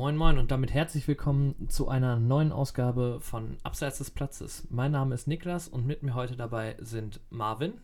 Moin 0.00 0.16
Moin 0.16 0.38
und 0.38 0.50
damit 0.50 0.72
herzlich 0.72 1.06
willkommen 1.08 1.68
zu 1.68 1.88
einer 1.88 2.18
neuen 2.18 2.52
Ausgabe 2.52 3.20
von 3.20 3.58
Abseits 3.64 3.98
des 3.98 4.10
Platzes. 4.10 4.66
Mein 4.70 4.92
Name 4.92 5.14
ist 5.14 5.28
Niklas 5.28 5.68
und 5.68 5.86
mit 5.86 6.02
mir 6.02 6.14
heute 6.14 6.36
dabei 6.36 6.74
sind 6.80 7.20
Marvin. 7.28 7.82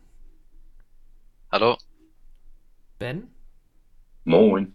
Hallo. 1.53 1.77
Ben. 2.99 3.35
Moin. 4.25 4.75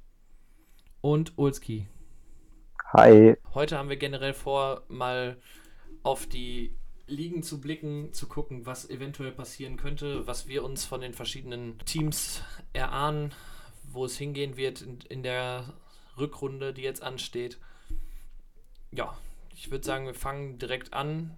Und 1.01 1.35
Ulski. 1.35 1.87
Hi. 2.93 3.35
Heute 3.55 3.75
haben 3.79 3.89
wir 3.89 3.97
generell 3.97 4.35
vor, 4.35 4.83
mal 4.87 5.41
auf 6.03 6.27
die 6.27 6.77
Ligen 7.07 7.41
zu 7.41 7.59
blicken, 7.59 8.13
zu 8.13 8.27
gucken, 8.27 8.67
was 8.67 8.87
eventuell 8.87 9.31
passieren 9.31 9.77
könnte, 9.77 10.27
was 10.27 10.47
wir 10.47 10.63
uns 10.63 10.85
von 10.85 11.01
den 11.01 11.15
verschiedenen 11.15 11.79
Teams 11.85 12.43
erahnen, 12.71 13.33
wo 13.91 14.05
es 14.05 14.15
hingehen 14.15 14.57
wird 14.57 14.83
in, 14.83 14.99
in 15.09 15.23
der 15.23 15.73
Rückrunde, 16.17 16.73
die 16.73 16.81
jetzt 16.81 17.01
ansteht. 17.01 17.57
Ja, 18.91 19.17
ich 19.53 19.71
würde 19.71 19.85
sagen, 19.85 20.05
wir 20.05 20.13
fangen 20.13 20.57
direkt 20.57 20.93
an 20.93 21.35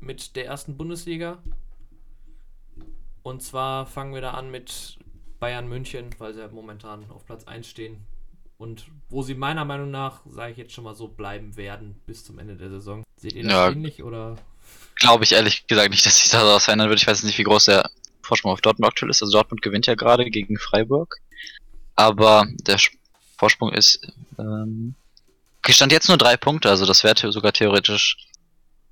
mit 0.00 0.36
der 0.36 0.46
ersten 0.46 0.76
Bundesliga. 0.76 1.38
Und 3.22 3.42
zwar 3.42 3.86
fangen 3.86 4.14
wir 4.14 4.20
da 4.20 4.32
an 4.32 4.50
mit 4.50 4.98
Bayern 5.40 5.68
München, 5.68 6.14
weil 6.18 6.32
sie 6.34 6.40
ja 6.40 6.48
momentan 6.48 7.10
auf 7.10 7.26
Platz 7.26 7.44
1 7.44 7.66
stehen. 7.66 8.06
Und 8.58 8.86
wo 9.10 9.22
sie 9.22 9.34
meiner 9.34 9.64
Meinung 9.64 9.90
nach, 9.90 10.20
sage 10.26 10.52
ich 10.52 10.58
jetzt 10.58 10.72
schon 10.72 10.84
mal 10.84 10.94
so, 10.94 11.08
bleiben 11.08 11.56
werden 11.56 12.00
bis 12.06 12.24
zum 12.24 12.38
Ende 12.38 12.56
der 12.56 12.70
Saison. 12.70 13.04
Seht 13.16 13.34
ihr 13.34 13.42
das 13.42 13.52
ja, 13.52 13.70
ähnlich 13.70 14.02
oder? 14.02 14.36
Glaube 14.94 15.24
ich 15.24 15.32
ehrlich 15.32 15.66
gesagt 15.66 15.90
nicht, 15.90 16.06
dass 16.06 16.22
sich 16.22 16.30
das 16.30 16.64
verändern 16.64 16.88
wird. 16.88 17.00
Ich 17.00 17.06
weiß 17.06 17.22
nicht, 17.24 17.36
wie 17.36 17.42
groß 17.42 17.66
der 17.66 17.90
Vorsprung 18.22 18.52
auf 18.52 18.60
Dortmund 18.60 18.88
aktuell 18.88 19.10
ist. 19.10 19.22
Also 19.22 19.32
Dortmund 19.32 19.60
gewinnt 19.60 19.86
ja 19.86 19.94
gerade 19.94 20.24
gegen 20.30 20.58
Freiburg. 20.58 21.18
Aber 21.96 22.46
der 22.60 22.78
Vorsprung 23.36 23.72
ist, 23.72 24.00
ähm, 24.38 24.94
stand 25.68 25.92
jetzt 25.92 26.08
nur 26.08 26.18
drei 26.18 26.36
Punkte, 26.36 26.70
also 26.70 26.86
das 26.86 27.04
wäre 27.04 27.32
sogar 27.32 27.52
theoretisch, 27.52 28.16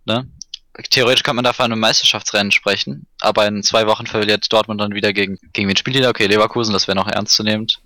ne? 0.04 0.28
Theoretisch 0.90 1.22
kann 1.22 1.36
man 1.36 1.44
da 1.44 1.52
von 1.52 1.66
einem 1.66 1.78
Meisterschaftsrennen 1.78 2.50
sprechen, 2.50 3.06
aber 3.20 3.46
in 3.46 3.62
zwei 3.62 3.86
Wochen 3.86 4.06
verliert 4.06 4.52
Dortmund 4.52 4.80
dann 4.80 4.92
wieder 4.92 5.12
gegen, 5.12 5.38
gegen 5.52 5.68
wen 5.68 5.76
spielt 5.76 5.94
die 5.94 6.00
da? 6.00 6.10
Okay, 6.10 6.26
Leverkusen, 6.26 6.72
das 6.72 6.88
wäre 6.88 6.96
noch 6.96 7.06
ernstzunehmend. 7.06 7.80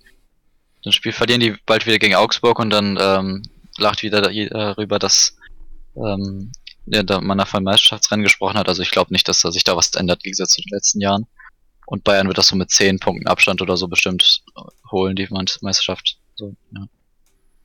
Dann 0.83 0.93
Spiel 0.93 1.11
verlieren 1.11 1.39
die 1.39 1.55
bald 1.67 1.85
wieder 1.85 1.99
gegen 1.99 2.15
Augsburg 2.15 2.57
und 2.57 2.71
dann 2.71 2.97
ähm, 2.99 3.43
lacht 3.77 4.01
wieder 4.01 4.21
darüber, 4.21 4.97
dass 4.97 5.37
ähm, 5.95 6.51
ja, 6.87 7.03
da 7.03 7.21
man 7.21 7.39
einem 7.39 7.63
Meisterschaftsrennen 7.65 8.23
gesprochen 8.23 8.57
hat. 8.57 8.67
Also 8.67 8.81
ich 8.81 8.91
glaube 8.91 9.13
nicht, 9.13 9.27
dass 9.27 9.41
da 9.41 9.51
sich 9.51 9.63
da 9.63 9.75
was 9.75 9.93
ändert, 9.93 10.23
wie 10.23 10.31
gesagt, 10.31 10.51
zu 10.51 10.61
den 10.61 10.75
letzten 10.75 11.01
Jahren. 11.01 11.27
Und 11.85 12.03
Bayern 12.03 12.27
wird 12.27 12.37
das 12.37 12.47
so 12.47 12.55
mit 12.55 12.69
zehn 12.69 12.99
Punkten 12.99 13.27
Abstand 13.27 13.61
oder 13.61 13.75
so 13.75 13.87
bestimmt 13.87 14.41
holen, 14.91 15.15
die 15.15 15.27
Meisterschaft. 15.29 16.18
So, 16.39 16.55
ja. 16.71 16.87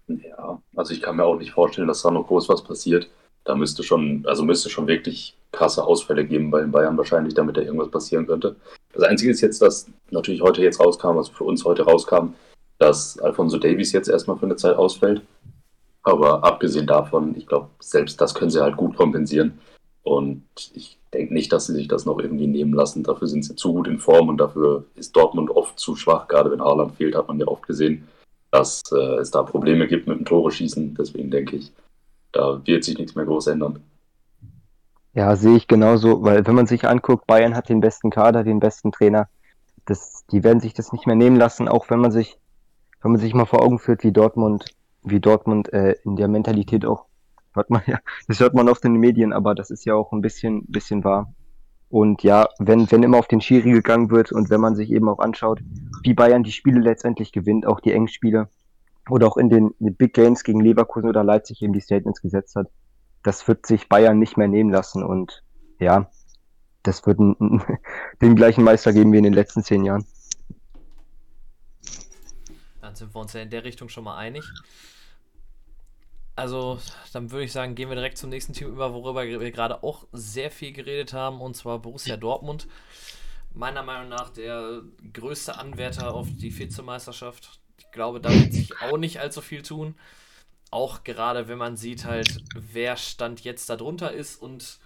ja, 0.09 0.63
also 0.75 0.93
ich 0.93 1.01
kann 1.01 1.15
mir 1.15 1.25
auch 1.25 1.39
nicht 1.39 1.53
vorstellen, 1.53 1.87
dass 1.87 2.03
da 2.03 2.11
noch 2.11 2.27
groß 2.27 2.49
was 2.49 2.65
passiert. 2.65 3.09
Da 3.45 3.55
müsste 3.55 3.85
schon, 3.85 4.25
also 4.27 4.43
müsste 4.45 4.69
schon 4.69 4.89
wirklich 4.89 5.37
krasse 5.53 5.85
Ausfälle 5.85 6.27
geben 6.27 6.51
bei 6.51 6.61
den 6.61 6.73
Bayern 6.73 6.99
wahrscheinlich, 6.99 7.35
damit 7.35 7.57
da 7.57 7.61
irgendwas 7.61 7.93
passieren 7.93 8.27
könnte. 8.27 8.57
Das 8.93 9.05
Einzige 9.05 9.31
ist 9.31 9.43
jetzt, 9.43 9.63
dass 9.63 9.87
natürlich 10.11 10.43
heute 10.43 10.61
jetzt 10.61 10.81
rauskam, 10.81 11.19
also 11.19 11.33
für 11.33 11.45
uns 11.45 11.65
heute 11.65 11.85
rauskam, 11.85 12.35
dass 12.79 13.17
Alfonso 13.21 13.59
Davies 13.59 13.93
jetzt 13.93 14.09
erstmal 14.09 14.39
für 14.39 14.47
eine 14.47 14.57
Zeit 14.57 14.75
ausfällt. 14.75 15.23
Aber 16.03 16.43
abgesehen 16.43 16.89
davon, 16.89 17.37
ich 17.37 17.47
glaube, 17.47 17.69
selbst 17.79 18.21
das 18.21 18.35
können 18.35 18.51
sie 18.51 18.61
halt 18.61 18.77
gut 18.77 18.97
kompensieren. 18.97 19.61
Und 20.03 20.43
ich 20.75 20.99
denke 21.13 21.33
nicht, 21.33 21.53
dass 21.53 21.67
sie 21.67 21.75
sich 21.75 21.87
das 21.87 22.07
noch 22.07 22.19
irgendwie 22.19 22.49
nehmen 22.49 22.75
lassen. 22.75 23.05
Dafür 23.05 23.29
sind 23.29 23.45
sie 23.45 23.55
zu 23.55 23.73
gut 23.73 23.87
in 23.87 24.01
Form 24.01 24.29
und 24.29 24.39
dafür 24.39 24.85
ist 24.97 25.15
Dortmund 25.15 25.51
oft 25.51 25.79
zu 25.79 25.95
schwach. 25.95 26.27
Gerade 26.27 26.51
wenn 26.51 26.61
Haaland 26.61 26.97
fehlt, 26.97 27.15
hat 27.15 27.29
man 27.29 27.39
ja 27.39 27.47
oft 27.47 27.69
gesehen 27.69 28.09
dass 28.55 28.83
äh, 28.93 29.17
es 29.17 29.33
da 29.33 29.43
Probleme 29.43 29.89
gibt 29.89 30.07
mit 30.07 30.17
dem 30.17 30.25
Tore 30.25 30.53
schießen. 30.53 30.95
Deswegen 30.95 31.29
denke 31.29 31.57
ich, 31.57 31.73
da 32.31 32.65
wird 32.65 32.85
sich 32.85 32.97
nichts 32.97 33.17
mehr 33.17 33.25
groß 33.25 33.49
ändern. 33.49 33.81
Ja, 35.13 35.35
sehe 35.35 35.57
ich 35.57 35.67
genauso, 35.67 36.23
weil 36.23 36.47
wenn 36.47 36.55
man 36.55 36.69
sich 36.69 36.87
anguckt, 36.87 37.27
Bayern 37.27 37.57
hat 37.57 37.69
den 37.69 37.81
besten 37.81 38.11
Kader, 38.11 38.45
den 38.45 38.61
besten 38.61 38.93
Trainer. 38.93 39.29
Das, 39.87 40.25
die 40.31 40.45
werden 40.45 40.61
sich 40.61 40.73
das 40.73 40.93
nicht 40.93 41.05
mehr 41.05 41.17
nehmen 41.17 41.37
lassen, 41.37 41.67
auch 41.67 41.91
wenn 41.91 41.99
man 41.99 42.13
sich, 42.13 42.39
wenn 43.03 43.11
man 43.11 43.21
sich 43.21 43.35
mal 43.35 43.45
vor 43.45 43.61
Augen 43.61 43.81
führt, 43.81 44.05
wie 44.05 44.13
Dortmund, 44.13 44.67
wie 45.03 45.19
Dortmund 45.19 45.73
äh, 45.73 45.97
in 46.05 46.15
der 46.15 46.29
Mentalität 46.29 46.87
auch, 46.87 47.07
hört 47.55 47.71
man 47.71 47.83
ja, 47.87 47.99
das 48.29 48.39
hört 48.39 48.55
man 48.55 48.69
oft 48.69 48.85
in 48.85 48.95
den 48.95 49.01
Medien, 49.01 49.33
aber 49.33 49.57
das 49.57 49.71
ist 49.71 49.85
ja 49.85 49.95
auch 49.95 50.13
ein 50.13 50.21
bisschen, 50.21 50.65
bisschen 50.67 51.03
wahr. 51.03 51.35
Und 51.95 52.25
ja, 52.25 52.49
wenn, 52.59 52.91
wenn 52.91 53.05
immer 53.05 53.19
auf 53.19 53.29
den 53.29 53.41
Schiri 53.41 53.71
gegangen 53.71 54.11
wird 54.11 54.33
und 54.33 54.51
wenn 54.51 54.61
man 54.61 54.75
sich 54.75 54.91
eben 54.91 55.09
auch 55.09 55.21
anschaut, 55.21 55.61
wie 56.03 56.13
Bayern 56.13 56.43
die 56.43 56.51
Spiele 56.51 56.81
letztendlich 56.81 57.31
gewinnt, 57.31 57.69
auch 57.69 57.79
die 57.79 57.93
engen 57.93 58.09
Spiele 58.09 58.49
oder 59.09 59.29
auch 59.29 59.37
in 59.37 59.49
den, 59.49 59.71
in 59.79 59.87
den 59.87 59.95
Big 59.95 60.13
Games 60.13 60.43
gegen 60.43 60.59
Leverkusen 60.59 61.09
oder 61.09 61.23
Leipzig 61.23 61.63
eben 61.63 61.73
die 61.73 61.81
Statements 61.81 62.21
gesetzt 62.21 62.57
hat, 62.57 62.67
das 63.23 63.47
wird 63.47 63.65
sich 63.65 63.89
Bayern 63.89 64.19
nicht 64.19 64.37
mehr 64.37 64.49
nehmen 64.49 64.71
lassen. 64.71 65.05
Und 65.05 65.45
ja, 65.79 66.11
das 66.83 67.07
wird 67.07 67.21
einen, 67.21 67.63
den 68.21 68.35
gleichen 68.35 68.65
Meister 68.65 68.93
geben 68.93 69.13
wie 69.13 69.19
in 69.19 69.23
den 69.23 69.33
letzten 69.33 69.63
zehn 69.63 69.85
Jahren. 69.85 70.05
Dann 72.81 72.97
sind 72.97 73.15
wir 73.15 73.21
uns 73.21 73.35
ja 73.35 73.41
in 73.41 73.51
der 73.51 73.63
Richtung 73.63 73.89
schon 73.89 74.03
mal 74.03 74.17
einig. 74.17 74.43
Also, 76.37 76.81
dann 77.13 77.31
würde 77.31 77.45
ich 77.45 77.53
sagen, 77.53 77.75
gehen 77.75 77.89
wir 77.89 77.95
direkt 77.95 78.19
zum 78.19 78.31
nächsten 78.31 78.53
Team 78.53 78.69
über, 78.69 78.93
worüber 78.93 79.25
wir 79.25 79.53
gerade 79.53 79.83
auch 79.85 80.07
sehr 80.13 80.51
viel 80.51 80.73
geredet 80.73 81.13
haben, 81.13 81.41
und 81.41 81.57
zwar 81.57 81.79
Borussia 81.79 82.17
Dortmund. 82.17 82.67
Meiner 83.53 83.85
Meinung 83.85 84.09
nach 84.09 84.31
der 84.31 84.83
größte 85.13 85.57
Anwärter 85.57 86.13
auf 86.13 86.27
die 86.29 86.57
Vizemeisterschaft. 86.57 87.61
Ich 87.79 87.91
glaube, 87.93 88.21
da 88.21 88.31
wird 88.31 88.53
sich 88.53 88.81
auch 88.83 88.97
nicht 88.97 89.21
allzu 89.21 89.41
viel 89.43 89.63
tun. 89.63 89.95
Auch 90.73 91.05
gerade, 91.05 91.47
wenn 91.47 91.59
man 91.59 91.77
sieht 91.77 92.05
halt, 92.05 92.43
wer 92.57 92.97
Stand 92.97 93.45
jetzt 93.45 93.71
darunter 93.71 94.13
ist 94.13 94.43
und 94.43 94.81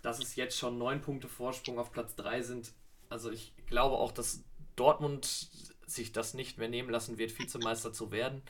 dass 0.00 0.20
es 0.20 0.36
jetzt 0.36 0.56
schon 0.56 0.78
neun 0.78 1.02
Punkte 1.02 1.28
Vorsprung 1.28 1.78
auf 1.78 1.92
Platz 1.92 2.16
3 2.16 2.40
sind. 2.40 2.72
Also 3.10 3.30
ich 3.30 3.52
glaube 3.66 3.96
auch, 3.96 4.12
dass 4.12 4.42
Dortmund 4.74 5.26
sich 5.86 6.12
das 6.12 6.32
nicht 6.32 6.56
mehr 6.56 6.68
nehmen 6.68 6.88
lassen 6.88 7.18
wird, 7.18 7.38
Vizemeister 7.38 7.92
zu 7.92 8.10
werden. 8.10 8.40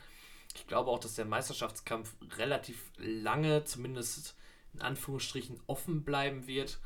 Ich 0.55 0.67
glaube 0.67 0.89
auch, 0.89 0.99
dass 0.99 1.15
der 1.15 1.25
Meisterschaftskampf 1.25 2.13
relativ 2.37 2.83
lange, 2.97 3.63
zumindest 3.65 4.35
in 4.73 4.81
Anführungsstrichen, 4.81 5.59
offen 5.67 6.03
bleiben 6.03 6.47
wird. 6.47 6.79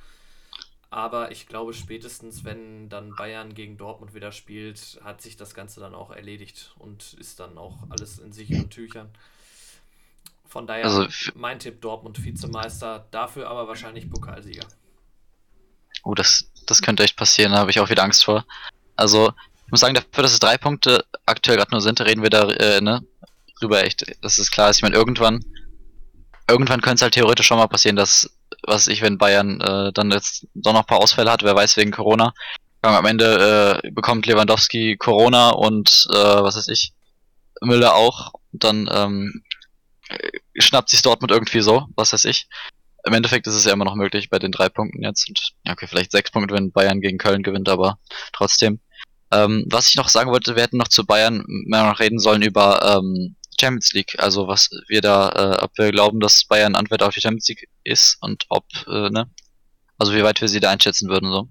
Aber 0.89 1.31
ich 1.31 1.47
glaube, 1.47 1.73
spätestens, 1.73 2.43
wenn 2.43 2.87
dann 2.87 3.15
Bayern 3.15 3.55
gegen 3.55 3.77
Dortmund 3.77 4.13
wieder 4.13 4.31
spielt, 4.31 4.99
hat 5.03 5.21
sich 5.23 5.35
das 5.35 5.55
Ganze 5.55 5.79
dann 5.79 5.95
auch 5.95 6.11
erledigt 6.11 6.75
und 6.77 7.13
ist 7.13 7.39
dann 7.39 7.57
auch 7.57 7.89
alles 7.89 8.19
in 8.19 8.31
sicheren 8.31 8.69
Tüchern. 8.69 9.09
Von 10.45 10.67
daher 10.67 10.85
also, 10.85 11.07
mein 11.33 11.57
Tipp 11.57 11.81
Dortmund 11.81 12.23
Vizemeister, 12.23 13.07
dafür 13.09 13.49
aber 13.49 13.67
wahrscheinlich 13.67 14.07
Pokalsieger. 14.07 14.67
Oh, 16.03 16.13
das, 16.13 16.47
das 16.67 16.83
könnte 16.83 17.03
echt 17.03 17.17
passieren, 17.17 17.53
da 17.53 17.57
habe 17.57 17.71
ich 17.71 17.79
auch 17.79 17.89
wieder 17.89 18.03
Angst 18.03 18.23
vor. 18.23 18.45
Also, 18.95 19.33
ich 19.65 19.71
muss 19.71 19.79
sagen, 19.79 19.95
dafür, 19.95 20.21
dass 20.21 20.33
es 20.33 20.39
drei 20.39 20.59
Punkte 20.59 21.05
aktuell 21.25 21.57
gerade 21.57 21.71
nur 21.71 21.81
sind, 21.81 21.99
reden 22.01 22.21
wir 22.21 22.29
da, 22.29 22.47
äh, 22.51 22.81
ne, 22.81 23.03
drüber 23.63 23.83
echt. 23.83 24.05
Das 24.21 24.37
ist 24.37 24.51
klar. 24.51 24.69
Ich 24.71 24.81
meine, 24.81 24.95
irgendwann, 24.95 25.43
irgendwann 26.49 26.81
könnte 26.81 26.95
es 26.95 27.01
halt 27.01 27.13
theoretisch 27.13 27.47
schon 27.47 27.57
mal 27.57 27.67
passieren, 27.67 27.95
dass, 27.95 28.29
was 28.63 28.87
ich, 28.87 29.01
wenn 29.01 29.17
Bayern 29.17 29.61
äh, 29.61 29.91
dann 29.93 30.11
jetzt 30.11 30.47
doch 30.53 30.73
noch 30.73 30.81
ein 30.81 30.85
paar 30.85 30.99
Ausfälle 30.99 31.31
hat, 31.31 31.43
wer 31.43 31.55
weiß 31.55 31.77
wegen 31.77 31.91
Corona. 31.91 32.33
Am 32.81 33.05
Ende 33.05 33.81
äh, 33.83 33.91
bekommt 33.91 34.25
Lewandowski 34.25 34.97
Corona 34.97 35.51
und 35.51 36.05
äh, 36.11 36.15
was 36.15 36.57
weiß 36.57 36.67
ich, 36.67 36.91
Müller 37.61 37.95
auch. 37.95 38.33
Dann 38.51 38.89
ähm, 38.91 39.41
schnappt 40.57 40.89
sich 40.89 41.01
Dortmund 41.01 41.31
irgendwie 41.31 41.61
so, 41.61 41.87
was 41.95 42.11
weiß 42.11 42.25
ich. 42.25 42.47
Im 43.05 43.13
Endeffekt 43.13 43.47
ist 43.47 43.55
es 43.55 43.65
ja 43.65 43.73
immer 43.73 43.85
noch 43.85 43.95
möglich 43.95 44.29
bei 44.29 44.39
den 44.39 44.51
drei 44.51 44.69
Punkten 44.69 45.01
jetzt. 45.03 45.27
Und 45.27 45.53
ja, 45.65 45.73
okay, 45.73 45.87
vielleicht 45.87 46.11
sechs 46.11 46.31
Punkte, 46.31 46.53
wenn 46.53 46.71
Bayern 46.71 47.01
gegen 47.01 47.17
Köln 47.17 47.43
gewinnt, 47.43 47.69
aber 47.69 47.99
trotzdem. 48.33 48.79
Ähm, 49.31 49.65
was 49.69 49.89
ich 49.89 49.95
noch 49.95 50.09
sagen 50.09 50.31
wollte, 50.31 50.55
wir 50.55 50.63
hätten 50.63 50.77
noch 50.77 50.87
zu 50.87 51.05
Bayern 51.05 51.43
mehr 51.47 51.83
noch 51.83 51.99
reden 51.99 52.19
sollen 52.19 52.41
über 52.41 52.97
ähm, 52.97 53.35
Champions 53.59 53.93
League. 53.93 54.15
Also 54.17 54.47
was 54.47 54.69
wir 54.87 55.01
da, 55.01 55.29
äh, 55.29 55.63
ob 55.63 55.71
wir 55.77 55.91
glauben, 55.91 56.19
dass 56.19 56.45
Bayern 56.45 56.75
Antwort 56.75 57.03
auf 57.03 57.13
die 57.13 57.21
Champions 57.21 57.47
League 57.49 57.67
ist 57.83 58.17
und 58.21 58.45
ob, 58.49 58.65
äh, 58.87 59.09
ne? 59.09 59.29
Also 59.97 60.13
wie 60.13 60.23
weit 60.23 60.41
wir 60.41 60.47
sie 60.47 60.59
da 60.59 60.71
einschätzen 60.71 61.09
würden 61.09 61.31
so. 61.31 61.47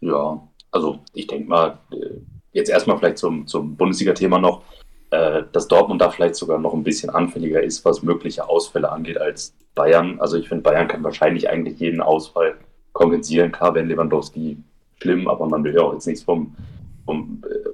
Ja, 0.00 0.48
also 0.70 1.00
ich 1.14 1.26
denke 1.26 1.48
mal, 1.48 1.78
äh, 1.92 2.20
jetzt 2.52 2.68
erstmal 2.68 2.98
vielleicht 2.98 3.18
zum, 3.18 3.46
zum 3.46 3.76
Bundesliga-Thema 3.76 4.38
noch, 4.38 4.62
äh, 5.10 5.44
dass 5.52 5.68
Dortmund 5.68 6.00
da 6.00 6.10
vielleicht 6.10 6.34
sogar 6.34 6.58
noch 6.58 6.74
ein 6.74 6.82
bisschen 6.82 7.10
anfälliger 7.10 7.62
ist, 7.62 7.84
was 7.84 8.02
mögliche 8.02 8.48
Ausfälle 8.48 8.90
angeht 8.90 9.18
als 9.18 9.54
Bayern. 9.74 10.20
Also 10.20 10.36
ich 10.36 10.48
finde, 10.48 10.62
Bayern 10.62 10.88
kann 10.88 11.04
wahrscheinlich 11.04 11.48
eigentlich 11.48 11.78
jeden 11.78 12.00
Ausfall 12.00 12.56
kompensieren. 12.92 13.52
Klar, 13.52 13.74
wenn 13.74 13.88
Lewandowski 13.88 14.56
schlimm, 15.00 15.28
aber 15.28 15.46
man 15.46 15.62
will 15.64 15.74
ja 15.74 15.82
auch 15.82 15.92
jetzt 15.92 16.06
nichts 16.06 16.22
vom, 16.22 16.56
vom 17.04 17.42
äh, 17.48 17.70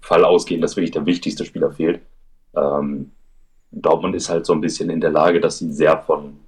Fall 0.00 0.24
ausgehen, 0.24 0.60
dass 0.60 0.76
wirklich 0.76 0.92
der 0.92 1.06
wichtigste 1.06 1.44
Spieler 1.44 1.72
fehlt. 1.72 2.00
Ähm, 2.56 3.10
Dortmund 3.70 4.14
ist 4.14 4.28
halt 4.28 4.46
so 4.46 4.52
ein 4.52 4.60
bisschen 4.60 4.90
in 4.90 5.00
der 5.00 5.10
Lage, 5.10 5.40
dass 5.40 5.58
sie 5.58 5.72
sehr 5.72 5.98
von 5.98 6.38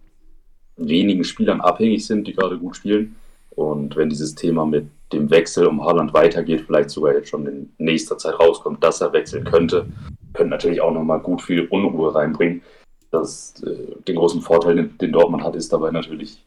wenigen 0.76 1.24
Spielern 1.24 1.60
abhängig 1.60 2.06
sind, 2.06 2.26
die 2.26 2.34
gerade 2.34 2.58
gut 2.58 2.76
spielen. 2.76 3.16
Und 3.50 3.96
wenn 3.96 4.08
dieses 4.08 4.34
Thema 4.34 4.64
mit 4.64 4.86
dem 5.12 5.30
Wechsel 5.30 5.66
um 5.66 5.84
Haaland 5.84 6.14
weitergeht, 6.14 6.62
vielleicht 6.66 6.90
sogar 6.90 7.14
jetzt 7.14 7.28
schon 7.28 7.46
in 7.46 7.72
nächster 7.78 8.16
Zeit 8.16 8.38
rauskommt, 8.38 8.82
dass 8.82 9.00
er 9.00 9.12
wechseln 9.12 9.44
könnte, 9.44 9.86
können 10.32 10.50
natürlich 10.50 10.80
auch 10.80 10.92
nochmal 10.92 11.20
gut 11.20 11.42
viel 11.42 11.66
Unruhe 11.66 12.14
reinbringen. 12.14 12.62
Das, 13.10 13.54
äh, 13.64 14.02
den 14.06 14.16
großen 14.16 14.40
Vorteil, 14.40 14.76
den, 14.76 14.96
den 14.98 15.12
Dortmund 15.12 15.42
hat, 15.42 15.56
ist 15.56 15.72
dabei 15.72 15.90
natürlich, 15.90 16.42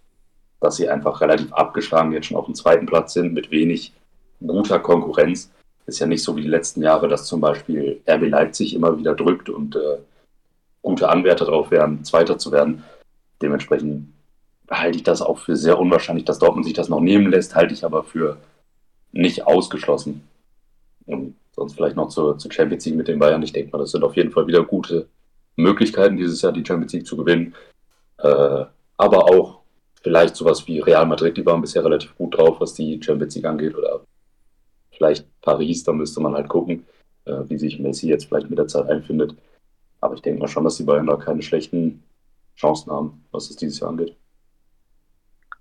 dass 0.61 0.77
sie 0.77 0.87
einfach 0.89 1.19
relativ 1.19 1.51
abgeschlagen 1.51 2.13
jetzt 2.13 2.27
schon 2.27 2.37
auf 2.37 2.45
dem 2.45 2.55
zweiten 2.55 2.85
Platz 2.85 3.13
sind, 3.13 3.33
mit 3.33 3.51
wenig 3.51 3.93
guter 4.39 4.79
Konkurrenz. 4.79 5.51
Ist 5.85 5.99
ja 5.99 6.07
nicht 6.07 6.23
so 6.23 6.35
wie 6.37 6.41
die 6.41 6.47
letzten 6.47 6.81
Jahre, 6.81 7.09
dass 7.09 7.25
zum 7.25 7.41
Beispiel 7.41 8.01
RB 8.07 8.29
Leipzig 8.29 8.73
immer 8.73 8.97
wieder 8.97 9.13
drückt 9.13 9.49
und 9.49 9.75
äh, 9.75 9.97
gute 10.83 11.09
Anwärter 11.09 11.45
drauf 11.45 11.71
wären, 11.71 12.03
Zweiter 12.03 12.38
zu 12.38 12.51
werden. 12.51 12.83
Dementsprechend 13.41 14.13
halte 14.69 14.97
ich 14.97 15.03
das 15.03 15.21
auch 15.21 15.39
für 15.39 15.56
sehr 15.56 15.80
unwahrscheinlich, 15.80 16.25
dass 16.25 16.39
Dortmund 16.39 16.65
sich 16.65 16.75
das 16.75 16.89
noch 16.89 17.00
nehmen 17.00 17.31
lässt, 17.31 17.56
halte 17.56 17.74
ich 17.74 17.83
aber 17.83 18.03
für 18.03 18.38
nicht 19.12 19.47
ausgeschlossen. 19.47 20.27
Und 21.06 21.35
sonst 21.56 21.74
vielleicht 21.74 21.95
noch 21.95 22.09
zur, 22.09 22.38
zur 22.38 22.51
Champions 22.51 22.85
League 22.85 22.95
mit 22.95 23.07
den 23.07 23.19
Bayern. 23.19 23.44
Ich 23.44 23.53
denke 23.53 23.71
mal, 23.71 23.80
das 23.80 23.91
sind 23.91 24.03
auf 24.03 24.15
jeden 24.15 24.31
Fall 24.31 24.47
wieder 24.47 24.63
gute 24.63 25.07
Möglichkeiten, 25.56 26.18
dieses 26.18 26.41
Jahr 26.41 26.51
die 26.51 26.65
Champions 26.65 26.94
League 26.94 27.07
zu 27.07 27.18
gewinnen. 27.18 27.56
Äh, 28.18 28.65
aber 28.97 29.25
auch 29.25 29.59
vielleicht 30.01 30.36
sowas 30.36 30.68
wie 30.68 30.79
Real 30.79 31.06
Madrid, 31.06 31.38
die 31.38 31.45
waren 31.45 31.62
bisher 31.62 31.83
relativ 31.83 32.15
gut 32.15 32.38
drauf, 32.38 32.59
was 32.59 32.74
die 32.74 33.01
Champions 33.01 33.36
League 33.36 33.45
angeht. 33.45 33.75
Oder 33.75 34.01
vielleicht 34.91 35.25
Paris, 35.41 35.83
da 35.83 35.94
müsste 35.94 36.21
man 36.21 36.33
halt 36.33 36.50
gucken, 36.50 36.86
äh, 37.25 37.41
wie 37.47 37.57
sich 37.57 37.79
Messi 37.79 38.09
jetzt 38.09 38.25
vielleicht 38.25 38.50
mit 38.50 38.59
der 38.59 38.68
Zeit 38.68 38.89
einfindet. 38.89 39.36
Aber 40.03 40.15
ich 40.15 40.21
denke 40.21 40.41
mal 40.41 40.47
schon, 40.47 40.65
dass 40.65 40.75
die 40.75 40.83
Bayern 40.83 41.07
da 41.07 41.15
keine 41.15 41.41
schlechten 41.41 42.03
Chancen 42.55 42.91
haben, 42.91 43.25
was 43.31 43.50
es 43.50 43.55
dieses 43.55 43.79
Jahr 43.79 43.89
angeht. 43.89 44.17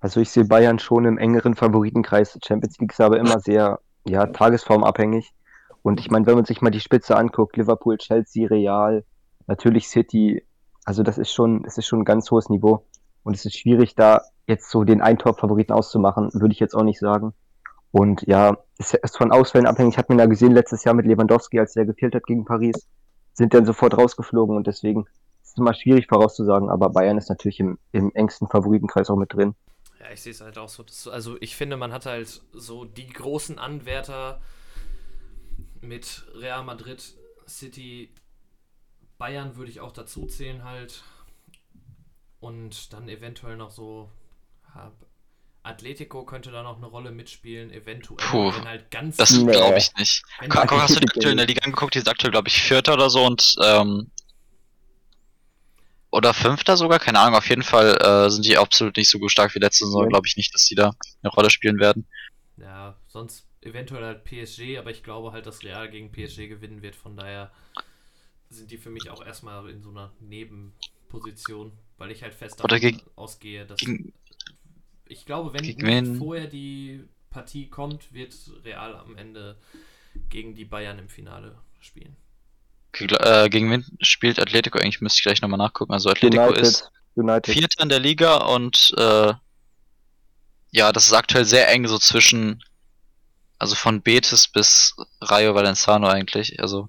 Also 0.00 0.21
ich 0.21 0.31
sehe 0.31 0.44
Bayern 0.44 0.81
schon 0.81 1.05
im 1.05 1.17
engeren 1.17 1.55
Favoritenkreis. 1.55 2.37
Champions 2.44 2.79
League 2.81 2.91
ist 2.91 3.00
aber 3.00 3.19
immer 3.19 3.39
sehr 3.39 3.79
ja, 4.05 4.27
tagesformabhängig. 4.27 5.31
Und 5.83 6.00
ich 6.00 6.11
meine, 6.11 6.27
wenn 6.27 6.35
man 6.35 6.44
sich 6.44 6.61
mal 6.61 6.71
die 6.71 6.81
Spitze 6.81 7.17
anguckt, 7.17 7.56
Liverpool, 7.56 7.99
Chelsea, 7.99 8.49
Real, 8.49 9.05
natürlich 9.47 9.89
City, 9.89 10.44
also 10.85 11.05
das 11.05 11.19
ist 11.19 11.33
schon, 11.33 11.62
das 11.62 11.79
ist 11.79 11.87
schon 11.87 12.00
ein 12.00 12.05
ganz 12.05 12.31
hohes 12.33 12.49
Niveau. 12.49 12.85
Und 13.23 13.37
es 13.37 13.44
ist 13.44 13.56
schwierig, 13.56 13.94
da 13.94 14.23
jetzt 14.49 14.71
so 14.71 14.83
den 14.83 15.00
Eintop-Favoriten 15.00 15.73
auszumachen, 15.73 16.31
würde 16.35 16.53
ich 16.53 16.61
jetzt 16.61 16.75
auch 16.75 16.83
nicht 16.83 16.99
sagen. 16.99 17.33
Und 17.93 18.23
ja, 18.23 18.56
es 18.79 18.94
ist 18.94 19.17
von 19.17 19.31
Ausfällen 19.31 19.67
abhängig. 19.67 19.94
Ich 19.94 19.99
habe 19.99 20.12
mir 20.12 20.19
da 20.19 20.27
gesehen, 20.27 20.53
letztes 20.53 20.83
Jahr 20.83 20.94
mit 20.94 21.06
Lewandowski, 21.06 21.61
als 21.61 21.75
der 21.75 21.87
gefehlt 21.87 22.17
hat 22.17 22.25
gegen 22.25 22.44
Paris, 22.44 22.89
sind 23.32 23.55
dann 23.55 23.64
sofort 23.64 23.96
rausgeflogen 23.96 24.56
und 24.56 24.67
deswegen 24.67 25.06
ist 25.43 25.52
es 25.52 25.58
immer 25.58 25.75
schwierig 25.75 26.06
vorauszusagen, 26.06 26.69
aber 26.69 26.90
Bayern 26.90 27.19
ist 27.19 27.29
natürlich 27.29 27.61
im, 27.61 27.79
im 27.93 28.12
engsten 28.14 28.49
Favoritenkreis 28.49 29.11
auch 29.11 29.17
mit 29.17 29.32
drin. 29.32 29.55
Ja, 30.00 30.11
ich 30.12 30.20
sehe 30.20 30.32
es 30.32 30.40
halt 30.40 30.58
auch 30.58 30.69
so. 30.69 30.82
Dass, 30.82 31.06
also 31.08 31.37
ich 31.40 31.56
finde, 31.56 31.76
man 31.76 31.93
hat 31.93 32.06
halt 32.06 32.43
so 32.52 32.84
die 32.84 33.06
großen 33.06 33.58
Anwärter 33.58 34.40
mit 35.81 36.26
Real 36.34 36.64
Madrid, 36.64 37.17
City, 37.46 38.11
Bayern 39.19 39.56
würde 39.56 39.70
ich 39.70 39.81
auch 39.81 39.93
dazu 39.93 40.26
zählen 40.26 40.64
halt. 40.64 41.05
Und 42.40 42.93
dann 42.93 43.08
eventuell 43.08 43.56
noch 43.56 43.70
so. 43.70 44.08
Atletico 45.64 46.25
könnte 46.25 46.50
da 46.50 46.62
noch 46.62 46.76
eine 46.76 46.87
Rolle 46.87 47.12
mitspielen, 47.12 47.70
eventuell. 47.70 48.17
Puh, 48.19 48.53
wenn 48.55 48.67
halt 48.67 48.91
ganz 48.91 49.17
das 49.17 49.31
glaube 49.31 49.79
ich 49.79 49.94
nicht. 49.97 50.23
Guck, 50.49 50.70
hast 50.73 50.97
du 50.97 51.00
die 51.00 51.09
aktuell 51.09 51.32
in 51.32 51.37
der 51.37 51.47
Liga 51.47 51.64
angeguckt? 51.64 51.94
Die 51.94 51.99
ist 51.99 52.09
aktuell, 52.09 52.32
glaube 52.32 52.49
ich, 52.49 52.61
Vierter 52.61 52.94
oder 52.94 53.11
so 53.11 53.25
und 53.25 53.55
ähm, 53.62 54.11
oder 56.11 56.35
Fünfter 56.35 56.76
sogar, 56.76 56.99
keine 56.99 57.20
Ahnung. 57.20 57.37
Auf 57.37 57.49
jeden 57.49 57.62
Fall 57.62 57.97
äh, 58.03 58.29
sind 58.29 58.44
die 58.44 58.59
absolut 58.59 58.97
nicht 58.97 59.09
so 59.09 59.19
gut 59.19 59.31
stark 59.31 59.55
wie 59.55 59.61
letzte 59.61 59.87
Saison. 59.87 60.09
Glaube 60.09 60.26
ich 60.26 60.37
nicht, 60.37 60.53
dass 60.55 60.67
die 60.67 60.75
da 60.75 60.94
eine 61.23 61.32
Rolle 61.32 61.49
spielen 61.49 61.79
werden. 61.79 62.06
Ja, 62.58 62.97
sonst 63.08 63.47
eventuell 63.62 64.05
halt 64.05 64.25
PSG, 64.25 64.79
aber 64.79 64.91
ich 64.91 65.03
glaube 65.03 65.32
halt, 65.32 65.47
dass 65.47 65.62
Real 65.62 65.88
gegen 65.88 66.11
PSG 66.11 66.49
gewinnen 66.49 66.82
wird. 66.82 66.97
Von 66.97 67.17
daher 67.17 67.50
sind 68.50 68.70
die 68.70 68.79
für 68.79 68.91
mich 68.91 69.08
auch 69.11 69.25
erstmal 69.25 69.69
in 69.70 69.81
so 69.81 69.91
einer 69.91 70.12
Nebenposition, 70.20 71.73
weil 71.97 72.11
ich 72.11 72.23
halt 72.23 72.35
fest 72.35 72.61
davon 72.61 72.79
gegen, 72.79 73.00
ausgehe, 73.17 73.65
dass 73.65 73.79
gegen, 73.79 74.12
ich 75.12 75.26
glaube, 75.26 75.53
wenn 75.53 75.62
gegen 75.62 76.17
vorher 76.17 76.47
die 76.47 77.05
Partie 77.31 77.69
kommt, 77.69 78.12
wird 78.12 78.35
Real 78.64 78.97
am 78.97 79.17
Ende 79.17 79.56
gegen 80.29 80.55
die 80.55 80.64
Bayern 80.64 80.99
im 80.99 81.09
Finale 81.09 81.56
spielen. 81.81 82.17
Äh, 82.94 83.49
gegen 83.49 83.70
wen 83.70 83.87
spielt 84.00 84.38
Atletico 84.38 84.79
eigentlich? 84.79 85.00
Müsste 85.00 85.19
ich 85.19 85.23
gleich 85.23 85.41
nochmal 85.41 85.59
nachgucken. 85.59 85.93
Also 85.93 86.11
Atletico 86.11 86.44
United. 86.44 86.62
ist 86.62 86.91
United. 87.14 87.55
Vierter 87.55 87.82
in 87.82 87.88
der 87.88 88.00
Liga 88.00 88.37
und 88.37 88.94
äh, 88.99 89.32
ja, 90.70 90.93
das 90.93 91.06
ist 91.06 91.12
aktuell 91.12 91.44
sehr 91.44 91.69
eng 91.69 91.87
so 91.87 91.99
zwischen, 91.99 92.62
also 93.58 93.75
von 93.75 94.03
Betis 94.03 94.49
bis 94.49 94.94
Rayo 95.20 95.55
Valenzano 95.55 96.06
eigentlich. 96.06 96.61
Also 96.61 96.88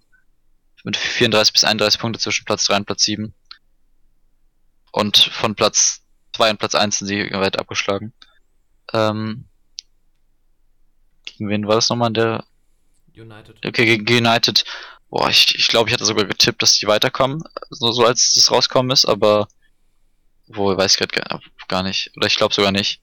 mit 0.84 0.98
34 0.98 1.54
bis 1.54 1.64
31 1.64 2.00
Punkte 2.00 2.20
zwischen 2.20 2.46
Platz 2.46 2.66
3 2.66 2.78
und 2.78 2.86
Platz 2.86 3.04
7. 3.04 3.34
Und 4.92 5.18
von 5.18 5.56
Platz 5.56 6.03
2 6.34 6.52
und 6.52 6.58
Platz 6.60 6.76
1 6.76 7.00
sind 7.00 7.08
sie 7.08 7.32
weit 7.32 7.60
abgeschlagen. 7.60 8.14
Ähm, 8.92 9.46
gegen 11.26 11.50
wen 11.50 11.68
war 11.68 11.76
das 11.76 11.90
nochmal 11.90 12.10
in 12.10 12.14
der 12.16 12.46
United. 13.16 13.66
Okay, 13.66 13.98
gegen 13.98 14.26
United 14.26 14.64
Boah, 15.14 15.30
ich, 15.30 15.54
ich 15.54 15.68
glaube, 15.68 15.90
ich 15.90 15.94
hatte 15.94 16.06
sogar 16.06 16.26
getippt, 16.26 16.64
dass 16.64 16.80
die 16.80 16.88
weiterkommen, 16.88 17.44
so, 17.70 17.92
so 17.92 18.04
als 18.04 18.34
das 18.34 18.50
rauskommen 18.50 18.90
ist, 18.90 19.06
aber 19.06 19.48
wo 20.48 20.76
weiß 20.76 20.94
ich 20.94 20.98
gerade 20.98 21.40
gar 21.68 21.84
nicht. 21.84 22.10
Oder 22.18 22.26
ich 22.26 22.36
glaube 22.36 22.56
sogar 22.56 22.72
nicht. 22.72 23.00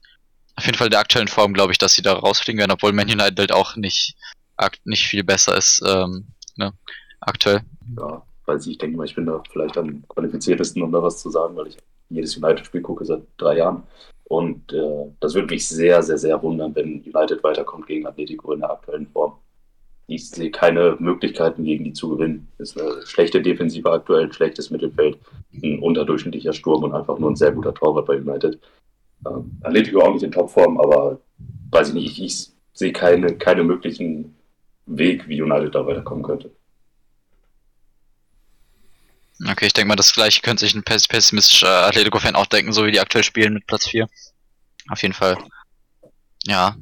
Auf 0.57 0.65
jeden 0.65 0.77
Fall 0.77 0.87
in 0.87 0.91
der 0.91 0.99
aktuellen 0.99 1.29
Form 1.29 1.53
glaube 1.53 1.71
ich, 1.71 1.77
dass 1.77 1.93
sie 1.93 2.01
da 2.01 2.11
rausfliegen 2.11 2.59
werden, 2.59 2.71
obwohl 2.71 2.91
Man 2.91 3.09
United 3.09 3.39
halt 3.39 3.53
auch 3.53 3.77
nicht, 3.77 4.17
nicht 4.83 5.07
viel 5.07 5.23
besser 5.23 5.55
ist, 5.55 5.81
ähm, 5.87 6.27
ne, 6.57 6.73
aktuell. 7.21 7.61
Ja, 7.97 8.21
weiß 8.45 8.65
ich, 8.65 8.73
ich 8.73 8.77
denke 8.77 8.97
mal, 8.97 9.05
ich 9.05 9.15
bin 9.15 9.27
da 9.27 9.41
vielleicht 9.49 9.77
am 9.77 10.05
qualifiziertesten, 10.09 10.83
um 10.83 10.91
da 10.91 11.01
was 11.01 11.21
zu 11.21 11.29
sagen, 11.29 11.55
weil 11.55 11.67
ich 11.67 11.77
jedes 12.11 12.37
United-Spiel 12.37 12.81
gucke 12.81 13.05
seit 13.05 13.21
drei 13.37 13.57
Jahren. 13.57 13.83
Und 14.25 14.71
äh, 14.73 15.11
das 15.19 15.33
würde 15.33 15.53
mich 15.53 15.67
sehr, 15.67 16.01
sehr, 16.03 16.17
sehr 16.17 16.41
wundern, 16.41 16.73
wenn 16.75 17.03
United 17.03 17.43
weiterkommt 17.43 17.87
gegen 17.87 18.07
Atletico 18.07 18.53
in 18.53 18.61
der 18.61 18.71
aktuellen 18.71 19.07
Form 19.07 19.33
ich 20.13 20.29
sehe 20.29 20.51
keine 20.51 20.97
Möglichkeiten, 20.99 21.63
gegen 21.63 21.85
die 21.85 21.93
zu 21.93 22.09
gewinnen. 22.09 22.47
Ist 22.57 22.79
eine 22.79 23.05
schlechte 23.05 23.41
Defensive 23.41 23.89
aktuell, 23.89 24.25
ein 24.25 24.33
schlechtes 24.33 24.69
Mittelfeld, 24.69 25.17
ein 25.53 25.79
unterdurchschnittlicher 25.79 26.53
Sturm 26.53 26.83
und 26.83 26.93
einfach 26.93 27.17
nur 27.17 27.31
ein 27.31 27.35
sehr 27.35 27.51
guter 27.51 27.73
Torwart 27.73 28.07
bei 28.07 28.17
United. 28.17 28.59
Ähm, 29.25 29.57
Atletico 29.63 30.01
auch 30.01 30.13
nicht 30.13 30.23
in 30.23 30.31
Topform, 30.31 30.79
aber 30.79 31.19
weiß 31.71 31.89
ich 31.89 31.93
nicht, 31.93 32.19
ich, 32.19 32.23
ich 32.23 32.51
sehe 32.73 32.91
keine, 32.91 33.37
keine 33.37 33.63
möglichen 33.63 34.35
Weg, 34.85 35.27
wie 35.27 35.41
United 35.41 35.73
da 35.75 35.85
weiterkommen 35.85 36.23
könnte. 36.23 36.51
Okay, 39.47 39.65
ich 39.65 39.73
denke 39.73 39.87
mal, 39.87 39.95
das 39.95 40.13
gleiche 40.13 40.41
könnte 40.41 40.65
sich 40.65 40.75
ein 40.75 40.83
pessimistischer 40.83 41.87
Atletico-Fan 41.87 42.35
auch 42.35 42.45
denken, 42.45 42.73
so 42.73 42.85
wie 42.85 42.91
die 42.91 42.99
aktuell 42.99 43.23
spielen 43.23 43.53
mit 43.53 43.65
Platz 43.65 43.87
4. 43.87 44.07
Auf 44.89 45.01
jeden 45.01 45.13
Fall. 45.13 45.37
Ja, 46.45 46.75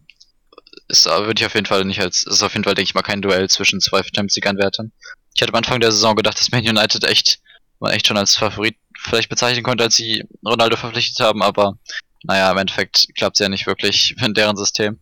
ist, 0.89 1.05
würde 1.05 1.39
ich 1.39 1.45
auf 1.45 1.53
jeden 1.53 1.67
Fall 1.67 1.85
nicht 1.85 2.01
als, 2.01 2.23
ist 2.23 2.43
auf 2.43 2.53
jeden 2.53 2.63
Fall, 2.63 2.75
denke 2.75 2.89
ich 2.89 2.95
mal, 2.95 3.01
kein 3.01 3.21
Duell 3.21 3.49
zwischen 3.49 3.79
zwei 3.79 4.01
Champions 4.01 4.35
League 4.35 4.47
Anwärtern. 4.47 4.91
Ich 5.35 5.41
hatte 5.41 5.53
am 5.53 5.57
Anfang 5.57 5.79
der 5.79 5.91
Saison 5.91 6.15
gedacht, 6.15 6.39
dass 6.39 6.51
Man 6.51 6.67
United 6.67 7.03
echt, 7.05 7.39
man 7.79 7.91
echt 7.91 8.07
schon 8.07 8.17
als 8.17 8.35
Favorit 8.35 8.75
vielleicht 8.97 9.29
bezeichnen 9.29 9.63
konnte, 9.63 9.83
als 9.85 9.95
sie 9.95 10.25
Ronaldo 10.45 10.75
verpflichtet 10.75 11.25
haben, 11.25 11.41
aber 11.41 11.77
naja, 12.23 12.51
im 12.51 12.57
Endeffekt 12.57 13.07
klappt 13.15 13.37
es 13.37 13.39
ja 13.39 13.49
nicht 13.49 13.67
wirklich 13.67 14.15
in 14.21 14.33
deren 14.33 14.57
System. 14.57 14.99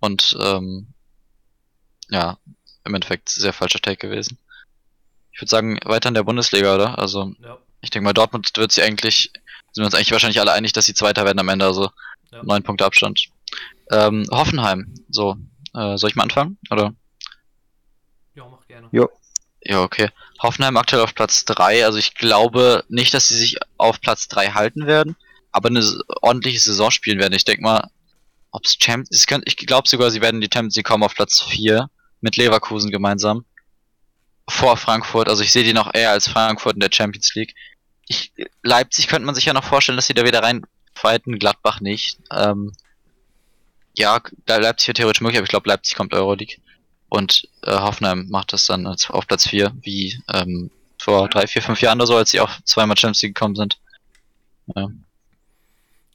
Und 0.00 0.36
ähm, 0.40 0.92
ja, 2.10 2.36
im 2.84 2.94
Endeffekt 2.94 3.28
sehr 3.30 3.52
falscher 3.52 3.80
Take 3.80 4.08
gewesen. 4.08 4.36
Ich 5.32 5.40
würde 5.40 5.50
sagen, 5.50 5.78
weiter 5.84 6.08
in 6.08 6.14
der 6.14 6.24
Bundesliga, 6.24 6.74
oder? 6.74 6.98
Also, 6.98 7.32
ja. 7.42 7.58
ich 7.80 7.90
denke 7.90 8.04
mal, 8.04 8.12
Dortmund 8.12 8.50
wird 8.56 8.72
sie 8.72 8.82
eigentlich, 8.82 9.32
sind 9.72 9.82
wir 9.82 9.86
uns 9.86 9.94
eigentlich 9.94 10.12
wahrscheinlich 10.12 10.40
alle 10.40 10.52
einig, 10.52 10.72
dass 10.72 10.86
sie 10.86 10.94
Zweiter 10.94 11.24
werden 11.24 11.38
am 11.38 11.48
Ende, 11.48 11.64
also 11.64 11.90
ja. 12.30 12.42
neun 12.42 12.62
Punkte 12.62 12.84
Abstand. 12.84 13.28
Ähm, 13.90 14.26
Hoffenheim, 14.30 14.94
so. 15.08 15.36
Äh, 15.74 15.96
soll 15.96 16.10
ich 16.10 16.16
mal 16.16 16.24
anfangen? 16.24 16.58
Oder? 16.70 16.94
Ja, 18.34 18.46
mach 18.46 18.66
gerne. 18.66 18.88
Jo. 18.92 19.08
Ja, 19.64 19.82
okay. 19.82 20.08
Hoffenheim 20.42 20.76
aktuell 20.76 21.02
auf 21.02 21.14
Platz 21.14 21.44
3. 21.44 21.84
Also 21.84 21.98
ich 21.98 22.14
glaube 22.14 22.84
nicht, 22.88 23.14
dass 23.14 23.28
sie 23.28 23.36
sich 23.36 23.58
auf 23.78 24.00
Platz 24.00 24.28
3 24.28 24.50
halten 24.50 24.86
werden, 24.86 25.16
aber 25.52 25.68
eine 25.68 25.86
ordentliche 26.20 26.60
Saison 26.60 26.90
spielen 26.90 27.18
werden. 27.20 27.34
Ich 27.34 27.44
denke 27.44 27.62
mal, 27.62 27.88
ob's 28.50 28.76
Champions, 28.80 29.26
ich 29.44 29.56
glaube 29.56 29.88
sogar, 29.88 30.10
sie 30.10 30.20
werden 30.20 30.40
die 30.40 30.50
Champions 30.52 30.76
League 30.76 30.86
kommen 30.86 31.04
auf 31.04 31.14
Platz 31.14 31.40
4 31.40 31.88
mit 32.20 32.36
Leverkusen 32.36 32.90
gemeinsam. 32.90 33.44
Vor 34.48 34.76
Frankfurt, 34.76 35.28
also 35.28 35.42
ich 35.42 35.52
sehe 35.52 35.64
die 35.64 35.72
noch 35.72 35.94
eher 35.94 36.10
als 36.10 36.28
Frankfurt 36.28 36.74
in 36.74 36.80
der 36.80 36.90
Champions 36.92 37.34
League. 37.34 37.54
Ich, 38.08 38.32
Leipzig 38.62 39.08
könnte 39.08 39.26
man 39.26 39.34
sich 39.34 39.44
ja 39.44 39.52
noch 39.52 39.64
vorstellen, 39.64 39.96
dass 39.96 40.06
sie 40.06 40.14
da 40.14 40.24
wieder 40.24 40.42
reinfighten, 40.42 41.38
Gladbach 41.38 41.80
nicht. 41.80 42.18
Ähm, 42.30 42.72
ja, 43.96 44.20
Leipzig 44.46 44.88
wäre 44.88 44.94
theoretisch 44.94 45.20
möglich, 45.20 45.38
aber 45.38 45.44
ich 45.44 45.50
glaube, 45.50 45.68
Leipzig 45.68 45.96
kommt 45.96 46.14
Euroleague. 46.14 46.56
Und 47.08 47.46
äh, 47.62 47.78
Hoffenheim 47.78 48.28
macht 48.30 48.52
das 48.52 48.66
dann 48.66 48.86
als, 48.86 49.10
auf 49.10 49.26
Platz 49.26 49.46
4, 49.48 49.72
wie 49.82 50.18
ähm, 50.32 50.70
vor 50.98 51.28
drei, 51.28 51.46
vier, 51.46 51.62
fünf 51.62 51.80
Jahren 51.80 51.98
oder 51.98 52.06
so, 52.06 52.16
als 52.16 52.30
sie 52.30 52.40
auch 52.40 52.50
zweimal 52.64 52.96
Champions 52.96 53.22
League 53.22 53.34
gekommen 53.34 53.54
sind. 53.54 53.78
Ja, 54.74 54.88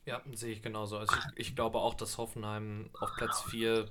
ja 0.05 0.22
sehe 0.34 0.53
ich 0.53 0.62
genauso. 0.62 0.98
Also 0.98 1.15
ich, 1.15 1.48
ich 1.50 1.55
glaube 1.55 1.79
auch, 1.79 1.93
dass 1.93 2.17
Hoffenheim 2.17 2.89
auf 3.00 3.12
Platz 3.15 3.43
4 3.50 3.89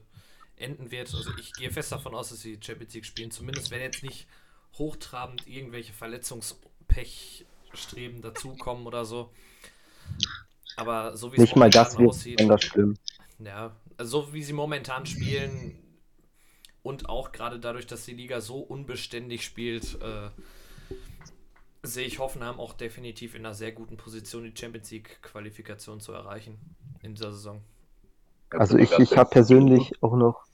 enden 0.56 0.90
wird. 0.90 1.14
Also 1.14 1.30
ich 1.38 1.52
gehe 1.52 1.70
fest 1.70 1.92
davon 1.92 2.14
aus, 2.14 2.30
dass 2.30 2.40
sie 2.40 2.58
Champions 2.60 2.94
League 2.94 3.06
spielen. 3.06 3.30
Zumindest 3.30 3.70
wenn 3.70 3.80
jetzt 3.80 4.02
nicht 4.02 4.26
hochtrabend 4.74 5.46
irgendwelche 5.46 5.92
Verletzungspechstreben 5.92 8.22
dazukommen 8.22 8.86
oder 8.86 9.04
so. 9.04 9.30
Aber 10.76 11.16
so 11.16 11.32
wie 11.32 11.40
Nicht 11.40 11.52
es 11.52 11.56
mal 11.56 11.70
das 11.70 11.96
aussieht, 11.96 12.36
besonders 12.36 12.64
schlimm. 12.64 12.96
ja, 13.38 13.74
also 13.96 14.22
so 14.22 14.34
wie 14.34 14.42
sie 14.42 14.52
momentan 14.52 15.06
spielen 15.06 15.78
und 16.82 17.08
auch 17.08 17.32
gerade 17.32 17.58
dadurch, 17.58 17.86
dass 17.86 18.04
die 18.04 18.12
Liga 18.12 18.40
so 18.40 18.58
unbeständig 18.58 19.44
spielt, 19.44 20.00
äh, 20.02 20.28
sehe 21.82 22.06
ich 22.06 22.18
Hoffenheim 22.18 22.60
auch 22.60 22.74
definitiv 22.74 23.34
in 23.34 23.46
einer 23.46 23.54
sehr 23.54 23.72
guten 23.72 23.96
Position, 23.96 24.44
die 24.44 24.54
Champions 24.56 24.90
League 24.90 25.22
Qualifikation 25.22 26.00
zu 26.00 26.12
erreichen 26.12 26.58
in 27.02 27.14
dieser 27.14 27.32
Saison. 27.32 27.62
Also 28.50 28.78
ich, 28.78 28.92
ich 28.98 29.16
habe 29.16 29.30
persönlich 29.30 30.02
auch 30.02 30.16
noch, 30.16 30.44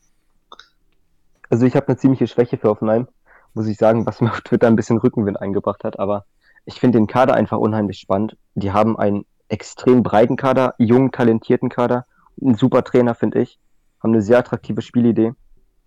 also 1.51 1.67
ich 1.67 1.77
habe 1.77 1.89
eine 1.89 1.97
ziemliche 1.97 2.27
Schwäche 2.27 2.57
für 2.57 2.69
Hoffenheim, 2.69 3.09
muss 3.55 3.67
ich 3.67 3.77
sagen, 3.77 4.07
was 4.07 4.21
mir 4.21 4.31
auf 4.31 4.41
Twitter 4.41 4.67
ein 4.67 4.77
bisschen 4.77 4.99
Rückenwind 4.99 5.41
eingebracht 5.41 5.85
hat, 5.85 5.99
aber 5.99 6.25
ich 6.65 6.81
finde 6.81 6.99
den 6.99 7.07
Kader 7.07 7.35
einfach 7.35 7.59
unheimlich 7.59 7.99
spannend. 7.99 8.37
Die 8.55 8.73
haben 8.73 8.99
einen 8.99 9.27
extrem 9.49 10.03
breiten 10.03 10.37
Kader, 10.37 10.75
jungen, 10.79 11.11
talentierten 11.11 11.69
Kader, 11.69 12.07
einen 12.41 12.55
super 12.55 12.85
Trainer, 12.85 13.15
finde 13.15 13.41
ich, 13.41 13.59
haben 14.03 14.13
eine 14.13 14.23
sehr 14.23 14.39
attraktive 14.39 14.81
Spielidee 14.81 15.33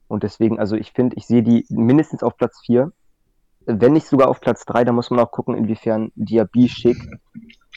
und 0.08 0.24
deswegen, 0.24 0.60
also 0.60 0.76
ich 0.76 0.92
finde, 0.92 1.16
ich 1.16 1.26
sehe 1.26 1.44
die 1.44 1.66
mindestens 1.70 2.24
auf 2.24 2.38
Platz 2.38 2.60
4, 2.66 2.92
wenn 3.66 3.94
nicht 3.94 4.08
sogar 4.08 4.28
auf 4.30 4.40
Platz 4.40 4.66
3, 4.66 4.84
da 4.84 4.92
muss 4.92 5.10
man 5.10 5.20
auch 5.20 5.32
gucken, 5.32 5.56
inwiefern 5.56 6.12
Diaby 6.16 6.70
schick 6.70 6.98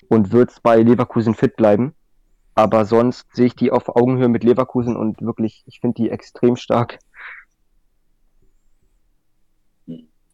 und 0.08 0.32
Würz 0.32 0.60
bei 0.60 0.82
Leverkusen 0.82 1.34
fit 1.34 1.56
bleiben. 1.56 1.94
Aber 2.58 2.84
sonst 2.86 3.24
sehe 3.36 3.46
ich 3.46 3.54
die 3.54 3.70
auf 3.70 3.88
Augenhöhe 3.88 4.26
mit 4.26 4.42
Leverkusen 4.42 4.96
und 4.96 5.22
wirklich, 5.22 5.62
ich 5.66 5.78
finde 5.78 6.02
die 6.02 6.10
extrem 6.10 6.56
stark. 6.56 6.98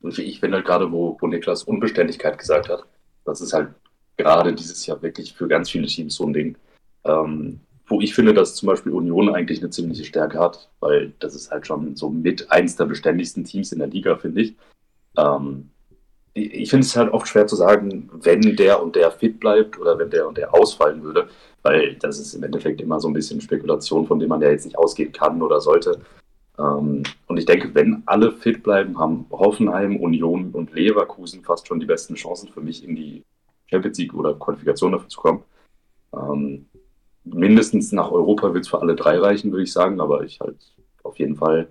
Ich 0.00 0.40
finde 0.40 0.56
halt 0.56 0.64
gerade, 0.64 0.90
wo, 0.90 1.18
wo 1.20 1.26
Niklas 1.26 1.64
Unbeständigkeit 1.64 2.38
gesagt 2.38 2.70
hat, 2.70 2.86
das 3.26 3.42
ist 3.42 3.52
halt 3.52 3.74
gerade 4.16 4.54
dieses 4.54 4.86
Jahr 4.86 5.02
wirklich 5.02 5.34
für 5.34 5.48
ganz 5.48 5.68
viele 5.68 5.86
Teams 5.86 6.14
so 6.14 6.24
ein 6.24 6.32
Ding. 6.32 6.56
Ähm, 7.04 7.60
wo 7.88 8.00
ich 8.00 8.14
finde, 8.14 8.32
dass 8.32 8.54
zum 8.54 8.68
Beispiel 8.68 8.92
Union 8.92 9.34
eigentlich 9.34 9.60
eine 9.60 9.68
ziemliche 9.68 10.06
Stärke 10.06 10.38
hat, 10.38 10.70
weil 10.80 11.12
das 11.18 11.34
ist 11.34 11.50
halt 11.50 11.66
schon 11.66 11.94
so 11.94 12.08
mit 12.08 12.50
eins 12.50 12.74
der 12.76 12.86
beständigsten 12.86 13.44
Teams 13.44 13.70
in 13.70 13.80
der 13.80 13.88
Liga, 13.88 14.16
finde 14.16 14.40
ich. 14.40 14.56
Ähm, 15.18 15.68
ich 16.34 16.68
finde 16.68 16.84
es 16.84 16.96
halt 16.96 17.12
oft 17.12 17.28
schwer 17.28 17.46
zu 17.46 17.54
sagen, 17.54 18.10
wenn 18.12 18.56
der 18.56 18.82
und 18.82 18.96
der 18.96 19.12
fit 19.12 19.38
bleibt 19.38 19.78
oder 19.78 19.96
wenn 19.98 20.10
der 20.10 20.26
und 20.26 20.36
der 20.36 20.52
ausfallen 20.52 21.02
würde, 21.02 21.28
weil 21.62 21.94
das 21.94 22.18
ist 22.18 22.34
im 22.34 22.42
Endeffekt 22.42 22.80
immer 22.80 23.00
so 23.00 23.08
ein 23.08 23.14
bisschen 23.14 23.40
Spekulation, 23.40 24.06
von 24.06 24.18
dem 24.18 24.28
man 24.28 24.42
ja 24.42 24.50
jetzt 24.50 24.64
nicht 24.64 24.76
ausgehen 24.76 25.12
kann 25.12 25.40
oder 25.40 25.60
sollte. 25.60 26.00
Ähm, 26.58 27.04
und 27.28 27.36
ich 27.36 27.46
denke, 27.46 27.72
wenn 27.74 28.02
alle 28.06 28.32
fit 28.32 28.64
bleiben, 28.64 28.98
haben 28.98 29.26
Hoffenheim, 29.30 29.96
Union 29.96 30.50
und 30.50 30.72
Leverkusen 30.74 31.42
fast 31.44 31.68
schon 31.68 31.78
die 31.78 31.86
besten 31.86 32.16
Chancen 32.16 32.48
für 32.48 32.60
mich 32.60 32.84
in 32.84 32.96
die 32.96 33.24
Champions 33.66 33.98
League 33.98 34.14
oder 34.14 34.34
Qualifikation 34.34 34.92
dafür 34.92 35.08
zu 35.08 35.20
kommen. 35.20 35.42
Ähm, 36.12 36.66
mindestens 37.22 37.92
nach 37.92 38.10
Europa 38.10 38.52
wird 38.52 38.64
es 38.64 38.70
für 38.70 38.80
alle 38.80 38.96
drei 38.96 39.18
reichen, 39.18 39.52
würde 39.52 39.64
ich 39.64 39.72
sagen, 39.72 40.00
aber 40.00 40.24
ich 40.24 40.40
halt 40.40 40.56
auf 41.04 41.18
jeden 41.18 41.36
Fall 41.36 41.68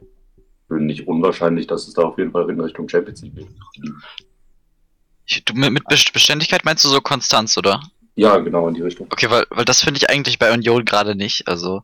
für 0.68 0.80
nicht 0.80 1.08
unwahrscheinlich, 1.08 1.68
dass 1.68 1.88
es 1.88 1.94
da 1.94 2.04
auf 2.04 2.18
jeden 2.18 2.32
Fall 2.32 2.50
in 2.50 2.60
Richtung 2.60 2.88
Champions 2.88 3.22
League 3.22 3.36
geht. 3.36 3.48
Ich, 5.26 5.44
du, 5.46 5.54
mit, 5.54 5.72
mit 5.72 5.86
Best- 5.86 6.14
Beständigkeit 6.14 6.66
meinst 6.66 6.84
du 6.84 6.90
so 6.90 7.02
Konstanz, 7.02 7.58
oder? 7.58 7.82
Ja, 8.16 8.38
genau 8.38 8.68
in 8.68 8.76
die 8.76 8.82
Richtung. 8.82 9.08
Okay, 9.12 9.30
weil, 9.30 9.46
weil 9.50 9.66
das 9.66 9.82
finde 9.82 9.98
ich 9.98 10.10
eigentlich 10.10 10.38
bei 10.40 10.52
Union 10.52 10.86
gerade 10.86 11.16
nicht. 11.16 11.48
Also, 11.48 11.84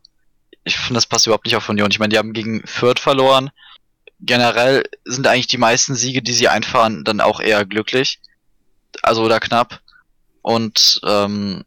ich 0.64 0.76
finde, 0.76 0.94
das 0.94 1.06
passt 1.06 1.26
überhaupt 1.26 1.46
nicht 1.46 1.56
auf 1.56 1.68
Union. 1.68 1.90
Ich 1.90 1.98
meine, 1.98 2.10
die 2.10 2.18
haben 2.18 2.32
gegen 2.32 2.66
Fürth 2.66 3.00
verloren. 3.00 3.50
Generell 4.20 4.84
sind 5.04 5.26
eigentlich 5.26 5.46
die 5.46 5.58
meisten 5.58 5.94
Siege, 5.94 6.22
die 6.22 6.32
sie 6.32 6.48
einfahren, 6.48 7.04
dann 7.04 7.20
auch 7.20 7.40
eher 7.40 7.64
glücklich. 7.64 8.20
Also, 9.02 9.22
oder 9.22 9.40
knapp. 9.40 9.80
Und, 10.42 11.00
ähm, 11.04 11.64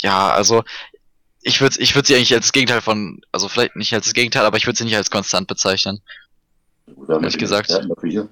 ja, 0.00 0.30
also, 0.30 0.64
ich 1.40 1.60
würde 1.60 1.80
ich 1.80 1.94
würd 1.94 2.06
sie 2.06 2.16
eigentlich 2.16 2.34
als 2.34 2.52
Gegenteil 2.52 2.80
von, 2.82 3.20
also 3.30 3.48
vielleicht 3.48 3.76
nicht 3.76 3.94
als 3.94 4.12
Gegenteil, 4.12 4.44
aber 4.44 4.56
ich 4.56 4.66
würde 4.66 4.76
sie 4.76 4.84
nicht 4.84 4.96
als 4.96 5.12
konstant 5.12 5.46
bezeichnen. 5.46 6.02
Ehrlich 7.08 7.34
ja 7.34 7.38
gesagt. 7.38 7.70
Äh, 7.70 8.26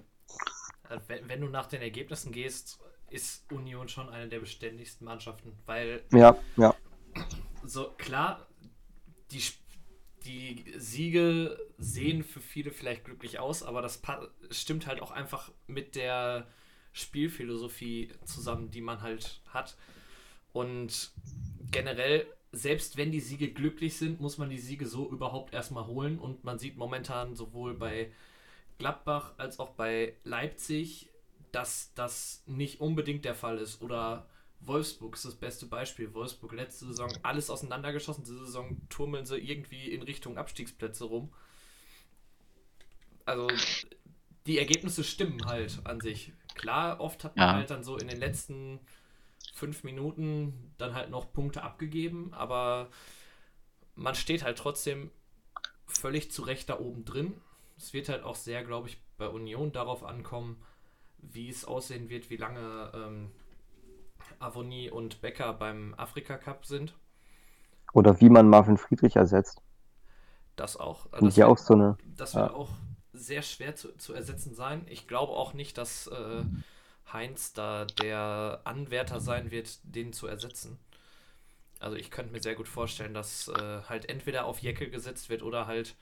Wenn, 1.07 1.29
wenn 1.29 1.41
du 1.41 1.49
nach 1.49 1.67
den 1.67 1.83
Ergebnissen 1.83 2.33
gehst, 2.33 2.81
ist 3.11 3.51
Union 3.53 3.89
schon 3.89 4.09
eine 4.09 4.29
der 4.29 4.41
beständigsten 4.41 5.05
Mannschaften, 5.05 5.53
weil 5.67 6.03
Ja, 6.13 6.37
ja. 6.57 6.75
so 7.63 7.91
klar, 7.97 8.47
die, 9.31 9.43
die 10.25 10.65
Siege 10.77 11.59
sehen 11.79 12.23
für 12.23 12.41
viele 12.41 12.71
vielleicht 12.71 13.05
glücklich 13.05 13.39
aus, 13.39 13.63
aber 13.63 13.83
das 13.83 14.01
stimmt 14.51 14.87
halt 14.87 15.01
auch 15.01 15.11
einfach 15.11 15.53
mit 15.67 15.95
der 15.95 16.47
Spielphilosophie 16.93 18.11
zusammen, 18.25 18.71
die 18.71 18.81
man 18.81 19.03
halt 19.03 19.41
hat. 19.49 19.77
Und 20.53 21.11
generell, 21.71 22.27
selbst 22.53 22.97
wenn 22.97 23.11
die 23.11 23.21
Siege 23.21 23.51
glücklich 23.51 23.97
sind, 23.97 24.21
muss 24.21 24.39
man 24.39 24.49
die 24.49 24.59
Siege 24.59 24.87
so 24.87 25.11
überhaupt 25.11 25.53
erstmal 25.53 25.87
holen. 25.87 26.19
Und 26.19 26.45
man 26.45 26.59
sieht 26.61 26.77
momentan 26.77 27.35
sowohl 27.35 27.75
bei 27.75 28.13
Gladbach 28.79 29.35
als 29.39 29.59
auch 29.59 29.71
bei 29.71 30.17
Leipzig, 30.25 31.11
dass 31.53 31.93
das 31.95 32.43
nicht 32.47 32.81
unbedingt 32.81 33.25
der 33.25 33.35
Fall 33.35 33.59
ist. 33.59 33.81
Oder 33.83 34.29
Wolfsburg 34.61 35.15
ist 35.15 35.25
das 35.25 35.37
beste 35.37 35.67
Beispiel. 35.67 36.13
Wolfsburg 36.15 36.53
letzte 36.53 36.87
Saison 36.87 37.11
alles 37.23 37.51
auseinandergeschossen. 37.51 38.25
Diese 38.25 38.45
Saison 38.45 38.81
turmeln 38.89 39.27
sie 39.27 39.39
irgendwie 39.39 39.91
in 39.91 40.03
Richtung 40.03 40.39
Abstiegsplätze 40.39 41.05
rum. 41.05 41.33
Also 43.25 43.49
die 44.47 44.59
Ergebnisse 44.59 45.05
stimmen 45.05 45.45
halt 45.47 45.81
an 45.85 46.01
sich. 46.01 46.33
Klar, 46.55 47.01
oft 47.01 47.25
hat 47.25 47.37
man 47.37 47.49
Ja. 47.49 47.55
halt 47.55 47.71
dann 47.71 47.83
so 47.85 47.97
in 47.97 48.09
den 48.09 48.19
letzten 48.19 48.81
fünf 49.55 49.85
Minuten 49.85 50.75
dann 50.79 50.95
halt 50.95 51.11
noch 51.11 51.33
Punkte 51.33 51.63
abgegeben, 51.63 52.35
aber 52.35 52.91
man 53.95 54.15
steht 54.15 54.43
halt 54.43 54.59
trotzdem 54.59 55.11
völlig 55.87 56.31
zu 56.33 56.43
Recht 56.43 56.69
da 56.69 56.79
oben 56.81 57.05
drin. 57.05 57.41
Es 57.85 57.93
wird 57.93 58.09
halt 58.09 58.25
auch 58.25 58.35
sehr, 58.35 58.65
glaube 58.65 58.89
ich, 58.89 58.99
bei 59.19 59.29
Union 59.29 59.71
darauf 59.71 60.05
ankommen, 60.05 60.57
wie 61.19 61.51
es 61.51 61.67
aussehen 61.67 62.09
wird, 62.09 62.31
wie 62.31 62.39
lange 62.39 62.91
ähm, 62.95 63.31
Avoni 64.39 64.89
und 64.89 65.21
Becker 65.21 65.53
beim 65.53 65.93
Afrika 65.99 66.39
Cup 66.39 66.65
sind. 66.65 66.95
Oder 67.93 68.19
wie 68.23 68.31
man 68.31 68.49
Marvin 68.49 68.79
Friedrich 68.79 69.17
ersetzt. 69.17 69.61
Das 70.57 70.79
auch. 70.79 71.11
Finde 71.11 71.27
Das 71.27 71.37
wird, 71.37 71.47
auch 71.47 71.59
so 71.59 71.75
eine. 71.75 71.99
das 72.17 72.35
wird 72.35 72.49
ja. 72.49 72.55
auch 72.55 72.71
sehr 73.13 73.43
schwer 73.43 73.77
zu, 73.77 73.95
zu 73.99 74.15
ersetzen 74.15 74.55
sein. 74.55 74.87
Ich 74.89 75.07
glaube 75.07 75.35
auch 75.35 75.53
nicht, 75.53 75.77
dass 75.77 76.07
äh, 76.07 76.43
Heinz 77.13 77.53
da 77.53 77.85
der 77.85 78.63
Anwärter 78.65 79.21
sein 79.21 79.51
wird, 79.51 79.79
den 79.83 80.15
zu 80.15 80.27
ersetzen. 80.27 80.79
Also 81.81 81.99
ich 81.99 82.11
könnte 82.11 82.33
mir 82.33 82.41
sehr 82.41 82.55
gut 82.55 82.67
vorstellen, 82.67 83.13
dass 83.13 83.49
äh, 83.49 83.83
halt 83.83 84.09
entweder 84.09 84.47
auf 84.47 84.61
Jeckel 84.61 84.89
gesetzt 84.89 85.29
wird 85.29 85.43
oder 85.43 85.67
halt 85.67 85.97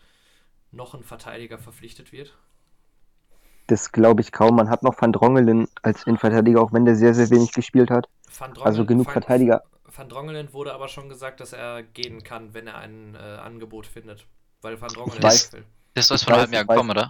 noch 0.73 0.95
ein 0.95 1.03
Verteidiger 1.05 1.59
verpflichtet 1.59 2.13
wird. 2.13 2.37
Das 3.69 3.93
glaube 3.93 4.21
ich 4.21 4.33
kaum. 4.33 4.57
Man 4.57 4.69
hat 4.69 4.83
noch 4.83 5.01
Van 5.01 5.13
Drongelen 5.13 5.69
als 5.83 6.05
Innenverteidiger, 6.05 6.61
auch 6.61 6.73
wenn 6.73 6.85
der 6.85 6.97
sehr, 6.97 7.15
sehr 7.15 7.31
wenig 7.31 7.53
gespielt 7.53 7.91
hat. 7.91 8.09
Van 8.37 8.51
Drongelen- 8.53 8.67
Also 8.67 8.85
genug 8.85 9.07
Van- 9.07 9.13
Verteidiger. 9.13 9.63
Van 9.95 10.09
Drongelen 10.09 10.53
wurde 10.53 10.75
aber 10.75 10.89
schon 10.89 11.09
gesagt, 11.09 11.41
dass 11.41 11.53
er 11.53 11.83
gehen 11.83 12.23
kann, 12.25 12.55
wenn 12.55 12.67
er 12.67 12.79
ein 12.79 13.15
äh, 13.15 13.19
Angebot 13.19 13.87
findet. 13.87 14.27
Weil 14.63 14.81
Van 14.81 14.89
Drongelen 14.89 15.19
Ich 15.19 15.25
weiß. 15.25 15.53
will. 15.53 15.65
Das 15.95 16.11
ist 16.11 16.25
von 16.25 16.35
einem 16.35 16.53
Jahr 16.53 16.65
gekommen, 16.65 16.91
oder? 16.91 17.09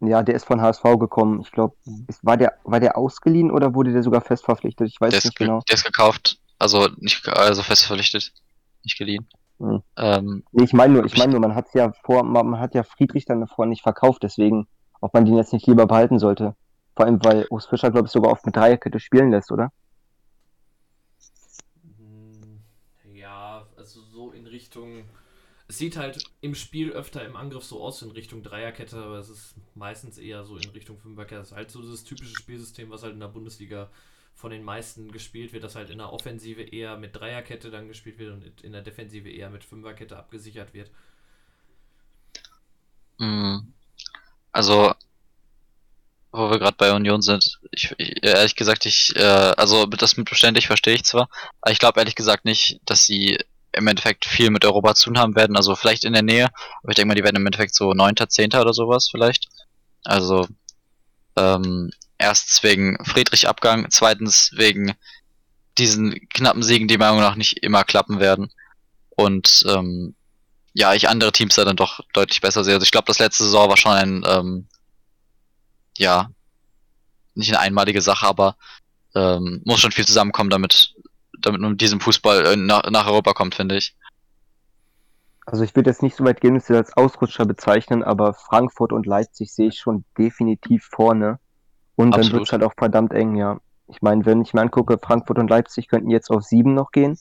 Ja, 0.00 0.22
der 0.22 0.34
ist 0.34 0.44
von 0.44 0.60
HSV 0.60 0.82
gekommen. 0.98 1.40
Ich 1.40 1.50
glaube, 1.50 1.76
war 2.22 2.36
der, 2.36 2.58
war 2.64 2.80
der 2.80 2.96
ausgeliehen 2.96 3.50
oder 3.50 3.74
wurde 3.74 3.92
der 3.92 4.02
sogar 4.02 4.20
fest 4.20 4.44
verpflichtet? 4.44 4.88
Ich 4.88 5.00
weiß 5.00 5.10
Der 5.12 5.20
nicht 5.24 5.36
ge- 5.36 5.46
genau. 5.46 5.60
der 5.68 5.74
ist 5.74 5.84
gekauft. 5.84 6.38
Also 6.58 6.88
nicht 6.98 7.26
also 7.28 7.62
fest 7.62 7.84
verpflichtet. 7.84 8.32
Nicht 8.84 8.98
geliehen. 8.98 9.28
Hm. 9.60 9.82
Ähm, 9.96 10.44
Nee, 10.52 10.64
ich 10.64 10.72
meine 10.72 10.94
nur, 10.94 11.04
ich 11.04 11.16
meine 11.16 11.32
nur, 11.32 11.40
man 11.40 11.54
hat 11.54 11.72
ja 11.74 11.92
vor, 12.04 12.22
man 12.24 12.48
man 12.50 12.60
hat 12.60 12.74
ja 12.74 12.82
Friedrich 12.84 13.24
dann 13.24 13.40
davor 13.40 13.66
nicht 13.66 13.82
verkauft, 13.82 14.22
deswegen, 14.22 14.68
ob 15.00 15.14
man 15.14 15.24
den 15.24 15.36
jetzt 15.36 15.52
nicht 15.52 15.66
lieber 15.66 15.86
behalten 15.86 16.18
sollte. 16.18 16.54
Vor 16.96 17.06
allem, 17.06 17.22
weil 17.24 17.46
Urs 17.50 17.66
Fischer, 17.66 17.90
glaube 17.90 18.06
ich, 18.06 18.12
sogar 18.12 18.32
oft 18.32 18.46
mit 18.46 18.56
Dreierkette 18.56 19.00
spielen 19.00 19.30
lässt, 19.30 19.52
oder? 19.52 19.70
Hm, 21.96 22.60
Ja, 23.14 23.66
also 23.76 24.00
so 24.02 24.30
in 24.32 24.46
Richtung. 24.46 25.04
Es 25.68 25.78
sieht 25.78 25.96
halt 25.98 26.32
im 26.40 26.54
Spiel 26.54 26.92
öfter 26.92 27.24
im 27.26 27.36
Angriff 27.36 27.64
so 27.64 27.82
aus 27.82 28.02
in 28.02 28.10
Richtung 28.10 28.42
Dreierkette, 28.42 28.96
aber 29.02 29.18
es 29.18 29.28
ist 29.30 29.54
meistens 29.74 30.18
eher 30.18 30.44
so 30.44 30.56
in 30.58 30.68
Richtung 30.70 30.98
Fünferkette. 30.98 31.42
Es 31.42 31.50
ist 31.50 31.56
halt 31.56 31.70
so 31.70 31.82
das 31.82 32.04
typische 32.04 32.36
Spielsystem, 32.36 32.90
was 32.90 33.02
halt 33.02 33.14
in 33.14 33.20
der 33.20 33.28
Bundesliga 33.28 33.90
von 34.38 34.52
den 34.52 34.64
meisten 34.64 35.12
gespielt 35.12 35.52
wird, 35.52 35.64
dass 35.64 35.76
halt 35.76 35.90
in 35.90 35.98
der 35.98 36.12
Offensive 36.14 36.62
eher 36.62 36.96
mit 36.98 37.16
Dreierkette 37.16 37.70
dann 37.70 37.88
gespielt 37.88 38.18
wird 38.18 38.32
und 38.32 38.62
in 38.62 38.72
der 38.72 38.82
Defensive 38.82 39.30
eher 39.30 39.50
mit 39.50 39.64
Fünferkette 39.64 40.16
abgesichert 40.18 40.74
wird. 40.74 40.90
mh, 43.18 43.62
also, 44.52 44.94
wo 46.32 46.50
wir 46.50 46.58
gerade 46.58 46.76
bei 46.76 46.92
Union 46.92 47.22
sind, 47.22 47.58
ich, 47.72 47.94
ich 47.98 48.22
ehrlich 48.22 48.54
gesagt, 48.54 48.84
ich, 48.86 49.12
äh, 49.16 49.22
also 49.56 49.86
das 49.86 50.16
mit 50.16 50.28
beständig 50.28 50.66
verstehe 50.66 50.94
ich 50.94 51.04
zwar, 51.04 51.28
aber 51.62 51.72
ich 51.72 51.78
glaube 51.78 52.00
ehrlich 52.00 52.14
gesagt 52.14 52.44
nicht, 52.44 52.80
dass 52.84 53.04
sie 53.04 53.38
im 53.72 53.86
Endeffekt 53.86 54.24
viel 54.26 54.50
mit 54.50 54.64
Europa 54.64 54.94
zu 54.94 55.06
tun 55.06 55.18
haben 55.18 55.36
werden. 55.36 55.56
Also 55.56 55.74
vielleicht 55.76 56.04
in 56.04 56.12
der 56.12 56.22
Nähe, 56.22 56.48
aber 56.82 56.90
ich 56.90 56.96
denke 56.96 57.08
mal, 57.08 57.14
die 57.14 57.24
werden 57.24 57.36
im 57.36 57.46
Endeffekt 57.46 57.74
so 57.74 57.92
neunter, 57.94 58.28
zehnter 58.28 58.60
oder 58.62 58.74
sowas 58.74 59.08
vielleicht. 59.10 59.48
Also, 60.04 60.46
Ähm, 61.36 61.90
erstens 62.18 62.62
wegen 62.62 63.02
Friedrich-Abgang, 63.04 63.86
zweitens 63.90 64.50
wegen 64.54 64.94
diesen 65.78 66.28
knappen 66.28 66.62
Siegen, 66.62 66.88
die 66.88 66.98
meiner 66.98 67.12
Meinung 67.12 67.30
nach 67.30 67.36
nicht 67.36 67.62
immer 67.62 67.84
klappen 67.84 68.20
werden. 68.20 68.52
Und 69.10 69.64
ähm, 69.68 70.14
ja, 70.74 70.94
ich 70.94 71.08
andere 71.08 71.32
Teams 71.32 71.54
da 71.54 71.64
dann 71.64 71.76
doch 71.76 72.00
deutlich 72.12 72.40
besser 72.40 72.64
sehe. 72.64 72.74
Also 72.74 72.84
ich 72.84 72.90
glaube, 72.90 73.06
das 73.06 73.18
letzte 73.18 73.44
Saison 73.44 73.68
war 73.68 73.76
schon 73.76 73.92
ein, 73.92 74.24
ähm, 74.26 74.66
ja, 75.96 76.30
nicht 77.34 77.50
eine 77.50 77.60
einmalige 77.60 78.02
Sache, 78.02 78.26
aber 78.26 78.56
ähm, 79.14 79.62
muss 79.64 79.80
schon 79.80 79.92
viel 79.92 80.06
zusammenkommen, 80.06 80.50
damit, 80.50 80.94
damit 81.40 81.60
man 81.60 81.72
mit 81.72 81.80
diesem 81.80 82.00
Fußball 82.00 82.46
äh, 82.46 82.56
nach, 82.56 82.90
nach 82.90 83.06
Europa 83.06 83.32
kommt, 83.32 83.54
finde 83.54 83.76
ich. 83.76 83.94
Also 85.46 85.64
ich 85.64 85.74
würde 85.74 85.90
jetzt 85.90 86.02
nicht 86.02 86.14
so 86.14 86.24
weit 86.24 86.40
gehen, 86.40 86.54
dass 86.54 86.66
sie 86.66 86.76
als 86.76 86.94
Ausrutscher 86.96 87.46
bezeichnen, 87.46 88.02
aber 88.02 88.34
Frankfurt 88.34 88.92
und 88.92 89.06
Leipzig 89.06 89.50
sehe 89.52 89.68
ich 89.68 89.78
schon 89.78 90.04
definitiv 90.18 90.84
vorne. 90.92 91.38
Und 91.98 92.16
dann 92.16 92.32
wird 92.32 92.44
es 92.46 92.52
halt 92.52 92.62
auch 92.62 92.74
verdammt 92.78 93.12
eng, 93.12 93.36
ja. 93.36 93.60
Ich 93.88 94.02
meine, 94.02 94.24
wenn 94.26 94.42
ich 94.42 94.54
mir 94.54 94.62
angucke, 94.62 94.98
Frankfurt 94.98 95.38
und 95.38 95.50
Leipzig 95.50 95.88
könnten 95.88 96.10
jetzt 96.10 96.30
auf 96.30 96.42
sieben 96.44 96.74
noch 96.74 96.92
gehen. 96.92 97.18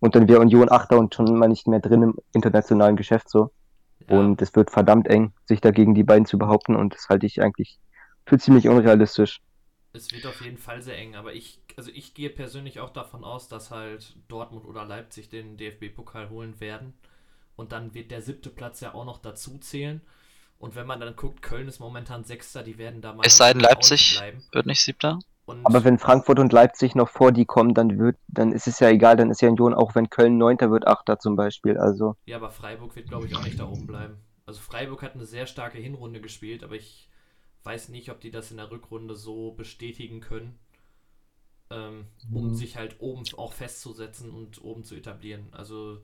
Und 0.00 0.14
dann 0.16 0.28
wäre 0.28 0.40
Union 0.40 0.70
Achter 0.70 0.98
und 0.98 1.14
schon 1.14 1.38
mal 1.38 1.48
nicht 1.48 1.66
mehr 1.68 1.80
drin 1.80 2.02
im 2.02 2.16
internationalen 2.32 2.96
Geschäft 2.96 3.28
so. 3.30 3.52
Ja, 4.08 4.18
Und 4.18 4.42
es 4.42 4.54
wird 4.56 4.70
verdammt 4.70 5.08
eng, 5.08 5.34
sich 5.46 5.60
dagegen 5.60 5.94
die 5.94 6.04
beiden 6.04 6.26
zu 6.26 6.38
behaupten. 6.38 6.76
Und 6.76 6.94
das 6.94 7.08
halte 7.10 7.26
ich 7.26 7.42
eigentlich 7.42 7.80
für 8.26 8.38
ziemlich 8.38 8.68
unrealistisch. 8.68 9.40
es 9.94 10.12
wird 10.12 10.26
auf 10.26 10.40
jeden 10.40 10.58
Fall 10.58 10.82
sehr 10.82 10.98
eng, 10.98 11.14
aber 11.16 11.34
ich, 11.34 11.60
also 11.76 11.90
ich 11.92 12.14
gehe 12.14 12.30
persönlich 12.30 12.80
auch 12.80 12.90
davon 12.90 13.24
aus, 13.24 13.48
dass 13.48 13.70
halt 13.70 14.16
Dortmund 14.28 14.64
oder 14.64 14.84
Leipzig 14.84 15.28
den 15.28 15.56
DFB-Pokal 15.56 16.30
holen 16.30 16.60
werden. 16.60 16.94
Und 17.56 17.72
dann 17.72 17.94
wird 17.94 18.10
der 18.10 18.22
siebte 18.22 18.50
Platz 18.50 18.80
ja 18.80 18.94
auch 18.94 19.04
noch 19.04 19.18
dazu 19.18 19.58
zählen. 19.58 20.02
Und 20.62 20.76
wenn 20.76 20.86
man 20.86 20.98
dann 21.00 21.14
guckt, 21.14 21.42
Köln 21.42 21.68
ist 21.68 21.78
momentan 21.80 22.24
Sechster, 22.24 22.62
die 22.62 22.78
werden 22.78 23.02
da 23.02 23.12
mal 23.12 23.24
Es 23.24 23.36
sei 23.36 23.52
denn, 23.52 23.60
Leipzig 23.60 24.20
wird 24.52 24.66
nicht 24.66 24.82
siebter. 24.82 25.18
Und 25.44 25.58
Aber 25.64 25.82
wenn 25.84 25.98
Frankfurt 25.98 26.38
und 26.38 26.52
Leipzig 26.52 26.94
noch 26.94 27.08
vor 27.08 27.32
die 27.32 27.46
kommen, 27.46 27.74
dann 27.74 27.98
wird, 27.98 28.16
dann 28.28 28.52
ist 28.52 28.66
es 28.68 28.78
ja 28.80 28.88
egal, 28.88 29.16
dann 29.16 29.30
ist 29.30 29.42
ja 29.42 29.48
Union, 29.48 29.74
auch 29.74 29.94
wenn 29.94 30.08
Köln 30.08 30.38
Neunter 30.38 30.70
wird, 30.70 30.86
Achter 30.86 31.18
zum 31.18 31.36
Beispiel. 31.36 31.78
Also, 31.78 32.16
Ja, 32.26 32.36
aber 32.38 32.50
Freiburg 32.50 32.96
wird, 32.96 33.06
glaube 33.08 33.26
ich, 33.26 33.36
auch 33.36 33.42
nicht 33.44 33.60
da 33.60 33.68
oben 33.68 33.86
bleiben. 33.86 34.16
Also 34.46 34.60
Freiburg 34.60 35.02
hat 35.02 35.14
eine 35.14 35.24
sehr 35.26 35.46
starke 35.46 35.78
Hinrunde 35.78 36.20
gespielt, 36.20 36.64
aber 36.64 36.74
ich 36.74 37.08
weiß 37.64 37.90
nicht, 37.90 38.10
ob 38.10 38.20
die 38.20 38.30
das 38.32 38.50
in 38.50 38.56
der 38.58 38.70
Rückrunde 38.72 39.14
so 39.16 39.52
bestätigen 39.52 40.20
können, 40.20 40.58
ähm, 41.70 42.06
um 42.30 42.52
Mhm. 42.52 42.54
sich 42.54 42.76
halt 42.76 42.96
oben 43.00 43.24
auch 43.36 43.52
festzusetzen 43.52 44.30
und 44.30 44.62
oben 44.62 44.84
zu 44.84 44.94
etablieren. 44.94 45.48
Also 45.52 46.02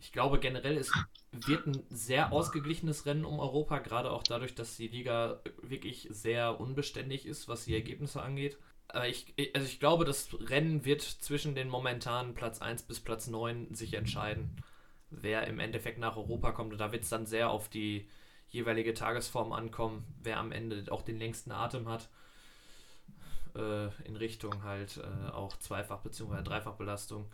ich 0.00 0.12
glaube 0.12 0.38
generell, 0.38 0.76
es 0.76 0.90
wird 1.32 1.66
ein 1.66 1.84
sehr 1.90 2.32
ausgeglichenes 2.32 3.06
Rennen 3.06 3.24
um 3.24 3.38
Europa, 3.38 3.78
gerade 3.78 4.10
auch 4.10 4.22
dadurch, 4.22 4.54
dass 4.54 4.76
die 4.76 4.88
Liga 4.88 5.40
wirklich 5.62 6.08
sehr 6.10 6.60
unbeständig 6.60 7.26
ist, 7.26 7.48
was 7.48 7.64
die 7.64 7.74
Ergebnisse 7.74 8.22
angeht. 8.22 8.58
Aber 8.88 9.06
ich, 9.06 9.34
also 9.54 9.66
ich 9.66 9.78
glaube, 9.78 10.04
das 10.04 10.28
Rennen 10.40 10.84
wird 10.84 11.02
zwischen 11.02 11.54
den 11.54 11.68
momentanen 11.68 12.34
Platz 12.34 12.60
1 12.60 12.82
bis 12.82 12.98
Platz 13.00 13.28
9 13.28 13.74
sich 13.74 13.94
entscheiden 13.94 14.56
wer 15.10 15.46
im 15.46 15.58
Endeffekt 15.58 15.98
nach 15.98 16.16
Europa 16.16 16.52
kommt. 16.52 16.72
Und 16.72 16.78
da 16.78 16.92
wird 16.92 17.02
es 17.04 17.10
dann 17.10 17.26
sehr 17.26 17.50
auf 17.50 17.68
die 17.68 18.08
jeweilige 18.48 18.94
Tagesform 18.94 19.52
ankommen, 19.52 20.04
wer 20.22 20.38
am 20.38 20.52
Ende 20.52 20.90
auch 20.90 21.02
den 21.02 21.18
längsten 21.18 21.52
Atem 21.52 21.88
hat. 21.88 22.08
Äh, 23.54 23.88
in 24.04 24.16
Richtung 24.16 24.62
halt 24.62 24.98
äh, 24.98 25.30
auch 25.30 25.56
Zweifach- 25.58 26.02
bzw. 26.02 26.42
Dreifachbelastung. 26.42 27.26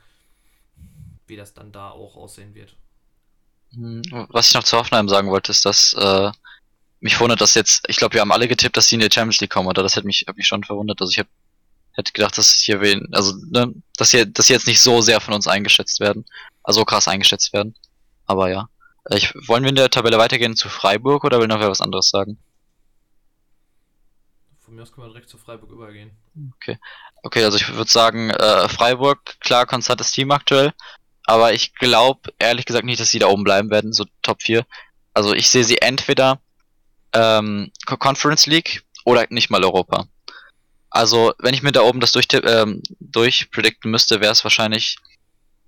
Wie 1.26 1.37
das 1.37 1.54
dann 1.54 1.73
da 1.73 1.90
auch 1.90 2.16
aussehen 2.16 2.54
wird. 2.54 2.76
Hm, 3.73 4.02
Was 4.30 4.49
ich 4.49 4.54
noch 4.54 4.64
zu 4.64 4.76
Hoffenheim 4.76 5.09
sagen 5.09 5.30
wollte, 5.30 5.52
ist, 5.52 5.64
dass 5.64 5.92
äh, 5.95 6.30
mich 7.00 7.18
wundert, 7.21 7.40
dass 7.40 7.54
jetzt, 7.54 7.85
ich 7.88 7.97
glaube, 7.97 8.14
wir 8.14 8.21
haben 8.21 8.33
alle 8.33 8.49
getippt, 8.49 8.76
dass 8.76 8.88
sie 8.88 8.95
in 8.97 9.00
die 9.00 9.11
Champions 9.12 9.40
League 9.40 9.50
kommen, 9.50 9.68
oder 9.68 9.83
das 9.83 9.97
hätte 9.97 10.06
mich, 10.06 10.25
hat 10.28 10.37
mich 10.37 10.47
schon 10.47 10.64
verwundert. 10.64 11.00
Also 11.00 11.11
ich 11.11 11.18
hab, 11.18 11.26
hätte 11.92 12.12
gedacht, 12.12 12.38
dass 12.38 12.52
hier 12.52 12.80
wen, 12.80 13.06
also 13.12 13.35
ne, 13.50 13.75
dass 13.97 14.11
hier, 14.11 14.26
dass 14.26 14.47
sie 14.47 14.52
jetzt 14.52 14.66
nicht 14.66 14.80
so 14.80 15.00
sehr 15.02 15.21
von 15.21 15.35
uns 15.35 15.47
eingeschätzt 15.47 16.00
werden, 16.00 16.25
also 16.62 16.84
krass 16.84 17.08
eingeschätzt 17.08 17.52
werden. 17.52 17.75
Aber 18.26 18.50
ja. 18.50 18.69
Äh, 19.04 19.19
Ich, 19.19 19.34
wollen 19.49 19.62
wir 19.62 19.71
in 19.71 19.76
der 19.76 19.91
Tabelle 19.91 20.19
weitergehen 20.19 20.56
zu 20.56 20.69
Freiburg 20.69 21.25
oder 21.25 21.41
will 21.41 21.49
noch 21.49 21.60
wer 21.60 21.71
was 21.71 21.80
anderes 21.80 22.08
sagen? 22.10 22.39
Von 24.60 24.75
mir 24.75 24.82
aus 24.82 24.93
können 24.93 25.06
wir 25.06 25.12
direkt 25.12 25.28
zu 25.28 25.39
Freiburg 25.39 25.71
übergehen. 25.71 26.10
Okay, 27.23 27.45
also 27.45 27.56
ich 27.56 27.73
würde 27.73 27.91
sagen, 27.91 28.30
äh, 28.30 28.69
Freiburg, 28.69 29.39
klar, 29.41 29.65
konstantes 29.67 30.10
Team 30.10 30.30
aktuell. 30.32 30.73
Aber 31.26 31.52
ich 31.52 31.75
glaube 31.75 32.32
ehrlich 32.39 32.67
gesagt 32.67 32.84
nicht, 32.84 33.00
dass 33.00 33.10
sie 33.10 33.19
da 33.19 33.26
oben 33.26 33.45
bleiben 33.45 33.71
werden, 33.71 33.93
so 33.93 34.04
Top 34.23 34.43
4. 34.43 34.65
Also 35.12 35.34
ich 35.34 35.49
sehe 35.50 35.65
sie 35.65 35.78
entweder 35.78 36.41
ähm, 37.12 37.73
Co- 37.86 37.97
Conference 37.97 38.47
League 38.47 38.84
oder 39.04 39.26
nicht 39.30 39.50
mal 39.50 39.65
Europa. 39.65 40.06
Also 40.91 41.34
wenn 41.39 41.54
ich 41.54 41.62
mir 41.62 41.73
da 41.73 41.82
oben 41.82 42.00
das 42.00 42.12
durch, 42.12 42.26
ähm, 42.32 42.82
durchpredikten 43.00 43.91
müsste, 43.91 44.21
wäre 44.21 44.32
es 44.32 44.45
wahrscheinlich 44.45 44.97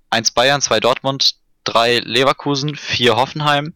1 0.09 0.31
Bayern, 0.31 0.61
2 0.61 0.79
Dortmund, 0.79 1.35
3 1.65 1.99
Leverkusen, 1.99 2.75
4 2.75 3.15
Hoffenheim, 3.15 3.75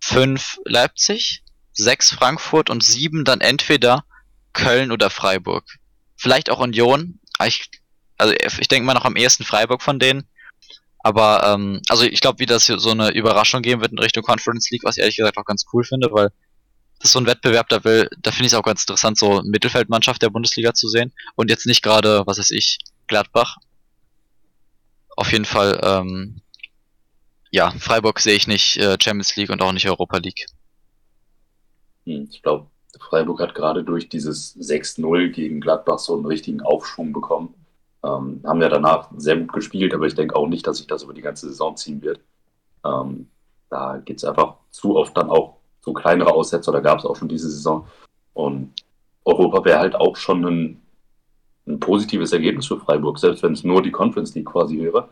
5 0.00 0.58
Leipzig, 0.64 1.42
6 1.72 2.12
Frankfurt 2.14 2.70
und 2.70 2.82
7 2.82 3.24
dann 3.24 3.40
entweder 3.40 4.04
Köln 4.52 4.92
oder 4.92 5.10
Freiburg 5.10 5.64
vielleicht 6.16 6.50
auch 6.50 6.60
Union. 6.60 7.18
aber 7.38 7.48
Ich, 7.48 7.68
also 8.18 8.32
ich 8.34 8.68
denke 8.68 8.86
mal 8.86 8.94
noch 8.94 9.04
am 9.04 9.16
ehesten 9.16 9.44
Freiburg 9.44 9.82
von 9.82 9.98
denen. 9.98 10.24
Aber 11.02 11.44
ähm, 11.46 11.80
also 11.88 12.04
ich 12.04 12.20
glaube, 12.20 12.38
wie 12.38 12.46
das 12.46 12.66
hier 12.66 12.78
so 12.78 12.90
eine 12.90 13.10
Überraschung 13.12 13.62
geben 13.62 13.80
wird 13.80 13.92
in 13.92 13.98
Richtung 13.98 14.22
Conference 14.22 14.70
League, 14.70 14.84
was 14.84 14.96
ich 14.96 15.00
ehrlich 15.02 15.16
gesagt 15.16 15.36
auch 15.38 15.44
ganz 15.44 15.64
cool 15.72 15.84
finde, 15.84 16.08
weil 16.12 16.30
das 16.98 17.08
ist 17.08 17.12
so 17.12 17.18
ein 17.18 17.26
Wettbewerb, 17.26 17.68
da 17.68 17.82
will, 17.82 18.08
da 18.20 18.30
finde 18.30 18.46
ich 18.46 18.52
es 18.52 18.58
auch 18.58 18.62
ganz 18.62 18.82
interessant, 18.82 19.18
so 19.18 19.42
Mittelfeldmannschaft 19.44 20.22
der 20.22 20.30
Bundesliga 20.30 20.72
zu 20.74 20.88
sehen 20.88 21.12
und 21.34 21.50
jetzt 21.50 21.66
nicht 21.66 21.82
gerade, 21.82 22.22
was 22.26 22.38
weiß 22.38 22.52
ich, 22.52 22.78
Gladbach. 23.08 23.56
Auf 25.16 25.32
jeden 25.32 25.44
Fall, 25.44 25.80
ähm, 25.82 26.40
ja, 27.50 27.70
Freiburg 27.72 28.20
sehe 28.20 28.34
ich 28.36 28.46
nicht 28.46 28.76
äh, 28.78 28.96
Champions 29.00 29.34
League 29.36 29.50
und 29.50 29.60
auch 29.62 29.72
nicht 29.72 29.88
Europa 29.88 30.18
League. 30.18 30.46
Hm, 32.06 32.28
Ich 32.30 32.42
glaube, 32.42 32.70
Freiburg 33.00 33.40
hat 33.40 33.54
gerade 33.54 33.84
durch 33.84 34.08
dieses 34.08 34.56
6-0 34.56 35.30
gegen 35.30 35.60
Gladbach 35.60 35.98
so 35.98 36.14
einen 36.14 36.26
richtigen 36.26 36.60
Aufschwung 36.60 37.12
bekommen. 37.12 37.54
Ähm, 38.04 38.40
haben 38.44 38.60
ja 38.60 38.68
danach 38.68 39.10
sehr 39.16 39.36
gut 39.36 39.52
gespielt, 39.52 39.94
aber 39.94 40.06
ich 40.06 40.14
denke 40.14 40.34
auch 40.34 40.48
nicht, 40.48 40.66
dass 40.66 40.78
sich 40.78 40.86
das 40.86 41.04
über 41.04 41.14
die 41.14 41.22
ganze 41.22 41.48
Saison 41.48 41.76
ziehen 41.76 42.02
wird. 42.02 42.20
Ähm, 42.84 43.28
da 43.70 43.98
geht 43.98 44.18
es 44.18 44.24
einfach 44.24 44.56
zu 44.70 44.96
oft 44.96 45.16
dann 45.16 45.30
auch 45.30 45.56
so 45.80 45.92
kleinere 45.92 46.32
Aussetzer, 46.32 46.72
da 46.72 46.80
gab 46.80 46.98
es 46.98 47.04
auch 47.04 47.16
schon 47.16 47.28
diese 47.28 47.50
Saison. 47.50 47.86
Und 48.34 48.72
Europa 49.24 49.64
wäre 49.64 49.78
halt 49.78 49.94
auch 49.94 50.16
schon 50.16 50.44
ein, 50.44 50.82
ein 51.66 51.80
positives 51.80 52.32
Ergebnis 52.32 52.66
für 52.66 52.78
Freiburg, 52.78 53.18
selbst 53.18 53.42
wenn 53.42 53.52
es 53.52 53.64
nur 53.64 53.82
die 53.82 53.92
Conference 53.92 54.34
League 54.34 54.46
quasi 54.46 54.78
wäre. 54.78 55.08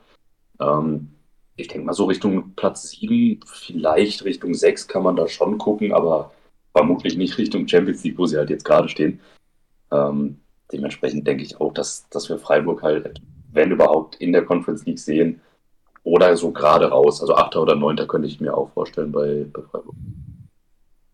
Ähm, 0.60 1.10
ich 1.56 1.68
denke 1.68 1.86
mal 1.86 1.92
so 1.92 2.06
Richtung 2.06 2.54
Platz 2.54 2.90
7, 2.90 3.40
vielleicht 3.46 4.24
Richtung 4.24 4.54
6 4.54 4.88
kann 4.88 5.02
man 5.02 5.16
da 5.16 5.28
schon 5.28 5.58
gucken, 5.58 5.92
aber 5.92 6.32
vermutlich 6.72 7.16
nicht 7.16 7.38
Richtung 7.38 7.68
Champions 7.68 8.02
League, 8.04 8.18
wo 8.18 8.26
sie 8.26 8.36
halt 8.36 8.50
jetzt 8.50 8.64
gerade 8.64 8.88
stehen. 8.88 9.20
Ähm, 9.90 10.40
dementsprechend 10.72 11.26
denke 11.26 11.42
ich 11.42 11.60
auch, 11.60 11.72
dass, 11.72 12.08
dass 12.10 12.28
wir 12.28 12.38
Freiburg 12.38 12.82
halt, 12.82 13.20
wenn 13.52 13.70
überhaupt, 13.70 14.16
in 14.16 14.32
der 14.32 14.44
Conference 14.44 14.84
League 14.86 14.98
sehen 14.98 15.40
oder 16.02 16.36
so 16.36 16.50
gerade 16.50 16.90
raus. 16.90 17.20
Also 17.20 17.34
Achter 17.34 17.62
oder 17.62 17.74
Neunter 17.74 18.06
könnte 18.06 18.28
ich 18.28 18.40
mir 18.40 18.56
auch 18.56 18.70
vorstellen 18.72 19.12
bei, 19.12 19.46
bei 19.52 19.62
Freiburg. 19.62 19.94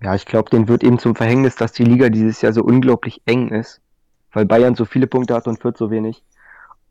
ja, 0.02 0.14
ich 0.14 0.26
glaube, 0.26 0.50
denen 0.50 0.68
wird 0.68 0.84
eben 0.84 0.98
zum 0.98 1.14
Verhängnis, 1.14 1.56
dass 1.56 1.72
die 1.72 1.84
Liga 1.84 2.08
dieses 2.08 2.40
Jahr 2.42 2.52
so 2.52 2.62
unglaublich 2.62 3.22
eng 3.26 3.48
ist, 3.48 3.80
weil 4.32 4.46
Bayern 4.46 4.74
so 4.74 4.84
viele 4.84 5.06
Punkte 5.06 5.34
hat 5.34 5.46
und 5.46 5.60
Fürth 5.60 5.78
so 5.78 5.90
wenig. 5.90 6.22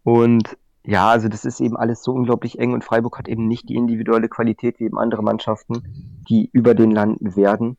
Und 0.04 0.58
ja, 0.84 1.10
also 1.10 1.30
das 1.30 1.46
ist 1.46 1.62
eben 1.62 1.78
alles 1.78 2.04
so 2.04 2.12
unglaublich 2.12 2.60
eng 2.60 2.74
und 2.74 2.84
Freiburg 2.84 3.18
hat 3.18 3.28
eben 3.28 3.48
nicht 3.48 3.70
die 3.70 3.76
individuelle 3.76 4.30
Qualität 4.30 4.80
wie 4.80 4.86
eben 4.86 5.00
andere 5.00 5.24
Mannschaften, 5.24 5.84
die 6.30 6.50
über 6.52 6.76
den 6.76 6.92
landen 6.92 7.36
werden. 7.36 7.78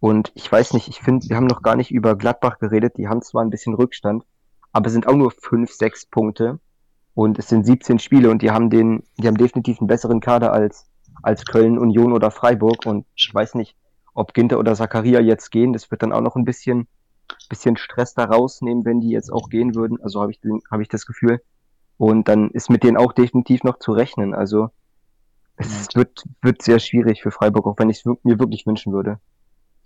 Und 0.00 0.30
ich 0.34 0.50
weiß 0.50 0.74
nicht, 0.74 0.88
ich 0.88 1.00
finde, 1.00 1.28
wir 1.28 1.36
haben 1.36 1.46
noch 1.46 1.62
gar 1.62 1.76
nicht 1.76 1.90
über 1.90 2.16
Gladbach 2.16 2.58
geredet, 2.58 2.96
die 2.98 3.08
haben 3.08 3.22
zwar 3.22 3.42
ein 3.44 3.50
bisschen 3.50 3.74
Rückstand, 3.74 4.24
aber 4.72 4.86
es 4.88 4.92
sind 4.92 5.06
auch 5.08 5.14
nur 5.16 5.30
fünf, 5.30 5.72
sechs 5.72 6.06
Punkte. 6.06 6.60
Und 7.14 7.38
es 7.38 7.48
sind 7.48 7.66
17 7.66 7.98
Spiele 7.98 8.30
und 8.30 8.42
die 8.42 8.50
haben 8.50 8.70
den, 8.70 9.02
die 9.18 9.26
haben 9.26 9.38
definitiv 9.38 9.80
einen 9.80 9.88
besseren 9.88 10.20
Kader 10.20 10.52
als, 10.52 10.86
als 11.22 11.44
Köln, 11.46 11.78
Union 11.78 12.12
oder 12.12 12.30
Freiburg. 12.30 12.86
Und 12.86 13.06
ich 13.16 13.30
weiß 13.34 13.54
nicht, 13.56 13.76
ob 14.14 14.34
Ginter 14.34 14.58
oder 14.58 14.74
Zakaria 14.74 15.20
jetzt 15.20 15.50
gehen, 15.50 15.72
das 15.72 15.90
wird 15.90 16.02
dann 16.02 16.12
auch 16.12 16.20
noch 16.20 16.36
ein 16.36 16.44
bisschen, 16.44 16.88
bisschen 17.48 17.76
Stress 17.76 18.14
da 18.14 18.24
rausnehmen, 18.24 18.84
wenn 18.84 19.00
die 19.00 19.10
jetzt 19.10 19.32
auch 19.32 19.48
gehen 19.48 19.74
würden, 19.74 20.00
also 20.02 20.22
habe 20.22 20.32
ich, 20.32 20.40
den- 20.40 20.60
habe 20.70 20.82
ich 20.82 20.88
das 20.88 21.06
Gefühl. 21.06 21.40
Und 21.98 22.28
dann 22.28 22.50
ist 22.50 22.70
mit 22.70 22.82
denen 22.84 22.96
auch 22.98 23.12
definitiv 23.12 23.64
noch 23.64 23.78
zu 23.78 23.92
rechnen, 23.92 24.34
also 24.34 24.68
es 25.56 25.88
wird, 25.94 26.24
wird 26.42 26.62
sehr 26.62 26.78
schwierig 26.78 27.22
für 27.22 27.30
Freiburg, 27.30 27.66
auch 27.66 27.78
wenn 27.78 27.90
ich 27.90 27.98
es 27.98 28.04
mir 28.24 28.38
wirklich 28.38 28.66
wünschen 28.66 28.92
würde. 28.92 29.20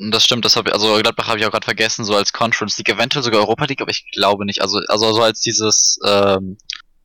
Das 0.03 0.25
stimmt, 0.25 0.47
das 0.47 0.57
habe 0.57 0.71
ich, 0.71 0.75
also 0.75 0.97
Gladbach 0.97 1.29
habe 1.29 1.39
ich 1.39 1.45
auch 1.45 1.51
gerade 1.51 1.65
vergessen, 1.65 2.07
so 2.07 2.17
als 2.17 2.33
Conference 2.33 2.79
League, 2.79 2.89
eventuell 2.89 3.23
sogar 3.23 3.41
Europa 3.41 3.67
League, 3.67 3.83
aber 3.83 3.91
ich 3.91 4.11
glaube 4.13 4.47
nicht. 4.47 4.63
Also, 4.63 4.81
also 4.89 5.13
so 5.13 5.23
als 5.23 5.43
dieses, 5.43 5.99
ähm, 6.07 6.57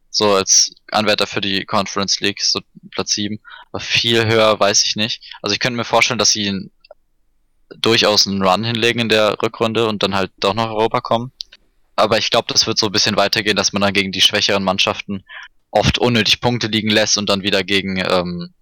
so 0.10 0.34
als 0.34 0.74
Anwärter 0.92 1.28
für 1.28 1.42
die 1.42 1.66
Conference 1.66 2.22
League, 2.22 2.42
so 2.42 2.62
Platz 2.92 3.12
7. 3.12 3.38
Aber 3.74 3.82
viel 3.82 4.26
höher 4.26 4.58
weiß 4.58 4.86
ich 4.86 4.96
nicht. 4.96 5.22
Also 5.42 5.54
ich 5.54 5.60
könnte 5.60 5.76
mir 5.76 5.84
vorstellen, 5.84 6.20
dass 6.20 6.32
sie 6.32 6.46
in, 6.48 6.72
durchaus 7.78 8.28
einen 8.28 8.42
Run 8.42 8.64
hinlegen 8.64 9.02
in 9.02 9.10
der 9.10 9.36
Rückrunde 9.44 9.88
und 9.88 10.02
dann 10.02 10.16
halt 10.16 10.32
doch 10.40 10.54
noch 10.54 10.70
Europa 10.70 11.02
kommen. 11.02 11.34
Aber 11.98 12.18
ich 12.18 12.30
glaube, 12.30 12.48
das 12.48 12.66
wird 12.66 12.78
so 12.78 12.86
ein 12.86 12.92
bisschen 12.94 13.18
weitergehen, 13.18 13.58
dass 13.58 13.74
man 13.74 13.82
dann 13.82 13.94
gegen 13.94 14.14
die 14.14 14.22
schwächeren 14.22 14.64
Mannschaften 14.64 15.26
oft 15.70 15.98
unnötig 15.98 16.40
Punkte 16.40 16.68
liegen 16.68 16.90
lässt 16.90 17.18
und 17.18 17.30
dann 17.30 17.42
wieder 17.42 17.64
gegen, 17.64 17.98
ähm, 17.98 18.54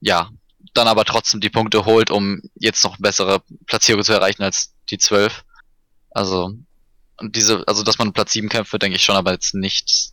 ja, 0.00 0.30
dann 0.74 0.88
aber 0.88 1.04
trotzdem 1.04 1.40
die 1.40 1.50
Punkte 1.50 1.84
holt, 1.84 2.10
um 2.10 2.42
jetzt 2.54 2.84
noch 2.84 2.96
bessere 2.98 3.42
Platzierung 3.66 4.02
zu 4.02 4.12
erreichen 4.12 4.42
als 4.42 4.74
die 4.90 4.98
12. 4.98 5.44
Also, 6.10 6.54
diese, 7.22 7.66
also 7.66 7.82
dass 7.82 7.98
man 7.98 8.12
Platz 8.12 8.32
7 8.32 8.48
kämpft, 8.48 8.72
denke 8.80 8.96
ich 8.96 9.04
schon, 9.04 9.16
aber 9.16 9.32
jetzt 9.32 9.54
nicht. 9.54 10.12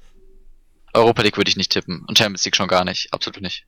Europa 0.94 1.22
League 1.22 1.38
würde 1.38 1.50
ich 1.50 1.58
nicht 1.58 1.72
tippen 1.72 2.04
und 2.08 2.18
Champions 2.18 2.44
League 2.46 2.56
schon 2.56 2.68
gar 2.68 2.84
nicht, 2.84 3.14
absolut 3.14 3.42
nicht. 3.42 3.66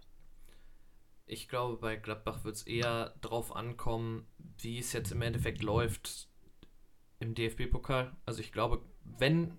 Ich 1.27 1.47
glaube, 1.47 1.77
bei 1.77 1.95
Gladbach 1.95 2.43
wird 2.43 2.55
es 2.55 2.63
eher 2.63 3.13
drauf 3.21 3.55
ankommen, 3.55 4.25
wie 4.57 4.79
es 4.79 4.93
jetzt 4.93 5.11
im 5.11 5.21
Endeffekt 5.21 5.61
läuft 5.61 6.27
im 7.19 7.35
DFB-Pokal. 7.35 8.15
Also 8.25 8.39
ich 8.39 8.51
glaube, 8.51 8.81
wenn 9.03 9.57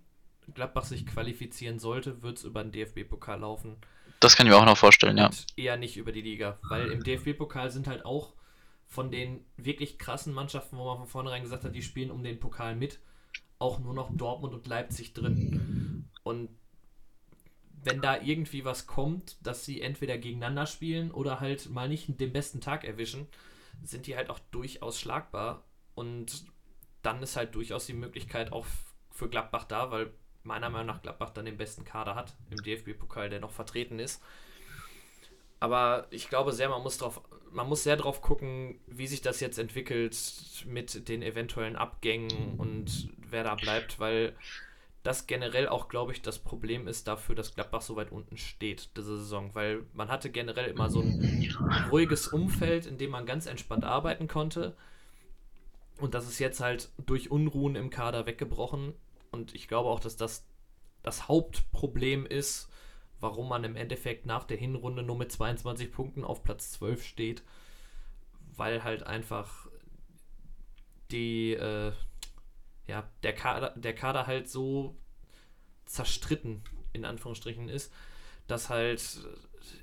Gladbach 0.52 0.84
sich 0.84 1.06
qualifizieren 1.06 1.78
sollte, 1.78 2.22
wird 2.22 2.38
es 2.38 2.44
über 2.44 2.64
den 2.64 2.72
DFB-Pokal 2.72 3.40
laufen. 3.40 3.76
Das 4.20 4.37
kann 4.37 4.46
ich 4.46 4.52
mir 4.52 4.59
auch 4.59 4.66
noch 4.66 4.76
vorstellen, 4.76 5.16
ja. 5.16 5.30
Eher 5.56 5.78
nicht 5.78 5.96
über 5.96 6.12
die 6.12 6.20
Liga. 6.20 6.59
Weil 6.68 6.90
im 6.90 7.02
DFB-Pokal 7.02 7.70
sind 7.70 7.87
halt 7.87 8.04
auch 8.04 8.35
von 8.87 9.11
den 9.11 9.44
wirklich 9.56 9.98
krassen 9.98 10.35
Mannschaften, 10.35 10.76
wo 10.76 10.85
man 10.85 10.98
von 10.98 11.06
vornherein 11.06 11.42
gesagt 11.42 11.64
hat, 11.64 11.74
die 11.74 11.83
spielen 11.83 12.11
um 12.11 12.22
den 12.22 12.38
Pokal 12.38 12.76
mit, 12.76 13.00
auch 13.59 13.78
nur 13.78 13.94
noch 13.94 14.11
Dortmund 14.14 14.52
und 14.52 14.66
Leipzig 14.66 15.14
drin. 15.14 16.09
Und 16.22 16.50
wenn 17.83 18.02
da 18.02 18.20
irgendwie 18.20 18.64
was 18.64 18.87
kommt, 18.87 19.37
dass 19.46 19.64
sie 19.64 19.80
entweder 19.80 20.18
gegeneinander 20.18 20.66
spielen 20.66 21.11
oder 21.12 21.40
halt 21.40 21.70
mal 21.70 21.88
nicht 21.88 22.20
den 22.20 22.33
besten 22.33 22.61
Tag 22.61 22.85
erwischen, 22.85 23.26
sind 23.83 24.06
die 24.06 24.16
halt 24.16 24.28
auch 24.28 24.38
durchaus 24.50 25.00
schlagbar. 25.00 25.64
Und 25.94 26.44
dann 27.02 27.22
ist 27.22 27.37
halt 27.37 27.54
durchaus 27.54 27.87
die 27.87 27.94
Möglichkeit 27.94 28.52
auch 28.52 28.66
für 29.11 29.28
Gladbach 29.28 29.64
da, 29.64 29.90
weil 29.90 30.12
meiner 30.42 30.70
Meinung 30.70 30.88
nach 30.88 31.03
Gladbach 31.03 31.31
dann 31.31 31.44
den 31.44 31.57
besten 31.57 31.85
Kader 31.85 32.14
hat 32.14 32.35
im 32.50 32.62
DFB-Pokal, 32.62 33.31
der 33.31 33.40
noch 33.40 33.50
vertreten 33.50 33.98
ist. 33.98 34.22
Aber 35.61 36.07
ich 36.11 36.29
glaube 36.29 36.53
sehr, 36.53 36.68
man 36.70 36.83
muss 36.83 36.98
drauf, 36.98 37.20
man 37.53 37.68
muss 37.68 37.83
sehr 37.83 37.96
drauf 37.96 38.22
gucken, 38.22 38.81
wie 38.87 39.07
sich 39.07 39.20
das 39.20 39.40
jetzt 39.40 39.59
entwickelt 39.59 40.16
mit 40.66 41.09
den 41.09 41.22
eventuellen 41.22 41.76
Abgängen 41.76 42.59
und 42.59 43.11
wer 43.18 43.44
da 43.44 43.55
bleibt, 43.55 44.00
weil 44.00 44.35
das 45.03 45.26
generell 45.26 45.68
auch, 45.68 45.88
glaube 45.88 46.12
ich, 46.12 46.20
das 46.20 46.38
Problem 46.38 46.87
ist 46.87 47.09
dafür, 47.09 47.35
dass 47.35 47.55
Gladbach 47.55 47.81
so 47.81 47.96
weit 47.96 48.12
unten 48.12 48.37
steht 48.37 48.96
diese 48.96 49.16
Saison, 49.18 49.55
weil 49.55 49.85
man 49.94 50.09
hatte 50.09 50.31
generell 50.31 50.66
immer 50.66 50.90
so 50.90 51.00
ein 51.00 51.55
ruhiges 51.90 52.29
Umfeld, 52.29 52.87
in 52.87 52.98
dem 52.98 53.11
man 53.11 53.24
ganz 53.24 53.46
entspannt 53.46 53.85
arbeiten 53.85 54.29
konnte. 54.29 54.76
Und 55.98 56.14
das 56.14 56.26
ist 56.26 56.38
jetzt 56.38 56.61
halt 56.61 56.90
durch 56.98 57.31
Unruhen 57.31 57.76
im 57.76 57.90
Kader 57.90 58.26
weggebrochen. 58.26 58.94
Und 59.30 59.54
ich 59.54 59.68
glaube 59.68 59.88
auch, 59.88 60.00
dass 60.00 60.16
das 60.16 60.46
das 61.02 61.28
Hauptproblem 61.28 62.26
ist, 62.26 62.68
warum 63.20 63.48
man 63.48 63.64
im 63.64 63.76
Endeffekt 63.76 64.26
nach 64.26 64.44
der 64.44 64.56
Hinrunde 64.56 65.02
nur 65.02 65.16
mit 65.16 65.30
22 65.30 65.92
Punkten 65.92 66.24
auf 66.24 66.42
Platz 66.42 66.72
12 66.72 67.04
steht, 67.04 67.42
weil 68.56 68.82
halt 68.84 69.02
einfach 69.02 69.68
die, 71.10 71.52
äh, 71.52 71.92
ja, 72.86 73.08
der 73.22 73.34
Kader, 73.34 73.70
der 73.76 73.94
Kader 73.94 74.26
halt 74.26 74.48
so 74.48 74.96
zerstritten, 75.86 76.62
in 76.92 77.04
Anführungsstrichen, 77.04 77.68
ist, 77.68 77.92
dass 78.46 78.68
halt 78.68 79.02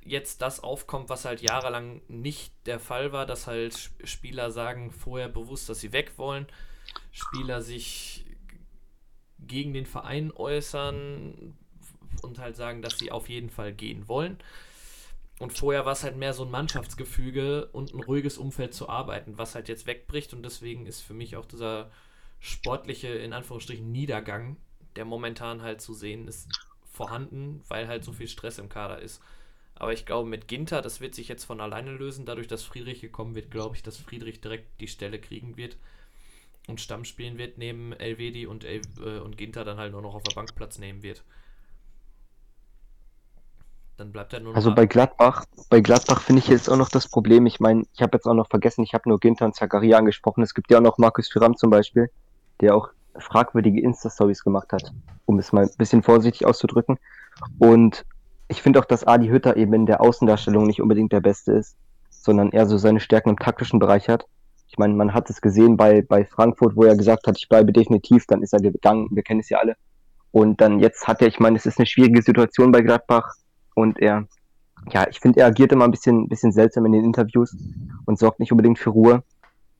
jetzt 0.03 0.41
das 0.41 0.59
aufkommt, 0.59 1.09
was 1.09 1.25
halt 1.25 1.41
jahrelang 1.41 2.01
nicht 2.07 2.53
der 2.65 2.79
Fall 2.79 3.11
war, 3.11 3.25
dass 3.25 3.47
halt 3.47 3.91
Spieler 4.03 4.51
sagen 4.51 4.91
vorher 4.91 5.29
bewusst, 5.29 5.69
dass 5.69 5.79
sie 5.79 5.93
weg 5.93 6.13
wollen, 6.17 6.47
Spieler 7.11 7.61
sich 7.61 8.25
gegen 9.39 9.73
den 9.73 9.85
Verein 9.85 10.31
äußern 10.31 11.55
und 12.21 12.39
halt 12.39 12.55
sagen, 12.55 12.81
dass 12.81 12.97
sie 12.97 13.11
auf 13.11 13.29
jeden 13.29 13.49
Fall 13.49 13.73
gehen 13.73 14.07
wollen. 14.07 14.37
Und 15.39 15.55
vorher 15.55 15.85
war 15.85 15.93
es 15.93 16.03
halt 16.03 16.17
mehr 16.17 16.33
so 16.33 16.43
ein 16.43 16.51
Mannschaftsgefüge 16.51 17.67
und 17.67 17.93
ein 17.93 18.01
ruhiges 18.01 18.39
Umfeld 18.39 18.73
zu 18.73 18.89
arbeiten, 18.89 19.37
was 19.37 19.53
halt 19.53 19.69
jetzt 19.69 19.85
wegbricht. 19.85 20.33
Und 20.33 20.43
deswegen 20.43 20.87
ist 20.87 21.01
für 21.01 21.13
mich 21.13 21.35
auch 21.35 21.45
dieser 21.45 21.91
sportliche, 22.39 23.09
in 23.09 23.33
Anführungsstrichen, 23.33 23.91
Niedergang, 23.91 24.57
der 24.95 25.05
momentan 25.05 25.61
halt 25.61 25.81
zu 25.81 25.93
sehen 25.93 26.27
ist, 26.27 26.47
vorhanden, 26.91 27.61
weil 27.67 27.87
halt 27.87 28.03
so 28.03 28.13
viel 28.13 28.27
Stress 28.27 28.57
im 28.57 28.69
Kader 28.69 28.99
ist. 28.99 29.21
Aber 29.75 29.93
ich 29.93 30.07
glaube, 30.07 30.27
mit 30.27 30.47
Ginter, 30.47 30.81
das 30.81 31.01
wird 31.01 31.13
sich 31.13 31.27
jetzt 31.27 31.43
von 31.43 31.61
alleine 31.61 31.91
lösen. 31.91 32.25
Dadurch, 32.25 32.47
dass 32.47 32.63
Friedrich 32.63 33.01
gekommen 33.01 33.35
wird, 33.35 33.51
glaube 33.51 33.75
ich, 33.75 33.83
dass 33.83 33.97
Friedrich 33.97 34.41
direkt 34.41 34.81
die 34.81 34.87
Stelle 34.87 35.19
kriegen 35.19 35.55
wird 35.55 35.77
und 36.67 36.81
Stamm 36.81 37.05
spielen 37.05 37.37
wird 37.37 37.57
neben 37.57 37.93
Elvedi 37.93 38.45
und, 38.45 38.63
El 38.63 38.81
äh, 39.03 39.19
und 39.19 39.37
Ginter 39.37 39.65
dann 39.65 39.77
halt 39.77 39.93
nur 39.93 40.01
noch 40.01 40.13
auf 40.13 40.23
der 40.23 40.35
Bank 40.35 40.53
Platz 40.55 40.77
nehmen 40.77 41.01
wird. 41.01 41.23
Dann 43.95 44.11
bleibt 44.11 44.33
er 44.33 44.41
nur 44.41 44.51
noch. 44.51 44.57
Also 44.57 44.75
bei 44.75 44.85
Gladbach, 44.85 45.45
bei 45.69 45.81
Gladbach 45.81 46.21
finde 46.21 46.41
ich 46.41 46.47
jetzt 46.47 46.69
auch 46.69 46.77
noch 46.77 46.89
das 46.89 47.07
Problem. 47.07 47.47
Ich 47.47 47.59
meine, 47.59 47.83
ich 47.93 48.01
habe 48.01 48.15
jetzt 48.17 48.27
auch 48.27 48.35
noch 48.35 48.47
vergessen, 48.47 48.83
ich 48.83 48.93
habe 48.93 49.09
nur 49.09 49.19
Ginter 49.19 49.45
und 49.45 49.55
Zakaria 49.55 49.97
angesprochen. 49.97 50.43
Es 50.43 50.53
gibt 50.53 50.69
ja 50.69 50.77
auch 50.77 50.83
noch 50.83 50.99
Markus 50.99 51.29
Thuram 51.29 51.57
zum 51.57 51.71
Beispiel, 51.71 52.11
der 52.61 52.75
auch 52.75 52.89
fragwürdige 53.17 53.81
Insta-Stories 53.81 54.43
gemacht 54.43 54.71
hat, 54.71 54.93
um 55.25 55.39
es 55.39 55.51
mal 55.51 55.63
ein 55.63 55.77
bisschen 55.77 56.03
vorsichtig 56.03 56.45
auszudrücken. 56.45 56.99
Und 57.57 58.05
ich 58.49 58.61
finde 58.61 58.79
auch, 58.79 58.85
dass 58.85 59.05
Adi 59.05 59.29
Hütter 59.29 59.57
eben 59.57 59.73
in 59.73 59.85
der 59.87 60.01
Außendarstellung 60.01 60.67
nicht 60.67 60.81
unbedingt 60.81 61.11
der 61.11 61.21
Beste 61.21 61.53
ist, 61.53 61.75
sondern 62.09 62.51
eher 62.51 62.67
so 62.67 62.77
seine 62.77 62.99
Stärken 62.99 63.29
im 63.29 63.39
taktischen 63.39 63.79
Bereich 63.79 64.09
hat. 64.09 64.27
Ich 64.67 64.77
meine, 64.77 64.93
man 64.93 65.13
hat 65.13 65.29
es 65.29 65.41
gesehen 65.41 65.77
bei, 65.77 66.01
bei 66.01 66.25
Frankfurt, 66.25 66.75
wo 66.75 66.83
er 66.83 66.95
gesagt 66.95 67.27
hat, 67.27 67.37
ich 67.37 67.47
bleibe 67.47 67.71
definitiv, 67.71 68.25
dann 68.27 68.41
ist 68.43 68.53
er 68.53 68.59
gegangen, 68.59 69.07
wir 69.11 69.23
kennen 69.23 69.39
es 69.39 69.49
ja 69.49 69.59
alle. 69.59 69.75
Und 70.31 70.61
dann 70.61 70.79
jetzt 70.79 71.07
hat 71.07 71.21
er, 71.21 71.27
ich 71.27 71.39
meine, 71.39 71.57
es 71.57 71.65
ist 71.65 71.79
eine 71.79 71.85
schwierige 71.85 72.21
Situation 72.21 72.71
bei 72.71 72.81
Gladbach 72.81 73.33
und 73.75 73.99
er, 73.99 74.27
ja, 74.91 75.07
ich 75.09 75.19
finde, 75.19 75.39
er 75.39 75.47
agiert 75.47 75.71
immer 75.71 75.85
ein 75.85 75.91
bisschen, 75.91 76.27
bisschen 76.27 76.51
seltsam 76.51 76.85
in 76.85 76.91
den 76.91 77.05
Interviews 77.05 77.55
und 78.05 78.19
sorgt 78.19 78.39
nicht 78.39 78.51
unbedingt 78.51 78.77
für 78.77 78.89
Ruhe 78.89 79.23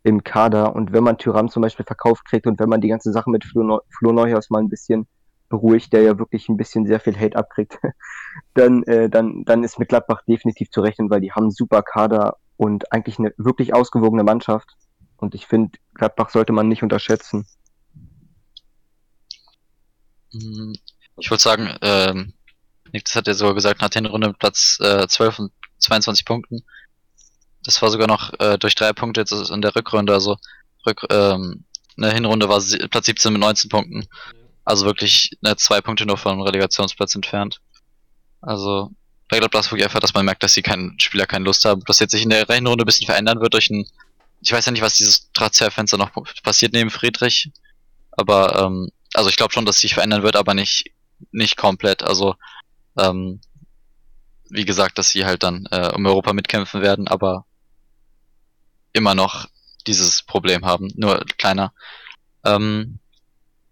im 0.03 0.23
Kader. 0.23 0.75
Und 0.75 0.93
wenn 0.93 1.03
man 1.03 1.17
Tyram 1.17 1.49
zum 1.49 1.61
Beispiel 1.61 1.85
verkauft 1.85 2.25
kriegt 2.25 2.47
und 2.47 2.59
wenn 2.59 2.69
man 2.69 2.81
die 2.81 2.87
ganze 2.87 3.11
Sache 3.11 3.29
mit 3.29 3.43
Flo, 3.43 3.81
Flo 3.89 4.11
Neuhaus 4.13 4.49
mal 4.49 4.59
ein 4.59 4.69
bisschen 4.69 5.07
beruhigt, 5.49 5.93
der 5.93 6.01
ja 6.01 6.19
wirklich 6.19 6.49
ein 6.49 6.57
bisschen 6.57 6.85
sehr 6.85 6.99
viel 6.99 7.17
Hate 7.17 7.37
abkriegt, 7.37 7.77
dann, 8.53 8.83
äh, 8.83 9.09
dann, 9.09 9.43
dann 9.45 9.63
ist 9.63 9.79
mit 9.79 9.89
Gladbach 9.89 10.21
definitiv 10.27 10.69
zu 10.71 10.81
rechnen, 10.81 11.09
weil 11.09 11.21
die 11.21 11.31
haben 11.31 11.45
einen 11.45 11.51
super 11.51 11.83
Kader 11.83 12.37
und 12.57 12.91
eigentlich 12.91 13.19
eine 13.19 13.33
wirklich 13.37 13.73
ausgewogene 13.73 14.23
Mannschaft. 14.23 14.69
Und 15.17 15.33
ich 15.35 15.47
finde, 15.47 15.77
Gladbach 15.93 16.29
sollte 16.29 16.53
man 16.53 16.67
nicht 16.67 16.83
unterschätzen. 16.83 17.47
Hm, 20.33 20.75
ich 21.17 21.29
würde 21.29 21.41
sagen, 21.41 21.75
ähm, 21.81 22.33
Nick, 22.91 23.05
das 23.05 23.15
hat 23.15 23.27
er 23.27 23.33
sogar 23.33 23.55
gesagt, 23.55 23.81
nach 23.81 23.89
der 23.89 24.05
Runde 24.07 24.33
Platz 24.33 24.77
äh, 24.81 25.07
12 25.07 25.39
und 25.39 25.51
22 25.79 26.25
Punkten. 26.25 26.63
Das 27.63 27.81
war 27.81 27.89
sogar 27.89 28.07
noch 28.07 28.33
äh, 28.39 28.57
durch 28.57 28.75
drei 28.75 28.93
Punkte 28.93 29.21
jetzt 29.21 29.31
in 29.31 29.61
der 29.61 29.75
Rückrunde, 29.75 30.13
also 30.13 30.37
Rück, 30.85 31.05
ähm, 31.09 31.65
eine 31.97 32.13
Hinrunde 32.13 32.47
war 32.47 32.61
Platz 32.89 33.07
17 33.07 33.33
mit 33.33 33.41
19 33.41 33.69
Punkten. 33.69 34.07
Also 34.63 34.85
wirklich 34.85 35.31
ne, 35.41 35.55
zwei 35.55 35.81
Punkte 35.81 36.05
nur 36.05 36.17
vom 36.17 36.41
Relegationsplatz 36.41 37.15
entfernt. 37.15 37.59
Also 38.41 38.91
bei 39.29 39.41
wirklich 39.41 39.83
einfach, 39.83 39.99
dass 39.99 40.13
man 40.13 40.25
merkt, 40.25 40.43
dass 40.43 40.53
sie 40.53 40.61
keinen 40.61 40.99
Spieler 40.99 41.25
keine 41.25 41.45
Lust 41.45 41.65
haben. 41.65 41.83
Das 41.85 41.99
jetzt 41.99 42.11
sich 42.11 42.23
in 42.23 42.29
der 42.29 42.47
Rechenrunde 42.47 42.83
ein 42.83 42.85
bisschen 42.85 43.07
verändern 43.07 43.41
wird 43.41 43.53
durch 43.53 43.69
ein, 43.69 43.85
ich 44.41 44.51
weiß 44.51 44.65
ja 44.65 44.71
nicht, 44.71 44.81
was 44.81 44.93
dieses 44.93 45.31
Transferfenster 45.33 45.97
noch 45.97 46.11
passiert 46.43 46.73
neben 46.73 46.89
Friedrich. 46.89 47.51
Aber, 48.11 48.59
ähm, 48.61 48.89
also 49.13 49.29
ich 49.29 49.35
glaube 49.35 49.53
schon, 49.53 49.65
dass 49.65 49.79
sich 49.79 49.93
verändern 49.93 50.23
wird, 50.23 50.35
aber 50.35 50.53
nicht, 50.53 50.91
nicht 51.31 51.57
komplett. 51.57 52.03
Also, 52.03 52.35
ähm, 52.97 53.41
wie 54.49 54.65
gesagt, 54.65 54.97
dass 54.97 55.09
sie 55.09 55.25
halt 55.25 55.43
dann 55.43 55.67
äh, 55.71 55.91
um 55.93 56.05
Europa 56.05 56.33
mitkämpfen 56.33 56.81
werden, 56.81 57.07
aber 57.07 57.45
immer 58.93 59.13
noch 59.13 59.47
dieses 59.87 60.23
Problem 60.23 60.65
haben, 60.65 60.91
nur 60.95 61.23
kleiner. 61.37 61.73
Ähm, 62.45 62.99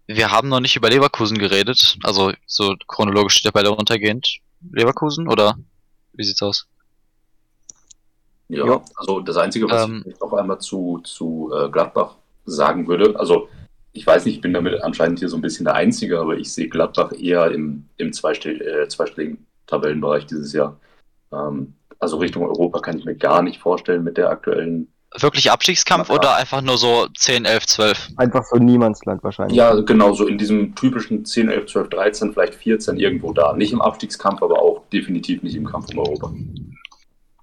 wir 0.06 0.30
haben 0.30 0.48
noch 0.48 0.60
nicht 0.60 0.76
über 0.76 0.90
Leverkusen 0.90 1.38
geredet, 1.38 1.98
also 2.02 2.32
so 2.46 2.76
chronologisch 2.86 3.42
der 3.42 3.52
Bälle 3.52 3.70
runtergehend. 3.70 4.40
Leverkusen 4.60 5.28
oder 5.28 5.56
wie 6.12 6.24
sieht's 6.24 6.42
aus? 6.42 6.66
Ja, 8.48 8.66
ja. 8.66 8.84
also 8.94 9.20
das 9.20 9.36
Einzige, 9.36 9.68
was 9.68 9.88
ähm, 9.88 10.04
ich 10.06 10.18
noch 10.20 10.32
einmal 10.32 10.60
zu, 10.60 11.00
zu 11.04 11.50
äh, 11.52 11.68
Gladbach 11.68 12.16
sagen 12.44 12.86
würde, 12.86 13.18
also 13.18 13.48
ich 13.92 14.06
weiß 14.06 14.24
nicht, 14.26 14.36
ich 14.36 14.40
bin 14.40 14.52
damit 14.52 14.82
anscheinend 14.82 15.18
hier 15.18 15.28
so 15.28 15.36
ein 15.36 15.42
bisschen 15.42 15.64
der 15.64 15.74
Einzige, 15.74 16.20
aber 16.20 16.36
ich 16.36 16.52
sehe 16.52 16.68
Gladbach 16.68 17.12
eher 17.12 17.50
im, 17.50 17.88
im 17.96 18.12
zweistell 18.12 18.60
äh, 18.60 18.88
zweistelligen 18.88 19.46
Tabellenbereich 19.66 20.26
dieses 20.26 20.52
Jahr. 20.52 20.78
Ähm, 21.32 21.74
also 21.98 22.18
Richtung 22.18 22.44
Europa 22.44 22.80
kann 22.80 22.98
ich 22.98 23.04
mir 23.04 23.16
gar 23.16 23.42
nicht 23.42 23.58
vorstellen 23.58 24.04
mit 24.04 24.16
der 24.16 24.30
aktuellen 24.30 24.92
wirklich 25.14 25.50
Abstiegskampf 25.50 26.10
oder 26.10 26.36
einfach 26.36 26.60
nur 26.60 26.78
so 26.78 27.08
10, 27.16 27.44
11, 27.44 27.66
12? 27.66 28.08
Einfach 28.16 28.44
so 28.44 28.56
Niemandsland 28.56 29.22
wahrscheinlich. 29.22 29.56
Ja, 29.56 29.74
genau, 29.80 30.12
so 30.12 30.26
in 30.26 30.38
diesem 30.38 30.74
typischen 30.74 31.24
10, 31.24 31.48
11, 31.48 31.66
12, 31.66 31.88
13, 31.90 32.32
vielleicht 32.32 32.54
14 32.54 32.98
irgendwo 32.98 33.32
da. 33.32 33.54
Nicht 33.54 33.72
im 33.72 33.80
Abstiegskampf, 33.80 34.42
aber 34.42 34.60
auch 34.60 34.82
definitiv 34.92 35.42
nicht 35.42 35.56
im 35.56 35.66
Kampf 35.66 35.90
um 35.92 35.98
Europa. 35.98 36.32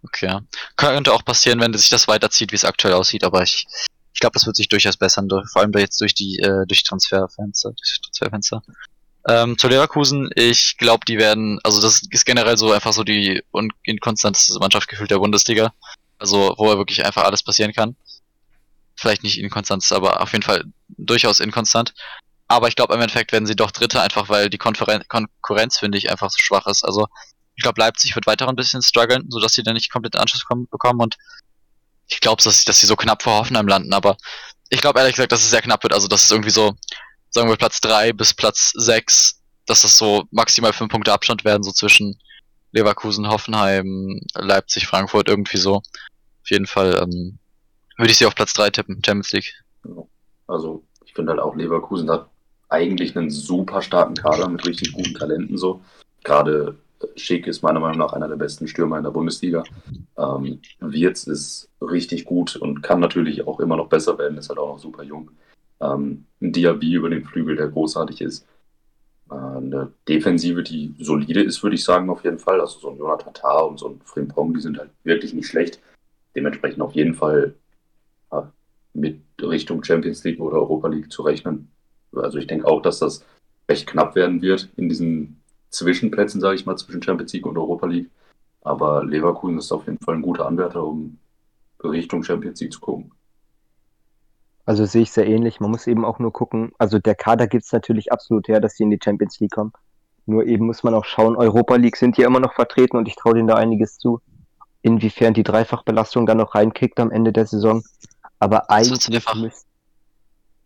Okay. 0.04 0.40
Könnte 0.76 1.14
auch 1.14 1.26
passieren, 1.26 1.60
wenn 1.62 1.74
sich 1.74 1.90
das 1.90 2.08
weiterzieht, 2.08 2.52
wie 2.52 2.58
es 2.58 2.66
aktuell 2.66 2.94
aussieht, 2.94 3.24
aber 3.24 3.42
ich 3.42 3.66
Ich 4.14 4.20
glaube, 4.20 4.34
das 4.34 4.46
wird 4.46 4.56
sich 4.56 4.70
durchaus 4.70 4.98
bessern, 4.98 5.28
durch, 5.28 5.50
vor 5.52 5.62
allem 5.62 5.72
jetzt 5.74 6.00
durch 6.00 6.14
die 6.14 6.40
äh, 6.40 6.66
durch 6.68 6.84
Transferfenster, 6.84 7.70
durch 7.70 8.00
Transferfenster. 8.04 8.62
Ähm, 9.28 9.58
zu 9.58 9.70
Leverkusen, 9.70 10.30
ich 10.36 10.76
glaube, 10.78 11.06
die 11.08 11.18
werden, 11.18 11.58
also 11.64 11.82
das 11.82 12.02
ist 12.10 12.26
generell 12.26 12.58
so 12.58 12.74
einfach 12.74 12.92
so 12.92 13.04
die 13.04 13.42
inkonstanteste 13.84 14.60
Mannschaft 14.60 14.90
gefühlt 14.90 15.12
der 15.12 15.20
Bundesliga. 15.20 15.74
Also, 16.24 16.56
wo 16.58 16.72
er 16.72 16.78
wirklich 16.78 17.06
einfach 17.06 17.26
alles 17.26 17.44
passieren 17.44 17.74
kann. 17.74 17.98
Vielleicht 18.96 19.24
nicht 19.24 19.38
inkonstant, 19.38 19.92
aber 19.92 20.22
auf 20.22 20.32
jeden 20.32 20.44
Fall 20.44 20.64
durchaus 20.88 21.42
inkonstant. 21.42 21.94
Aber 22.48 22.70
ich 22.70 22.78
glaube, 22.78 22.94
im 22.94 23.02
Endeffekt 23.02 23.34
werden 23.34 23.46
sie 23.46 23.58
doch 23.58 23.72
Dritte, 23.72 24.02
einfach 24.02 24.30
weil 24.30 24.50
die 24.50 24.58
Konferen 24.58 25.04
Konkurrenz, 25.10 25.80
finde 25.80 25.98
ich, 25.98 26.10
einfach 26.10 26.30
so 26.30 26.38
schwach 26.40 26.66
ist. 26.68 26.86
Also, 26.86 27.08
ich 27.56 27.64
glaube, 27.64 27.82
Leipzig 27.82 28.16
wird 28.16 28.26
weiter 28.26 28.48
ein 28.48 28.56
bisschen 28.56 28.82
strugglen, 28.82 29.26
sodass 29.32 29.52
sie 29.52 29.64
dann 29.64 29.74
nicht 29.74 29.92
komplett 29.92 30.16
Anschluss 30.16 30.46
kommen, 30.46 30.66
bekommen 30.72 31.02
und 31.02 31.18
ich 32.08 32.22
glaube, 32.22 32.42
dass, 32.42 32.64
dass 32.64 32.80
sie 32.80 32.88
so 32.88 32.96
knapp 32.96 33.22
vor 33.22 33.40
Hoffenheim 33.40 33.68
landen, 33.68 33.92
aber 33.92 34.16
ich 34.70 34.80
glaube 34.80 35.00
ehrlich 35.00 35.16
gesagt, 35.16 35.34
dass 35.34 35.44
es 35.44 35.50
sehr 35.50 35.62
knapp 35.62 35.84
wird. 35.84 35.94
Also, 35.94 36.08
dass 36.08 36.24
es 36.24 36.32
irgendwie 36.32 36.52
so, 36.52 36.74
sagen 37.32 37.50
wir 37.50 37.58
Platz 37.58 37.82
3 37.82 38.14
bis 38.14 38.34
Platz 38.34 38.72
6, 38.76 39.42
dass 39.66 39.82
das 39.82 39.98
so 39.98 40.24
maximal 40.32 40.72
5 40.72 40.90
Punkte 40.90 41.12
Abstand 41.12 41.44
werden, 41.44 41.64
so 41.64 41.74
zwischen 41.74 42.18
Leverkusen, 42.72 43.28
Hoffenheim, 43.28 44.22
Leipzig, 44.36 44.88
Frankfurt, 44.88 45.28
irgendwie 45.28 45.58
so. 45.58 45.82
Auf 46.44 46.52
jeden 46.52 46.68
Fall 46.68 47.00
ähm, 47.02 47.40
würde 47.98 48.12
ich 48.12 48.18
sie 48.18 48.26
auf 48.26 48.36
Platz 48.36 48.54
3 48.54 48.70
tippen, 48.70 49.02
Champions 49.04 49.32
League. 49.32 49.54
Also, 50.48 50.84
ich 51.06 51.14
finde 51.14 51.32
halt 51.32 51.42
auch, 51.42 51.56
Leverkusen 51.56 52.12
hat 52.12 52.30
eigentlich 52.70 53.16
einen 53.16 53.30
super 53.30 53.82
starken 53.82 54.16
Kader 54.16 54.50
mit 54.50 54.66
richtig 54.66 54.94
guten 54.94 55.14
Talenten 55.14 55.58
so. 55.58 55.82
Gerade 56.24 56.76
Schick 57.16 57.48
ist 57.48 57.62
meiner 57.62 57.80
Meinung 57.80 57.98
nach 57.98 58.14
einer 58.14 58.28
der 58.28 58.36
besten 58.36 58.68
Stürmer 58.68 58.98
in 58.98 59.04
der 59.04 59.12
Bundesliga. 59.12 59.64
Ähm, 60.18 60.60
Wirtz 60.80 61.26
ist 61.26 61.70
richtig 61.82 62.26
gut 62.26 62.56
und 62.56 62.82
kann 62.82 63.00
natürlich 63.00 63.46
auch 63.48 63.60
immer 63.60 63.78
noch 63.78 63.88
besser 63.88 64.18
werden, 64.18 64.38
ist 64.38 64.50
halt 64.50 64.60
auch 64.60 64.70
noch 64.70 64.80
super 64.80 65.04
jung. 65.04 65.32
Ähm, 65.82 66.26
ein 66.42 66.52
Diaby 66.52 66.94
über 66.94 67.10
den 67.10 67.26
Flügel, 67.26 67.56
der 67.56 67.68
großartig 67.68 68.22
ist. 68.22 68.46
Äh, 69.30 69.36
eine 69.36 69.92
Defensive, 70.08 70.64
die 70.64 70.96
solide 71.00 71.42
ist, 71.42 71.62
würde 71.64 71.76
ich 71.76 71.84
sagen, 71.84 72.10
auf 72.10 72.24
jeden 72.24 72.40
Fall. 72.40 72.60
Also 72.60 72.80
so 72.80 72.90
ein 72.90 72.98
Jonathan 72.98 73.34
Tah 73.34 73.62
und 73.62 73.80
so 73.80 73.90
ein 73.90 74.02
Frimpong, 74.04 74.54
die 74.54 74.62
sind 74.62 74.78
halt 74.78 74.90
wirklich 75.04 75.34
nicht 75.34 75.48
schlecht. 75.48 75.80
Dementsprechend 76.36 76.82
auf 76.82 76.94
jeden 76.94 77.14
Fall 77.14 77.56
äh, 78.32 78.42
mit 78.94 79.22
Richtung 79.42 79.84
Champions 79.84 80.24
League 80.24 80.40
oder 80.40 80.58
Europa 80.58 80.88
League 80.88 81.12
zu 81.12 81.22
rechnen. 81.22 81.70
Also 82.14 82.38
ich 82.38 82.48
denke 82.48 82.68
auch, 82.68 82.82
dass 82.82 83.00
das 83.00 83.26
recht 83.70 83.88
knapp 83.88 84.16
werden 84.16 84.42
wird 84.42 84.70
in 84.78 84.90
diesen 84.90 85.42
Zwischenplätzen, 85.70 86.42
sage 86.42 86.56
ich 86.56 86.66
mal, 86.66 86.78
zwischen 86.78 87.02
Champions 87.02 87.34
League 87.34 87.46
und 87.46 87.58
Europa 87.58 87.88
League. 87.88 88.10
Aber 88.62 89.04
Leverkusen 89.04 89.58
ist 89.58 89.72
auf 89.72 89.88
jeden 89.88 90.00
Fall 90.00 90.16
ein 90.16 90.22
guter 90.22 90.46
Anwärter, 90.46 90.86
um 90.86 91.18
Richtung 91.84 92.24
Champions 92.24 92.62
League 92.62 92.74
zu 92.74 92.80
gucken. 92.80 93.12
Also 94.66 94.86
sehe 94.86 95.02
ich 95.02 95.12
sehr 95.12 95.28
ähnlich. 95.28 95.60
Man 95.60 95.72
muss 95.72 95.88
eben 95.88 96.06
auch 96.06 96.20
nur 96.20 96.32
gucken, 96.32 96.72
also 96.78 97.00
der 97.00 97.16
Kader 97.16 97.48
gibt 97.48 97.66
es 97.66 97.72
natürlich 97.74 98.14
absolut 98.14 98.48
her, 98.48 98.62
dass 98.62 98.76
sie 98.76 98.84
in 98.84 98.92
die 98.92 99.00
Champions 99.04 99.40
League 99.40 99.52
kommen. 99.52 99.74
Nur 100.26 100.46
eben 100.46 100.68
muss 100.68 100.84
man 100.84 100.94
auch 100.94 101.04
schauen, 101.04 101.36
Europa 101.36 101.76
League 101.76 101.98
sind 101.98 102.18
ja 102.18 102.28
immer 102.28 102.40
noch 102.40 102.54
vertreten 102.54 102.96
und 102.96 103.08
ich 103.10 103.16
traue 103.18 103.34
denen 103.34 103.48
da 103.48 103.56
einiges 103.56 103.98
zu. 103.98 104.22
Inwiefern 104.84 105.34
die 105.34 105.44
Dreifachbelastung 105.44 106.28
dann 106.28 106.38
noch 106.38 106.54
reinkriegt 106.54 107.00
am 107.00 107.10
Ende 107.10 107.34
der 107.34 107.48
Saison. 107.48 107.84
Aber 108.38 108.70
eigentlich 108.70 109.00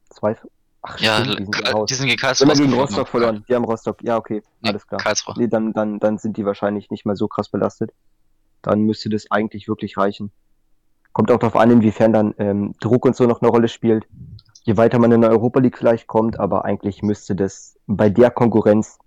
zwei, 0.10 0.36
Ach, 0.82 1.00
ja, 1.00 1.24
stimmt, 1.24 1.40
die 1.40 1.44
sind, 1.44 1.90
die 1.90 1.94
sind 1.94 2.08
gegen 2.08 2.20
Karlsruhe. 2.20 2.46
Immer 2.46 2.56
gegen 2.56 2.74
Rostock 2.74 3.08
verloren. 3.08 3.46
Die 3.48 3.56
haben 3.56 3.66
Rostock. 3.66 4.02
Ja, 4.04 4.18
okay. 4.18 4.42
Nee, 4.62 4.70
alles 4.70 4.88
klar. 4.88 5.00
Karlsruhe. 5.00 5.36
Nee, 5.38 5.48
dann, 5.48 5.74
dann, 5.74 6.00
dann 6.00 6.18
sind 6.18 6.38
die 6.38 6.46
wahrscheinlich 6.46 6.90
nicht 6.90 7.06
mal 7.06 7.16
so 7.16 7.28
krass 7.28 7.50
belastet. 7.50 7.92
Dann 8.62 8.82
müsste 8.82 9.10
das 9.10 9.30
eigentlich 9.30 9.68
wirklich 9.68 9.98
reichen. 9.98 10.32
Kommt 11.14 11.32
auch 11.32 11.40
darauf 11.40 11.56
an, 11.56 11.72
inwiefern 11.72 12.14
dann 12.14 12.36
ähm, 12.38 12.74
Druck 12.80 13.06
und 13.06 13.16
so 13.16 13.26
noch 13.26 13.42
eine 13.42 13.50
Rolle 13.50 13.68
spielt. 13.68 14.06
Je 14.64 14.78
weiter 14.78 15.00
man 15.00 15.12
in 15.12 15.22
der 15.22 15.30
Europa 15.30 15.60
League 15.60 15.78
vielleicht 15.78 16.08
kommt, 16.08 16.40
aber 16.40 16.66
eigentlich 16.66 17.02
müsste 17.02 17.36
das 17.36 17.78
bei 17.88 18.10
der 18.10 18.32
Konkurrenz 18.32 19.00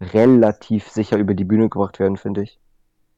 relativ 0.00 0.88
sicher 0.88 1.16
über 1.16 1.34
die 1.34 1.44
Bühne 1.44 1.68
gebracht 1.68 1.98
werden, 1.98 2.16
finde 2.16 2.42
ich. 2.42 2.58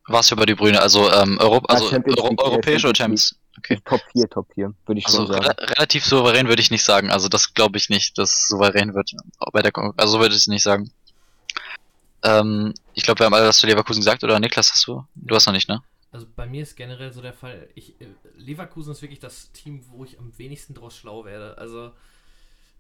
Was 0.08 0.30
über 0.30 0.46
die 0.46 0.54
Bühne? 0.54 0.80
Also, 0.80 1.10
ähm, 1.12 1.38
Europa, 1.38 1.74
also 1.74 1.92
Euro 1.92 2.34
europäische 2.38 2.88
oder 2.88 2.96
Champions? 2.96 3.38
Okay. 3.58 3.78
Top 3.84 4.00
4, 4.12 4.30
Top 4.30 4.46
4, 4.54 4.72
würde 4.86 4.98
ich 4.98 5.06
also 5.06 5.18
schon 5.18 5.26
sagen. 5.32 5.46
Re 5.46 5.54
relativ 5.70 6.04
souverän 6.04 6.48
würde 6.48 6.62
ich 6.62 6.70
nicht 6.70 6.84
sagen. 6.84 7.10
Also 7.10 7.28
das 7.28 7.54
glaube 7.54 7.76
ich 7.76 7.88
nicht, 7.88 8.16
dass 8.16 8.48
souverän 8.48 8.94
wird. 8.94 9.12
Bei 9.52 9.62
der 9.62 9.72
also 9.96 10.12
so 10.12 10.20
würde 10.20 10.34
ich 10.34 10.40
es 10.40 10.46
nicht 10.46 10.62
sagen. 10.62 10.90
Ähm, 12.22 12.72
ich 12.94 13.02
glaube, 13.02 13.20
wir 13.20 13.26
haben 13.26 13.34
alle 13.34 13.48
was 13.48 13.58
zu 13.58 13.66
Leverkusen 13.66 14.00
gesagt, 14.00 14.24
oder 14.24 14.38
Niklas, 14.40 14.72
hast 14.72 14.86
du? 14.86 15.04
Du 15.14 15.34
hast 15.34 15.46
noch 15.46 15.52
nicht, 15.52 15.68
ne? 15.68 15.82
Also 16.10 16.26
bei 16.34 16.46
mir 16.46 16.62
ist 16.62 16.76
generell 16.76 17.12
so 17.12 17.20
der 17.20 17.34
Fall, 17.34 17.68
ich, 17.74 18.00
äh, 18.00 18.06
Leverkusen 18.36 18.92
ist 18.92 19.02
wirklich 19.02 19.20
das 19.20 19.52
Team, 19.52 19.84
wo 19.90 20.04
ich 20.04 20.18
am 20.18 20.32
wenigsten 20.38 20.74
draus 20.74 20.96
schlau 20.96 21.24
werde. 21.24 21.58
Also 21.58 21.92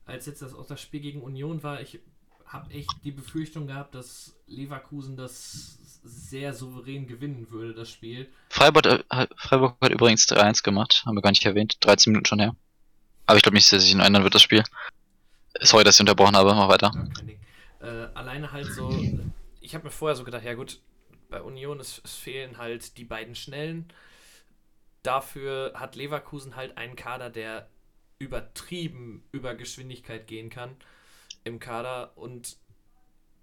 als 0.06 0.26
jetzt 0.26 0.42
das 0.42 0.54
auch 0.54 0.66
das 0.66 0.80
Spiel 0.80 1.00
gegen 1.00 1.22
Union 1.22 1.62
war, 1.62 1.80
ich 1.80 2.00
habe 2.46 2.72
echt 2.72 2.90
die 3.04 3.10
Befürchtung 3.10 3.66
gehabt, 3.66 3.94
dass 3.94 4.34
Leverkusen 4.46 5.16
das 5.16 5.77
sehr 6.02 6.54
souverän 6.54 7.06
gewinnen 7.06 7.50
würde, 7.50 7.74
das 7.74 7.90
Spiel. 7.90 8.28
Freiburg, 8.50 9.04
Freiburg 9.36 9.76
hat 9.80 9.92
übrigens 9.92 10.26
3-1 10.28 10.62
gemacht, 10.62 11.02
haben 11.06 11.16
wir 11.16 11.22
gar 11.22 11.30
nicht 11.30 11.44
erwähnt, 11.44 11.76
13 11.80 12.12
Minuten 12.12 12.26
schon 12.26 12.40
her. 12.40 12.54
Aber 13.26 13.36
ich 13.36 13.42
glaube 13.42 13.56
nicht, 13.56 13.70
dass 13.70 13.82
sich 13.82 13.94
noch 13.94 14.04
ändern 14.04 14.22
wird, 14.22 14.34
das 14.34 14.42
Spiel. 14.42 14.62
Sorry, 15.60 15.84
dass 15.84 15.96
ich 15.96 16.00
unterbrochen 16.00 16.36
habe, 16.36 16.54
mach 16.54 16.68
weiter. 16.68 16.92
Äh, 17.80 18.08
alleine 18.14 18.52
halt 18.52 18.66
so, 18.66 18.90
ich 19.60 19.74
habe 19.74 19.84
mir 19.84 19.90
vorher 19.90 20.16
so 20.16 20.24
gedacht, 20.24 20.44
ja 20.44 20.54
gut, 20.54 20.80
bei 21.28 21.42
Union 21.42 21.80
es, 21.80 22.00
es 22.04 22.14
fehlen 22.14 22.58
halt 22.58 22.96
die 22.96 23.04
beiden 23.04 23.34
Schnellen. 23.34 23.92
Dafür 25.02 25.72
hat 25.74 25.94
Leverkusen 25.94 26.56
halt 26.56 26.78
einen 26.78 26.96
Kader, 26.96 27.30
der 27.30 27.68
übertrieben 28.18 29.22
über 29.30 29.54
Geschwindigkeit 29.54 30.26
gehen 30.26 30.50
kann 30.50 30.76
im 31.44 31.58
Kader 31.58 32.12
und 32.16 32.56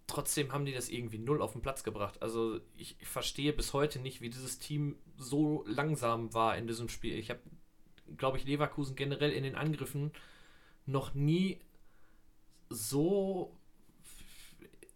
trotzdem 0.07 0.51
haben 0.51 0.65
die 0.65 0.73
das 0.73 0.89
irgendwie 0.89 1.17
null 1.17 1.41
auf 1.41 1.53
den 1.53 1.61
Platz 1.61 1.83
gebracht. 1.83 2.21
Also 2.21 2.59
ich, 2.77 2.95
ich 2.99 3.07
verstehe 3.07 3.53
bis 3.53 3.73
heute 3.73 3.99
nicht, 3.99 4.21
wie 4.21 4.29
dieses 4.29 4.59
Team 4.59 4.97
so 5.17 5.63
langsam 5.67 6.33
war 6.33 6.57
in 6.57 6.67
diesem 6.67 6.89
Spiel. 6.89 7.17
Ich 7.17 7.29
habe, 7.29 7.39
glaube 8.17 8.37
ich, 8.37 8.45
Leverkusen 8.45 8.95
generell 8.95 9.31
in 9.31 9.43
den 9.43 9.55
Angriffen 9.55 10.11
noch 10.85 11.13
nie 11.13 11.59
so 12.69 13.55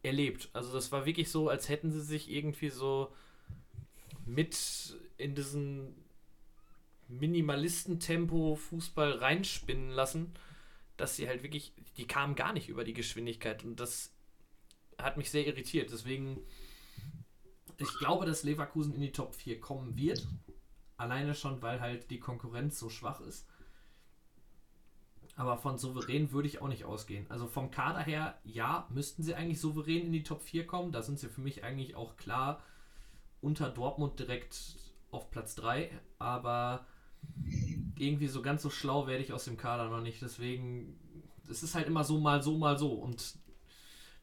erlebt. 0.04 0.50
Also 0.54 0.72
das 0.74 0.92
war 0.92 1.06
wirklich 1.06 1.30
so, 1.30 1.50
als 1.50 1.70
hätten 1.70 1.92
sie 1.92 2.02
sich 2.02 2.30
irgendwie 2.30 2.70
so 2.70 3.12
mit 4.26 4.98
in 5.18 5.36
diesen 5.36 5.96
Minimalistentempo 7.08 8.56
Fußball 8.56 9.14
reinspinnen 9.14 9.90
lassen, 9.90 10.34
dass 10.98 11.16
sie 11.16 11.28
halt 11.28 11.44
wirklich, 11.44 11.74
die 11.98 12.06
kamen 12.06 12.36
gar 12.36 12.54
nicht 12.54 12.70
über 12.70 12.84
die 12.84 12.94
Geschwindigkeit 12.94 13.64
und 13.64 13.80
das 13.80 14.14
hat 15.04 15.18
mich 15.18 15.32
sehr 15.32 15.46
irritiert. 15.46 15.92
Deswegen, 15.92 16.42
ich 17.78 17.98
glaube, 18.00 18.26
dass 18.26 18.44
Leverkusen 18.44 18.94
in 18.94 19.02
die 19.02 19.12
Top 19.12 19.36
4 19.36 19.60
kommen 19.60 19.96
wird. 19.98 20.28
Alleine 20.98 21.34
schon, 21.34 21.62
weil 21.62 21.80
halt 21.80 22.12
die 22.12 22.20
Konkurrenz 22.20 22.78
so 22.78 22.90
schwach 22.90 23.22
ist. 23.22 23.48
Aber 25.36 25.58
von 25.58 25.78
souverän 25.78 26.34
würde 26.34 26.50
ich 26.50 26.62
auch 26.62 26.68
nicht 26.68 26.84
ausgehen. 26.84 27.26
Also 27.30 27.48
vom 27.48 27.72
Kader 27.72 28.02
her, 28.02 28.38
ja, 28.44 28.88
müssten 28.90 29.24
sie 29.24 29.36
eigentlich 29.36 29.62
souverän 29.62 30.08
in 30.08 30.12
die 30.12 30.24
Top 30.24 30.42
4 30.42 30.68
kommen. 30.68 30.92
Da 30.92 31.02
sind 31.02 31.18
sie 31.18 31.30
für 31.30 31.40
mich 31.40 31.64
eigentlich 31.64 31.96
auch 31.96 32.18
klar 32.18 32.62
unter 33.40 33.70
Dortmund 33.70 34.20
direkt 34.20 34.76
auf 35.12 35.32
Platz 35.32 35.56
3. 35.56 35.90
Aber 36.18 36.86
irgendwie 37.98 38.28
so 38.28 38.42
ganz 38.42 38.62
so 38.62 38.70
schlau 38.70 39.08
werde 39.08 39.24
ich 39.24 39.32
aus 39.32 39.46
dem 39.46 39.56
Kader 39.56 39.90
noch 39.90 40.02
nicht. 40.02 40.22
Deswegen, 40.22 41.00
es 41.50 41.64
ist 41.64 41.74
halt 41.74 41.88
immer 41.88 42.04
so, 42.04 42.20
mal 42.20 42.44
so, 42.44 42.58
mal 42.58 42.78
so. 42.78 42.92
Und 42.92 43.38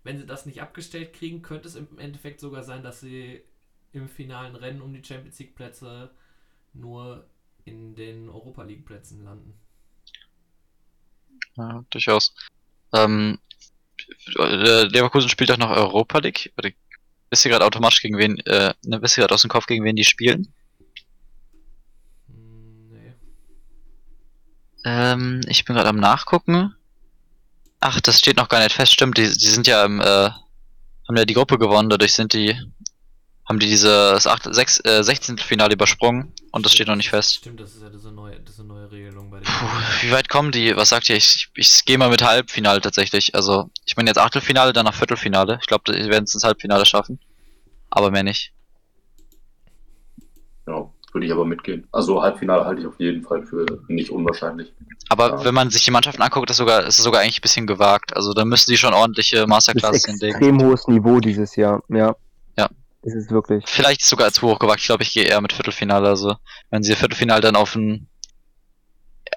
wenn 0.07 0.19
sie 0.19 0.27
das 0.27 0.47
nicht 0.47 0.62
abgestellt 0.62 1.12
kriegen, 1.12 1.42
könnte 1.42 1.69
es 1.69 1.75
im 1.75 1.99
Endeffekt 1.99 2.40
sogar 2.40 2.62
sein, 2.62 2.83
dass 2.83 3.01
sie 3.01 3.42
im 3.92 4.09
finalen 4.09 4.55
Rennen 4.55 4.81
um 4.81 4.92
die 4.92 5.05
Champions 5.05 5.38
League 5.38 5.57
Plätze 5.57 6.11
nur 6.73 7.29
in 7.64 7.97
den 7.97 8.29
Europa 8.29 8.62
League 8.62 8.87
Plätzen 8.87 9.25
landen. 9.25 9.59
Ja, 11.57 11.85
durchaus. 11.90 12.35
Ähm, 12.92 13.38
äh, 14.38 14.85
Leverkusen 14.85 15.29
spielt 15.29 15.51
auch 15.51 15.57
noch 15.57 15.71
Europa 15.71 16.19
League. 16.19 16.53
Wisst 17.31 17.45
ihr 17.45 17.51
gerade 17.51 17.64
automatisch 17.64 18.01
gegen 18.01 18.19
wen, 18.19 18.38
äh, 18.47 18.75
ne, 18.85 19.03
wisst 19.03 19.19
ihr 19.19 19.23
gerade 19.23 19.35
aus 19.35 19.42
dem 19.42 19.51
Kopf 19.51 19.66
gegen 19.66 19.85
wen 19.85 19.97
die 19.97 20.05
spielen? 20.05 20.53
Hm, 22.29 22.88
nee. 22.90 23.14
Ähm, 24.85 25.40
ich 25.49 25.64
bin 25.64 25.75
gerade 25.75 25.88
am 25.88 25.97
nachgucken. 25.97 26.76
Ach, 27.81 28.01
das 28.01 28.19
steht 28.19 28.37
noch 28.37 28.49
gar 28.49 28.61
nicht 28.61 28.73
fest, 28.75 28.93
stimmt. 28.93 29.19
Die, 29.19 29.29
die 29.29 29.49
sind 29.49 29.67
ja 29.67 29.85
im, 29.85 30.01
äh, 30.01 30.05
haben 31.09 31.17
ja 31.17 31.25
die 31.25 31.35
Gruppe 31.35 31.59
gewonnen, 31.59 31.91
dadurch 31.91 32.15
sind 32.15 32.33
die, 32.33 32.57
haben 33.49 33.59
die 33.59 33.69
dieses 33.69 34.27
8, 34.27 34.55
6, 34.55 34.81
äh, 34.81 35.05
16. 35.05 35.39
Finale 35.39 35.75
übersprungen 35.75 36.33
und 36.51 36.65
das 36.65 36.73
steht 36.73 36.89
noch 36.89 36.97
nicht 36.97 37.11
fest. 37.11 37.37
Stimmt, 37.37 37.61
das 37.61 37.75
ist 37.75 37.83
ja 37.83 37.91
diese 37.91 38.11
neue, 38.11 38.41
diese 38.41 38.65
neue 38.65 38.91
Regelung 38.91 39.31
bei 39.31 39.39
den. 39.39 39.45
Puh, 39.45 39.67
wie 40.03 40.11
weit 40.11 40.29
kommen 40.29 40.53
die? 40.53 40.75
Was 40.77 40.89
sagt 40.89 41.09
ihr? 41.09 41.17
Ich, 41.17 41.49
ich, 41.55 41.77
ich 41.77 41.85
gehe 41.85 41.99
mal 41.99 42.11
mit 42.11 42.23
Halbfinale 42.23 42.81
tatsächlich. 42.81 43.35
Also, 43.35 43.71
ich 43.85 43.97
meine 43.97 44.11
jetzt 44.11 44.19
Achtelfinale, 44.19 44.73
danach 44.73 44.95
Viertelfinale. 44.95 45.59
Ich 45.61 45.67
glaube, 45.67 45.93
die 45.93 46.09
werden 46.09 46.25
es 46.25 46.35
ins 46.35 46.45
Halbfinale 46.45 46.87
schaffen. 46.87 47.21
Aber 47.91 48.11
mehr 48.11 48.25
nicht. 48.25 48.53
Ja, 50.67 50.91
Würde 51.16 51.24
ich 51.24 51.33
aber 51.33 51.46
mitgehen. 51.46 51.87
Also 51.92 52.20
Halbfinale 52.20 52.66
halte 52.66 52.83
ich 52.83 52.87
auf 52.87 53.00
jeden 53.00 53.22
Fall 53.22 53.42
für 53.42 53.64
nicht 53.88 54.11
unwahrscheinlich. 54.11 54.70
Aber 55.09 55.31
Ja. 55.31 55.44
wenn 55.46 55.55
man 55.55 55.70
sich 55.70 55.83
die 55.83 55.90
Mannschaften 55.90 56.20
anguckt, 56.20 56.50
ist, 56.50 56.59
sogar, 56.59 56.83
ist 56.85 56.98
es 56.98 57.05
sogar 57.05 57.22
eigentlich 57.22 57.38
ein 57.38 57.40
bisschen 57.40 57.66
gewagt. 57.66 58.14
Also 58.14 58.35
da 58.35 58.44
müssen 58.44 58.70
die 58.70 58.76
schon 58.76 58.92
ordentliche 58.92 59.37
Das 59.37 59.44
ist 59.44 59.48
Masterclasses 59.48 60.05
hinlegen. 60.05 60.35
extrem 60.37 60.61
hohes 60.62 60.87
Niveau 60.88 61.18
dieses 61.20 61.57
Jahr, 61.57 61.83
ja. 61.88 62.14
Ja. 62.59 62.68
Ist 63.02 63.14
es 63.14 63.31
wirklich. 63.31 63.64
Vielleicht 63.66 64.05
sogar 64.05 64.31
zu 64.31 64.42
hoch 64.46 64.59
gewagt. 64.59 64.81
Ich 64.81 64.87
glaube, 64.88 65.05
ich 65.05 65.12
gehe 65.14 65.24
eher 65.24 65.40
mit 65.40 65.55
Viertelfinale. 65.55 66.07
Also 66.07 66.37
wenn 66.68 66.83
sie 66.83 66.94
Viertelfinale 66.94 67.40
dann 67.40 67.57
auf 67.57 67.74
ein 67.76 68.09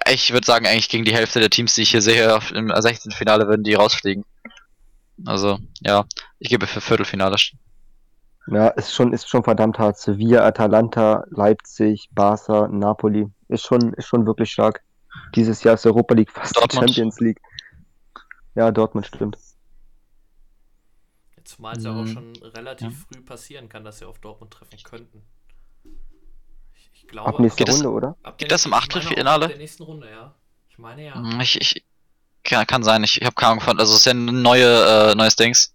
ich 0.06 0.34
würde 0.34 0.44
sagen, 0.44 0.66
eigentlich 0.66 0.90
gegen 0.90 1.06
die 1.06 1.14
Hälfte 1.14 1.40
der 1.40 1.48
Teams, 1.48 1.74
die 1.74 1.82
ich 1.82 1.90
hier 1.92 2.02
sehe, 2.02 2.38
im 2.54 2.70
16. 2.76 3.10
Finale 3.12 3.48
würden 3.48 3.64
die 3.64 3.74
rausfliegen. 3.74 4.24
Also, 5.24 5.58
ja, 5.80 6.04
ich 6.38 6.50
gebe 6.50 6.66
für 6.66 6.80
Viertelfinale. 6.82 7.36
Ja, 8.50 8.68
ist 8.68 8.92
schon, 8.92 9.12
ist 9.12 9.28
schon 9.28 9.44
verdammt 9.44 9.78
hart. 9.78 9.96
Sevilla, 9.98 10.44
Atalanta, 10.44 11.24
Leipzig, 11.30 12.08
Barca, 12.12 12.66
Napoli. 12.68 13.28
Ist 13.48 13.64
schon, 13.64 13.92
ist 13.94 14.06
schon 14.08 14.26
wirklich 14.26 14.50
stark. 14.50 14.82
Dieses 15.34 15.62
Jahr 15.62 15.74
ist 15.74 15.86
Europa 15.86 16.14
League 16.14 16.30
fast 16.30 16.56
die 16.56 16.60
Dortmund. 16.60 16.88
Champions 16.90 17.20
League. 17.20 17.40
Ja, 18.56 18.70
Dortmund 18.72 19.06
stimmt. 19.06 19.38
Zumal 21.44 21.76
es 21.76 21.84
ja 21.84 21.90
auch 21.92 22.02
Mhm. 22.04 22.06
schon 22.06 22.36
relativ 22.54 23.06
früh 23.06 23.20
passieren 23.22 23.68
kann, 23.68 23.84
dass 23.84 23.98
sie 23.98 24.04
auf 24.04 24.18
Dortmund 24.18 24.52
treffen 24.52 24.78
könnten. 24.84 25.22
Ich, 26.74 26.90
ich 26.92 27.08
glaube, 27.08 27.28
Ab 27.28 27.40
nächster 27.40 27.58
Geht 27.58 27.68
das- 27.68 27.76
Runde, 27.76 27.90
oder? 27.90 28.16
ab 28.22 28.38
geht 28.38 28.52
das 28.52 28.66
im 28.66 28.72
Achtelfinale? 28.74 29.46
Ab 29.46 29.50
der 29.50 29.58
nächsten 29.58 29.82
Runde, 29.82 30.10
ja. 30.10 30.34
Ich 30.68 30.78
meine 30.78 31.06
ja. 31.06 31.14
Hm, 31.14 31.40
Ich, 31.40 31.60
ich, 31.60 31.84
kann, 32.44 32.66
kann 32.66 32.82
sein, 32.82 33.02
ich, 33.04 33.20
ich 33.20 33.26
habe 33.26 33.34
keine 33.34 33.52
Ahnung 33.52 33.64
von. 33.64 33.78
Also, 33.80 33.92
es 33.92 34.00
ist 34.00 34.04
ja 34.06 34.12
ein 34.12 34.42
neue, 34.42 35.10
äh, 35.10 35.14
neues 35.14 35.34
Dings. 35.36 35.72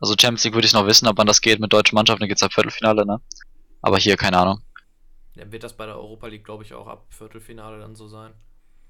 Also, 0.00 0.14
Champions 0.18 0.44
League 0.44 0.54
würde 0.54 0.66
ich 0.66 0.72
noch 0.72 0.86
wissen, 0.86 1.06
ob 1.08 1.18
man 1.18 1.26
das 1.26 1.40
geht 1.40 1.60
mit 1.60 1.72
deutschen 1.72 1.94
Mannschaften, 1.94 2.20
dann 2.20 2.28
geht's 2.28 2.42
ab 2.42 2.52
Viertelfinale, 2.52 3.06
ne? 3.06 3.20
Aber 3.82 3.98
hier, 3.98 4.16
keine 4.16 4.38
Ahnung. 4.38 4.62
Dann 5.36 5.52
wird 5.52 5.62
das 5.62 5.76
bei 5.76 5.86
der 5.86 5.96
Europa 5.96 6.26
League, 6.26 6.44
glaube 6.44 6.64
ich, 6.64 6.74
auch 6.74 6.86
ab 6.86 7.06
Viertelfinale 7.10 7.78
dann 7.80 7.94
so 7.94 8.08
sein. 8.08 8.32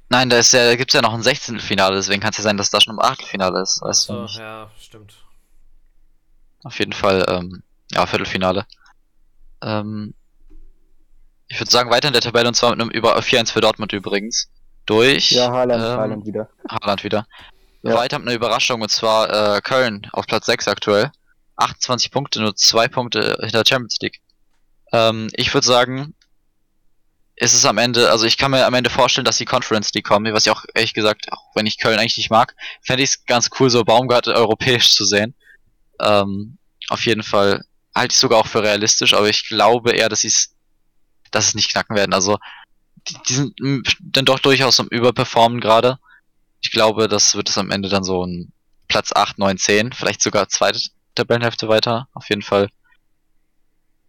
Nein, 0.09 0.29
da 0.29 0.39
ist 0.39 0.53
ja, 0.53 0.65
da 0.65 0.77
gibt's 0.77 0.95
ja 0.95 1.03
noch 1.03 1.15
ein 1.15 1.23
16. 1.23 1.61
Finale, 1.61 1.97
deswegen 1.97 2.21
kann 2.21 2.31
es 2.31 2.39
ja 2.39 2.43
sein, 2.43 2.57
dass 2.57 2.71
das 2.71 2.83
schon 2.85 2.95
im 2.95 3.01
Achtelfinale 3.01 3.61
ist. 3.63 3.81
Weißt 3.83 4.09
du 4.09 4.15
So, 4.15 4.23
nicht. 4.23 4.39
ja, 4.39 4.71
stimmt. 4.79 5.15
Auf 6.65 6.79
jeden 6.79 6.93
Fall, 6.93 7.25
ähm, 7.29 7.63
ja, 7.93 8.07
Viertelfinale. 8.07 8.67
Ähm, 9.63 10.15
ich 11.49 11.59
würde 11.61 11.71
sagen, 11.71 11.91
weiter 11.91 12.09
in 12.09 12.13
der 12.13 12.23
Tabelle 12.23 12.49
und 12.49 12.55
zwar 12.55 12.71
mit 12.71 12.81
einem 12.81 12.91
über 12.91 13.21
4-1 13.23 13.53
für 13.53 13.61
Dortmund 13.61 13.93
übrigens. 13.93 14.51
Durch 14.87 15.31
Ja, 15.31 15.51
Haaland, 15.51 15.83
ähm, 15.83 15.97
Haaland 15.97 16.27
wieder. 16.27 16.49
Haaland 16.69 17.05
wieder. 17.05 17.27
Ja. 17.83 17.95
Weiter 17.95 18.19
mit 18.19 18.29
einer 18.29 18.37
Überraschung 18.37 18.83
und 18.83 18.91
zwar 18.91 19.57
äh, 19.57 19.61
Köln 19.63 20.07
auf 20.13 20.27
Platz 20.27 20.47
6 20.47 20.69
aktuell. 20.69 21.11
28 21.57 22.11
Punkte, 22.11 22.41
nur 22.41 22.57
2 22.57 22.89
Punkte 22.89 23.39
hinter 23.41 23.65
Champions 23.67 23.99
League. 24.01 24.21
Ähm, 24.93 25.29
ich 25.35 25.53
würde 25.53 25.67
sagen, 25.67 26.15
ist 27.37 27.55
es 27.55 27.65
am 27.65 27.79
Ende, 27.79 28.11
also 28.11 28.27
ich 28.27 28.37
kann 28.37 28.51
mir 28.51 28.67
am 28.67 28.75
Ende 28.75 28.91
vorstellen, 28.91 29.25
dass 29.25 29.39
die 29.39 29.47
Conference 29.47 29.93
League 29.95 30.07
kommen, 30.07 30.33
was 30.35 30.45
ich 30.45 30.53
auch 30.53 30.65
ehrlich 30.75 30.93
gesagt, 30.93 31.33
auch 31.33 31.43
wenn 31.55 31.67
ich 31.67 31.79
Köln 31.79 31.99
eigentlich 31.99 32.19
nicht 32.19 32.31
mag, 32.31 32.55
fände 32.83 33.03
ich 33.03 33.11
es 33.11 33.25
ganz 33.25 33.49
cool, 33.59 33.71
so 33.71 33.83
Baumgart 33.83 34.29
europäisch 34.29 34.91
zu 34.93 35.05
sehen. 35.05 35.35
Ähm, 36.01 36.59
auf 36.89 37.07
jeden 37.07 37.23
Fall 37.23 37.65
halte 37.95 38.13
ich 38.13 38.19
sogar 38.19 38.39
auch 38.39 38.47
für 38.47 38.63
realistisch, 38.63 39.15
aber 39.15 39.29
ich 39.29 39.49
glaube 39.49 39.93
eher, 39.93 40.09
dass 40.09 40.21
sie 40.21 40.29
es, 40.29 40.55
dass 41.31 41.49
es 41.49 41.55
nicht 41.55 41.71
knacken 41.71 41.97
werden. 41.97 42.13
Also 42.13 42.39
die, 43.09 43.17
die 43.29 43.35
sind 43.35 43.55
dann 44.01 44.25
doch 44.25 44.39
durchaus 44.39 44.79
am 44.81 44.89
Überperformen 44.89 45.61
gerade. 45.61 45.99
Ich 46.61 46.71
glaube, 46.71 47.09
das 47.09 47.35
wird 47.35 47.49
es 47.49 47.59
am 47.59 47.71
Ende 47.71 47.89
dann 47.89 48.05
so 48.05 48.25
ein 48.25 48.53
Platz 48.89 49.13
8, 49.15 49.39
9, 49.39 49.57
10, 49.57 49.93
vielleicht 49.93 50.21
sogar 50.21 50.49
zweite 50.49 50.81
Tabellenhälfte 51.15 51.69
weiter. 51.69 52.09
Auf 52.13 52.29
jeden 52.29 52.43
Fall. 52.43 52.69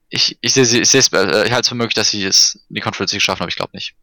Ich, 0.09 0.37
ich 0.41 0.53
sehe 0.53 0.63
ich 0.63 0.93
es, 0.93 1.13
äh, 1.13 1.45
ich 1.45 1.51
halte 1.51 1.61
es 1.61 1.69
für 1.69 1.75
möglich, 1.75 1.93
dass 1.93 2.09
sie 2.09 2.25
es 2.25 2.65
in 2.69 2.75
die 2.75 2.81
Conference 2.81 3.13
League 3.13 3.21
schaffen, 3.21 3.43
aber 3.43 3.49
ich 3.49 3.55
glaube 3.55 3.71
nicht. 3.73 3.95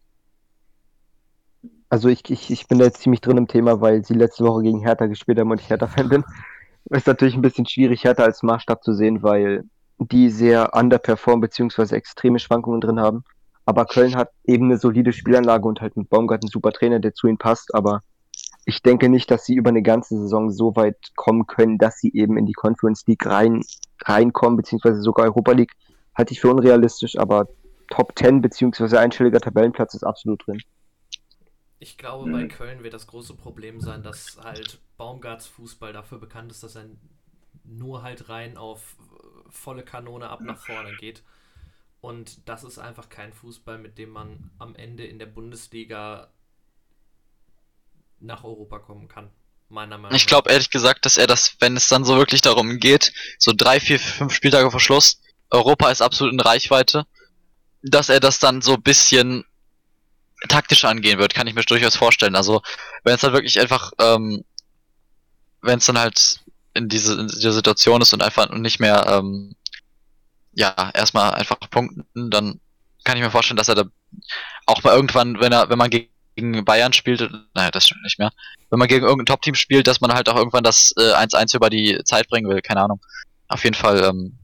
Also 1.90 2.08
ich, 2.08 2.28
ich, 2.30 2.50
ich 2.50 2.66
bin 2.66 2.78
da 2.78 2.86
jetzt 2.86 3.02
ziemlich 3.02 3.20
drin 3.20 3.36
im 3.36 3.48
Thema, 3.48 3.80
weil 3.80 4.04
sie 4.04 4.14
letzte 4.14 4.44
Woche 4.44 4.62
gegen 4.62 4.80
Hertha 4.80 5.06
gespielt 5.06 5.38
haben 5.38 5.50
und 5.50 5.60
ich 5.60 5.68
Hertha-Fan 5.68 6.08
bin. 6.08 6.24
Ist 6.90 7.06
natürlich 7.06 7.34
ein 7.34 7.42
bisschen 7.42 7.66
schwierig, 7.66 8.04
Hertha 8.04 8.24
als 8.24 8.42
Maßstab 8.42 8.82
zu 8.82 8.94
sehen, 8.94 9.22
weil 9.22 9.64
die 9.98 10.30
sehr 10.30 10.74
underperformen 10.74 11.40
beziehungsweise 11.40 11.96
extreme 11.96 12.38
Schwankungen 12.38 12.80
drin 12.80 13.00
haben. 13.00 13.24
Aber 13.66 13.84
Köln 13.84 14.16
hat 14.16 14.30
eben 14.44 14.66
eine 14.66 14.78
solide 14.78 15.12
Spielanlage 15.12 15.66
und 15.66 15.80
halt 15.82 15.96
mit 15.96 16.08
Baumgart 16.08 16.42
einen 16.42 16.50
super 16.50 16.72
Trainer, 16.72 17.00
der 17.00 17.12
zu 17.12 17.26
ihnen 17.26 17.36
passt. 17.36 17.74
Aber 17.74 18.00
ich 18.68 18.82
denke 18.82 19.08
nicht, 19.08 19.30
dass 19.30 19.46
sie 19.46 19.54
über 19.54 19.70
eine 19.70 19.82
ganze 19.82 20.18
Saison 20.18 20.50
so 20.50 20.76
weit 20.76 20.98
kommen 21.16 21.46
können, 21.46 21.78
dass 21.78 21.98
sie 21.98 22.12
eben 22.12 22.36
in 22.36 22.44
die 22.44 22.52
Conference 22.52 23.06
League 23.06 23.24
rein, 23.24 23.62
reinkommen, 24.02 24.58
beziehungsweise 24.58 25.00
sogar 25.00 25.24
Europa 25.24 25.52
League. 25.52 25.72
Halte 26.14 26.34
ich 26.34 26.40
für 26.40 26.50
unrealistisch, 26.50 27.16
aber 27.18 27.48
Top 27.88 28.12
10 28.18 28.42
beziehungsweise 28.42 29.00
einstelliger 29.00 29.40
Tabellenplatz 29.40 29.94
ist 29.94 30.04
absolut 30.04 30.46
drin. 30.46 30.64
Ich 31.78 31.96
glaube, 31.96 32.28
bei 32.28 32.44
Mhm. 32.44 32.48
Köln 32.48 32.82
wird 32.82 32.92
das 32.92 33.06
große 33.06 33.34
Problem 33.36 33.80
sein, 33.80 34.02
dass 34.02 34.36
halt 34.42 34.82
Baumgarts 34.98 35.46
Fußball 35.46 35.92
dafür 35.94 36.18
bekannt 36.18 36.50
ist, 36.50 36.62
dass 36.62 36.76
er 36.76 36.86
nur 37.64 38.02
halt 38.02 38.28
rein 38.28 38.56
auf 38.58 38.96
volle 39.48 39.82
Kanone 39.84 40.28
ab 40.28 40.44
nach 40.44 40.58
vorne 40.58 40.94
geht. 40.94 41.22
Und 42.00 42.48
das 42.48 42.64
ist 42.64 42.78
einfach 42.78 43.08
kein 43.08 43.32
Fußball, 43.32 43.78
mit 43.78 43.98
dem 43.98 44.10
man 44.10 44.50
am 44.58 44.74
Ende 44.74 45.04
in 45.06 45.18
der 45.18 45.26
Bundesliga 45.26 46.28
nach 48.20 48.44
Europa 48.44 48.78
kommen 48.78 49.08
kann. 49.08 49.30
Meiner 49.68 49.98
Meinung 49.98 50.16
Ich 50.16 50.26
glaube 50.26 50.50
ehrlich 50.50 50.70
gesagt, 50.70 51.04
dass 51.04 51.16
er 51.18 51.26
das, 51.26 51.56
wenn 51.60 51.76
es 51.76 51.88
dann 51.88 52.04
so 52.04 52.16
wirklich 52.16 52.40
darum 52.40 52.78
geht, 52.78 53.12
so 53.38 53.52
drei, 53.54 53.80
vier, 53.80 54.00
fünf 54.00 54.32
Spieltage 54.34 54.70
vor 54.70 54.80
Schluss, 54.80 55.20
Europa 55.50 55.90
ist 55.90 56.00
absolut 56.00 56.32
in 56.32 56.40
Reichweite, 56.40 57.06
dass 57.82 58.08
er 58.08 58.20
das 58.20 58.38
dann 58.38 58.62
so 58.62 58.74
ein 58.74 58.82
bisschen 58.82 59.44
taktisch 60.48 60.84
angehen 60.84 61.18
wird, 61.18 61.34
kann 61.34 61.46
ich 61.46 61.54
mir 61.54 61.64
durchaus 61.64 61.96
vorstellen. 61.96 62.36
Also 62.36 62.62
wenn 63.04 63.14
es 63.14 63.20
dann 63.20 63.32
wirklich 63.32 63.60
einfach, 63.60 63.92
ähm, 64.00 64.44
wenn 65.60 65.78
es 65.78 65.86
dann 65.86 65.98
halt 65.98 66.40
in 66.74 66.88
diese, 66.88 67.20
in 67.20 67.26
dieser 67.26 67.52
Situation 67.52 68.00
ist 68.00 68.12
und 68.12 68.22
einfach 68.22 68.48
nicht 68.50 68.78
mehr, 68.78 69.06
ähm, 69.06 69.54
ja, 70.52 70.90
erstmal 70.94 71.34
einfach 71.34 71.58
punkten, 71.70 72.30
dann 72.30 72.60
kann 73.04 73.16
ich 73.16 73.22
mir 73.22 73.30
vorstellen, 73.30 73.56
dass 73.56 73.68
er 73.68 73.74
da 73.74 73.84
auch 74.66 74.82
mal 74.82 74.94
irgendwann, 74.94 75.40
wenn 75.40 75.52
er, 75.52 75.68
wenn 75.68 75.78
man 75.78 75.90
gegen 75.90 76.08
Bayern 76.64 76.92
spielt, 76.92 77.20
naja, 77.54 77.70
das 77.70 77.86
stimmt 77.86 78.02
nicht 78.02 78.18
mehr, 78.18 78.30
wenn 78.70 78.78
man 78.78 78.88
gegen 78.88 79.04
irgendein 79.04 79.26
Top-Team 79.26 79.54
spielt, 79.54 79.86
dass 79.86 80.00
man 80.00 80.12
halt 80.12 80.28
auch 80.28 80.36
irgendwann 80.36 80.64
das 80.64 80.92
äh, 80.98 81.12
1-1 81.12 81.54
über 81.54 81.70
die 81.70 82.00
Zeit 82.04 82.28
bringen 82.28 82.48
will, 82.48 82.60
keine 82.62 82.82
Ahnung. 82.82 83.00
Auf 83.48 83.64
jeden 83.64 83.76
Fall, 83.76 84.02
ähm, 84.04 84.38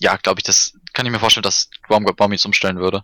ja, 0.00 0.16
glaube 0.16 0.40
ich, 0.40 0.44
das 0.44 0.72
kann 0.92 1.06
ich 1.06 1.12
mir 1.12 1.18
vorstellen, 1.18 1.42
dass 1.42 1.68
Baum 1.88 2.32
jetzt 2.32 2.44
umstellen 2.44 2.78
würde. 2.78 3.02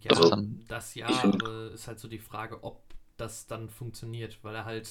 Ja, 0.00 0.10
Also, 0.10 0.30
das 0.68 0.94
ja, 0.94 1.08
ich 1.08 1.20
find- 1.20 1.34
aber 1.36 1.70
ist 1.72 1.86
halt 1.86 1.98
so 1.98 2.08
die 2.08 2.18
Frage, 2.18 2.62
ob 2.64 2.82
das 3.16 3.46
dann 3.46 3.68
funktioniert, 3.68 4.38
weil 4.42 4.54
er 4.54 4.64
halt 4.64 4.88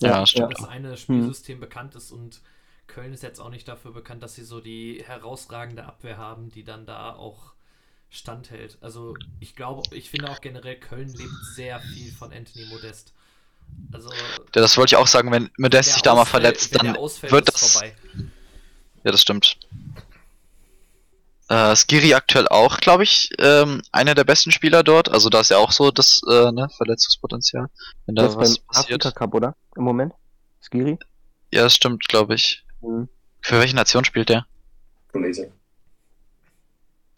Ja, 0.00 0.26
hauptsächlich 0.26 0.26
stimmt. 0.26 0.50
das 0.50 0.64
eine 0.64 0.96
Spielsystem 0.96 1.60
bekannt 1.60 1.94
ist 1.94 2.12
und 2.12 2.40
Köln 2.86 3.12
ist 3.12 3.22
jetzt 3.22 3.40
auch 3.40 3.50
nicht 3.50 3.68
dafür 3.68 3.92
bekannt, 3.92 4.22
dass 4.22 4.34
sie 4.36 4.44
so 4.44 4.60
die 4.60 5.02
herausragende 5.04 5.84
Abwehr 5.84 6.18
haben, 6.18 6.50
die 6.50 6.64
dann 6.64 6.86
da 6.86 7.14
auch 7.14 7.52
standhält. 8.10 8.78
Also 8.80 9.14
ich 9.40 9.56
glaube, 9.56 9.94
ich 9.94 10.10
finde 10.10 10.30
auch 10.30 10.40
generell, 10.40 10.76
Köln 10.76 11.08
lebt 11.12 11.30
sehr 11.54 11.80
viel 11.80 12.12
von 12.12 12.32
Anthony 12.32 12.66
Modest. 12.66 13.12
Also 13.92 14.10
Ja, 14.10 14.62
das 14.62 14.76
wollte 14.76 14.94
ich 14.94 14.96
auch 14.96 15.06
sagen, 15.06 15.30
wenn 15.32 15.50
Modest 15.58 15.92
sich 15.92 16.02
da 16.02 16.14
mal 16.14 16.22
ausfällt- 16.22 16.30
verletzt, 16.30 16.72
wenn 16.72 16.92
dann 16.92 17.30
wird 17.32 17.48
das. 17.48 17.72
vorbei. 17.72 17.96
Ja, 19.04 19.12
das 19.12 19.20
stimmt. 19.22 19.58
Äh, 21.48 21.76
Skiri 21.76 22.14
aktuell 22.14 22.48
auch, 22.48 22.78
glaube 22.78 23.04
ich, 23.04 23.30
ähm, 23.38 23.80
einer 23.92 24.14
der 24.16 24.24
besten 24.24 24.50
Spieler 24.50 24.82
dort. 24.82 25.08
Also 25.08 25.28
da 25.30 25.40
ist 25.40 25.50
ja 25.50 25.58
auch 25.58 25.70
so 25.70 25.92
das 25.92 26.20
äh, 26.28 26.50
ne, 26.50 26.68
Verletzungspotenzial. 26.76 27.68
Wenn 28.06 28.16
da 28.16 28.22
Das 28.22 28.32
ist 28.32 28.38
was 28.38 28.58
beim 28.58 28.66
passiert. 28.66 29.06
Afrika 29.06 29.18
Cup, 29.20 29.34
oder? 29.34 29.56
Im 29.76 29.84
Moment? 29.84 30.12
Skiri? 30.60 30.98
Ja, 31.52 31.62
das 31.62 31.74
stimmt, 31.76 32.08
glaube 32.08 32.34
ich. 32.34 32.64
Mhm. 32.80 33.08
Für 33.42 33.60
welche 33.60 33.76
Nation 33.76 34.04
spielt 34.04 34.28
der? 34.28 34.44
Tunesien. 35.12 35.52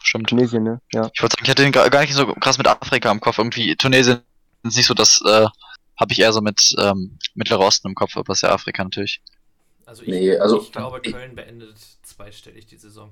Stimmt. 0.09 0.29
Tunesien, 0.29 0.63
ne? 0.63 0.81
Ja. 0.91 1.09
Ich 1.13 1.21
wollte 1.21 1.33
sagen, 1.35 1.43
ich 1.45 1.49
hatte 1.49 1.61
den 1.63 1.71
gar 1.71 2.01
nicht 2.01 2.13
so 2.13 2.25
krass 2.33 2.57
mit 2.57 2.67
Afrika 2.67 3.11
im 3.11 3.19
Kopf. 3.21 3.37
Irgendwie 3.37 3.75
Tunesien 3.75 4.21
ist 4.63 4.75
nicht 4.75 4.87
so 4.87 4.93
das, 4.95 5.21
äh, 5.25 5.45
habe 5.99 6.11
ich 6.13 6.19
eher 6.19 6.33
so 6.33 6.41
mit 6.41 6.73
ähm, 6.79 7.19
Mittlerer 7.35 7.61
Osten 7.61 7.89
im 7.89 7.95
Kopf, 7.95 8.17
aber 8.17 8.33
ist 8.33 8.41
ja 8.41 8.49
Afrika 8.49 8.83
natürlich. 8.83 9.21
Also 9.85 10.01
ich, 10.03 10.09
Nee, 10.09 10.35
also- 10.37 10.61
ich 10.61 10.71
glaube, 10.71 10.99
Köln 11.01 11.35
beendet 11.35 11.77
zweistellig 12.03 12.65
die 12.65 12.77
Saison. 12.77 13.11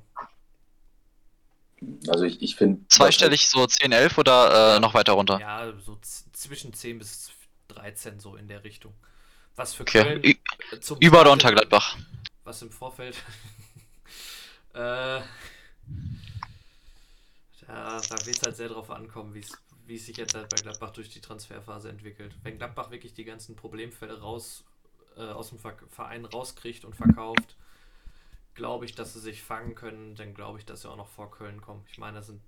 Also 2.07 2.23
ich, 2.23 2.41
ich 2.41 2.55
finde. 2.55 2.81
Zweistellig 2.87 3.47
so 3.47 3.67
10, 3.67 3.91
11 3.91 4.17
oder 4.17 4.77
äh, 4.77 4.79
noch 4.79 4.95
weiter 4.95 5.13
runter? 5.13 5.39
Ja, 5.39 5.71
so 5.85 5.99
zwischen 6.33 6.73
10 6.73 6.97
bis 6.97 7.29
13 7.67 8.19
so 8.19 8.35
in 8.35 8.47
der 8.47 8.63
Richtung. 8.63 8.93
Was 9.55 9.75
für 9.75 9.83
Okay. 9.83 10.03
Köln 10.03 10.23
Ü 10.25 10.33
zum 10.81 10.97
über 10.99 11.21
oder 11.21 11.31
unter 11.31 11.51
Gladbach? 11.51 11.95
Was 12.43 12.63
im 12.63 12.71
Vorfeld. 12.71 13.15
äh, 14.73 15.19
da 17.68 17.99
da 17.99 18.26
wird 18.26 18.38
es 18.38 18.41
halt 18.43 18.55
sehr 18.55 18.70
drauf 18.70 18.89
ankommen, 18.89 19.34
wie 19.34 19.95
es 19.95 20.05
sich 20.05 20.18
jetzt 20.18 20.36
halt 20.36 20.49
bei 20.49 20.57
Gladbach 20.61 20.91
durch 20.91 21.09
die 21.09 21.22
Transferphase 21.22 21.89
entwickelt. 21.89 22.36
Wenn 22.43 22.57
Gladbach 22.57 22.91
wirklich 22.91 23.13
die 23.13 23.26
ganzen 23.26 23.55
Problemfälle 23.55 24.20
raus 24.20 24.63
äh, 25.18 25.22
aus 25.22 25.49
dem 25.49 25.59
Ver 25.59 25.78
Verein 25.89 26.26
rauskriegt 26.26 26.86
und 26.86 26.95
verkauft, 26.95 27.57
glaube 28.53 28.86
ich, 28.86 28.95
dass 28.95 29.13
sie 29.13 29.20
sich 29.20 29.43
fangen 29.43 29.76
können, 29.76 30.15
dann 30.15 30.34
glaube 30.34 30.59
ich, 30.59 30.65
dass 30.65 30.82
sie 30.82 30.89
auch 30.89 30.97
noch 30.97 31.07
vor 31.07 31.32
Köln 31.32 31.61
kommen. 31.61 31.86
Ich 31.91 31.97
meine, 31.97 32.18
das 32.18 32.28
sind 32.28 32.41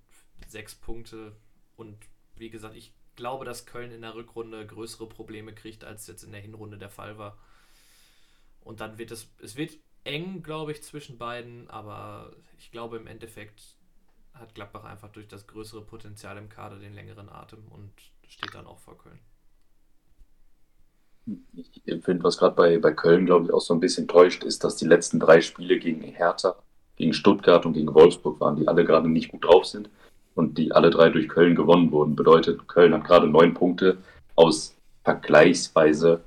sechs 0.48 0.76
Punkte. 0.76 1.36
Und 1.76 1.98
wie 2.36 2.50
gesagt, 2.50 2.76
ich 2.76 2.94
glaube, 3.16 3.46
dass 3.46 3.66
Köln 3.66 3.92
in 3.92 4.02
der 4.02 4.16
Rückrunde 4.16 4.66
größere 4.66 5.08
Probleme 5.08 5.54
kriegt, 5.54 5.84
als 5.84 6.08
jetzt 6.08 6.24
in 6.24 6.32
der 6.32 6.42
Hinrunde 6.42 6.78
der 6.78 6.90
Fall 6.90 7.18
war. 7.18 7.38
Und 8.62 8.82
dann 8.82 8.98
wird 8.98 9.12
es, 9.12 9.32
es 9.42 9.56
wird 9.56 9.78
eng, 10.04 10.42
glaube 10.44 10.72
ich, 10.72 10.84
zwischen 10.84 11.18
beiden, 11.18 11.70
aber 11.70 12.36
ich 12.58 12.72
glaube 12.72 12.98
im 12.98 13.08
Endeffekt 13.08 13.76
hat 14.40 14.56
Gladbach 14.56 14.84
einfach 14.84 15.10
durch 15.10 15.28
das 15.28 15.48
größere 15.48 15.82
Potenzial 15.82 16.38
im 16.38 16.50
Kader 16.50 16.78
den 16.78 16.94
längeren 16.94 17.30
Atem 17.30 17.64
und 17.70 17.92
steht 18.28 18.54
dann 18.54 18.68
auch 18.68 18.80
vor 18.80 18.98
Köln. 18.98 19.20
Ich 21.54 22.04
finde, 22.04 22.24
was 22.24 22.38
gerade 22.38 22.56
bei, 22.56 22.78
bei 22.80 22.92
Köln, 22.92 23.26
glaube 23.26 23.46
ich, 23.46 23.54
auch 23.54 23.62
so 23.62 23.74
ein 23.74 23.80
bisschen 23.80 24.08
täuscht, 24.08 24.44
ist, 24.44 24.64
dass 24.64 24.78
die 24.78 24.86
letzten 24.88 25.20
drei 25.20 25.42
Spiele 25.42 25.78
gegen 25.78 26.02
Hertha, 26.02 26.56
gegen 26.96 27.14
Stuttgart 27.14 27.66
und 27.66 27.74
gegen 27.74 27.94
Wolfsburg 27.94 28.40
waren, 28.40 28.56
die 28.56 28.68
alle 28.68 28.84
gerade 28.84 29.08
nicht 29.08 29.30
gut 29.32 29.46
drauf 29.46 29.66
sind 29.66 29.90
und 30.36 30.58
die 30.58 30.72
alle 30.72 30.90
drei 30.90 31.10
durch 31.10 31.30
Köln 31.30 31.56
gewonnen 31.56 31.92
wurden. 31.92 32.16
Bedeutet, 32.16 32.68
Köln 32.68 32.94
hat 32.94 33.04
gerade 33.04 33.28
neun 33.28 33.54
Punkte 33.54 33.98
aus 34.36 34.76
vergleichsweise 35.04 36.22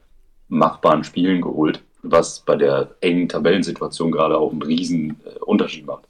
machbaren 0.49 1.03
Spielen 1.03 1.41
geholt, 1.41 1.83
was 2.03 2.41
bei 2.41 2.57
der 2.57 2.95
engen 3.01 3.29
Tabellensituation 3.29 4.13
gerade 4.13 4.37
auch 4.37 4.53
einen 4.53 4.63
riesen 4.63 5.21
äh, 5.25 5.39
Unterschied 5.41 5.87
macht. 5.87 6.07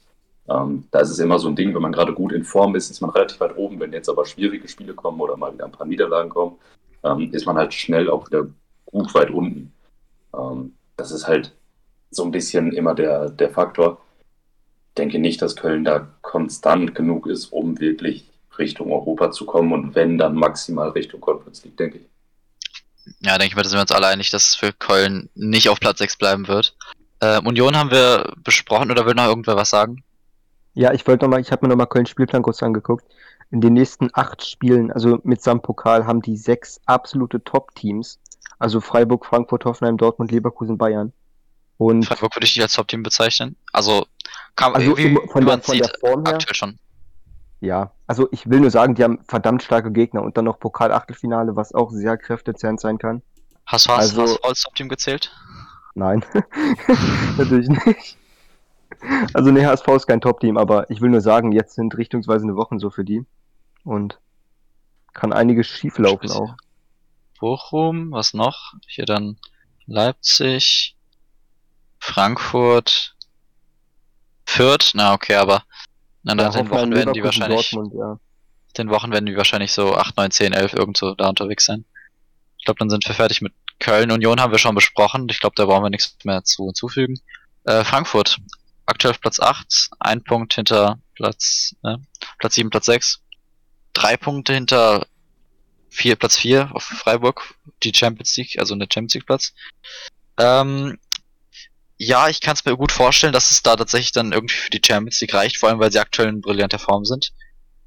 Ähm, 0.49 0.85
da 0.91 0.99
ist 0.99 1.09
es 1.09 1.19
immer 1.19 1.39
so 1.39 1.47
ein 1.47 1.55
Ding, 1.55 1.73
wenn 1.73 1.81
man 1.81 1.91
gerade 1.91 2.13
gut 2.13 2.33
in 2.33 2.43
Form 2.43 2.75
ist, 2.75 2.89
ist 2.89 3.01
man 3.01 3.11
relativ 3.11 3.39
weit 3.39 3.57
oben. 3.57 3.79
Wenn 3.79 3.93
jetzt 3.93 4.09
aber 4.09 4.25
schwierige 4.25 4.67
Spiele 4.67 4.93
kommen 4.93 5.19
oder 5.21 5.37
mal 5.37 5.53
wieder 5.53 5.65
ein 5.65 5.71
paar 5.71 5.87
Niederlagen 5.87 6.29
kommen, 6.29 6.57
ähm, 7.03 7.29
ist 7.31 7.45
man 7.45 7.57
halt 7.57 7.73
schnell 7.73 8.09
auch 8.09 8.27
wieder 8.27 8.47
gut 8.85 9.13
weit 9.13 9.29
unten. 9.29 9.71
Ähm, 10.37 10.73
das 10.97 11.11
ist 11.11 11.27
halt 11.27 11.53
so 12.11 12.23
ein 12.23 12.31
bisschen 12.31 12.71
immer 12.73 12.93
der, 12.93 13.29
der 13.29 13.49
Faktor 13.49 13.99
denke 14.97 15.19
nicht, 15.19 15.41
dass 15.41 15.55
Köln 15.55 15.83
da 15.83 16.07
konstant 16.21 16.95
genug 16.95 17.27
ist, 17.27 17.47
um 17.47 17.79
wirklich 17.79 18.29
Richtung 18.57 18.91
Europa 18.91 19.31
zu 19.31 19.45
kommen 19.45 19.73
und 19.73 19.95
wenn, 19.95 20.17
dann 20.17 20.35
maximal 20.35 20.89
Richtung 20.89 21.21
Conference 21.21 21.63
League, 21.63 21.77
denke 21.77 21.99
ich. 21.99 22.05
Ja, 23.21 23.37
denke 23.37 23.51
ich 23.51 23.55
mal, 23.55 23.63
da 23.63 23.69
sind 23.69 23.77
wir 23.77 23.81
uns 23.81 23.91
alle 23.91 24.07
einig, 24.07 24.29
dass 24.29 24.49
es 24.49 24.55
für 24.55 24.71
Köln 24.71 25.29
nicht 25.35 25.69
auf 25.69 25.79
Platz 25.79 25.97
6 25.97 26.17
bleiben 26.17 26.47
wird. 26.47 26.75
Äh, 27.19 27.39
Union 27.41 27.75
haben 27.75 27.91
wir 27.91 28.33
besprochen 28.43 28.91
oder 28.91 29.05
will 29.05 29.15
noch 29.15 29.25
irgendwer 29.25 29.55
was 29.55 29.71
sagen? 29.71 30.03
Ja, 30.73 30.91
ich 30.93 31.05
wollte 31.07 31.25
nochmal, 31.25 31.41
ich 31.41 31.51
habe 31.51 31.65
mir 31.65 31.69
nochmal 31.69 31.87
Köln 31.87 32.05
Spielplan 32.05 32.41
kurz 32.41 32.63
angeguckt. 32.63 33.05
In 33.51 33.61
den 33.61 33.73
nächsten 33.73 34.09
acht 34.13 34.45
Spielen, 34.45 34.91
also 34.91 35.19
mit 35.23 35.41
Sam 35.43 35.61
Pokal, 35.61 36.07
haben 36.07 36.21
die 36.21 36.35
sechs 36.35 36.81
absolute 36.85 37.43
Top-Teams. 37.43 38.19
Also 38.57 38.81
Freiburg, 38.81 39.25
Frankfurt, 39.25 39.65
Hoffenheim, 39.65 39.97
Dortmund, 39.97 40.31
Leverkusen, 40.31 40.77
Bayern. 40.77 41.13
Und 41.77 42.05
Freiburg 42.05 42.35
würde 42.35 42.45
ich 42.45 42.55
nicht 42.55 42.63
als 42.63 42.73
Top-Team 42.73 43.03
bezeichnen. 43.03 43.55
Also, 43.71 44.07
kann, 44.55 44.73
also 44.73 44.97
wie, 44.97 45.15
von, 45.31 45.45
der, 45.45 45.61
von 45.61 45.77
der 45.77 45.91
Form 45.99 46.25
her, 46.25 46.35
aktuell 46.35 46.55
schon. 46.55 46.79
Ja, 47.59 47.91
also 48.07 48.27
ich 48.31 48.49
will 48.49 48.59
nur 48.59 48.71
sagen, 48.71 48.95
die 48.95 49.03
haben 49.03 49.19
verdammt 49.27 49.63
starke 49.63 49.91
Gegner 49.91 50.23
und 50.23 50.35
dann 50.35 50.45
noch 50.45 50.59
Pokal-Achtelfinale, 50.59 51.55
was 51.55 51.73
auch 51.73 51.91
sehr 51.91 52.17
kräftezehrend 52.17 52.79
sein 52.79 52.97
kann. 52.97 53.21
Hast 53.65 53.87
du 53.87 53.91
also, 53.91 54.37
hast 54.43 54.63
Top-Team 54.63 54.89
gezählt? 54.89 55.31
Nein, 55.95 56.25
natürlich 57.37 57.69
nicht. 57.69 58.17
Also 59.33 59.51
nee, 59.51 59.65
HSV 59.65 59.87
ist 59.89 60.07
kein 60.07 60.21
Top-Team, 60.21 60.57
aber 60.57 60.89
ich 60.89 61.01
will 61.01 61.09
nur 61.09 61.21
sagen, 61.21 61.51
jetzt 61.51 61.75
sind 61.75 61.97
richtungsweisende 61.97 62.55
Wochen 62.55 62.79
so 62.79 62.89
für 62.89 63.03
die. 63.03 63.25
Und 63.83 64.19
kann 65.13 65.33
einiges 65.33 65.67
schieflaufen 65.67 66.31
auch. 66.31 66.55
Bochum, 67.39 68.11
was 68.11 68.33
noch? 68.33 68.73
Hier 68.87 69.05
dann 69.05 69.37
Leipzig, 69.85 70.95
Frankfurt, 71.99 73.15
Fürth, 74.45 74.91
na 74.93 75.13
okay, 75.13 75.35
aber 75.35 75.63
na, 76.23 76.35
ja, 76.35 76.49
den 76.49 76.69
Wochen 76.69 76.93
werden 76.93 77.13
die 77.13 77.23
wahrscheinlich 77.23 77.69
Dortmund, 77.71 77.93
ja. 77.95 78.19
den 78.77 78.89
Wochen 78.89 79.11
werden 79.11 79.25
die 79.25 79.35
wahrscheinlich 79.35 79.73
so 79.73 79.95
8, 79.95 80.15
9, 80.17 80.31
10, 80.31 80.53
11 80.53 80.73
irgendwo 80.73 81.13
da 81.15 81.27
unterwegs 81.27 81.65
sein. 81.65 81.85
Ich 82.57 82.65
glaube, 82.65 82.79
dann 82.79 82.89
sind 82.89 83.05
wir 83.05 83.13
fertig 83.13 83.41
mit 83.41 83.53
Köln. 83.79 84.11
Union 84.11 84.39
haben 84.39 84.51
wir 84.51 84.59
schon 84.59 84.75
besprochen. 84.75 85.27
Ich 85.29 85.41
glaube, 85.41 85.55
da 85.57 85.65
brauchen 85.65 85.83
wir 85.83 85.89
nichts 85.89 86.15
mehr 86.23 86.43
zu 86.45 86.65
hinzufügen. 86.65 87.19
Äh, 87.65 87.83
Frankfurt, 87.83 88.37
aktuell 88.85 89.13
auf 89.13 89.21
Platz 89.21 89.39
8, 89.39 89.89
ein 89.99 90.23
Punkt 90.23 90.53
hinter 90.53 90.99
Platz, 91.15 91.75
äh, 91.83 91.97
Platz 92.39 92.55
7, 92.55 92.69
Platz 92.69 92.85
6. 92.85 93.19
Drei 93.93 94.17
Punkte 94.17 94.53
hinter 94.53 95.05
vier, 95.89 96.15
Platz 96.15 96.37
4 96.37 96.71
auf 96.73 96.83
Freiburg, 96.83 97.55
die 97.83 97.93
Champions 97.93 98.35
League, 98.35 98.57
also 98.57 98.75
der 98.75 98.87
Champions 98.91 99.13
League 99.13 99.27
Platz. 99.27 99.53
Ähm, 100.39 100.97
ja, 101.97 102.27
ich 102.27 102.41
kann 102.41 102.55
es 102.55 102.65
mir 102.65 102.75
gut 102.75 102.91
vorstellen, 102.91 103.33
dass 103.33 103.51
es 103.51 103.61
da 103.61 103.75
tatsächlich 103.75 104.11
dann 104.11 104.31
irgendwie 104.31 104.55
für 104.55 104.71
die 104.71 104.81
Champions 104.85 105.21
League 105.21 105.33
reicht, 105.33 105.57
vor 105.57 105.69
allem 105.69 105.79
weil 105.79 105.91
sie 105.91 105.99
aktuell 105.99 106.29
in 106.29 106.41
brillanter 106.41 106.79
Form 106.79 107.05
sind. 107.05 107.31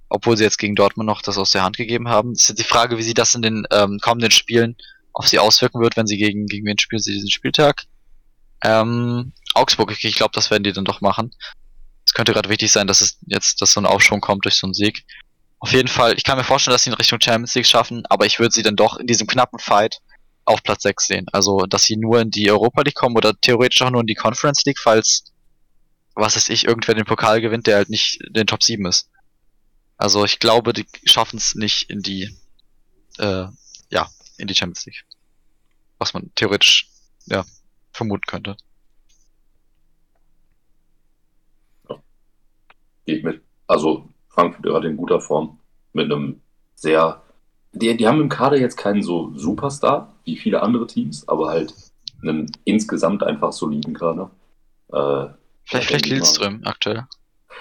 Obwohl 0.09 0.37
sie 0.37 0.45
jetzt 0.45 0.59
gegen 0.59 0.77
Dortmund 0.77 1.09
noch 1.09 1.21
das 1.21 1.37
aus 1.37 1.51
der 1.51 1.65
Hand 1.65 1.77
gegeben 1.77 2.09
haben. 2.09 2.31
Es 2.31 2.49
ist 2.49 2.59
die 2.61 2.65
Frage, 2.65 2.97
wie 2.97 3.03
sie 3.03 3.15
das 3.15 3.35
in 3.35 3.43
den 3.43 3.67
ähm, 3.73 3.99
kommenden 4.01 4.31
Spielen 4.31 4.77
auf 5.13 5.27
sie 5.27 5.41
auswirken 5.41 5.81
wird, 5.81 5.97
wenn 5.97 6.07
sie 6.07 6.17
gegen, 6.17 6.47
gegen 6.47 6.65
wen 6.67 6.79
spielen 6.79 7.03
sie 7.03 7.13
diesen 7.13 7.31
Spieltag. 7.31 7.83
Ähm, 8.63 9.33
Augsburg, 9.57 9.93
ich 9.93 10.15
glaube, 10.15 10.33
das 10.35 10.51
werden 10.51 10.65
die 10.65 10.73
dann 10.73 10.85
doch 10.85 11.01
machen. 11.01 11.35
Es 12.05 12.15
könnte 12.15 12.33
gerade 12.33 12.49
wichtig 12.49 12.71
sein, 12.71 12.87
dass 12.87 13.01
es 13.01 13.19
jetzt, 13.27 13.61
dass 13.61 13.73
so 13.73 13.81
ein 13.81 13.87
Aufschwung 13.87 14.21
kommt 14.21 14.45
durch 14.45 14.57
so 14.57 14.67
einen 14.67 14.75
Sieg. 14.75 15.05
Auf 15.59 15.73
jeden 15.73 15.89
Fall, 15.89 16.15
ich 16.17 16.25
kann 16.25 16.39
mir 16.39 16.45
vorstellen, 16.45 16.75
dass 16.75 16.85
sie 16.85 16.91
in 16.91 16.95
Richtung 16.95 17.21
Champions 17.21 17.55
League 17.55 17.67
schaffen, 17.67 18.05
aber 18.09 18.27
ich 18.27 18.39
würde 18.39 18.53
sie 18.53 18.63
dann 18.63 18.77
doch 18.77 18.99
in 18.99 19.07
diesem 19.07 19.27
knappen 19.27 19.59
Fight 19.59 20.01
auf 20.45 20.63
Platz 20.63 20.83
6 20.83 21.07
sehen. 21.07 21.27
Also, 21.33 21.61
dass 21.61 21.85
sie 21.85 21.97
nur 21.97 22.21
in 22.21 22.31
die 22.31 22.51
Europa 22.51 22.83
League 22.83 22.95
kommen 22.95 23.17
oder 23.17 23.39
theoretisch 23.39 23.83
auch 23.83 23.91
nur 23.91 24.03
in 24.03 24.07
die 24.07 24.15
Conference 24.15 24.63
League, 24.65 24.79
falls, 24.79 25.25
was 26.15 26.37
weiß 26.37 26.49
ich, 26.51 26.65
irgendwer 26.67 26.95
den 26.95 27.05
Pokal 27.05 27.41
gewinnt, 27.41 27.67
der 27.67 27.77
halt 27.77 27.91
nicht 27.91 28.21
den 28.31 28.47
Top 28.47 28.63
7 28.63 28.87
ist. 28.87 29.11
Also, 29.97 30.25
ich 30.25 30.39
glaube, 30.39 30.73
die 30.73 30.87
schaffen 31.05 31.39
es 31.39 31.55
nicht 31.55 31.91
in 31.91 32.01
die, 32.01 32.37
äh, 33.19 33.47
ja, 33.91 34.09
in 34.37 34.47
die 34.47 34.55
Champions 34.55 34.87
League. 34.87 35.05
Was 35.99 36.15
man 36.15 36.31
theoretisch, 36.35 36.89
ja, 37.25 37.45
vermuten 37.93 38.27
könnte. 38.27 38.57
Gehe 43.07 43.17
ich 43.17 43.25
mit. 43.25 43.41
Also, 43.67 44.09
Frankfurt 44.29 44.65
gerade 44.65 44.89
in 44.89 44.97
guter 44.97 45.21
Form. 45.21 45.59
Mit 45.93 46.13
einem 46.13 46.41
sehr 46.75 47.23
die, 47.77 47.97
die 47.97 48.07
haben 48.07 48.21
im 48.21 48.29
Kader 48.29 48.59
jetzt 48.59 48.77
keinen 48.77 49.03
so 49.03 49.33
Superstar 49.35 50.15
wie 50.25 50.37
viele 50.37 50.63
andere 50.63 50.87
Teams, 50.87 51.29
aber 51.29 51.49
halt 51.49 51.75
einen 52.23 52.51
insgesamt 52.65 53.23
einfach 53.23 53.53
soliden 53.53 53.95
Kader. 53.95 54.31
Äh, 54.93 55.27
vielleicht 55.65 55.89
vielleicht 55.89 56.07
Lindström 56.07 56.63
aktuell. 56.65 57.07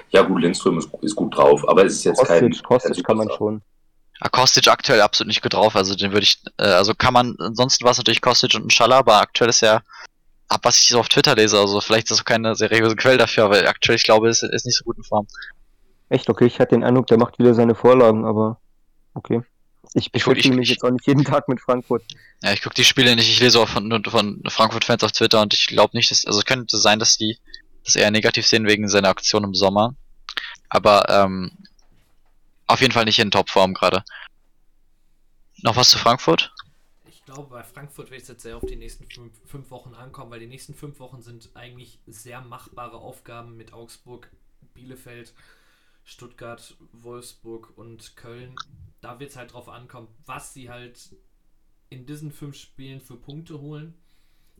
Ja, 0.10 0.24
gut, 0.24 0.42
Lindström 0.42 0.78
ist, 0.78 0.90
ist, 1.02 1.16
gut 1.16 1.36
drauf, 1.36 1.68
aber 1.68 1.86
es 1.86 1.94
ist 1.94 2.04
jetzt 2.06 2.18
Kostic, 2.18 2.40
kein. 2.40 2.64
Kostic 2.64 3.06
kann 3.06 3.18
man 3.18 3.30
schon. 3.30 3.62
Ja, 4.22 4.30
Kostic 4.30 4.68
aktuell 4.68 5.02
absolut 5.02 5.28
nicht 5.28 5.42
gut 5.42 5.54
drauf, 5.54 5.76
also 5.76 5.96
den 5.96 6.12
würde 6.12 6.24
ich, 6.24 6.42
äh, 6.58 6.64
also 6.64 6.94
kann 6.96 7.14
man, 7.14 7.36
ansonsten 7.40 7.84
war 7.84 7.92
es 7.92 7.98
natürlich 7.98 8.22
Kostic 8.22 8.56
und 8.56 8.66
ein 8.66 8.70
Schaller, 8.70 8.98
aber 8.98 9.20
aktuell 9.20 9.50
ist 9.50 9.62
ja, 9.62 9.82
ab 10.48 10.62
was 10.64 10.80
ich 10.80 10.88
so 10.88 11.00
auf 11.00 11.10
Twitter 11.10 11.36
lese, 11.36 11.60
also 11.60 11.82
vielleicht 11.82 12.12
ist 12.12 12.20
das 12.20 12.26
keine 12.26 12.56
seriöse 12.56 12.96
Quelle 12.96 13.18
dafür, 13.18 13.46
aber 13.46 13.68
aktuell, 13.68 13.98
ich 13.98 14.04
glaube, 14.04 14.30
ist, 14.30 14.44
ist 14.44 14.66
nicht 14.66 14.78
so 14.78 14.84
gut 14.84 14.98
in 14.98 15.04
Form. 15.04 15.28
Echt, 16.10 16.30
okay, 16.30 16.46
ich 16.46 16.60
hatte 16.60 16.76
den 16.76 16.84
Eindruck, 16.84 17.08
der 17.08 17.18
macht 17.18 17.40
wieder 17.40 17.54
seine 17.54 17.76
Vorlagen, 17.76 18.26
aber 18.26 18.60
okay. 19.14 19.42
Ich 19.94 20.12
beschäftige 20.12 20.56
mich 20.56 20.70
jetzt 20.70 20.84
auch 20.84 20.90
nicht 20.90 21.08
jeden 21.08 21.24
Tag 21.24 21.48
mit 21.48 21.62
Frankfurt. 21.62 22.04
Ja, 22.44 22.52
ich 22.52 22.62
gucke 22.62 22.76
die 22.76 22.84
Spiele 22.84 23.16
nicht, 23.16 23.30
ich 23.30 23.40
lese 23.40 23.60
auch 23.60 23.70
von, 23.70 24.04
von 24.04 24.44
Frankfurt-Fans 24.48 25.04
auf 25.04 25.14
Twitter 25.14 25.42
und 25.42 25.54
ich 25.54 25.68
glaube 25.68 25.96
nicht, 25.96 26.12
dass, 26.12 26.26
also 26.26 26.40
es 26.40 26.46
könnte 26.46 26.78
sein, 26.78 27.00
dass 27.00 27.18
die 27.18 27.38
das 27.86 27.96
eher 27.96 28.12
negativ 28.12 28.46
sehen 28.46 28.66
wegen 28.66 28.90
seiner 28.90 29.10
Aktion 29.10 29.44
im 29.44 29.54
Sommer. 29.54 29.96
Aber 30.70 31.08
ähm, 31.10 31.52
auf 32.68 32.82
jeden 32.82 32.92
Fall 32.92 33.06
nicht 33.06 33.20
in 33.20 33.32
Topform 33.32 33.74
gerade. 33.74 34.04
Noch 35.62 35.76
was 35.76 35.90
zu 35.90 35.98
Frankfurt? 35.98 36.54
Ich 37.26 37.34
glaube, 37.34 37.50
bei 37.50 37.64
Frankfurt 37.64 38.12
wird 38.12 38.22
es 38.22 38.28
jetzt 38.28 38.44
sehr 38.44 38.56
auf 38.56 38.66
die 38.66 38.76
nächsten 38.76 39.10
fünf, 39.10 39.34
fünf, 39.46 39.72
Wochen 39.72 39.96
ankommen, 39.96 40.30
weil 40.30 40.40
die 40.40 40.48
nächsten 40.48 40.76
fünf 40.76 41.00
Wochen 41.00 41.22
sind 41.22 41.50
eigentlich 41.56 42.00
sehr 42.06 42.40
machbare 42.42 42.98
Aufgaben 42.98 43.58
mit 43.58 43.74
Augsburg, 43.74 44.30
Bielefeld, 44.76 45.34
Stuttgart, 46.04 46.78
Wolfsburg 46.92 47.76
und 47.78 48.16
Köln 48.16 48.56
da 49.06 49.20
wird 49.20 49.30
es 49.30 49.38
halt 49.38 49.54
drauf 49.54 49.70
ankommen, 49.70 50.08
was 50.26 50.56
sie 50.56 50.72
halt 50.72 51.16
in 51.90 52.08
diesen 52.08 52.32
fünf 52.32 52.58
Spielen 52.58 53.00
für 53.00 53.16
Punkte 53.16 53.62
holen. 53.62 53.94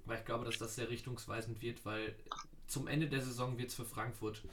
Weil 0.06 0.20
ich 0.20 0.26
glaube, 0.26 0.46
dass 0.46 0.60
das 0.60 0.76
sehr 0.76 0.90
richtungsweisend 0.92 1.64
wird, 1.64 1.84
weil 1.84 2.16
zum 2.68 2.88
Ende 2.88 3.08
der 3.08 3.22
Saison 3.22 3.58
wird 3.58 3.70
es 3.70 3.76
für 3.76 3.86
Frankfurt 3.86 4.44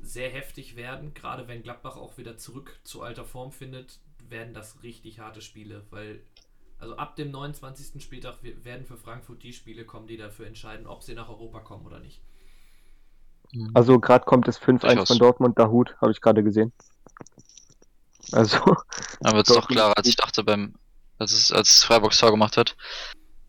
sehr 0.00 0.30
heftig 0.30 0.76
werden. 0.76 1.12
Gerade 1.12 1.46
wenn 1.46 1.62
Gladbach 1.62 1.96
auch 1.96 2.16
wieder 2.16 2.38
zurück 2.38 2.80
zu 2.84 3.02
alter 3.02 3.26
Form 3.26 3.52
findet, 3.52 4.00
werden 4.30 4.54
das 4.54 4.82
richtig 4.82 5.18
harte 5.18 5.42
Spiele, 5.42 5.84
weil 5.90 6.22
also 6.82 6.96
ab 6.96 7.14
dem 7.14 7.30
29. 7.30 8.02
Spieltag 8.02 8.38
werden 8.42 8.84
für 8.84 8.96
Frankfurt 8.96 9.44
die 9.44 9.52
Spiele 9.52 9.84
kommen, 9.84 10.08
die 10.08 10.16
dafür 10.16 10.48
entscheiden, 10.48 10.88
ob 10.88 11.04
sie 11.04 11.14
nach 11.14 11.28
Europa 11.28 11.60
kommen 11.60 11.86
oder 11.86 12.00
nicht. 12.00 12.20
Also 13.72 14.00
gerade 14.00 14.24
kommt 14.24 14.48
es 14.48 14.60
5-1 14.60 15.06
von 15.06 15.18
Dortmund, 15.18 15.58
da 15.60 15.68
Hut, 15.68 15.94
habe 16.00 16.10
ich 16.10 16.20
gerade 16.20 16.42
gesehen. 16.42 16.72
Also. 18.32 18.58
Aber 19.20 19.40
es 19.40 19.48
ist 19.48 19.56
doch 19.56 19.68
klarer, 19.68 19.96
als 19.96 20.08
ich 20.08 20.16
dachte 20.16 20.42
beim, 20.42 20.74
als 21.18 21.32
es, 21.32 21.52
als 21.52 21.84
Freiburg 21.84 22.18
Tor 22.18 22.32
gemacht 22.32 22.56
hat. 22.56 22.76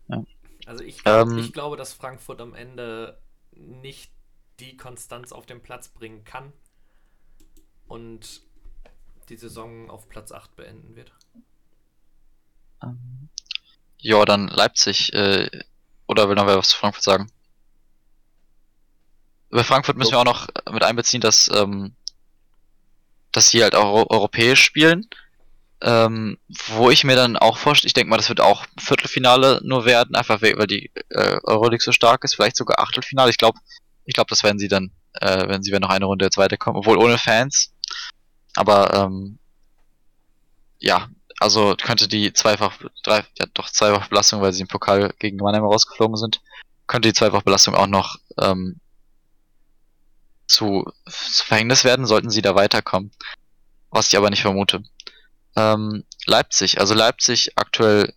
Ja. 0.06 0.22
Also 0.66 0.84
ich, 0.84 1.02
ähm, 1.04 1.38
ich 1.38 1.52
glaube, 1.52 1.76
dass 1.76 1.92
Frankfurt 1.92 2.40
am 2.40 2.54
Ende 2.54 3.18
nicht 3.50 4.12
die 4.60 4.76
Konstanz 4.76 5.32
auf 5.32 5.44
den 5.44 5.60
Platz 5.60 5.88
bringen 5.88 6.22
kann. 6.22 6.52
Und 7.88 8.42
die 9.28 9.36
Saison 9.36 9.90
auf 9.90 10.08
Platz 10.08 10.30
8 10.30 10.54
beenden 10.54 10.94
wird. 10.94 11.12
Ähm, 12.86 13.28
ja, 13.98 14.24
dann 14.24 14.48
Leipzig. 14.48 15.12
Äh, 15.12 15.48
oder 16.06 16.28
will 16.28 16.36
noch 16.36 16.46
wer 16.46 16.58
was 16.58 16.68
zu 16.68 16.76
Frankfurt 16.76 17.04
sagen? 17.04 17.30
Über 19.50 19.64
Frankfurt 19.64 19.96
müssen 19.96 20.12
wir 20.12 20.18
auch 20.18 20.24
noch 20.24 20.48
mit 20.72 20.82
einbeziehen, 20.82 21.20
dass, 21.20 21.48
ähm, 21.54 21.94
dass 23.32 23.50
sie 23.50 23.62
halt 23.62 23.74
auch 23.74 24.10
europäisch 24.10 24.62
spielen. 24.62 25.08
Ähm, 25.80 26.38
wo 26.48 26.90
ich 26.90 27.04
mir 27.04 27.14
dann 27.14 27.36
auch 27.36 27.58
vorstelle, 27.58 27.88
ich 27.88 27.92
denke 27.94 28.08
mal, 28.08 28.16
das 28.16 28.28
wird 28.30 28.40
auch 28.40 28.64
Viertelfinale 28.78 29.60
nur 29.64 29.84
werden, 29.84 30.14
einfach 30.14 30.40
weil 30.40 30.66
die 30.66 30.90
äh, 31.10 31.38
Euroleague 31.42 31.82
so 31.82 31.92
stark 31.92 32.24
ist, 32.24 32.36
vielleicht 32.36 32.56
sogar 32.56 32.80
Achtelfinale. 32.80 33.30
Ich 33.30 33.36
glaube, 33.36 33.58
ich 34.06 34.14
glaube, 34.14 34.30
das 34.30 34.42
werden 34.42 34.58
sie 34.58 34.68
dann, 34.68 34.92
äh, 35.12 35.46
wenn 35.46 35.62
sie 35.62 35.72
wenn 35.72 35.82
noch 35.82 35.90
eine 35.90 36.06
Runde 36.06 36.24
jetzt 36.24 36.38
weiterkommen, 36.38 36.78
obwohl 36.78 36.96
ohne 36.96 37.18
Fans. 37.18 37.72
Aber 38.54 38.94
ähm, 38.94 39.38
ja, 40.78 41.08
also 41.40 41.76
könnte 41.76 42.08
die 42.08 42.32
zweifach, 42.32 42.78
drei, 43.02 43.24
ja 43.38 43.46
doch 43.54 43.70
zweifach 43.70 44.08
Belastung, 44.08 44.40
weil 44.40 44.52
sie 44.52 44.62
im 44.62 44.68
Pokal 44.68 45.12
gegen 45.18 45.36
Mannheim 45.36 45.64
rausgeflogen 45.64 46.16
sind, 46.16 46.40
könnte 46.86 47.08
die 47.08 47.14
zweifach 47.14 47.42
Belastung 47.42 47.74
auch 47.74 47.86
noch 47.86 48.16
ähm, 48.38 48.80
zu, 50.46 50.84
zu 51.06 51.44
Verhängnis 51.44 51.84
werden, 51.84 52.06
sollten 52.06 52.30
sie 52.30 52.42
da 52.42 52.54
weiterkommen. 52.54 53.10
Was 53.90 54.08
ich 54.08 54.16
aber 54.16 54.30
nicht 54.30 54.42
vermute. 54.42 54.82
Ähm, 55.56 56.04
Leipzig, 56.26 56.80
also 56.80 56.94
Leipzig 56.94 57.52
aktuell 57.56 58.12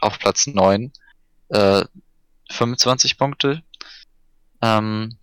auf 0.00 0.18
Platz 0.18 0.46
9, 0.46 0.92
äh, 1.48 1.84
25 2.50 3.18
Punkte. 3.18 3.62
Ähm, 4.62 5.18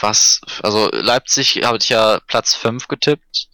was, 0.00 0.40
also 0.62 0.88
Leipzig 0.92 1.62
habe 1.64 1.78
ich 1.78 1.88
ja 1.88 2.20
Platz 2.26 2.54
5 2.54 2.88
getippt. 2.88 3.48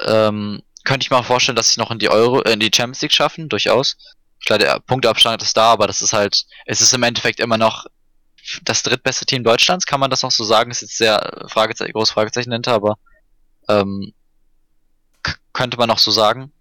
Ähm, 0.00 0.62
könnte 0.84 1.04
ich 1.04 1.10
mir 1.10 1.18
auch 1.18 1.24
vorstellen, 1.24 1.56
dass 1.56 1.72
sie 1.72 1.80
noch 1.80 1.90
in 1.90 1.98
die 1.98 2.08
Euro, 2.08 2.42
äh, 2.42 2.52
in 2.52 2.60
die 2.60 2.70
Champions 2.74 3.00
League 3.02 3.12
schaffen, 3.12 3.48
durchaus. 3.48 3.96
Klar, 4.44 4.58
der 4.58 4.80
Punkteabstand 4.80 5.42
ist 5.42 5.56
da, 5.56 5.72
aber 5.72 5.86
das 5.86 6.02
ist 6.02 6.12
halt, 6.12 6.44
es 6.66 6.80
ist 6.80 6.92
im 6.92 7.02
Endeffekt 7.02 7.40
immer 7.40 7.58
noch 7.58 7.86
das 8.62 8.82
drittbeste 8.82 9.24
Team 9.24 9.44
Deutschlands, 9.44 9.86
kann 9.86 10.00
man 10.00 10.10
das 10.10 10.22
noch 10.22 10.32
so 10.32 10.44
sagen? 10.44 10.70
Ist 10.70 10.82
jetzt 10.82 10.98
sehr 10.98 11.46
Fragezeichen, 11.48 11.92
groß 11.92 12.10
Fragezeichen 12.10 12.52
hinter, 12.52 12.72
aber 12.72 12.96
ähm, 13.68 14.12
könnte 15.52 15.76
man 15.76 15.88
noch 15.88 15.98
so 15.98 16.10
sagen. 16.10 16.52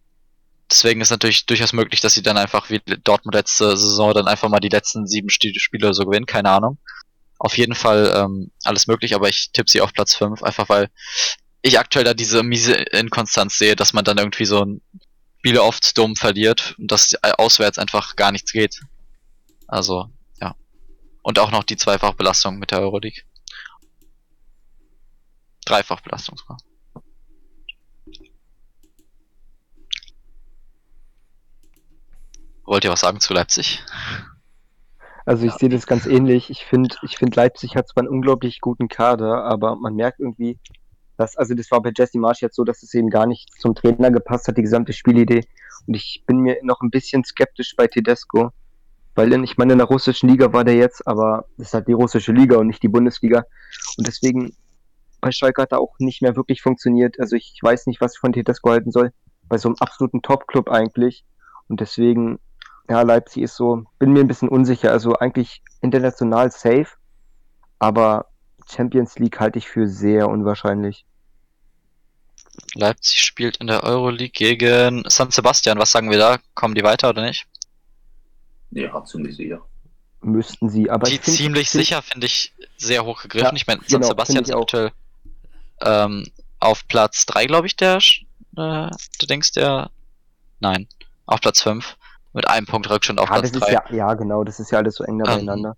Deswegen 0.69 1.01
ist 1.01 1.09
natürlich 1.09 1.45
durchaus 1.45 1.73
möglich, 1.73 1.99
dass 1.99 2.13
sie 2.13 2.21
dann 2.21 2.37
einfach 2.37 2.69
wie 2.69 2.79
Dortmund 3.03 3.35
letzte 3.35 3.75
Saison 3.75 4.13
dann 4.13 4.27
einfach 4.27 4.47
mal 4.47 4.59
die 4.59 4.69
letzten 4.69 5.07
sieben 5.07 5.29
Spiele 5.29 5.93
so 5.93 6.05
gewinnen, 6.05 6.25
keine 6.25 6.49
Ahnung. 6.49 6.77
Auf 7.39 7.57
jeden 7.57 7.75
Fall 7.75 8.13
ähm, 8.15 8.51
alles 8.63 8.87
möglich, 8.87 9.15
aber 9.15 9.27
ich 9.27 9.51
tippe 9.51 9.69
sie 9.69 9.81
auf 9.81 9.93
Platz 9.93 10.15
5, 10.15 10.43
einfach 10.43 10.69
weil 10.69 10.89
ich 11.61 11.79
aktuell 11.79 12.05
da 12.05 12.13
diese 12.13 12.43
miese 12.43 12.73
Inkonstanz 12.73 13.57
sehe, 13.57 13.75
dass 13.75 13.93
man 13.93 14.03
dann 14.03 14.17
irgendwie 14.17 14.45
so 14.45 14.65
ein 14.65 14.81
Spiele 15.39 15.63
oft 15.63 15.97
dumm 15.97 16.15
verliert 16.15 16.75
und 16.77 16.91
dass 16.91 17.15
auswärts 17.23 17.77
einfach 17.77 18.15
gar 18.15 18.31
nichts 18.31 18.51
geht. 18.51 18.81
Also, 19.67 20.09
ja. 20.39 20.55
Und 21.23 21.39
auch 21.39 21.51
noch 21.51 21.63
die 21.63 21.77
Zweifachbelastung 21.77 22.57
mit 22.57 22.71
der 22.71 22.81
Euroleague. 22.81 23.23
Dreifachbelastung 25.65 26.37
sogar. 26.37 26.57
Wollt 32.65 32.83
ihr 32.83 32.91
was 32.91 33.01
sagen 33.01 33.19
zu 33.19 33.33
Leipzig? 33.33 33.83
Also 35.25 35.45
ich 35.45 35.51
ja. 35.53 35.57
sehe 35.57 35.69
das 35.69 35.87
ganz 35.87 36.05
ähnlich. 36.05 36.49
Ich 36.49 36.65
finde, 36.65 36.95
ich 37.03 37.17
finde 37.17 37.35
Leipzig 37.35 37.75
hat 37.75 37.87
zwar 37.87 38.01
einen 38.01 38.09
unglaublich 38.09 38.59
guten 38.61 38.87
Kader, 38.87 39.43
aber 39.43 39.75
man 39.75 39.95
merkt 39.95 40.19
irgendwie, 40.19 40.59
dass, 41.21 41.37
also 41.37 41.53
das 41.53 41.69
war 41.71 41.81
bei 41.81 41.91
Jesse 41.95 42.19
Marsch 42.19 42.41
jetzt 42.41 42.55
so, 42.55 42.63
dass 42.63 42.83
es 42.83 42.93
eben 42.93 43.09
gar 43.09 43.27
nicht 43.27 43.49
zum 43.59 43.75
Trainer 43.75 44.11
gepasst 44.11 44.47
hat, 44.47 44.57
die 44.57 44.63
gesamte 44.63 44.91
Spielidee. 44.91 45.45
Und 45.87 45.93
ich 45.93 46.23
bin 46.25 46.39
mir 46.39 46.57
noch 46.63 46.81
ein 46.81 46.89
bisschen 46.89 47.23
skeptisch 47.23 47.75
bei 47.75 47.87
Tedesco, 47.87 48.51
weil 49.15 49.31
in, 49.33 49.43
ich 49.43 49.57
meine, 49.57 49.73
in 49.73 49.79
der 49.79 49.87
russischen 49.87 50.29
Liga 50.29 50.51
war 50.51 50.63
der 50.63 50.75
jetzt, 50.75 51.05
aber 51.07 51.45
es 51.57 51.67
ist 51.67 51.73
halt 51.73 51.87
die 51.87 51.93
russische 51.93 52.31
Liga 52.31 52.57
und 52.57 52.67
nicht 52.67 52.81
die 52.81 52.87
Bundesliga. 52.87 53.45
Und 53.97 54.07
deswegen, 54.07 54.55
bei 55.19 55.31
Schalke 55.31 55.61
hat 55.61 55.71
er 55.71 55.79
auch 55.79 55.93
nicht 55.99 56.21
mehr 56.21 56.35
wirklich 56.35 56.61
funktioniert. 56.61 57.19
Also 57.19 57.35
ich 57.35 57.59
weiß 57.61 57.85
nicht, 57.87 58.01
was 58.01 58.15
ich 58.15 58.19
von 58.19 58.33
Tedesco 58.33 58.71
halten 58.71 58.91
soll. 58.91 59.11
Bei 59.47 59.57
so 59.57 59.69
einem 59.69 59.75
absoluten 59.79 60.21
Top-Club 60.21 60.69
eigentlich. 60.69 61.23
Und 61.67 61.81
deswegen, 61.81 62.39
ja, 62.89 63.01
Leipzig 63.01 63.43
ist 63.43 63.55
so, 63.55 63.83
bin 63.99 64.13
mir 64.13 64.21
ein 64.21 64.27
bisschen 64.27 64.49
unsicher. 64.49 64.91
Also 64.91 65.13
eigentlich 65.13 65.61
international 65.81 66.51
safe, 66.51 66.87
aber 67.79 68.27
Champions 68.67 69.19
League 69.19 69.39
halte 69.39 69.59
ich 69.59 69.69
für 69.69 69.87
sehr 69.87 70.29
unwahrscheinlich. 70.29 71.05
Leipzig 72.75 73.21
spielt 73.21 73.57
in 73.57 73.67
der 73.67 73.83
Euroleague 73.83 74.31
gegen 74.31 75.03
San 75.07 75.31
Sebastian. 75.31 75.77
Was 75.77 75.91
sagen 75.91 76.09
wir 76.09 76.17
da? 76.17 76.37
Kommen 76.53 76.75
die 76.75 76.83
weiter 76.83 77.09
oder 77.09 77.23
nicht? 77.23 77.45
Ja, 78.71 79.03
ziemlich 79.03 79.35
sicher. 79.35 79.61
Müssten 80.21 80.69
sie, 80.69 80.89
aber. 80.89 81.07
Die 81.07 81.17
find, 81.17 81.37
ziemlich 81.37 81.69
find, 81.69 81.83
sicher 81.83 82.01
finde 82.01 82.27
ich 82.27 82.53
sehr 82.77 83.03
hoch 83.03 83.21
gegriffen. 83.23 83.47
Ja, 83.47 83.53
ich 83.55 83.67
meine, 83.67 83.81
San 83.81 84.01
genau, 84.01 84.07
Sebastian 84.07 84.43
ist 84.43 84.53
aktuell 84.53 84.91
ähm, 85.81 86.25
auf 86.59 86.87
Platz 86.87 87.25
3, 87.25 87.47
glaube 87.47 87.67
ich, 87.67 87.75
der, 87.75 87.97
äh, 87.97 87.99
du 88.55 89.25
denkst 89.27 89.53
der. 89.53 89.89
Nein, 90.59 90.87
auf 91.25 91.41
Platz 91.41 91.61
5. 91.63 91.97
Mit 92.33 92.47
einem 92.47 92.65
Punkt 92.65 92.89
Rückstand 92.89 93.19
auf 93.19 93.29
ja, 93.29 93.39
Platz 93.39 93.51
3. 93.51 93.71
Ja, 93.73 93.83
ja, 93.89 94.13
genau, 94.13 94.43
das 94.43 94.59
ist 94.59 94.71
ja 94.71 94.77
alles 94.77 94.95
so 94.95 95.03
eng 95.03 95.19
da 95.19 95.31
ähm, 95.31 95.39
beieinander. 95.39 95.75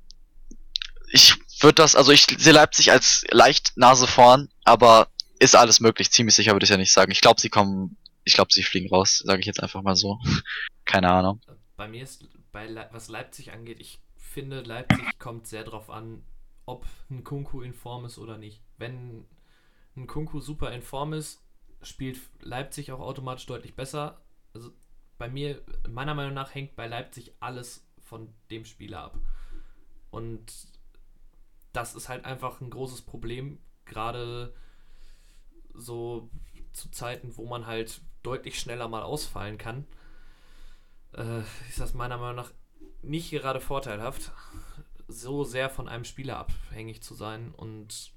Ich 1.11 1.35
würde 1.61 1.75
das, 1.75 1.95
also 1.95 2.11
ich 2.11 2.25
sehe 2.37 2.53
Leipzig 2.53 2.91
als 2.91 3.23
leicht 3.31 3.71
Nase 3.75 4.07
vorn, 4.07 4.49
aber 4.65 5.07
ist 5.43 5.55
alles 5.55 5.79
möglich. 5.79 6.11
Ziemlich 6.11 6.35
sicher 6.35 6.53
würde 6.53 6.63
ich 6.63 6.69
ja 6.69 6.77
nicht 6.77 6.93
sagen. 6.93 7.11
Ich 7.11 7.21
glaube, 7.21 7.41
sie 7.41 7.49
kommen, 7.49 7.97
ich 8.23 8.33
glaube, 8.33 8.53
sie 8.53 8.63
fliegen 8.63 8.89
raus, 8.89 9.19
sage 9.19 9.41
ich 9.41 9.45
jetzt 9.45 9.61
einfach 9.61 9.81
mal 9.81 9.95
so. 9.95 10.19
Keine 10.85 11.11
Ahnung. 11.11 11.41
Bei 11.75 11.87
mir 11.87 12.03
ist, 12.03 12.27
bei 12.51 12.67
Le 12.67 12.87
was 12.91 13.09
Leipzig 13.09 13.51
angeht, 13.51 13.79
ich 13.79 13.99
finde, 14.15 14.61
Leipzig 14.61 15.19
kommt 15.19 15.47
sehr 15.47 15.63
drauf 15.63 15.89
an, 15.89 16.23
ob 16.65 16.85
ein 17.09 17.23
Kunku 17.23 17.61
in 17.61 17.73
Form 17.73 18.05
ist 18.05 18.17
oder 18.17 18.37
nicht. 18.37 18.61
Wenn 18.77 19.25
ein 19.95 20.07
Kunku 20.07 20.39
super 20.39 20.71
in 20.71 20.81
Form 20.81 21.13
ist, 21.13 21.41
spielt 21.81 22.19
Leipzig 22.41 22.91
auch 22.91 22.99
automatisch 22.99 23.45
deutlich 23.45 23.75
besser. 23.75 24.21
Also 24.53 24.71
bei 25.17 25.27
mir, 25.27 25.61
meiner 25.89 26.13
Meinung 26.15 26.33
nach, 26.33 26.55
hängt 26.55 26.75
bei 26.75 26.87
Leipzig 26.87 27.33
alles 27.39 27.85
von 28.01 28.33
dem 28.49 28.65
Spieler 28.65 29.03
ab. 29.03 29.17
Und 30.09 30.53
das 31.73 31.95
ist 31.95 32.07
halt 32.07 32.23
einfach 32.23 32.61
ein 32.61 32.69
großes 32.69 33.01
Problem, 33.01 33.59
gerade 33.85 34.53
so 35.73 36.29
zu 36.73 36.89
Zeiten, 36.89 37.37
wo 37.37 37.45
man 37.45 37.67
halt 37.67 38.01
deutlich 38.23 38.59
schneller 38.59 38.87
mal 38.87 39.03
ausfallen 39.03 39.57
kann, 39.57 39.85
äh, 41.13 41.41
ist 41.69 41.79
das 41.79 41.93
meiner 41.93 42.17
Meinung 42.17 42.37
nach 42.37 42.51
nicht 43.01 43.31
gerade 43.31 43.59
vorteilhaft, 43.59 44.31
so 45.07 45.43
sehr 45.43 45.69
von 45.69 45.87
einem 45.87 46.05
Spieler 46.05 46.37
abhängig 46.37 47.03
zu 47.03 47.13
sein. 47.13 47.53
Und 47.53 48.13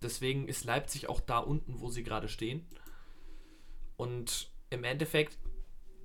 deswegen 0.00 0.48
ist 0.48 0.64
Leipzig 0.64 1.08
auch 1.08 1.20
da 1.20 1.38
unten, 1.38 1.80
wo 1.80 1.90
sie 1.90 2.04
gerade 2.04 2.28
stehen. 2.28 2.66
Und 3.96 4.50
im 4.70 4.84
Endeffekt, 4.84 5.38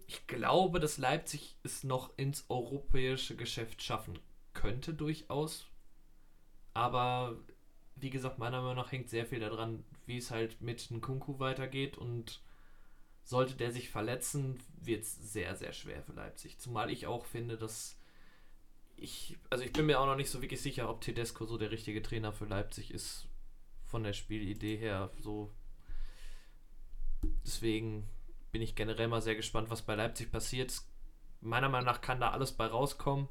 ich 0.08 0.28
glaube, 0.28 0.80
dass 0.80 0.98
Leipzig 0.98 1.58
es 1.64 1.84
noch 1.84 2.18
ins 2.18 2.46
europäische 2.50 3.36
Geschäft 3.36 3.82
schaffen 3.82 4.20
könnte, 4.54 4.94
durchaus. 4.94 5.68
Aber 6.74 7.38
wie 8.00 8.10
gesagt, 8.10 8.38
meiner 8.38 8.62
Meinung 8.62 8.78
nach 8.78 8.92
hängt 8.92 9.10
sehr 9.10 9.26
viel 9.26 9.40
daran, 9.40 9.84
wie 10.06 10.18
es 10.18 10.32
halt 10.32 10.62
mit 10.62 10.92
Nkunku 10.92 11.40
weitergeht 11.40 11.98
und 11.98 12.42
sollte 13.24 13.56
der 13.56 13.72
sich 13.72 13.90
verletzen, 13.90 14.60
wird 14.80 15.04
es 15.04 15.34
sehr, 15.34 15.56
sehr 15.56 15.74
schwer 15.74 16.02
für 16.04 16.14
Leipzig. 16.14 16.60
Zumal 16.60 16.90
ich 16.90 17.08
auch 17.08 17.26
finde, 17.26 17.58
dass 17.58 18.00
ich, 18.96 19.38
also 19.50 19.64
ich 19.64 19.74
bin 19.74 19.86
mir 19.86 20.00
auch 20.00 20.06
noch 20.06 20.16
nicht 20.16 20.30
so 20.30 20.42
wirklich 20.42 20.62
sicher, 20.62 20.90
ob 20.90 21.02
Tedesco 21.02 21.46
so 21.46 21.58
der 21.58 21.72
richtige 21.72 22.02
Trainer 22.02 22.32
für 22.32 22.46
Leipzig 22.46 22.92
ist, 22.92 23.28
von 23.86 24.04
der 24.04 24.14
Spielidee 24.14 24.78
her. 24.78 25.12
So. 25.20 25.52
Deswegen 27.46 28.08
bin 28.52 28.62
ich 28.62 28.76
generell 28.76 29.08
mal 29.08 29.22
sehr 29.22 29.36
gespannt, 29.36 29.70
was 29.70 29.82
bei 29.82 29.96
Leipzig 29.96 30.32
passiert. 30.32 30.82
Meiner 31.42 31.70
Meinung 31.70 31.86
nach 31.86 32.02
kann 32.02 32.20
da 32.20 32.32
alles 32.32 32.54
bei 32.54 32.66
rauskommen. 32.66 33.28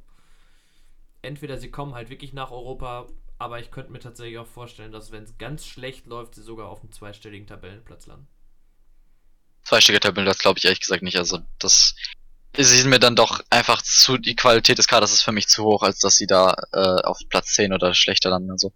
Entweder 1.23 1.57
sie 1.59 1.71
kommen 1.71 1.95
halt 1.95 2.11
wirklich 2.11 2.33
nach 2.33 2.51
Europa 2.51 3.09
aber 3.39 3.61
ich 3.61 3.71
könnte 3.71 3.93
mir 3.93 4.01
tatsächlich 4.01 4.39
auch 4.39 4.47
vorstellen, 4.47 4.93
dass 4.93 5.13
wenn 5.13 5.25
es 5.25 5.39
ganz 5.39 5.67
schlecht 5.67 6.07
läuft, 6.07 6.35
sie 6.35 6.43
sogar 6.43 6.69
auf 6.69 6.81
einem 6.81 6.93
zweistelligen 6.93 7.47
Tabellenplatz 7.47 8.07
landen. 8.07 8.29
Zweistelliger 9.65 10.01
Tabellenplatz 10.01 10.39
glaube 10.39 10.59
ich 10.59 10.65
ehrlich 10.65 10.81
gesagt 10.81 11.03
nicht. 11.03 11.17
Also 11.17 11.41
das 11.59 11.95
ist 12.57 12.87
mir 12.87 12.99
dann 12.99 13.17
doch 13.17 13.41
einfach 13.51 13.83
zu, 13.83 14.17
die 14.17 14.37
Qualität 14.37 14.79
des 14.79 14.89
Kaders 14.89 15.13
ist 15.13 15.23
für 15.23 15.33
mich 15.33 15.49
zu 15.49 15.65
hoch, 15.65 15.83
als 15.83 15.99
dass 15.99 16.17
sie 16.17 16.27
da 16.27 16.55
äh, 16.73 17.03
auf 17.03 17.19
Platz 17.29 17.53
10 17.55 17.73
oder 17.73 17.95
schlechter 17.95 18.31
landen. 18.31 18.51
Also 18.51 18.73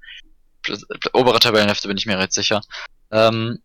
obere 1.12 1.38
Tabellenhälfte 1.38 1.88
bin 1.88 1.96
ich 1.96 2.06
mir 2.06 2.18
recht 2.18 2.32
sicher. 2.32 2.60
Ähm, 3.10 3.60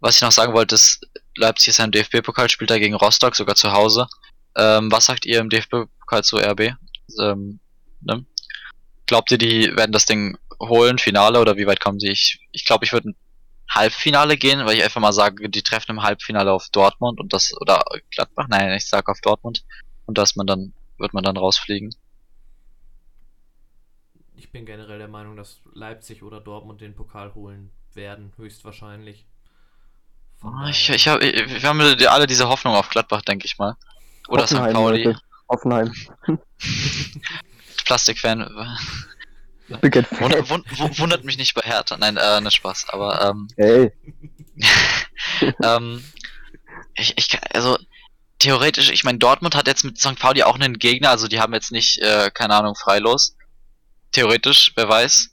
was 0.00 0.16
ich 0.16 0.22
noch 0.22 0.32
sagen 0.32 0.54
wollte, 0.54 0.74
ist, 0.74 1.06
Leipzig 1.36 1.68
ist 1.68 1.80
ein 1.80 1.90
DFB-Pokal, 1.90 2.48
spielt 2.48 2.70
da 2.70 2.78
gegen 2.78 2.94
Rostock, 2.94 3.36
sogar 3.36 3.56
zu 3.56 3.72
Hause. 3.72 4.06
Ähm, 4.56 4.90
was 4.90 5.06
sagt 5.06 5.26
ihr 5.26 5.40
im 5.40 5.50
DFB-Pokal 5.50 6.24
zu 6.24 6.36
RB? 6.36 6.74
Ähm, 7.20 7.60
ne? 8.00 8.24
Glaubt 9.06 9.30
ihr, 9.30 9.38
die 9.38 9.76
werden 9.76 9.92
das 9.92 10.06
Ding 10.06 10.38
holen, 10.60 10.98
Finale 10.98 11.40
oder 11.40 11.56
wie 11.56 11.66
weit 11.66 11.80
kommen 11.80 12.00
sie? 12.00 12.10
Ich, 12.10 12.40
ich 12.52 12.64
glaube, 12.64 12.84
ich 12.84 12.92
würde 12.92 13.10
ein 13.10 13.16
Halbfinale 13.70 14.36
gehen, 14.36 14.64
weil 14.66 14.76
ich 14.76 14.84
einfach 14.84 15.00
mal 15.00 15.12
sage, 15.12 15.48
die 15.50 15.62
treffen 15.62 15.92
im 15.92 16.02
Halbfinale 16.02 16.52
auf 16.52 16.68
Dortmund 16.70 17.20
und 17.20 17.32
das 17.32 17.52
oder 17.60 17.82
Gladbach, 18.10 18.46
nein, 18.48 18.72
ich 18.72 18.86
sage 18.86 19.10
auf 19.10 19.20
Dortmund 19.20 19.64
und 20.06 20.18
dass 20.18 20.36
man 20.36 20.46
dann 20.46 20.72
wird 20.98 21.12
man 21.12 21.24
dann 21.24 21.36
rausfliegen. 21.36 21.94
Ich 24.36 24.52
bin 24.52 24.66
generell 24.66 24.98
der 24.98 25.08
Meinung, 25.08 25.36
dass 25.36 25.60
Leipzig 25.72 26.22
oder 26.22 26.40
Dortmund 26.40 26.80
den 26.80 26.94
Pokal 26.94 27.34
holen 27.34 27.70
werden, 27.94 28.32
höchstwahrscheinlich. 28.36 29.26
Von 30.36 30.54
Ah, 30.54 30.68
Ich, 30.68 30.88
ich 30.90 31.08
hab, 31.08 31.20
wir 31.20 31.62
haben 31.62 31.80
alle 31.80 32.26
diese 32.26 32.48
Hoffnung 32.48 32.74
auf 32.74 32.88
Gladbach, 32.90 33.22
denke 33.22 33.46
ich 33.46 33.58
mal. 33.58 33.76
Oder 34.28 34.46
St. 34.46 34.52
Hoffenheim, 34.54 34.72
Pauli, 34.74 35.04
Leute. 35.04 35.20
Hoffenheim. 35.48 35.92
Plastikfan. 37.84 38.40
Wund, 40.20 40.50
wund, 40.50 40.66
wund- 40.78 40.98
wundert 40.98 41.24
mich 41.24 41.38
nicht 41.38 41.54
bei 41.54 41.62
Hertha. 41.62 41.96
Nein, 41.96 42.16
äh, 42.16 42.40
nicht 42.40 42.54
Spaß. 42.56 42.86
Aber 42.90 43.30
ähm, 43.30 43.48
Ey, 43.56 43.92
ähm, 45.62 46.04
ich, 46.94 47.14
ich, 47.16 47.38
also 47.54 47.78
theoretisch, 48.38 48.90
ich 48.90 49.04
meine, 49.04 49.18
Dortmund 49.18 49.54
hat 49.54 49.66
jetzt 49.66 49.84
mit 49.84 49.98
St. 49.98 50.18
Pauli 50.18 50.42
auch 50.42 50.54
einen 50.56 50.78
Gegner, 50.78 51.10
also 51.10 51.28
die 51.28 51.40
haben 51.40 51.54
jetzt 51.54 51.72
nicht, 51.72 51.98
äh, 52.00 52.30
keine 52.32 52.54
Ahnung, 52.54 52.74
freilos. 52.74 53.36
Theoretisch, 54.12 54.72
wer 54.76 54.88
weiß. 54.88 55.30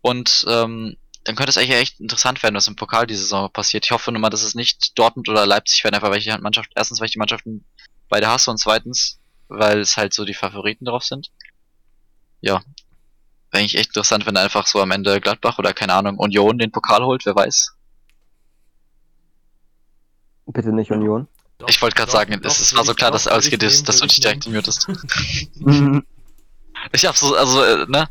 Und 0.00 0.44
ähm, 0.48 0.96
dann 1.24 1.36
könnte 1.36 1.50
es 1.50 1.56
eigentlich 1.58 1.76
echt 1.76 2.00
interessant 2.00 2.42
werden, 2.42 2.54
was 2.56 2.66
im 2.66 2.76
Pokal 2.76 3.06
diese 3.06 3.22
Saison 3.22 3.50
passiert. 3.52 3.84
Ich 3.84 3.90
hoffe 3.90 4.12
nur 4.12 4.20
mal, 4.20 4.30
dass 4.30 4.42
es 4.42 4.54
nicht 4.54 4.98
Dortmund 4.98 5.28
oder 5.28 5.46
Leipzig 5.46 5.82
werden, 5.84 5.94
einfach 5.94 6.10
weil 6.10 6.18
ich 6.18 6.24
die 6.24 6.36
Mannschaft, 6.38 6.70
erstens, 6.74 7.00
weil 7.00 7.06
ich 7.06 7.12
die 7.12 7.18
Mannschaften 7.18 7.64
beide 8.08 8.28
hasse 8.28 8.50
und 8.50 8.58
zweitens, 8.58 9.20
weil 9.48 9.80
es 9.80 9.96
halt 9.96 10.12
so 10.12 10.24
die 10.24 10.34
Favoriten 10.34 10.84
drauf 10.84 11.04
sind. 11.04 11.30
Ja. 12.44 12.60
Wäre 13.50 13.60
eigentlich 13.62 13.76
echt 13.76 13.88
interessant, 13.90 14.26
wenn 14.26 14.36
einfach 14.36 14.66
so 14.66 14.80
am 14.82 14.90
Ende 14.90 15.20
Gladbach 15.20 15.58
oder 15.58 15.72
keine 15.72 15.94
Ahnung, 15.94 16.18
Union 16.18 16.58
den 16.58 16.70
Pokal 16.70 17.02
holt, 17.04 17.24
wer 17.24 17.34
weiß. 17.34 17.72
bitte 20.46 20.72
nicht 20.72 20.90
Union. 20.90 21.26
Doch, 21.58 21.68
Ich 21.70 21.80
wollte 21.80 21.96
gerade 21.96 22.12
sagen, 22.12 22.38
doch, 22.42 22.50
es, 22.50 22.60
es 22.60 22.76
war 22.76 22.84
so 22.84 22.94
klar, 22.94 23.10
dass 23.10 23.26
alles 23.26 23.48
ist, 23.48 23.88
dass 23.88 23.98
du 24.00 24.06
dich 24.06 24.20
direkt 24.20 24.46
mutest. 24.46 24.88
Ich 26.92 27.06
hab 27.06 27.16
so, 27.16 27.34
also, 27.34 27.62
äh, 27.64 27.86
ne, 27.88 28.08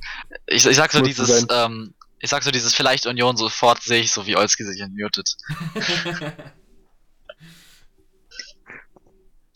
ich, 0.48 0.66
ich 0.66 0.76
sag 0.76 0.92
so 0.92 0.98
Muss 1.00 1.08
dieses, 1.10 1.46
ähm, 1.52 1.94
ich 2.20 2.30
sag 2.32 2.42
so 2.42 2.50
dieses 2.50 2.74
vielleicht 2.74 3.06
Union 3.06 3.38
sofort 3.38 3.84
sehe 3.84 4.02
ich 4.02 4.12
so 4.12 4.26
wie 4.26 4.36
Olski 4.36 4.64
sich 4.64 4.82
entmutet. 4.82 5.38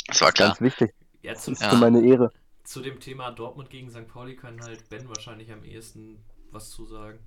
Das 0.09 0.21
war 0.21 0.31
klar. 0.31 0.49
Ganz 0.49 0.61
wichtig. 0.61 0.93
ja, 1.21 1.33
Das 1.33 1.43
zu, 1.43 1.51
ist 1.51 1.61
Ja. 1.61 1.69
für 1.71 1.75
meine 1.75 1.99
Ehre. 2.01 2.31
Zu 2.67 2.81
dem 2.81 2.99
Thema 2.99 3.31
Dortmund 3.31 3.69
gegen 3.69 3.89
St. 3.89 4.07
Pauli 4.09 4.35
kann 4.35 4.59
halt 4.61 4.89
Ben 4.89 5.07
wahrscheinlich 5.07 5.51
am 5.53 5.63
ehesten 5.63 6.17
was 6.51 6.69
zu 6.69 6.85
sagen. 6.85 7.19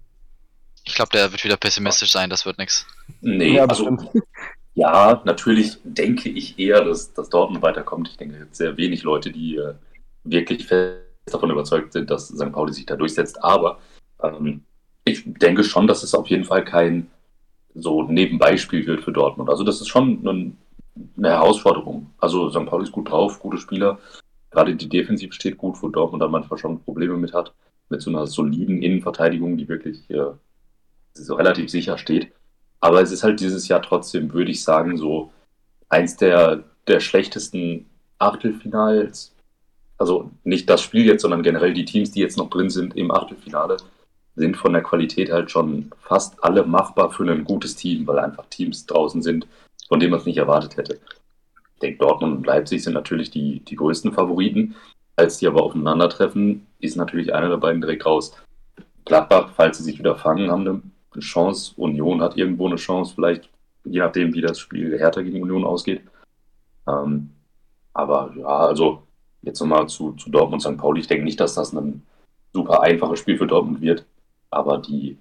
Ich 0.84 0.94
glaube, 0.94 1.10
der 1.14 1.32
wird 1.32 1.42
wieder 1.42 1.56
pessimistisch 1.56 2.12
sein, 2.12 2.28
das 2.28 2.44
wird 2.44 2.58
nix. 2.58 2.86
Nee, 3.22 3.54
ja, 3.56 3.64
also 3.64 3.96
ja, 4.74 5.22
natürlich 5.24 5.78
denke 5.82 6.28
ich 6.28 6.58
eher, 6.58 6.84
dass, 6.84 7.14
dass 7.14 7.30
Dortmund 7.30 7.62
weiterkommt. 7.62 8.08
Ich 8.08 8.18
denke, 8.18 8.34
es 8.34 8.40
gibt 8.40 8.56
sehr 8.56 8.76
wenig 8.76 9.02
Leute, 9.02 9.30
die 9.30 9.56
äh, 9.56 9.74
wirklich 10.24 10.66
fest 10.66 11.00
davon 11.26 11.50
überzeugt 11.50 11.94
sind, 11.94 12.10
dass 12.10 12.28
St. 12.28 12.52
Pauli 12.52 12.74
sich 12.74 12.84
da 12.84 12.96
durchsetzt. 12.96 13.42
Aber 13.42 13.80
ähm, 14.22 14.62
ich 15.04 15.22
denke 15.24 15.64
schon, 15.64 15.86
dass 15.86 16.02
es 16.02 16.14
auf 16.14 16.28
jeden 16.28 16.44
Fall 16.44 16.64
kein 16.64 17.10
so 17.74 18.02
Nebenbeispiel 18.02 18.86
wird 18.86 19.04
für 19.04 19.12
Dortmund. 19.12 19.48
Also 19.48 19.64
das 19.64 19.80
ist 19.80 19.88
schon 19.88 20.22
ein, 20.22 20.58
eine 21.16 21.30
Herausforderung. 21.30 22.10
Also 22.18 22.50
St. 22.50 22.66
Pauli 22.66 22.84
ist 22.84 22.92
gut 22.92 23.10
drauf, 23.10 23.40
gute 23.40 23.56
Spieler. 23.56 23.98
Gerade 24.50 24.74
die 24.74 24.88
Defensive 24.88 25.32
steht 25.32 25.58
gut, 25.58 25.80
wo 25.82 25.88
Dortmund 25.88 26.22
dann 26.22 26.30
manchmal 26.30 26.58
schon 26.58 26.82
Probleme 26.82 27.16
mit 27.16 27.32
hat. 27.32 27.52
Mit 27.88 28.02
so 28.02 28.10
einer 28.10 28.26
soliden 28.26 28.82
Innenverteidigung, 28.82 29.56
die 29.56 29.68
wirklich 29.68 30.08
äh, 30.10 30.32
so 31.14 31.34
relativ 31.34 31.70
sicher 31.70 31.98
steht. 31.98 32.32
Aber 32.80 33.00
es 33.02 33.10
ist 33.12 33.22
halt 33.22 33.40
dieses 33.40 33.68
Jahr 33.68 33.82
trotzdem, 33.82 34.32
würde 34.32 34.50
ich 34.50 34.64
sagen, 34.64 34.96
so 34.96 35.32
eins 35.88 36.16
der, 36.16 36.64
der 36.86 37.00
schlechtesten 37.00 37.86
Achtelfinals. 38.18 39.34
Also 39.98 40.30
nicht 40.44 40.68
das 40.70 40.82
Spiel 40.82 41.04
jetzt, 41.04 41.22
sondern 41.22 41.42
generell 41.42 41.74
die 41.74 41.84
Teams, 41.84 42.10
die 42.10 42.20
jetzt 42.20 42.38
noch 42.38 42.48
drin 42.48 42.70
sind 42.70 42.96
im 42.96 43.10
Achtelfinale, 43.10 43.76
sind 44.36 44.56
von 44.56 44.72
der 44.72 44.82
Qualität 44.82 45.30
halt 45.30 45.50
schon 45.50 45.90
fast 46.00 46.42
alle 46.42 46.64
machbar 46.64 47.10
für 47.10 47.30
ein 47.30 47.44
gutes 47.44 47.76
Team, 47.76 48.06
weil 48.06 48.18
einfach 48.18 48.46
Teams 48.46 48.86
draußen 48.86 49.20
sind, 49.20 49.46
von 49.88 50.00
denen 50.00 50.12
man 50.12 50.20
es 50.20 50.26
nicht 50.26 50.38
erwartet 50.38 50.76
hätte. 50.76 51.00
Denke, 51.82 51.98
Dortmund 51.98 52.36
und 52.38 52.46
Leipzig 52.46 52.82
sind 52.82 52.92
natürlich 52.92 53.30
die, 53.30 53.60
die 53.60 53.76
größten 53.76 54.12
Favoriten. 54.12 54.74
Als 55.16 55.38
die 55.38 55.46
aber 55.46 55.62
aufeinandertreffen, 55.62 56.66
ist 56.78 56.96
natürlich 56.96 57.34
einer 57.34 57.48
der 57.48 57.56
beiden 57.56 57.80
direkt 57.80 58.06
raus. 58.06 58.34
Gladbach, 59.04 59.50
falls 59.54 59.78
sie 59.78 59.84
sich 59.84 59.98
wieder 59.98 60.16
fangen, 60.16 60.50
haben 60.50 60.92
eine 61.12 61.20
Chance. 61.20 61.74
Union 61.76 62.22
hat 62.22 62.36
irgendwo 62.36 62.66
eine 62.66 62.76
Chance, 62.76 63.14
vielleicht 63.14 63.48
je 63.84 64.00
nachdem, 64.00 64.34
wie 64.34 64.40
das 64.40 64.58
Spiel 64.58 64.98
Hertha 64.98 65.22
gegen 65.22 65.42
Union 65.42 65.64
ausgeht. 65.64 66.02
Ähm, 66.86 67.30
aber 67.92 68.32
ja, 68.36 68.46
also 68.46 69.02
jetzt 69.42 69.60
nochmal 69.60 69.88
zu, 69.88 70.12
zu 70.12 70.30
Dortmund 70.30 70.62
St. 70.62 70.76
Pauli. 70.76 71.00
Ich 71.00 71.06
denke 71.06 71.24
nicht, 71.24 71.40
dass 71.40 71.54
das 71.54 71.72
ein 71.72 72.02
super 72.52 72.82
einfaches 72.82 73.18
Spiel 73.18 73.38
für 73.38 73.46
Dortmund 73.46 73.80
wird. 73.80 74.04
Aber 74.50 74.78
die, 74.78 75.18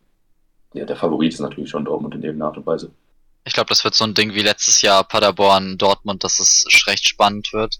ja, 0.73 0.85
der 0.85 0.95
Favorit 0.95 1.33
ist 1.33 1.39
natürlich 1.39 1.69
schon 1.69 1.85
Dortmund 1.85 2.15
in 2.15 2.23
irgendeiner 2.23 2.49
Art 2.49 2.57
und 2.57 2.65
Weise. 2.65 2.91
Ich 3.45 3.53
glaube, 3.53 3.69
das 3.69 3.83
wird 3.83 3.95
so 3.95 4.03
ein 4.03 4.13
Ding 4.13 4.33
wie 4.35 4.41
letztes 4.41 4.81
Jahr 4.81 5.03
Paderborn, 5.03 5.77
Dortmund, 5.77 6.23
dass 6.23 6.39
es 6.39 6.65
recht 6.87 7.07
spannend 7.07 7.51
wird. 7.53 7.77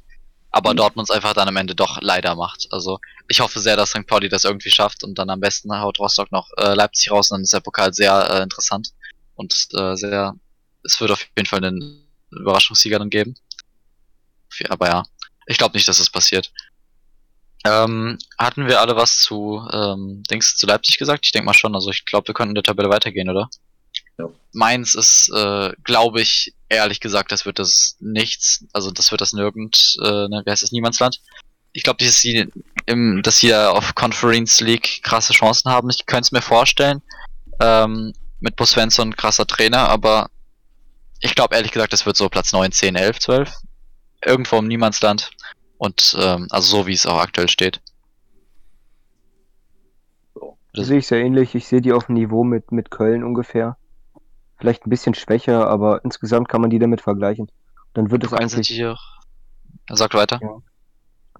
Aber 0.51 0.73
Mhm. 0.73 0.77
Dortmund 0.77 1.09
es 1.09 1.15
einfach 1.15 1.33
dann 1.33 1.47
am 1.47 1.57
Ende 1.57 1.75
doch 1.75 1.99
leider 2.01 2.35
macht. 2.35 2.67
Also 2.71 2.99
ich 3.27 3.39
hoffe 3.39 3.59
sehr, 3.59 3.75
dass 3.75 3.91
St. 3.91 4.07
Pauli 4.07 4.29
das 4.29 4.45
irgendwie 4.45 4.71
schafft 4.71 5.03
und 5.03 5.15
dann 5.19 5.29
am 5.29 5.39
besten 5.39 5.71
haut 5.71 5.99
Rostock 5.99 6.31
noch 6.31 6.49
äh, 6.57 6.73
Leipzig 6.73 7.11
raus 7.11 7.29
und 7.29 7.35
dann 7.35 7.43
ist 7.43 7.53
der 7.53 7.59
Pokal 7.59 7.93
sehr 7.93 8.29
äh, 8.31 8.43
interessant 8.43 8.89
und 9.35 9.53
äh, 9.73 9.95
sehr. 9.95 10.35
Es 10.83 10.99
wird 10.99 11.11
auf 11.11 11.27
jeden 11.37 11.47
Fall 11.47 11.63
einen 11.63 12.07
Überraschungssieger 12.31 12.99
dann 12.99 13.09
geben. 13.09 13.35
Aber 14.69 14.87
ja, 14.87 15.03
ich 15.45 15.57
glaube 15.57 15.77
nicht, 15.77 15.87
dass 15.87 15.99
es 15.99 16.09
passiert. 16.09 16.51
Ähm, 17.65 18.17
hatten 18.37 18.67
wir 18.67 18.79
alle 18.79 18.95
was 18.95 19.17
zu 19.17 19.61
ähm, 19.71 20.23
Dings 20.31 20.55
zu 20.55 20.65
Leipzig 20.65 20.97
gesagt? 20.97 21.25
Ich 21.25 21.31
denke 21.31 21.45
mal 21.45 21.53
schon. 21.53 21.75
Also 21.75 21.89
ich 21.91 22.05
glaube, 22.05 22.27
wir 22.27 22.33
könnten 22.33 22.51
in 22.51 22.55
der 22.55 22.63
Tabelle 22.63 22.89
weitergehen, 22.89 23.29
oder? 23.29 23.49
Ja. 24.19 24.29
Mainz 24.51 24.95
ist, 24.95 25.31
äh, 25.33 25.71
glaube 25.83 26.21
ich, 26.21 26.53
ehrlich 26.67 26.99
gesagt, 26.99 27.31
das 27.31 27.45
wird 27.45 27.57
das 27.57 27.95
nichts. 27.99 28.65
Also 28.73 28.91
das 28.91 29.11
wird 29.11 29.21
das 29.21 29.33
nirgend, 29.33 29.97
äh, 30.03 30.27
ne, 30.27 30.41
wie 30.45 30.51
heißt 30.51 30.61
das, 30.61 30.73
Niemandsland. 30.73 31.21
Ich 31.71 31.83
glaube, 31.83 32.03
dass 32.03 32.19
sie 32.19 32.51
im, 32.85 33.21
dass 33.23 33.39
sie 33.39 33.53
auf 33.55 33.95
Conference 33.95 34.59
League 34.59 35.01
krasse 35.03 35.33
Chancen 35.33 35.71
haben. 35.71 35.89
Ich 35.89 36.05
könnte 36.05 36.23
es 36.23 36.31
mir 36.31 36.41
vorstellen. 36.41 37.01
Ähm, 37.61 38.13
mit 38.41 38.55
Bo 38.55 38.65
Svensson 38.65 39.15
krasser 39.15 39.45
Trainer, 39.45 39.89
aber 39.89 40.29
ich 41.19 41.35
glaube 41.35 41.55
ehrlich 41.55 41.71
gesagt, 41.71 41.93
das 41.93 42.05
wird 42.05 42.15
so 42.15 42.29
Platz 42.29 42.53
9, 42.53 42.71
10, 42.71 42.95
11, 42.95 43.19
12. 43.19 43.53
Irgendwo 44.25 44.57
im 44.57 44.67
Niemandsland. 44.67 45.31
Und 45.77 46.17
ähm, 46.19 46.47
also 46.49 46.77
so 46.77 46.87
wie 46.87 46.93
es 46.93 47.05
auch 47.05 47.19
aktuell 47.19 47.49
steht. 47.49 47.81
Das 50.73 50.87
sehe 50.87 50.99
ich 50.99 51.07
sehr 51.07 51.19
ähnlich. 51.19 51.55
Ich 51.55 51.67
sehe 51.67 51.81
die 51.81 51.93
auf 51.93 52.07
dem 52.07 52.15
Niveau 52.15 52.43
mit, 52.43 52.71
mit 52.71 52.91
Köln 52.91 53.23
ungefähr. 53.23 53.77
Vielleicht 54.59 54.85
ein 54.85 54.89
bisschen 54.89 55.13
schwächer, 55.13 55.67
aber 55.67 56.03
insgesamt 56.03 56.49
kann 56.49 56.61
man 56.61 56.69
die 56.69 56.79
damit 56.79 57.01
vergleichen. 57.01 57.49
Dann 57.93 58.11
wird 58.11 58.25
es 58.25 58.33
eigentlich, 58.33 58.85
auch. 58.85 59.01
Sagt 59.89 60.13
weiter. 60.13 60.39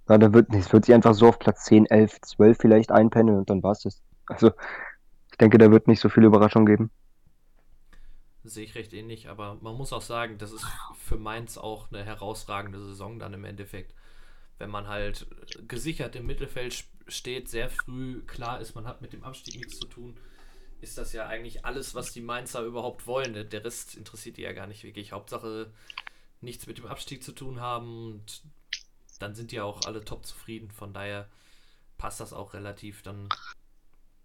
ja, 0.09 0.17
dann 0.17 0.34
wird, 0.34 0.53
es 0.53 0.72
wird 0.72 0.86
sich 0.86 0.95
einfach 0.95 1.13
so 1.13 1.28
auf 1.28 1.38
Platz 1.38 1.65
10, 1.65 1.86
11, 1.86 2.22
12 2.22 2.57
vielleicht 2.57 2.91
einpendeln 2.91 3.39
und 3.39 3.49
dann 3.49 3.61
war's 3.61 3.82
das. 3.82 4.01
Also, 4.26 4.51
ich 5.32 5.38
denke, 5.38 5.57
da 5.57 5.70
wird 5.70 5.88
nicht 5.88 5.99
so 5.99 6.09
viel 6.09 6.24
Überraschung 6.24 6.65
geben. 6.65 6.91
Sehe 8.43 8.63
ich 8.63 8.76
recht 8.76 8.93
ähnlich, 8.93 9.28
aber 9.28 9.57
man 9.61 9.76
muss 9.76 9.91
auch 9.91 10.01
sagen, 10.01 10.38
das 10.38 10.53
ist 10.53 10.65
für 10.97 11.17
Mainz 11.17 11.57
auch 11.57 11.91
eine 11.91 12.03
herausragende 12.03 12.80
Saison 12.80 13.20
dann 13.20 13.34
im 13.34 13.43
Endeffekt. 13.43 13.93
Wenn 14.57 14.70
man 14.70 14.88
halt 14.88 15.28
gesichert 15.67 16.15
im 16.15 16.26
Mittelfeld 16.26 16.86
steht, 17.07 17.49
sehr 17.49 17.70
früh 17.70 18.22
klar 18.24 18.61
ist, 18.61 18.76
man 18.76 18.88
hat 18.88 19.01
mit 19.01 19.13
dem 19.13 19.24
Abstieg 19.24 19.55
nichts 19.55 19.78
zu 19.78 19.88
tun, 19.88 20.17
ist 20.82 20.98
das 20.98 21.14
ja 21.14 21.28
eigentlich 21.28 21.66
alles, 21.66 21.94
was 21.96 22.12
die 22.14 22.22
Mainzer 22.22 22.62
überhaupt 22.64 23.06
wollen. 23.08 23.34
Der- 23.34 23.44
Der 23.44 23.64
Rest 23.66 23.96
interessiert 23.96 24.38
die 24.38 24.42
ja 24.44 24.54
gar 24.54 24.68
nicht 24.68 24.84
wirklich. 24.84 25.12
Hauptsache 25.12 25.72
nichts 26.42 26.68
mit 26.68 26.78
dem 26.78 26.86
Abstieg 26.88 27.24
zu 27.24 27.34
tun 27.34 27.60
haben 27.60 28.14
und 28.14 28.42
dann 29.20 29.36
sind 29.36 29.52
die 29.52 29.58
ja 29.58 29.64
auch 29.64 29.82
alle 29.86 30.06
top 30.06 30.26
zufrieden. 30.26 30.72
Von 30.72 30.94
daher 30.94 31.28
passt 31.98 32.22
das 32.22 32.32
auch 32.32 32.54
relativ 32.54 33.02
dann 33.02 33.28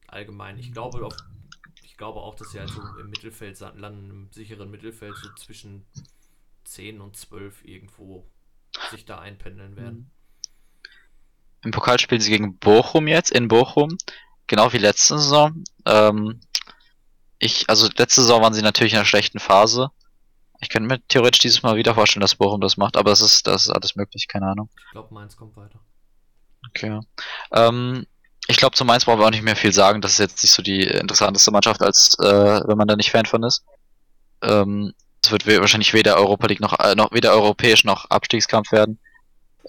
allgemein. 0.07 0.59
Ich 0.59 0.73
glaube, 0.73 1.05
auf, 1.05 1.17
ich 1.83 1.97
glaube 1.97 2.21
auch, 2.21 2.37
dass 2.37 2.51
sie 2.53 2.61
also 2.61 2.81
im 3.01 3.11
Mittelfeld 3.11 3.59
landen, 3.59 4.11
im 4.11 4.33
sicheren 4.33 4.71
Mittelfeld, 4.71 5.17
so 5.17 5.29
zwischen 5.35 5.85
10 6.65 7.01
und 7.01 7.17
12 7.17 7.65
irgendwo 7.65 8.25
sich 8.91 9.05
da 9.05 9.19
einpendeln 9.19 9.77
werden. 9.77 10.11
Im 11.65 11.71
Pokal 11.73 11.99
spielen 11.99 12.21
sie 12.21 12.31
gegen 12.31 12.57
Bochum 12.59 13.09
jetzt, 13.09 13.31
in 13.33 13.49
Bochum. 13.49 13.97
Genau 14.47 14.72
wie 14.72 14.78
letzte 14.78 15.18
Saison. 15.18 15.64
Ähm, 15.86 16.40
ich, 17.38 17.68
also 17.68 17.88
letzte 17.97 18.22
Saison 18.22 18.42
waren 18.42 18.55
sie 18.55 18.62
natürlich 18.62 18.92
in 18.92 18.99
einer 18.99 19.07
schlechten 19.07 19.38
Phase. 19.38 19.90
Ich 20.61 20.68
könnte 20.68 20.88
mir 20.88 21.01
theoretisch 21.09 21.40
dieses 21.40 21.62
Mal 21.62 21.76
wieder 21.76 21.95
vorstellen, 21.95 22.22
dass 22.22 22.36
Bochum 22.36 22.61
das 22.61 22.76
macht, 22.76 22.97
aber 22.97 23.11
das 23.11 23.20
ist, 23.20 23.47
das 23.47 23.66
ist 23.66 23.70
alles 23.70 23.97
möglich, 23.97 24.28
keine 24.28 24.47
Ahnung. 24.47 24.70
Ich 24.76 24.92
glaube, 24.92 25.12
Mainz 25.12 25.36
kommt 25.36 25.57
weiter. 25.57 25.78
Okay. 26.70 27.01
Ähm, 27.53 28.07
ich 28.47 28.57
glaube, 28.57 28.76
zu 28.76 28.84
Mainz 28.84 29.05
brauchen 29.05 29.20
wir 29.20 29.26
auch 29.26 29.30
nicht 29.30 29.42
mehr 29.42 29.57
viel 29.57 29.72
sagen. 29.72 30.01
Das 30.01 30.12
ist 30.12 30.18
jetzt 30.18 30.42
nicht 30.42 30.53
so 30.53 30.62
die 30.62 30.82
interessanteste 30.82 31.51
Mannschaft, 31.51 31.82
als 31.82 32.18
äh, 32.18 32.61
wenn 32.66 32.78
man 32.78 32.88
da 32.88 32.97
nicht 32.97 33.11
Fan 33.11 33.26
von 33.26 33.42
ist. 33.42 33.64
Ähm, 34.42 34.92
es 35.22 35.30
wird 35.30 35.47
wahrscheinlich 35.47 35.95
weder 35.95 36.16
Europa 36.16 36.47
League 36.47 36.61
noch, 36.61 36.78
äh, 36.78 36.95
noch 36.95 37.12
weder 37.12 37.32
europäisch 37.32 37.84
noch 37.84 38.11
Abstiegskampf 38.11 38.72
werden. 38.72 38.99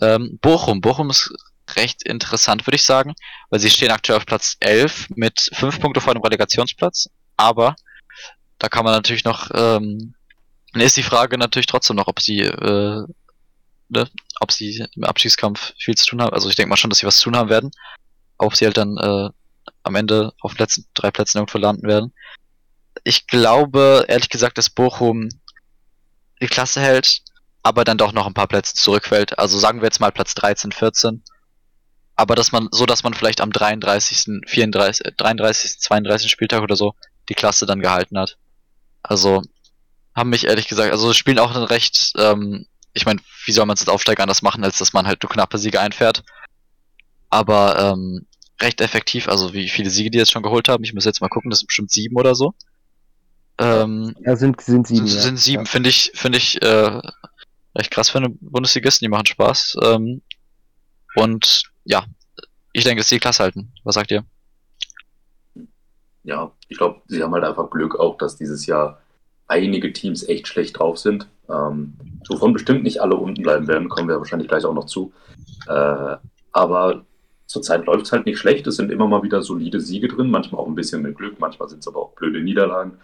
Ähm, 0.01 0.37
Bochum. 0.41 0.81
Bochum 0.81 1.09
ist 1.09 1.33
recht 1.75 2.03
interessant, 2.03 2.65
würde 2.67 2.75
ich 2.75 2.83
sagen, 2.83 3.13
weil 3.49 3.59
sie 3.59 3.69
stehen 3.69 3.91
aktuell 3.91 4.17
auf 4.17 4.25
Platz 4.25 4.57
11 4.59 5.09
mit 5.15 5.49
5 5.53 5.79
Punkte 5.79 6.01
vor 6.01 6.13
dem 6.13 6.23
Relegationsplatz. 6.23 7.09
Aber 7.37 7.75
da 8.59 8.69
kann 8.69 8.85
man 8.85 8.93
natürlich 8.93 9.23
noch, 9.23 9.49
ähm, 9.53 10.13
ist 10.73 10.97
die 10.97 11.03
Frage 11.03 11.37
natürlich 11.37 11.67
trotzdem 11.67 11.95
noch, 11.95 12.07
ob 12.07 12.21
sie, 12.21 12.41
äh, 12.41 13.03
ne, 13.89 14.09
ob 14.39 14.51
sie 14.51 14.85
im 14.95 15.03
Abstiegskampf 15.03 15.73
viel 15.77 15.95
zu 15.95 16.05
tun 16.05 16.21
haben. 16.21 16.33
Also 16.33 16.49
ich 16.49 16.55
denke 16.55 16.69
mal 16.69 16.77
schon, 16.77 16.89
dass 16.89 16.99
sie 16.99 17.07
was 17.07 17.17
zu 17.17 17.25
tun 17.25 17.37
haben 17.37 17.49
werden. 17.49 17.71
Ob 18.37 18.55
sie 18.55 18.65
halt 18.65 18.77
dann 18.77 18.97
äh, 18.97 19.29
am 19.83 19.95
Ende 19.95 20.33
auf 20.41 20.53
den 20.53 20.59
letzten 20.59 20.85
drei 20.93 21.11
Plätzen 21.11 21.37
irgendwo 21.37 21.57
landen 21.57 21.87
werden. 21.87 22.13
Ich 23.03 23.27
glaube, 23.27 24.05
ehrlich 24.07 24.29
gesagt, 24.29 24.57
dass 24.57 24.69
Bochum 24.69 25.29
die 26.41 26.47
Klasse 26.47 26.81
hält, 26.81 27.21
aber 27.63 27.83
dann 27.83 27.97
doch 27.97 28.11
noch 28.11 28.27
ein 28.27 28.33
paar 28.33 28.47
Plätze 28.47 28.75
zurückfällt. 28.75 29.37
Also 29.39 29.57
sagen 29.57 29.81
wir 29.81 29.85
jetzt 29.85 29.99
mal 29.99 30.11
Platz 30.11 30.33
13, 30.35 30.71
14. 30.71 31.23
Aber 32.15 32.35
dass 32.35 32.51
man, 32.51 32.69
so 32.71 32.85
dass 32.85 33.03
man 33.03 33.13
vielleicht 33.13 33.41
am 33.41 33.51
33., 33.51 34.41
34., 34.47 35.05
äh, 35.05 35.11
33., 35.15 35.79
32. 35.79 36.31
Spieltag 36.31 36.61
oder 36.61 36.75
so 36.75 36.93
die 37.29 37.33
Klasse 37.33 37.65
dann 37.65 37.81
gehalten 37.81 38.17
hat. 38.17 38.37
Also, 39.03 39.41
haben 40.15 40.29
mich 40.29 40.45
ehrlich 40.47 40.67
gesagt, 40.67 40.91
also 40.91 41.11
spielen 41.13 41.39
auch 41.39 41.53
ein 41.55 41.63
recht, 41.63 42.13
ähm, 42.17 42.65
ich 42.93 43.05
meine, 43.05 43.19
wie 43.45 43.51
soll 43.51 43.65
man 43.65 43.73
es 43.75 43.81
als 43.81 43.89
Aufsteiger 43.89 44.23
anders 44.23 44.41
machen, 44.41 44.63
als 44.63 44.77
dass 44.77 44.93
man 44.93 45.05
halt 45.07 45.21
nur 45.21 45.29
knappe 45.29 45.57
Siege 45.57 45.79
einfährt. 45.81 46.23
Aber 47.29 47.77
ähm, 47.79 48.25
recht 48.61 48.79
effektiv, 48.79 49.27
also 49.27 49.53
wie 49.53 49.67
viele 49.67 49.89
Siege 49.89 50.09
die 50.09 50.17
jetzt 50.17 50.31
schon 50.31 50.43
geholt 50.43 50.69
haben. 50.69 50.83
Ich 50.85 50.93
muss 50.93 51.03
jetzt 51.03 51.19
mal 51.19 51.27
gucken, 51.27 51.49
das 51.49 51.59
sind 51.59 51.67
bestimmt 51.67 51.91
sieben 51.91 52.15
oder 52.15 52.33
so. 52.35 52.53
Ähm, 53.59 54.15
Ja, 54.25 54.35
sind, 54.37 54.61
sind 54.61 54.87
sieben. 54.87 55.07
sind, 55.07 55.19
sind 55.21 55.37
sieben, 55.37 55.63
Ja. 55.65 55.69
finde 55.69 55.89
ich, 55.89 56.11
finde 56.15 56.37
ich 56.37 56.61
äh, 56.61 57.01
recht 57.75 57.91
krass 57.91 58.09
für 58.09 58.19
eine 58.19 58.29
Bundesligisten, 58.29 59.05
die 59.05 59.09
machen 59.09 59.25
Spaß. 59.25 59.75
Ähm, 59.83 60.21
und 61.15 61.63
ja, 61.85 62.05
ich 62.73 62.83
denke, 62.83 62.99
dass 62.99 63.07
die 63.07 63.15
die 63.15 63.19
Klasse 63.19 63.43
halten. 63.43 63.71
Was 63.83 63.95
sagt 63.95 64.11
ihr? 64.11 64.25
Ja, 66.23 66.51
ich 66.67 66.77
glaube, 66.77 67.01
sie 67.07 67.23
haben 67.23 67.33
halt 67.33 67.43
einfach 67.43 67.69
Glück 67.69 67.97
auch, 67.99 68.17
dass 68.17 68.35
dieses 68.35 68.65
Jahr 68.65 68.99
einige 69.47 69.93
Teams 69.93 70.27
echt 70.27 70.47
schlecht 70.47 70.79
drauf 70.79 70.97
sind. 70.97 71.27
Ähm, 71.49 71.93
wovon 72.27 72.53
bestimmt 72.53 72.83
nicht 72.83 73.01
alle 73.01 73.15
unten 73.15 73.43
bleiben 73.43 73.67
werden, 73.67 73.89
kommen 73.89 74.09
wir 74.09 74.17
wahrscheinlich 74.17 74.47
gleich 74.47 74.65
auch 74.65 74.73
noch 74.73 74.85
zu. 74.85 75.13
Äh, 75.67 76.17
aber 76.51 77.05
zurzeit 77.45 77.85
läuft 77.85 78.07
es 78.07 78.11
halt 78.11 78.25
nicht 78.25 78.39
schlecht. 78.39 78.65
Es 78.65 78.77
sind 78.77 78.91
immer 78.91 79.07
mal 79.07 79.21
wieder 79.21 79.43
solide 79.43 79.79
Siege 79.79 80.07
drin, 80.07 80.31
manchmal 80.31 80.61
auch 80.61 80.67
ein 80.67 80.75
bisschen 80.75 81.03
mit 81.03 81.15
Glück, 81.15 81.39
manchmal 81.39 81.69
sind 81.69 81.79
es 81.79 81.87
aber 81.87 81.99
auch 82.01 82.13
blöde 82.13 82.41
Niederlagen. 82.41 82.97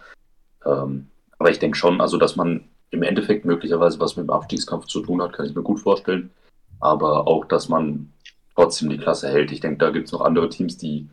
Ähm, 0.66 1.06
aber 1.38 1.50
ich 1.50 1.60
denke 1.60 1.78
schon, 1.78 2.00
also 2.00 2.18
dass 2.18 2.36
man 2.36 2.64
im 2.90 3.02
Endeffekt 3.02 3.44
möglicherweise 3.44 4.00
was 4.00 4.16
mit 4.16 4.26
dem 4.26 4.30
Abstiegskampf 4.30 4.86
zu 4.86 5.00
tun 5.00 5.22
hat, 5.22 5.32
kann 5.32 5.46
ich 5.46 5.54
mir 5.54 5.62
gut 5.62 5.80
vorstellen. 5.80 6.30
Aber 6.80 7.28
auch, 7.28 7.44
dass 7.44 7.68
man 7.68 8.12
trotzdem 8.54 8.90
die 8.90 8.98
Klasse 8.98 9.28
hält. 9.28 9.52
Ich 9.52 9.60
denke, 9.60 9.78
da 9.78 9.90
gibt 9.90 10.06
es 10.06 10.12
noch 10.12 10.20
andere 10.22 10.48
Teams, 10.48 10.76
die 10.78 11.08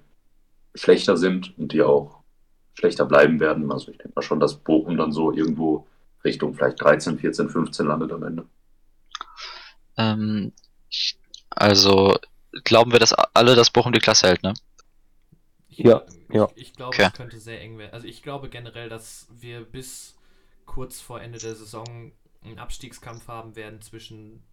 schlechter 0.75 1.17
sind 1.17 1.57
und 1.57 1.73
die 1.73 1.81
auch 1.83 2.19
schlechter 2.75 3.05
bleiben 3.05 3.39
werden. 3.39 3.71
Also 3.71 3.91
ich 3.91 3.97
denke 3.97 4.13
mal 4.15 4.23
schon, 4.23 4.39
dass 4.39 4.55
Bochum 4.57 4.97
dann 4.97 5.11
so 5.11 5.33
irgendwo 5.33 5.87
Richtung 6.25 6.53
vielleicht 6.55 6.81
13, 6.81 7.19
14, 7.19 7.49
15 7.49 7.87
landet 7.87 8.11
am 8.13 8.23
Ende. 8.23 8.45
Ähm, 9.97 10.51
also 11.51 12.17
glauben 12.63 12.91
wir, 12.91 12.99
dass 12.99 13.13
alle, 13.13 13.55
dass 13.55 13.69
Bochum 13.71 13.91
die 13.93 13.99
Klasse 13.99 14.27
hält, 14.27 14.43
ne? 14.43 14.53
Ich, 15.67 15.83
Ja, 15.83 16.03
ich, 16.29 16.29
ja. 16.31 16.49
Ich 16.55 16.73
glaube, 16.73 16.99
Okay. 16.99 17.01
es 17.01 17.13
könnte 17.13 17.39
sehr 17.39 17.61
eng 17.61 17.77
werden. 17.77 17.93
Also 17.93 18.07
ich 18.07 18.21
glaube 18.23 18.49
generell, 18.49 18.89
dass 18.89 19.27
wir 19.31 19.61
bis 19.61 20.17
kurz 20.65 20.99
vor 21.01 21.21
Ende 21.21 21.39
der 21.39 21.55
Saison 21.55 22.11
einen 22.43 22.59
Abstiegskampf 22.59 23.27
haben 23.27 23.55
werden 23.55 23.81
zwischen 23.81 24.43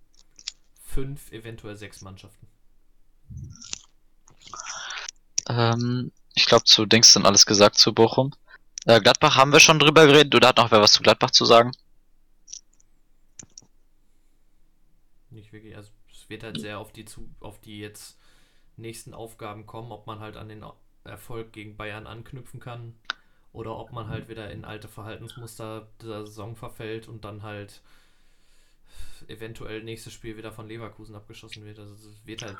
fünf, 0.82 1.32
eventuell 1.32 1.76
sechs 1.76 2.02
Mannschaften. 2.02 2.48
Ähm, 5.48 6.12
ich 6.34 6.46
glaube, 6.46 6.64
zu 6.64 6.86
Dings 6.86 7.12
sind 7.12 7.26
alles 7.26 7.46
gesagt 7.46 7.78
zu 7.78 7.94
Bochum. 7.94 8.32
Äh, 8.84 9.00
Gladbach 9.00 9.36
haben 9.36 9.52
wir 9.52 9.60
schon 9.60 9.78
drüber 9.78 10.06
geredet, 10.06 10.34
oder 10.34 10.48
hat 10.48 10.58
noch 10.58 10.70
wer 10.70 10.80
was 10.80 10.92
zu 10.92 11.02
Gladbach 11.02 11.30
zu 11.30 11.44
sagen? 11.44 11.72
Nicht 15.30 15.52
wirklich. 15.52 15.76
Also 15.76 15.90
es 16.10 16.28
wird 16.28 16.42
halt 16.42 16.60
sehr 16.60 16.78
auf 16.78 16.92
die 16.92 17.04
zu, 17.04 17.28
auf 17.40 17.60
die 17.60 17.78
jetzt 17.78 18.18
nächsten 18.76 19.14
Aufgaben 19.14 19.66
kommen, 19.66 19.92
ob 19.92 20.06
man 20.06 20.20
halt 20.20 20.36
an 20.36 20.48
den 20.48 20.64
Erfolg 21.04 21.52
gegen 21.52 21.76
Bayern 21.76 22.06
anknüpfen 22.06 22.60
kann 22.60 22.94
oder 23.52 23.76
ob 23.76 23.92
man 23.92 24.08
halt 24.08 24.28
wieder 24.28 24.50
in 24.50 24.64
alte 24.64 24.88
Verhaltensmuster 24.88 25.88
der 26.02 26.26
Saison 26.26 26.56
verfällt 26.56 27.08
und 27.08 27.24
dann 27.24 27.42
halt 27.42 27.80
eventuell 29.28 29.82
nächstes 29.82 30.12
Spiel 30.12 30.36
wieder 30.36 30.52
von 30.52 30.68
Leverkusen 30.68 31.14
abgeschossen 31.14 31.64
wird. 31.64 31.78
Also 31.78 31.94
es 31.94 32.26
wird 32.26 32.42
halt 32.42 32.58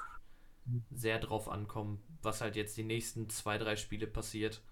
sehr 0.90 1.18
drauf 1.18 1.48
ankommen, 1.48 2.02
was 2.22 2.40
halt 2.40 2.56
jetzt 2.56 2.76
die 2.76 2.84
nächsten 2.84 3.28
zwei, 3.30 3.58
drei 3.58 3.76
Spiele 3.76 4.06
passiert. 4.06 4.62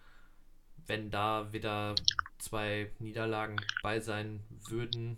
Wenn 0.87 1.11
da 1.11 1.53
wieder 1.53 1.95
zwei 2.39 2.91
Niederlagen 2.99 3.57
bei 3.83 4.01
sein 4.01 4.45
würden, 4.69 5.17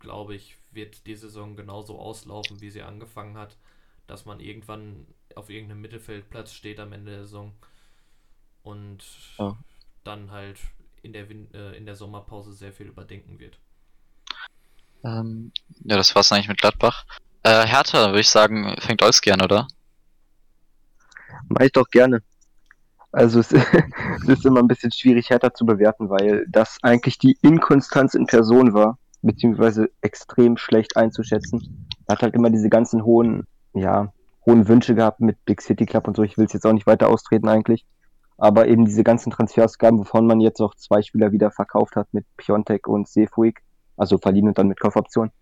glaube 0.00 0.34
ich, 0.34 0.56
wird 0.72 1.06
die 1.06 1.16
Saison 1.16 1.56
genauso 1.56 1.98
auslaufen, 1.98 2.60
wie 2.60 2.70
sie 2.70 2.82
angefangen 2.82 3.36
hat, 3.36 3.56
dass 4.06 4.24
man 4.26 4.40
irgendwann 4.40 5.06
auf 5.34 5.50
irgendeinem 5.50 5.80
Mittelfeldplatz 5.82 6.52
steht 6.52 6.80
am 6.80 6.92
Ende 6.92 7.12
der 7.12 7.20
Saison 7.22 7.52
und 8.62 9.04
Ja. 9.38 9.56
dann 10.04 10.30
halt 10.30 10.58
in 11.02 11.12
der, 11.12 11.28
Win 11.28 11.52
äh, 11.54 11.72
in 11.76 11.86
der 11.86 11.96
Sommerpause 11.96 12.52
sehr 12.52 12.72
viel 12.72 12.86
überdenken 12.88 13.38
wird. 13.38 13.58
Ähm, 15.04 15.52
ja, 15.84 15.96
das 15.96 16.14
war's 16.14 16.32
eigentlich 16.32 16.48
mit 16.48 16.60
Gladbach. 16.60 17.04
Äh, 17.42 17.66
Hertha, 17.66 18.08
würde 18.08 18.20
ich 18.20 18.28
sagen, 18.28 18.76
fängt 18.80 19.02
Olski 19.02 19.30
an, 19.32 19.40
oder? 19.42 19.68
Mach 21.48 21.62
ich 21.62 21.72
doch 21.72 21.88
gerne. 21.88 22.22
Also 23.12 23.40
es, 23.40 23.52
es 24.22 24.28
ist 24.28 24.46
immer 24.46 24.60
ein 24.60 24.68
bisschen 24.68 24.92
schwierig, 24.92 25.30
Hertha 25.30 25.52
zu 25.52 25.64
bewerten, 25.64 26.10
weil 26.10 26.46
das 26.48 26.78
eigentlich 26.82 27.18
die 27.18 27.38
Inkonstanz 27.42 28.14
in 28.14 28.26
Person 28.26 28.74
war, 28.74 28.98
beziehungsweise 29.22 29.90
extrem 30.00 30.56
schlecht 30.56 30.96
einzuschätzen. 30.96 31.86
Er 32.06 32.14
hat 32.14 32.22
halt 32.22 32.34
immer 32.34 32.50
diese 32.50 32.68
ganzen 32.68 33.04
hohen, 33.04 33.46
ja, 33.74 34.12
hohen 34.46 34.68
Wünsche 34.68 34.94
gehabt 34.94 35.20
mit 35.20 35.44
Big 35.44 35.60
City 35.60 35.86
Club 35.86 36.06
und 36.08 36.16
so. 36.16 36.22
Ich 36.22 36.38
will 36.38 36.46
es 36.46 36.52
jetzt 36.52 36.66
auch 36.66 36.72
nicht 36.72 36.86
weiter 36.86 37.08
austreten 37.08 37.48
eigentlich. 37.48 37.86
Aber 38.36 38.68
eben 38.68 38.84
diese 38.84 39.02
ganzen 39.02 39.30
Transferausgaben, 39.30 39.98
wovon 39.98 40.26
man 40.26 40.40
jetzt 40.40 40.60
auch 40.60 40.74
zwei 40.76 41.02
Spieler 41.02 41.32
wieder 41.32 41.50
verkauft 41.50 41.96
hat 41.96 42.06
mit 42.12 42.24
Piontek 42.36 42.86
und 42.86 43.08
Sefuig, 43.08 43.60
also 43.96 44.16
verliehen 44.16 44.46
und 44.46 44.58
dann 44.58 44.68
mit 44.68 44.78
Kaufoption. 44.78 45.32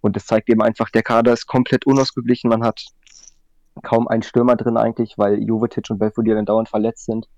Und 0.00 0.16
das 0.16 0.26
zeigt 0.26 0.48
eben 0.48 0.62
einfach, 0.62 0.90
der 0.90 1.02
Kader 1.02 1.32
ist 1.32 1.46
komplett 1.46 1.86
unausgeglichen. 1.86 2.50
Man 2.50 2.64
hat 2.64 2.82
kaum 3.82 4.08
einen 4.08 4.22
Stürmer 4.22 4.56
drin 4.56 4.76
eigentlich, 4.76 5.18
weil 5.18 5.42
Jovetic 5.42 5.90
und 5.90 5.98
Belfodil 5.98 6.34
dann 6.34 6.46
dauernd 6.46 6.68
verletzt 6.68 7.06
sind. 7.06 7.28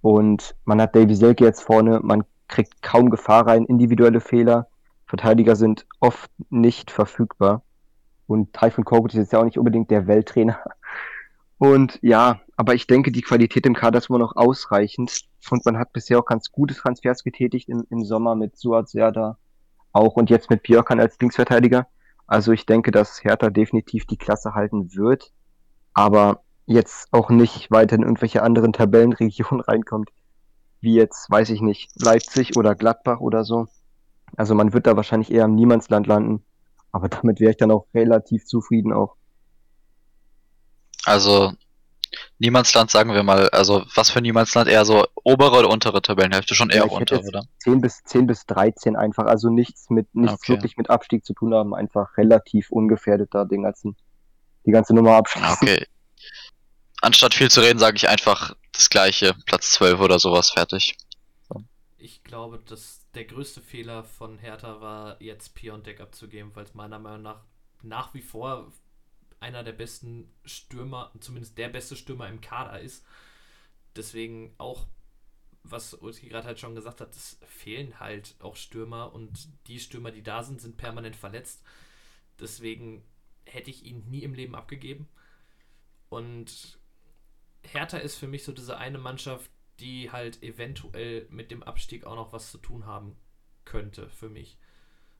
Und 0.00 0.54
man 0.64 0.80
hat 0.80 0.96
Davy 0.96 1.14
Selke 1.14 1.44
jetzt 1.44 1.62
vorne, 1.62 2.00
man 2.02 2.24
kriegt 2.48 2.82
kaum 2.82 3.10
Gefahr 3.10 3.46
rein, 3.46 3.64
individuelle 3.64 4.20
Fehler. 4.20 4.68
Verteidiger 5.06 5.56
sind 5.56 5.86
oft 6.00 6.30
nicht 6.50 6.90
verfügbar. 6.90 7.62
Und 8.26 8.52
Typhon 8.52 8.84
Korkut 8.84 9.12
ist 9.12 9.18
jetzt 9.18 9.32
ja 9.32 9.40
auch 9.40 9.44
nicht 9.44 9.58
unbedingt 9.58 9.90
der 9.90 10.06
Welttrainer. 10.06 10.58
Und 11.58 11.98
ja, 12.02 12.40
aber 12.56 12.74
ich 12.74 12.86
denke, 12.86 13.12
die 13.12 13.22
Qualität 13.22 13.66
im 13.66 13.74
Kader 13.74 13.98
ist 13.98 14.10
immer 14.10 14.18
noch 14.18 14.34
ausreichend. 14.34 15.22
Und 15.50 15.64
man 15.64 15.78
hat 15.78 15.92
bisher 15.92 16.18
auch 16.18 16.26
ganz 16.26 16.50
gute 16.50 16.74
Transfers 16.74 17.22
getätigt 17.22 17.68
im, 17.68 17.84
im 17.90 18.04
Sommer 18.04 18.34
mit 18.34 18.56
Suat 18.56 18.88
Serda 18.88 19.38
auch 19.92 20.14
und 20.14 20.30
jetzt 20.30 20.50
mit 20.50 20.62
Björkan 20.62 21.00
als 21.00 21.18
Linksverteidiger. 21.20 21.86
Also 22.26 22.52
ich 22.52 22.66
denke, 22.66 22.90
dass 22.90 23.22
Hertha 23.22 23.50
definitiv 23.50 24.06
die 24.06 24.16
Klasse 24.16 24.54
halten 24.54 24.94
wird 24.94 25.32
aber 25.94 26.42
jetzt 26.66 27.08
auch 27.12 27.30
nicht 27.30 27.70
weiter 27.70 27.96
in 27.96 28.02
irgendwelche 28.02 28.42
anderen 28.42 28.72
Tabellenregionen 28.72 29.60
reinkommt, 29.66 30.10
wie 30.80 30.94
jetzt, 30.94 31.30
weiß 31.30 31.50
ich 31.50 31.60
nicht, 31.62 31.90
Leipzig 31.96 32.56
oder 32.56 32.74
Gladbach 32.74 33.20
oder 33.20 33.44
so. 33.44 33.68
Also 34.36 34.54
man 34.54 34.72
wird 34.72 34.86
da 34.86 34.96
wahrscheinlich 34.96 35.30
eher 35.32 35.44
im 35.46 35.54
Niemandsland 35.54 36.06
landen, 36.06 36.44
aber 36.92 37.08
damit 37.08 37.40
wäre 37.40 37.52
ich 37.52 37.56
dann 37.58 37.70
auch 37.70 37.86
relativ 37.94 38.44
zufrieden 38.46 38.92
auch. 38.92 39.16
Also, 41.04 41.52
Niemandsland 42.38 42.90
sagen 42.90 43.14
wir 43.14 43.22
mal, 43.24 43.48
also 43.50 43.84
was 43.94 44.10
für 44.10 44.20
Niemandsland? 44.22 44.68
Eher 44.68 44.84
so 44.84 45.06
obere 45.24 45.58
oder 45.60 45.70
untere 45.70 46.02
Tabellenhälfte? 46.02 46.54
Schon 46.54 46.70
eher 46.70 46.86
Ja, 46.86 46.90
unter, 46.90 47.22
oder? 47.24 47.44
10 47.58 47.80
bis 47.80 48.02
10 48.04 48.26
bis 48.26 48.46
13 48.46 48.96
einfach, 48.96 49.26
also 49.26 49.48
nichts 49.50 49.90
mit 49.90 50.14
nichts 50.14 50.44
Okay. 50.44 50.52
wirklich 50.52 50.76
mit 50.76 50.90
Abstieg 50.90 51.24
zu 51.24 51.34
tun 51.34 51.54
haben, 51.54 51.74
einfach 51.74 52.16
relativ 52.16 52.70
ungefährdet 52.70 53.34
da 53.34 53.44
den 53.44 53.62
ganzen 53.62 53.96
die 54.64 54.72
ganze 54.72 54.94
Nummer 54.94 55.16
abschließen. 55.16 55.48
Ah, 55.48 55.54
Okay. 55.54 55.86
Anstatt 57.02 57.34
viel 57.34 57.50
zu 57.50 57.60
reden, 57.60 57.78
sage 57.78 57.96
ich 57.96 58.08
einfach 58.08 58.54
das 58.72 58.88
gleiche, 58.88 59.34
Platz 59.46 59.72
12 59.72 60.00
oder 60.00 60.18
sowas, 60.18 60.50
fertig. 60.50 60.96
Ich 61.98 62.24
glaube, 62.24 62.58
dass 62.58 63.06
der 63.14 63.24
größte 63.24 63.60
Fehler 63.60 64.04
von 64.04 64.38
Hertha 64.38 64.80
war, 64.80 65.20
jetzt 65.22 65.54
Piontek 65.54 66.00
abzugeben, 66.00 66.54
weil 66.54 66.64
es 66.64 66.74
meiner 66.74 66.98
Meinung 66.98 67.22
nach 67.22 67.44
nach 67.84 68.14
wie 68.14 68.22
vor 68.22 68.72
einer 69.40 69.64
der 69.64 69.72
besten 69.72 70.32
Stürmer, 70.44 71.12
zumindest 71.20 71.58
der 71.58 71.68
beste 71.68 71.96
Stürmer 71.96 72.28
im 72.28 72.40
Kader 72.40 72.80
ist. 72.80 73.04
Deswegen 73.96 74.54
auch 74.58 74.86
was 75.64 75.94
Ulski 75.94 76.28
gerade 76.28 76.46
halt 76.46 76.60
schon 76.60 76.74
gesagt 76.74 77.00
hat, 77.00 77.14
es 77.14 77.38
fehlen 77.46 78.00
halt 78.00 78.36
auch 78.40 78.56
Stürmer 78.56 79.12
und 79.14 79.48
die 79.68 79.80
Stürmer, 79.80 80.10
die 80.10 80.22
da 80.22 80.42
sind, 80.42 80.60
sind 80.60 80.76
permanent 80.76 81.16
verletzt. 81.16 81.62
Deswegen 82.40 83.04
hätte 83.52 83.70
ich 83.70 83.84
ihn 83.84 84.08
nie 84.08 84.22
im 84.22 84.34
Leben 84.34 84.54
abgegeben. 84.54 85.08
Und 86.08 86.78
Hertha 87.62 87.98
ist 87.98 88.16
für 88.16 88.26
mich 88.26 88.44
so 88.44 88.52
diese 88.52 88.78
eine 88.78 88.98
Mannschaft, 88.98 89.50
die 89.80 90.10
halt 90.10 90.42
eventuell 90.42 91.26
mit 91.30 91.50
dem 91.50 91.62
Abstieg 91.62 92.04
auch 92.04 92.16
noch 92.16 92.32
was 92.32 92.50
zu 92.50 92.58
tun 92.58 92.86
haben 92.86 93.16
könnte 93.64 94.08
für 94.10 94.28
mich. 94.28 94.58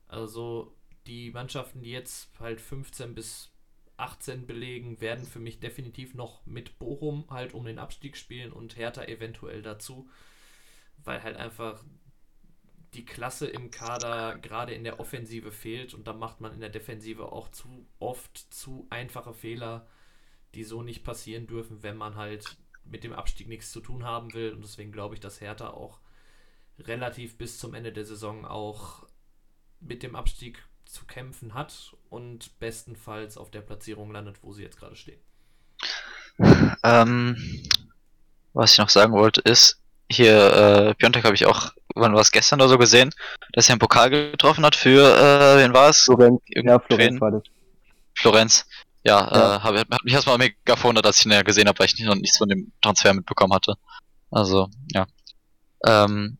Also 0.07 0.75
die 1.07 1.31
Mannschaften, 1.31 1.81
die 1.81 1.91
jetzt 1.91 2.29
halt 2.39 2.61
15 2.61 3.15
bis 3.15 3.51
18 3.97 4.45
belegen, 4.47 5.01
werden 5.01 5.25
für 5.25 5.39
mich 5.39 5.59
definitiv 5.59 6.13
noch 6.13 6.45
mit 6.45 6.79
Bochum 6.79 7.25
halt 7.29 7.53
um 7.53 7.65
den 7.65 7.79
Abstieg 7.79 8.17
spielen 8.17 8.51
und 8.51 8.77
Hertha 8.77 9.03
eventuell 9.03 9.61
dazu, 9.61 10.09
weil 11.03 11.23
halt 11.23 11.37
einfach 11.37 11.83
die 12.93 13.05
Klasse 13.05 13.47
im 13.47 13.71
Kader 13.71 14.37
gerade 14.37 14.73
in 14.73 14.83
der 14.83 14.99
Offensive 14.99 15.51
fehlt 15.51 15.93
und 15.93 16.07
da 16.07 16.13
macht 16.13 16.41
man 16.41 16.53
in 16.53 16.59
der 16.59 16.69
Defensive 16.69 17.31
auch 17.31 17.49
zu 17.49 17.87
oft 17.99 18.37
zu 18.53 18.87
einfache 18.89 19.33
Fehler, 19.33 19.87
die 20.55 20.63
so 20.63 20.81
nicht 20.81 21.03
passieren 21.03 21.47
dürfen, 21.47 21.83
wenn 21.83 21.97
man 21.97 22.15
halt 22.15 22.57
mit 22.85 23.03
dem 23.03 23.13
Abstieg 23.13 23.47
nichts 23.47 23.71
zu 23.71 23.79
tun 23.79 24.03
haben 24.03 24.33
will 24.33 24.51
und 24.53 24.63
deswegen 24.63 24.91
glaube 24.91 25.15
ich, 25.15 25.21
dass 25.21 25.41
Hertha 25.41 25.69
auch 25.69 25.99
relativ 26.79 27.37
bis 27.37 27.57
zum 27.59 27.73
Ende 27.73 27.91
der 27.91 28.05
Saison 28.05 28.45
auch 28.45 29.07
mit 29.79 30.03
dem 30.03 30.15
Abstieg 30.15 30.63
zu 30.85 31.05
kämpfen 31.05 31.53
hat 31.53 31.95
und 32.09 32.59
bestenfalls 32.59 33.37
auf 33.37 33.51
der 33.51 33.61
Platzierung 33.61 34.11
landet, 34.11 34.37
wo 34.41 34.53
sie 34.53 34.63
jetzt 34.63 34.77
gerade 34.77 34.95
stehen. 34.95 35.19
Ähm, 36.83 37.37
was 38.53 38.73
ich 38.73 38.77
noch 38.77 38.89
sagen 38.89 39.13
wollte 39.13 39.41
ist, 39.41 39.79
hier, 40.09 40.53
äh, 40.53 40.93
Piontek 40.95 41.23
habe 41.23 41.35
ich 41.35 41.45
auch, 41.45 41.73
wann 41.95 42.13
war 42.13 42.21
es 42.21 42.31
gestern 42.31 42.61
oder 42.61 42.69
so 42.69 42.77
gesehen, 42.77 43.11
dass 43.53 43.69
er 43.69 43.73
einen 43.73 43.79
Pokal 43.79 44.09
getroffen 44.09 44.65
hat 44.65 44.75
für, 44.75 45.01
äh, 45.01 45.63
wen 45.63 45.73
war 45.73 45.89
es? 45.89 46.01
Florenz, 46.01 46.41
ja? 46.47 46.79
Florenz 46.79 47.21
war 47.21 47.31
das. 47.31 47.43
Florenz. 48.15 48.65
Ja, 49.03 49.29
Ja. 49.33 49.55
Äh, 49.57 49.59
hab, 49.59 49.75
hat 49.75 50.03
mich 50.03 50.13
erstmal 50.13 50.37
mega 50.37 50.75
verwundert, 50.75 51.05
dass 51.05 51.19
ich 51.19 51.25
ihn 51.25 51.31
ja 51.31 51.41
gesehen 51.41 51.67
habe, 51.67 51.77
weil 51.79 51.87
ich 51.87 51.99
noch 51.99 52.15
nichts 52.15 52.37
von 52.37 52.49
dem 52.49 52.71
Transfer 52.81 53.13
mitbekommen 53.13 53.53
hatte. 53.53 53.75
Also, 54.31 54.69
ja. 54.93 55.05
Ähm, 55.85 56.37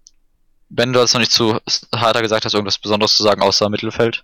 wenn 0.70 0.94
du 0.94 1.00
das 1.00 1.14
noch 1.14 1.20
nicht 1.20 1.32
zu 1.32 1.60
harter 1.94 2.22
gesagt 2.22 2.46
hast, 2.46 2.54
irgendwas 2.54 2.80
Besonderes 2.80 3.16
zu 3.16 3.24
sagen, 3.24 3.42
außer 3.42 3.70
Mittelfeld. 3.70 4.24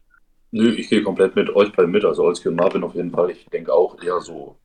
Nö, 0.52 0.74
ich 0.74 0.90
gehe 0.90 1.04
komplett 1.04 1.36
mit 1.36 1.56
euch 1.56 1.72
beiden 1.74 1.92
mit, 1.92 2.04
also 2.04 2.24
Olski 2.24 2.48
und 2.48 2.56
Marvin 2.56 2.84
auf 2.84 2.96
jeden 2.96 3.12
Fall. 3.12 3.30
Ich 3.30 3.46
denke 3.48 3.72
auch 3.72 4.02
eher 4.02 4.20
so 4.22 4.58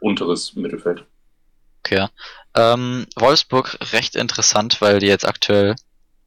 unteres 0.00 0.54
Mittelfeld. 0.54 1.04
Okay. 1.80 1.96
ja. 1.96 2.10
Ähm, 2.54 3.06
Wolfsburg 3.16 3.78
recht 3.92 4.16
interessant, 4.16 4.80
weil 4.80 5.00
die 5.00 5.06
jetzt 5.06 5.26
aktuell 5.26 5.74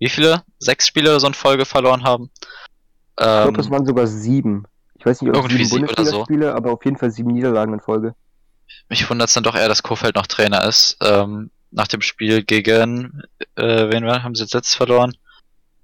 wie 0.02 0.10
viele? 0.10 0.43
Sechs 0.58 0.88
Spiele 0.88 1.20
so 1.20 1.28
in 1.28 1.36
Folge 1.36 1.64
verloren 1.64 2.04
haben. 2.04 2.32
Ich 2.34 3.16
glaube, 3.18 3.49
Ähm, 3.49 3.54
das 3.54 3.70
waren 3.70 3.86
sogar 3.86 4.08
sieben. 4.08 4.66
Ich 4.95 5.06
weiß 5.06 5.22
nicht, 5.22 5.30
ob 5.30 5.36
Irgendwie 5.36 5.64
sieben 5.64 5.84
oder 5.84 5.93
so. 5.93 5.95
Bundesligaspiele, 5.95 6.56
aber 6.56 6.72
auf 6.72 6.84
jeden 6.84 6.97
Fall 6.97 7.12
sieben 7.12 7.32
Niederlagen 7.32 7.74
in 7.76 7.80
Folge. 7.80 8.16
mich 8.89 9.08
wundert 9.08 9.28
es 9.28 9.36
dann 9.36 9.43
doch 9.43 9.54
eher, 9.56 9.68
dass 9.68 9.84
Kofeld 9.84 10.16
noch 10.16 10.26
Trainer 10.26 10.66
ist. 10.66 10.97
Ähm, 11.02 11.52
nach 11.70 11.88
dem 11.88 12.02
Spiel 12.02 12.43
gegen, 12.43 13.22
äh, 13.56 13.91
wen 13.91 14.04
haben 14.24 14.34
sie 14.34 14.41
jetzt 14.41 14.56
letzt 14.56 14.76
verloren? 14.76 15.16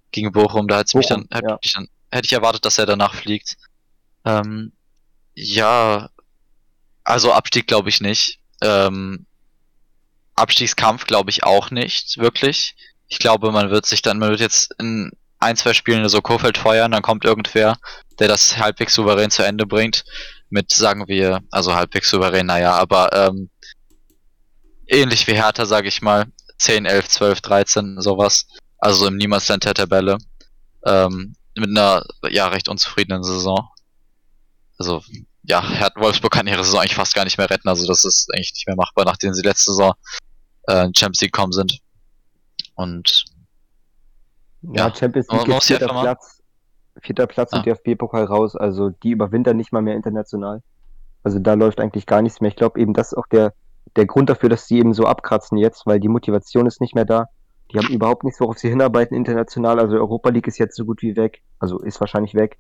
Gegen 0.10 0.32
Bochum, 0.32 0.68
da 0.68 0.80
hätte 0.80 0.98
mich 0.98 1.06
dann, 1.06 1.28
Bochum, 1.28 1.38
hätte 1.38 1.50
ja. 1.50 1.60
ich 1.62 1.74
dann, 1.74 1.88
hätte 2.12 2.26
ich 2.26 2.34
erwartet, 2.34 2.66
dass 2.66 2.80
er 2.80 2.88
danach 2.88 3.14
fliegt. 3.14 3.56
Ähm, 4.26 4.72
ja, 5.36 6.10
also 7.04 7.34
Abstieg 7.34 7.68
glaube 7.68 7.90
ich 7.90 8.02
nicht. 8.02 8.40
Ähm, 8.62 9.28
Abstiegskampf 10.34 11.06
glaube 11.06 11.30
ich 11.30 11.44
auch 11.44 11.70
nicht, 11.70 12.18
wirklich. 12.18 12.76
Ich 13.08 13.20
glaube, 13.20 13.52
man 13.52 13.70
wird 13.70 13.86
sich 13.86 14.02
dann, 14.02 14.20
man 14.20 14.30
wird 14.30 14.40
jetzt 14.40 14.74
in 14.80 15.12
ein, 15.40 15.56
zwei 15.56 15.74
Spielen 15.74 16.08
so 16.10 16.22
Kofeld 16.22 16.58
feuern, 16.58 16.92
dann 16.92 17.02
kommt 17.02 17.26
irgendwer, 17.26 17.78
der 18.20 18.28
das 18.28 18.58
halbwegs 18.58 18.94
souverän 18.94 19.32
zu 19.32 19.44
Ende 19.44 19.66
bringt. 19.66 20.04
Mit, 20.50 20.72
sagen 20.72 21.08
wir, 21.08 21.42
also 21.52 21.76
halbwegs 21.76 22.10
souverän, 22.10 22.46
naja, 22.46 22.74
aber 22.74 23.12
ähm, 23.14 23.50
ähnlich 24.88 25.28
wie 25.28 25.34
Hertha, 25.34 25.66
sage 25.66 25.88
ich 25.90 26.02
mal, 26.02 26.26
10, 26.60 26.86
11, 26.86 27.08
12, 27.10 27.42
13, 27.42 28.02
sowas. 28.02 28.48
Also 28.80 29.08
im 29.08 29.18
Niemandsland 29.18 29.66
der 29.66 29.74
Tabelle. 29.74 30.18
Ähm, 30.86 31.36
mit 31.56 31.70
einer, 31.70 32.04
ja, 32.30 32.48
recht 32.48 32.70
unzufriedenen 32.70 33.24
Saison. 33.24 33.68
Also, 34.78 35.04
ja, 35.44 35.68
Hertha 35.68 36.00
Wolfsburg 36.00 36.32
kann 36.32 36.48
ihre 36.48 36.64
Saison 36.64 36.82
eigentlich 36.82 36.96
fast 36.96 37.16
gar 37.16 37.24
nicht 37.24 37.38
mehr 37.38 37.50
retten. 37.50 37.68
Also 37.68 37.88
das 37.88 38.06
ist 38.06 38.30
eigentlich 38.34 38.54
nicht 38.54 38.68
mehr 38.68 38.76
machbar, 38.76 39.06
nachdem 39.06 39.34
sie 39.34 39.42
letzte 39.42 39.72
Saison 39.72 39.94
äh, 40.68 40.86
in 40.86 40.94
Champions 40.96 41.22
League 41.22 41.34
gekommen 41.34 41.54
sind. 41.54 41.80
Und 42.78 43.26
Ja, 44.62 44.88
Ja, 44.88 44.96
Champions 44.96 45.28
League 45.30 45.48
ja 45.48 45.60
vierter 45.60 45.88
Platz. 45.88 46.42
Vierter 47.02 47.28
Platz 47.28 47.52
Ja. 47.52 47.58
und 47.60 47.66
DFB-Pokal 47.68 48.24
raus. 48.26 48.56
Also 48.56 48.90
die 48.90 49.12
überwintern 49.12 49.56
nicht 49.58 49.72
mal 49.72 49.82
mehr 49.82 49.96
international. 49.96 50.64
Also 51.24 51.40
da 51.40 51.54
läuft 51.54 51.80
eigentlich 51.80 52.06
gar 52.06 52.22
nichts 52.22 52.40
mehr. 52.42 52.50
Ich 52.50 52.56
glaube 52.56 52.80
eben, 52.80 52.94
das 52.94 53.12
ist 53.12 53.18
auch 53.18 53.28
der, 53.28 53.54
der 53.96 54.06
Grund 54.06 54.30
dafür, 54.30 54.50
dass 54.50 54.66
die 54.68 54.78
eben 54.80 54.94
so 54.94 55.06
abkratzen 55.06 55.58
jetzt, 55.58 55.86
weil 55.86 56.00
die 56.00 56.08
Motivation 56.08 56.66
ist 56.66 56.82
nicht 56.82 56.96
mehr 56.96 57.06
da. 57.06 57.26
Die 57.72 57.78
haben 57.78 57.88
überhaupt 57.90 58.24
nichts, 58.24 58.40
worauf 58.40 58.58
sie 58.58 58.70
hinarbeiten 58.70 59.16
international. 59.16 59.80
Also 59.80 59.98
Europa 59.98 60.30
League 60.30 60.48
ist 60.48 60.58
jetzt 60.58 60.76
so 60.76 60.86
gut 60.86 61.02
wie 61.02 61.16
weg. 61.16 61.42
Also 61.60 61.80
ist 61.80 62.00
wahrscheinlich 62.00 62.34
weg. 62.34 62.58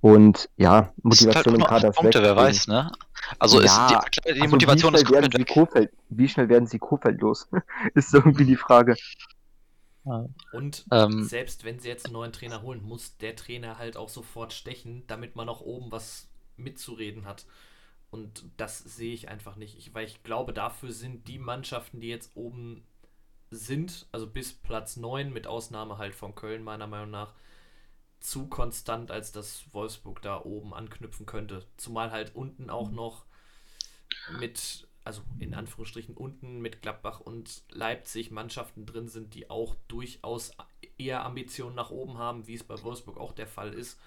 Und 0.00 0.48
ja, 0.56 0.72
halt 0.72 1.04
Motivation 1.04 1.54
auch 1.54 1.58
im 1.58 1.64
Kader 1.64 1.88
ist 1.88 1.96
Punkte, 1.96 2.18
weg. 2.20 2.26
wer 2.26 2.36
weiß, 2.36 2.68
ne? 2.68 2.92
Also 3.38 3.58
ist 3.60 3.74
Ja, 3.74 4.02
die, 4.04 4.34
die 4.34 4.40
Also, 4.42 4.50
Motivation 4.52 4.92
wie 4.94 4.98
ist 4.98 5.10
werden 5.10 5.30
sie 5.32 5.38
weg. 5.40 5.48
Kofeld, 5.48 5.90
Wie 6.10 6.28
schnell 6.28 6.48
werden 6.50 6.66
sie 6.66 6.78
Kofeld 6.78 7.20
los? 7.20 7.48
ist 7.94 8.10
so 8.10 8.18
irgendwie 8.18 8.44
die 8.44 8.56
Frage. 8.56 8.96
Und 10.52 10.84
Ähm, 10.90 11.24
selbst 11.24 11.64
wenn 11.64 11.78
sie 11.78 11.88
jetzt 11.88 12.06
einen 12.06 12.14
neuen 12.14 12.32
Trainer 12.32 12.62
holen, 12.62 12.82
muss 12.82 13.16
der 13.18 13.36
Trainer 13.36 13.78
halt 13.78 13.96
auch 13.96 14.08
sofort 14.08 14.52
stechen, 14.52 15.06
damit 15.06 15.36
man 15.36 15.48
auch 15.48 15.60
oben 15.60 15.90
was 15.92 16.28
mitzureden 16.56 17.24
hat. 17.26 17.46
Und 18.10 18.44
das 18.56 18.78
sehe 18.78 19.14
ich 19.14 19.28
einfach 19.28 19.56
nicht. 19.56 19.76
Ich, 19.78 19.94
weil 19.94 20.06
ich 20.06 20.22
glaube, 20.22 20.52
dafür 20.52 20.92
sind 20.92 21.26
die 21.28 21.38
Mannschaften, 21.38 22.00
die 22.00 22.08
jetzt 22.08 22.32
oben 22.36 22.86
sind, 23.50 24.06
also 24.12 24.26
bis 24.28 24.52
Platz 24.52 24.96
9, 24.96 25.32
mit 25.32 25.46
Ausnahme 25.46 25.98
halt 25.98 26.14
von 26.14 26.34
Köln, 26.34 26.62
meiner 26.62 26.86
Meinung 26.86 27.10
nach, 27.10 27.34
zu 28.20 28.46
konstant, 28.48 29.10
als 29.10 29.32
dass 29.32 29.64
Wolfsburg 29.72 30.22
da 30.22 30.42
oben 30.44 30.74
anknüpfen 30.74 31.26
könnte. 31.26 31.66
Zumal 31.76 32.10
halt 32.10 32.34
unten 32.34 32.70
auch 32.70 32.90
noch 32.90 33.26
mit, 34.38 34.88
also 35.04 35.22
in 35.38 35.54
Anführungsstrichen 35.54 36.16
unten 36.16 36.60
mit 36.60 36.82
Gladbach 36.82 37.20
und 37.20 37.62
Leipzig 37.70 38.30
Mannschaften 38.30 38.86
drin 38.86 39.08
sind, 39.08 39.34
die 39.34 39.50
auch 39.50 39.74
durchaus 39.88 40.52
eher 40.98 41.24
Ambitionen 41.24 41.76
nach 41.76 41.90
oben 41.90 42.18
haben, 42.18 42.46
wie 42.46 42.54
es 42.54 42.64
bei 42.64 42.80
Wolfsburg 42.82 43.18
auch 43.18 43.32
der 43.32 43.46
Fall 43.46 43.74
ist. 43.74 44.00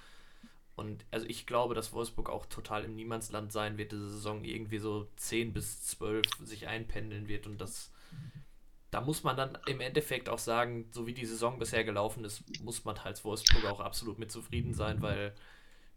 Und 0.76 1.06
also 1.12 1.26
ich 1.28 1.46
glaube, 1.48 1.74
dass 1.74 1.94
Wolfsburg 1.94 2.30
auch 2.30 2.46
total 2.46 2.84
im 2.84 2.96
Niemandsland 2.96 3.52
sein 3.52 3.78
wird, 3.78 3.92
diese 3.92 4.10
Saison 4.10 4.44
irgendwie 4.44 4.78
so 4.78 5.08
10 5.16 5.54
bis 5.54 5.84
12 5.86 6.26
sich 6.44 6.68
einpendeln 6.68 7.28
wird 7.28 7.48
und 7.48 7.60
das 7.60 7.92
da 8.92 9.02
muss 9.02 9.24
man 9.24 9.36
dann 9.36 9.58
im 9.68 9.82
Endeffekt 9.82 10.30
auch 10.30 10.40
sagen, 10.40 10.88
so 10.92 11.06
wie 11.06 11.14
die 11.14 11.26
Saison 11.26 11.60
bisher 11.60 11.84
gelaufen 11.84 12.24
ist, 12.24 12.44
muss 12.64 12.86
man 12.86 12.98
als 12.98 13.24
Wolfsburg 13.26 13.66
auch 13.66 13.80
absolut 13.80 14.18
mit 14.18 14.32
zufrieden 14.32 14.74
sein, 14.74 15.02
weil 15.02 15.34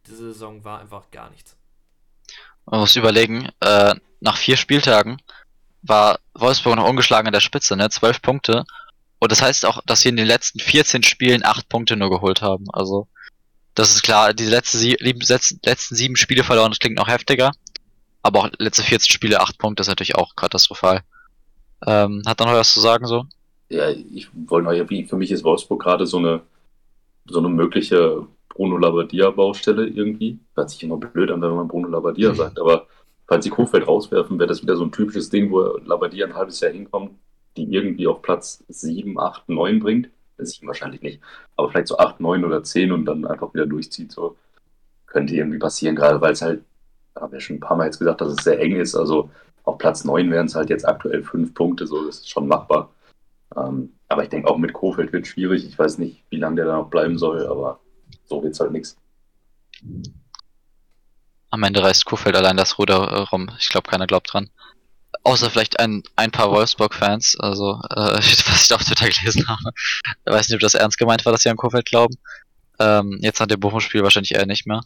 diese 0.07 0.33
Saison 0.33 0.65
war 0.65 0.81
einfach 0.81 1.11
gar 1.11 1.31
nichts. 1.31 1.57
Man 2.67 2.81
muss 2.81 2.97
überlegen, 2.97 3.49
äh, 3.61 3.95
nach 4.21 4.37
vier 4.37 4.57
Spieltagen 4.57 5.21
war 5.83 6.21
Wolfsburg 6.35 6.77
noch 6.77 6.89
ungeschlagen 6.89 7.27
an 7.27 7.33
der 7.33 7.41
Spitze, 7.41 7.77
ne? 7.77 7.89
Zwölf 7.91 8.21
Punkte. 8.23 8.65
Und 9.19 9.33
das 9.33 9.43
heißt 9.43 9.67
auch, 9.67 9.83
dass 9.87 10.01
sie 10.01 10.09
in 10.09 10.17
den 10.17 10.27
letzten 10.27 10.61
14 10.61 11.03
Spielen 11.03 11.45
acht 11.45 11.69
Punkte 11.69 11.97
nur 11.97 12.11
geholt 12.11 12.43
haben. 12.43 12.67
Also, 12.73 13.07
das 13.75 13.91
ist 13.91 14.03
klar, 14.03 14.35
die 14.35 14.47
letzte 14.47 14.79
sie 14.79 14.97
letzten, 15.01 15.61
letzten 15.65 15.95
sieben 15.95 16.17
Spiele 16.17 16.45
verloren, 16.45 16.71
das 16.71 16.79
klingt 16.79 16.97
noch 16.97 17.09
heftiger. 17.09 17.53
Aber 18.23 18.41
auch 18.41 18.51
letzte 18.59 18.83
14 18.83 19.11
Spiele, 19.11 19.41
acht 19.41 19.59
Punkte 19.59 19.83
ist 19.83 19.89
natürlich 19.89 20.17
auch 20.17 20.37
katastrophal. 20.37 21.03
Ähm, 21.87 22.23
hat 22.27 22.41
dann 22.41 22.49
noch 22.49 22.55
was 22.55 22.73
zu 22.73 22.81
sagen 22.81 23.07
so? 23.07 23.25
Ja, 23.69 23.89
ich 23.91 24.29
wollte 24.35 24.69
noch 24.69 25.09
für 25.09 25.17
mich 25.17 25.31
ist 25.31 25.45
Wolfsburg 25.45 25.83
gerade 25.83 26.07
so 26.07 26.19
eine, 26.19 26.43
so 27.27 27.39
eine 27.39 27.49
mögliche 27.49 28.27
Bruno 28.61 28.77
Labbadia-Baustelle 28.77 29.87
irgendwie. 29.87 30.39
Hört 30.55 30.69
sich 30.69 30.83
immer 30.83 30.99
blöd 30.99 31.31
an, 31.31 31.41
wenn 31.41 31.55
man 31.55 31.67
Bruno 31.67 31.89
Labbadia 31.89 32.35
sagt, 32.35 32.61
aber 32.61 32.87
falls 33.27 33.45
sie 33.45 33.51
Kofeld 33.51 33.89
rauswerfen, 33.89 34.39
wäre 34.39 34.49
das 34.49 34.63
wieder 34.63 34.77
so 34.77 34.85
ein 34.85 34.93
typisches 34.93 35.31
Ding, 35.31 35.51
wo 35.51 35.79
Labbadia 35.79 36.27
ein 36.27 36.35
halbes 36.35 36.61
Jahr 36.61 36.71
hinkommt, 36.71 37.13
die 37.57 37.73
irgendwie 37.73 38.07
auf 38.07 38.21
Platz 38.21 38.63
7, 38.69 39.19
8, 39.19 39.49
9 39.49 39.81
bringt. 39.81 40.11
Das 40.37 40.51
ist 40.51 40.61
ihm 40.61 40.69
wahrscheinlich 40.69 41.01
nicht. 41.01 41.23
Aber 41.57 41.71
vielleicht 41.71 41.89
so 41.89 41.97
8, 41.97 42.21
9 42.21 42.45
oder 42.45 42.63
10 42.63 42.93
und 42.93 43.07
dann 43.07 43.25
einfach 43.25 43.55
wieder 43.55 43.65
durchzieht. 43.65 44.13
So 44.13 44.37
könnte 45.07 45.35
irgendwie 45.35 45.59
passieren, 45.59 45.97
gerade 45.97 46.21
weil 46.21 46.35
es 46.35 46.43
halt, 46.43 46.63
haben 47.19 47.33
wir 47.33 47.41
schon 47.41 47.57
ein 47.57 47.61
paar 47.61 47.79
Mal 47.79 47.87
jetzt 47.87 47.99
gesagt, 47.99 48.21
dass 48.21 48.35
es 48.35 48.45
sehr 48.45 48.61
eng 48.61 48.77
ist. 48.77 48.95
Also 48.95 49.31
auf 49.65 49.79
Platz 49.79 50.05
9 50.05 50.31
wären 50.31 50.47
es 50.47 50.55
halt 50.55 50.69
jetzt 50.69 50.87
aktuell 50.87 51.23
5 51.23 51.55
Punkte, 51.55 51.87
so 51.87 52.05
das 52.05 52.17
ist 52.17 52.29
schon 52.29 52.47
machbar. 52.47 52.91
Ähm, 53.57 53.95
aber 54.09 54.23
ich 54.23 54.29
denke 54.29 54.51
auch 54.51 54.59
mit 54.59 54.75
Kofeld 54.75 55.15
wird 55.15 55.27
schwierig. 55.27 55.65
Ich 55.65 55.79
weiß 55.79 55.97
nicht, 55.97 56.25
wie 56.29 56.37
lange 56.37 56.57
der 56.57 56.67
da 56.67 56.77
noch 56.77 56.91
bleiben 56.91 57.17
soll, 57.17 57.47
aber 57.47 57.81
so 58.31 58.43
wird's 58.43 58.61
halt 58.61 58.73
nichts. 58.73 58.97
Am 61.51 61.63
Ende 61.65 61.83
reißt 61.83 62.05
Kofeld 62.05 62.37
allein 62.37 62.57
das 62.57 62.79
Ruder 62.79 62.97
äh, 62.97 63.19
rum. 63.23 63.51
Ich 63.59 63.69
glaube, 63.69 63.91
keiner 63.91 64.07
glaubt 64.07 64.33
dran. 64.33 64.51
Außer 65.25 65.51
vielleicht 65.51 65.81
ein, 65.81 66.05
ein 66.17 66.31
paar 66.31 66.51
Wolfsburg-Fans, 66.53 67.37
also 67.41 67.73
äh, 67.91 67.97
was 68.17 68.27
ich 68.63 68.69
da 68.69 68.77
auf 68.77 68.85
Twitter 68.85 69.09
gelesen 69.09 69.49
habe. 69.49 69.73
Ich 70.25 70.33
weiß 70.33 70.49
nicht, 70.49 70.55
ob 70.55 70.61
das 70.61 70.75
ernst 70.75 70.97
gemeint 70.97 71.27
war, 71.27 71.33
dass 71.33 71.43
sie 71.43 71.51
an 71.51 71.57
Kofeld 71.57 71.87
glauben. 71.87 72.15
Ähm, 72.79 73.19
jetzt 73.21 73.41
nach 73.41 73.49
dem 73.49 73.61
Bochum-Spiel 73.61 74.03
wahrscheinlich 74.03 74.35
eher 74.35 74.47
nicht 74.47 74.67
mehr. 74.67 74.81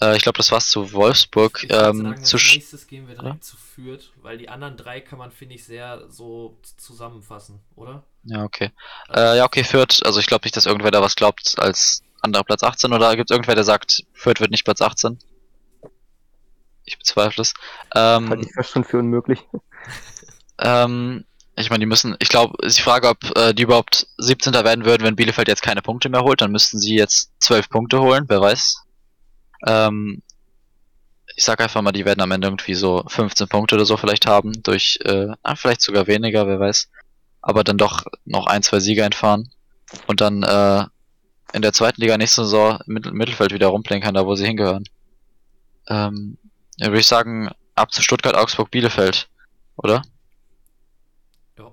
Äh, 0.00 0.16
ich 0.16 0.22
glaube, 0.22 0.36
das 0.36 0.52
war's 0.52 0.68
zu 0.68 0.92
Wolfsburg. 0.92 1.64
Ich 1.64 1.72
Ähm, 1.72 2.02
sagen, 2.02 2.24
zu 2.24 2.36
als 2.36 2.52
nächstes 2.52 2.86
gehen 2.86 3.08
wir 3.08 3.16
direkt 3.16 3.42
zu 3.42 3.56
Fürth, 3.56 4.12
weil 4.16 4.36
die 4.36 4.50
anderen 4.50 4.76
drei 4.76 5.00
kann 5.00 5.18
man, 5.18 5.32
finde 5.32 5.54
ich, 5.54 5.64
sehr 5.64 6.04
so 6.10 6.60
zusammenfassen, 6.76 7.60
oder? 7.74 8.04
ja, 8.24 8.44
okay. 8.44 8.70
Äh, 9.08 9.38
ja, 9.38 9.44
okay, 9.46 9.64
Fürth, 9.64 10.04
also 10.04 10.20
ich 10.20 10.26
glaube 10.26 10.44
nicht, 10.44 10.56
dass 10.56 10.66
irgendwer 10.66 10.90
da 10.90 11.00
was 11.00 11.16
glaubt 11.16 11.54
als 11.58 12.02
anderer 12.26 12.44
Platz 12.44 12.62
18 12.62 12.92
oder 12.92 13.16
gibt 13.16 13.30
es 13.30 13.34
irgendwer, 13.34 13.54
der 13.54 13.64
sagt, 13.64 14.04
Fürth 14.12 14.40
wird 14.40 14.50
nicht 14.50 14.64
Platz 14.64 14.80
18? 14.80 15.18
Ich 16.84 16.98
bezweifle 16.98 17.42
es. 17.42 17.54
Ähm, 17.94 18.30
Halte 18.30 18.46
ich 18.46 18.54
fast 18.54 18.70
schon 18.70 18.84
für 18.84 18.98
unmöglich. 18.98 19.40
Ähm, 20.58 21.24
ich 21.56 21.70
meine, 21.70 21.80
die 21.80 21.86
müssen, 21.86 22.16
ich 22.18 22.28
glaube, 22.28 22.54
ist 22.64 22.78
die 22.78 22.82
Frage, 22.82 23.08
ob 23.08 23.36
äh, 23.36 23.54
die 23.54 23.62
überhaupt 23.62 24.06
17. 24.18 24.52
werden 24.52 24.84
würden, 24.84 25.04
wenn 25.04 25.16
Bielefeld 25.16 25.48
jetzt 25.48 25.62
keine 25.62 25.82
Punkte 25.82 26.08
mehr 26.08 26.22
holt, 26.22 26.40
dann 26.40 26.52
müssten 26.52 26.78
sie 26.78 26.96
jetzt 26.96 27.30
12 27.40 27.68
Punkte 27.68 28.00
holen, 28.00 28.24
wer 28.28 28.40
weiß. 28.40 28.84
Ähm, 29.66 30.22
ich 31.34 31.44
sag 31.44 31.60
einfach 31.60 31.82
mal, 31.82 31.92
die 31.92 32.04
werden 32.04 32.20
am 32.20 32.30
Ende 32.30 32.48
irgendwie 32.48 32.74
so 32.74 33.04
15 33.06 33.48
Punkte 33.48 33.74
oder 33.74 33.86
so 33.86 33.96
vielleicht 33.96 34.26
haben, 34.26 34.62
durch, 34.62 34.98
äh, 35.04 35.28
ah, 35.42 35.56
vielleicht 35.56 35.82
sogar 35.82 36.06
weniger, 36.06 36.46
wer 36.46 36.60
weiß. 36.60 36.88
Aber 37.42 37.64
dann 37.64 37.78
doch 37.78 38.04
noch 38.24 38.46
ein, 38.46 38.62
zwei 38.62 38.80
Siege 38.80 39.04
einfahren 39.04 39.50
und 40.06 40.20
dann 40.20 40.42
äh, 40.42 40.84
in 41.52 41.62
der 41.62 41.72
zweiten 41.72 42.00
Liga 42.00 42.18
nächste 42.18 42.44
Saison 42.44 42.80
im 42.86 42.94
Mittel 42.94 43.12
Mittelfeld 43.12 43.52
wieder 43.52 43.68
rumplinkern, 43.68 44.14
da 44.14 44.26
wo 44.26 44.34
sie 44.34 44.46
hingehören. 44.46 44.84
Ähm, 45.88 46.38
ja, 46.76 46.88
würde 46.88 47.00
ich 47.00 47.06
sagen, 47.06 47.50
ab 47.74 47.92
zu 47.92 48.02
Stuttgart, 48.02 48.36
Augsburg, 48.36 48.70
Bielefeld, 48.70 49.28
oder? 49.76 50.02
Ja. 51.58 51.72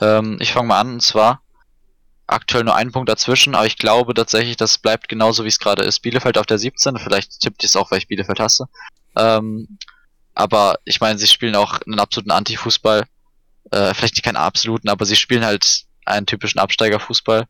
Ähm, 0.00 0.38
ich 0.40 0.52
fange 0.52 0.68
mal 0.68 0.80
an, 0.80 0.94
und 0.94 1.02
zwar 1.02 1.42
aktuell 2.26 2.64
nur 2.64 2.76
ein 2.76 2.92
Punkt 2.92 3.08
dazwischen, 3.08 3.54
aber 3.54 3.66
ich 3.66 3.76
glaube 3.76 4.14
tatsächlich, 4.14 4.56
das 4.56 4.78
bleibt 4.78 5.08
genauso 5.08 5.44
wie 5.44 5.48
es 5.48 5.58
gerade 5.58 5.82
ist. 5.82 6.00
Bielefeld 6.00 6.38
auf 6.38 6.46
der 6.46 6.58
17, 6.58 6.98
vielleicht 6.98 7.40
tippt 7.40 7.62
ihr 7.62 7.66
es 7.66 7.76
auch, 7.76 7.90
weil 7.90 7.98
ich 7.98 8.08
Bielefeld 8.08 8.40
hasse. 8.40 8.66
Ähm, 9.16 9.78
aber 10.34 10.76
ich 10.84 11.00
meine, 11.00 11.18
sie 11.18 11.26
spielen 11.26 11.56
auch 11.56 11.80
einen 11.82 12.00
absoluten 12.00 12.30
Anti-Fußball. 12.30 13.04
Äh, 13.70 13.94
vielleicht 13.94 14.22
keinen 14.22 14.36
absoluten, 14.36 14.88
aber 14.88 15.04
sie 15.04 15.16
spielen 15.16 15.44
halt 15.44 15.84
einen 16.04 16.26
typischen 16.26 16.58
Absteigerfußball. 16.58 17.46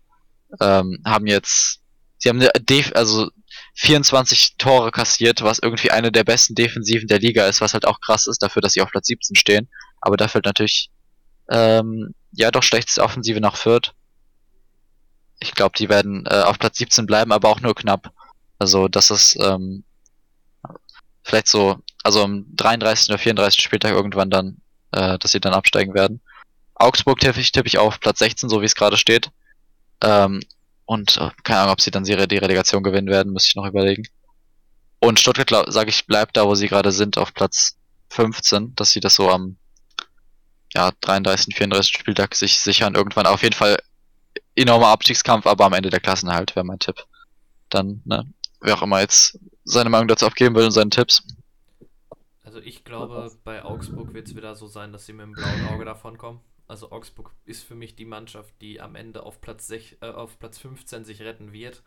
Ähm, 0.60 0.98
haben 1.04 1.26
jetzt, 1.26 1.80
sie 2.18 2.28
haben 2.28 2.40
eine 2.40 2.50
Def 2.60 2.92
also 2.94 3.30
24 3.74 4.56
Tore 4.58 4.90
kassiert, 4.90 5.42
was 5.42 5.58
irgendwie 5.58 5.90
eine 5.90 6.12
der 6.12 6.24
besten 6.24 6.54
Defensiven 6.54 7.08
der 7.08 7.20
Liga 7.20 7.46
ist, 7.46 7.60
was 7.60 7.74
halt 7.74 7.86
auch 7.86 8.00
krass 8.00 8.26
ist 8.26 8.42
dafür, 8.42 8.62
dass 8.62 8.74
sie 8.74 8.82
auf 8.82 8.90
Platz 8.90 9.06
17 9.06 9.36
stehen. 9.36 9.68
Aber 10.00 10.16
dafür 10.16 10.42
natürlich 10.44 10.90
ähm, 11.50 12.14
ja, 12.32 12.50
doch 12.50 12.62
schlechteste 12.62 13.02
Offensive 13.02 13.40
nach 13.40 13.56
Fürth. 13.56 13.92
Ich 15.40 15.54
glaube, 15.54 15.76
die 15.76 15.88
werden 15.88 16.24
äh, 16.26 16.42
auf 16.42 16.58
Platz 16.58 16.78
17 16.78 17.06
bleiben, 17.06 17.32
aber 17.32 17.48
auch 17.48 17.60
nur 17.60 17.74
knapp. 17.74 18.12
Also, 18.58 18.88
das 18.88 19.10
ist 19.10 19.36
ähm, 19.40 19.84
vielleicht 21.24 21.48
so, 21.48 21.78
also 22.02 22.22
am 22.22 22.46
33. 22.54 23.10
oder 23.10 23.18
34. 23.18 23.62
Spieltag 23.62 23.92
irgendwann 23.92 24.30
dann, 24.30 24.58
äh, 24.92 25.18
dass 25.18 25.32
sie 25.32 25.40
dann 25.40 25.52
absteigen 25.52 25.94
werden. 25.94 26.20
Augsburg 26.74 27.20
tippe 27.20 27.40
ich, 27.40 27.52
tippe 27.52 27.68
ich 27.68 27.78
auf 27.78 28.00
Platz 28.00 28.20
16, 28.20 28.48
so 28.48 28.60
wie 28.60 28.66
es 28.66 28.74
gerade 28.74 28.96
steht. 28.96 29.30
Ähm, 30.02 30.40
und 30.84 31.16
äh, 31.16 31.30
keine 31.44 31.60
Ahnung, 31.60 31.72
ob 31.72 31.80
sie 31.80 31.90
dann 31.90 32.04
die 32.04 32.12
Relegation 32.12 32.82
gewinnen 32.82 33.08
werden, 33.08 33.32
müsste 33.32 33.50
ich 33.50 33.56
noch 33.56 33.66
überlegen. 33.66 34.02
Und 34.98 35.18
Stuttgart, 35.18 35.72
sage 35.72 35.90
ich, 35.90 36.06
bleibt 36.06 36.36
da, 36.36 36.46
wo 36.46 36.54
sie 36.54 36.68
gerade 36.68 36.92
sind, 36.92 37.18
auf 37.18 37.34
Platz 37.34 37.76
15, 38.10 38.74
dass 38.76 38.90
sie 38.90 39.00
das 39.00 39.14
so 39.14 39.30
am 39.30 39.56
ja, 40.74 40.90
33, 41.00 41.56
34 41.56 41.92
Spieltag 41.92 42.34
sich 42.34 42.60
sichern. 42.60 42.94
Irgendwann 42.94 43.26
auf 43.26 43.42
jeden 43.42 43.54
Fall 43.54 43.78
enormer 44.54 44.88
Abstiegskampf, 44.88 45.46
aber 45.46 45.64
am 45.64 45.72
Ende 45.72 45.90
der 45.90 46.00
Klassenerhalt 46.00 46.54
wäre 46.56 46.64
mein 46.64 46.78
Tipp. 46.78 47.04
Dann, 47.68 48.02
ne, 48.04 48.26
wer 48.60 48.74
auch 48.76 48.82
immer 48.82 49.00
jetzt 49.00 49.38
seine 49.64 49.90
Meinung 49.90 50.08
dazu 50.08 50.26
abgeben 50.26 50.54
will 50.54 50.64
und 50.64 50.72
seine 50.72 50.90
Tipps. 50.90 51.22
Also 52.42 52.60
ich 52.60 52.84
glaube, 52.84 53.30
bei 53.44 53.64
Augsburg 53.64 54.12
wird 54.12 54.28
es 54.28 54.36
wieder 54.36 54.54
so 54.54 54.66
sein, 54.66 54.92
dass 54.92 55.06
sie 55.06 55.14
mit 55.14 55.26
dem 55.26 55.32
blauen 55.32 55.68
Auge 55.68 55.84
davonkommen. 55.84 56.40
Also 56.68 56.90
Augsburg 56.90 57.32
ist 57.44 57.64
für 57.64 57.74
mich 57.74 57.96
die 57.96 58.04
Mannschaft, 58.04 58.54
die 58.60 58.80
am 58.80 58.94
Ende 58.94 59.24
auf 59.24 59.40
Platz, 59.40 59.66
sech, 59.66 59.98
äh, 60.00 60.06
auf 60.06 60.38
Platz 60.38 60.58
15 60.58 61.04
sich 61.04 61.20
retten 61.20 61.52
wird. 61.52 61.82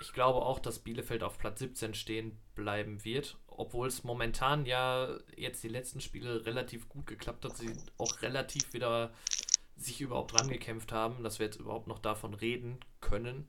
Ich 0.00 0.12
glaube 0.12 0.42
auch, 0.42 0.58
dass 0.58 0.78
Bielefeld 0.78 1.22
auf 1.22 1.38
Platz 1.38 1.58
17 1.58 1.94
stehen 1.94 2.38
bleiben 2.54 3.04
wird, 3.04 3.38
obwohl 3.46 3.88
es 3.88 4.04
momentan 4.04 4.66
ja 4.66 5.16
jetzt 5.36 5.62
die 5.62 5.68
letzten 5.68 6.00
Spiele 6.00 6.44
relativ 6.44 6.88
gut 6.88 7.06
geklappt 7.06 7.44
hat, 7.44 7.56
sie 7.56 7.72
auch 7.96 8.20
relativ 8.20 8.72
wieder 8.74 9.12
sich 9.76 10.00
überhaupt 10.00 10.38
rangekämpft 10.38 10.92
haben, 10.92 11.22
dass 11.22 11.38
wir 11.38 11.46
jetzt 11.46 11.60
überhaupt 11.60 11.86
noch 11.86 11.98
davon 11.98 12.34
reden 12.34 12.78
können. 13.00 13.46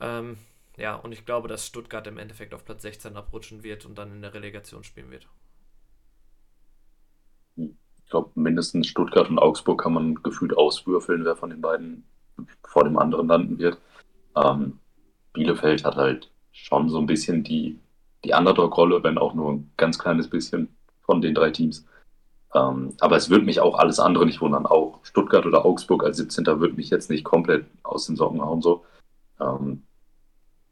Ähm, 0.00 0.38
ja, 0.76 0.94
und 0.96 1.12
ich 1.12 1.24
glaube, 1.24 1.48
dass 1.48 1.66
Stuttgart 1.66 2.06
im 2.06 2.18
Endeffekt 2.18 2.54
auf 2.54 2.64
Platz 2.64 2.82
16 2.82 3.16
abrutschen 3.16 3.62
wird 3.62 3.84
und 3.84 3.96
dann 3.96 4.12
in 4.12 4.22
der 4.22 4.34
Relegation 4.34 4.84
spielen 4.84 5.10
wird. 5.10 5.28
Ich 8.04 8.10
glaube, 8.10 8.30
mindestens 8.34 8.86
Stuttgart 8.86 9.28
und 9.28 9.38
Augsburg 9.38 9.82
kann 9.82 9.94
man 9.94 10.14
gefühlt 10.22 10.56
auswürfeln, 10.56 11.24
wer 11.24 11.36
von 11.36 11.50
den 11.50 11.60
beiden 11.60 12.04
vor 12.64 12.84
dem 12.84 12.98
anderen 12.98 13.28
landen 13.28 13.58
wird. 13.58 13.78
Ähm, 14.36 14.78
Bielefeld 15.32 15.84
hat 15.84 15.96
halt 15.96 16.30
schon 16.52 16.88
so 16.88 16.98
ein 16.98 17.06
bisschen 17.06 17.44
die, 17.44 17.78
die 18.24 18.32
Underdog-Rolle, 18.32 19.02
wenn 19.02 19.18
auch 19.18 19.34
nur 19.34 19.52
ein 19.52 19.72
ganz 19.76 19.98
kleines 19.98 20.28
bisschen 20.28 20.68
von 21.02 21.20
den 21.20 21.34
drei 21.34 21.50
Teams. 21.50 21.86
Ähm, 22.54 22.94
aber 23.00 23.16
es 23.16 23.30
würde 23.30 23.44
mich 23.44 23.60
auch 23.60 23.78
alles 23.78 23.98
andere 23.98 24.26
nicht 24.26 24.40
wundern. 24.40 24.66
Auch 24.66 25.00
Stuttgart 25.02 25.44
oder 25.44 25.64
Augsburg 25.64 26.04
als 26.04 26.18
17. 26.18 26.46
würde 26.46 26.74
mich 26.74 26.90
jetzt 26.90 27.10
nicht 27.10 27.24
komplett 27.24 27.66
aus 27.82 28.06
den 28.06 28.16
Socken 28.16 28.40
hauen. 28.40 28.62
So. 28.62 28.84
Ähm, 29.40 29.82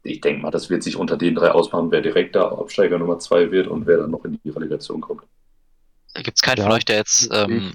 ich 0.03 0.21
denke 0.21 0.41
mal, 0.41 0.51
das 0.51 0.69
wird 0.69 0.83
sich 0.83 0.97
unter 0.97 1.17
den 1.17 1.35
drei 1.35 1.51
ausmachen, 1.51 1.91
wer 1.91 2.01
direkt 2.01 2.35
da 2.35 2.49
Absteiger 2.49 2.99
Nummer 2.99 3.19
2 3.19 3.51
wird 3.51 3.67
und 3.67 3.85
wer 3.85 3.97
dann 3.97 4.11
noch 4.11 4.25
in 4.25 4.39
die 4.43 4.49
Relegation 4.49 5.01
kommt. 5.01 5.23
Gibt 6.15 6.37
es 6.37 6.41
keinen 6.41 6.57
Ja, 6.57 6.63
von 6.63 6.73
euch, 6.73 6.85
der 6.85 6.97
jetzt 6.97 7.29
ähm, 7.31 7.73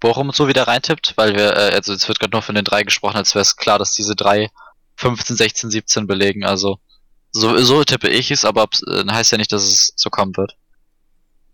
Bochum 0.00 0.28
und 0.28 0.34
so 0.34 0.48
wieder 0.48 0.66
reintippt? 0.66 1.14
Weil 1.16 1.34
wir, 1.34 1.56
äh, 1.56 1.74
also 1.74 1.92
jetzt 1.92 2.08
wird 2.08 2.20
gerade 2.20 2.32
nur 2.32 2.42
von 2.42 2.54
den 2.54 2.64
drei 2.64 2.82
gesprochen, 2.82 3.16
als 3.16 3.34
wäre 3.34 3.42
es 3.42 3.56
klar, 3.56 3.78
dass 3.78 3.92
diese 3.92 4.16
drei 4.16 4.50
15, 4.96 5.36
16, 5.36 5.70
17 5.70 6.06
belegen. 6.06 6.44
Also 6.44 6.78
so, 7.30 7.56
so 7.58 7.84
tippe 7.84 8.08
ich 8.08 8.30
es, 8.30 8.44
aber 8.44 8.66
äh, 8.86 9.04
heißt 9.06 9.32
ja 9.32 9.38
nicht, 9.38 9.52
dass 9.52 9.62
es 9.62 9.92
so 9.96 10.10
kommen 10.10 10.36
wird. 10.36 10.56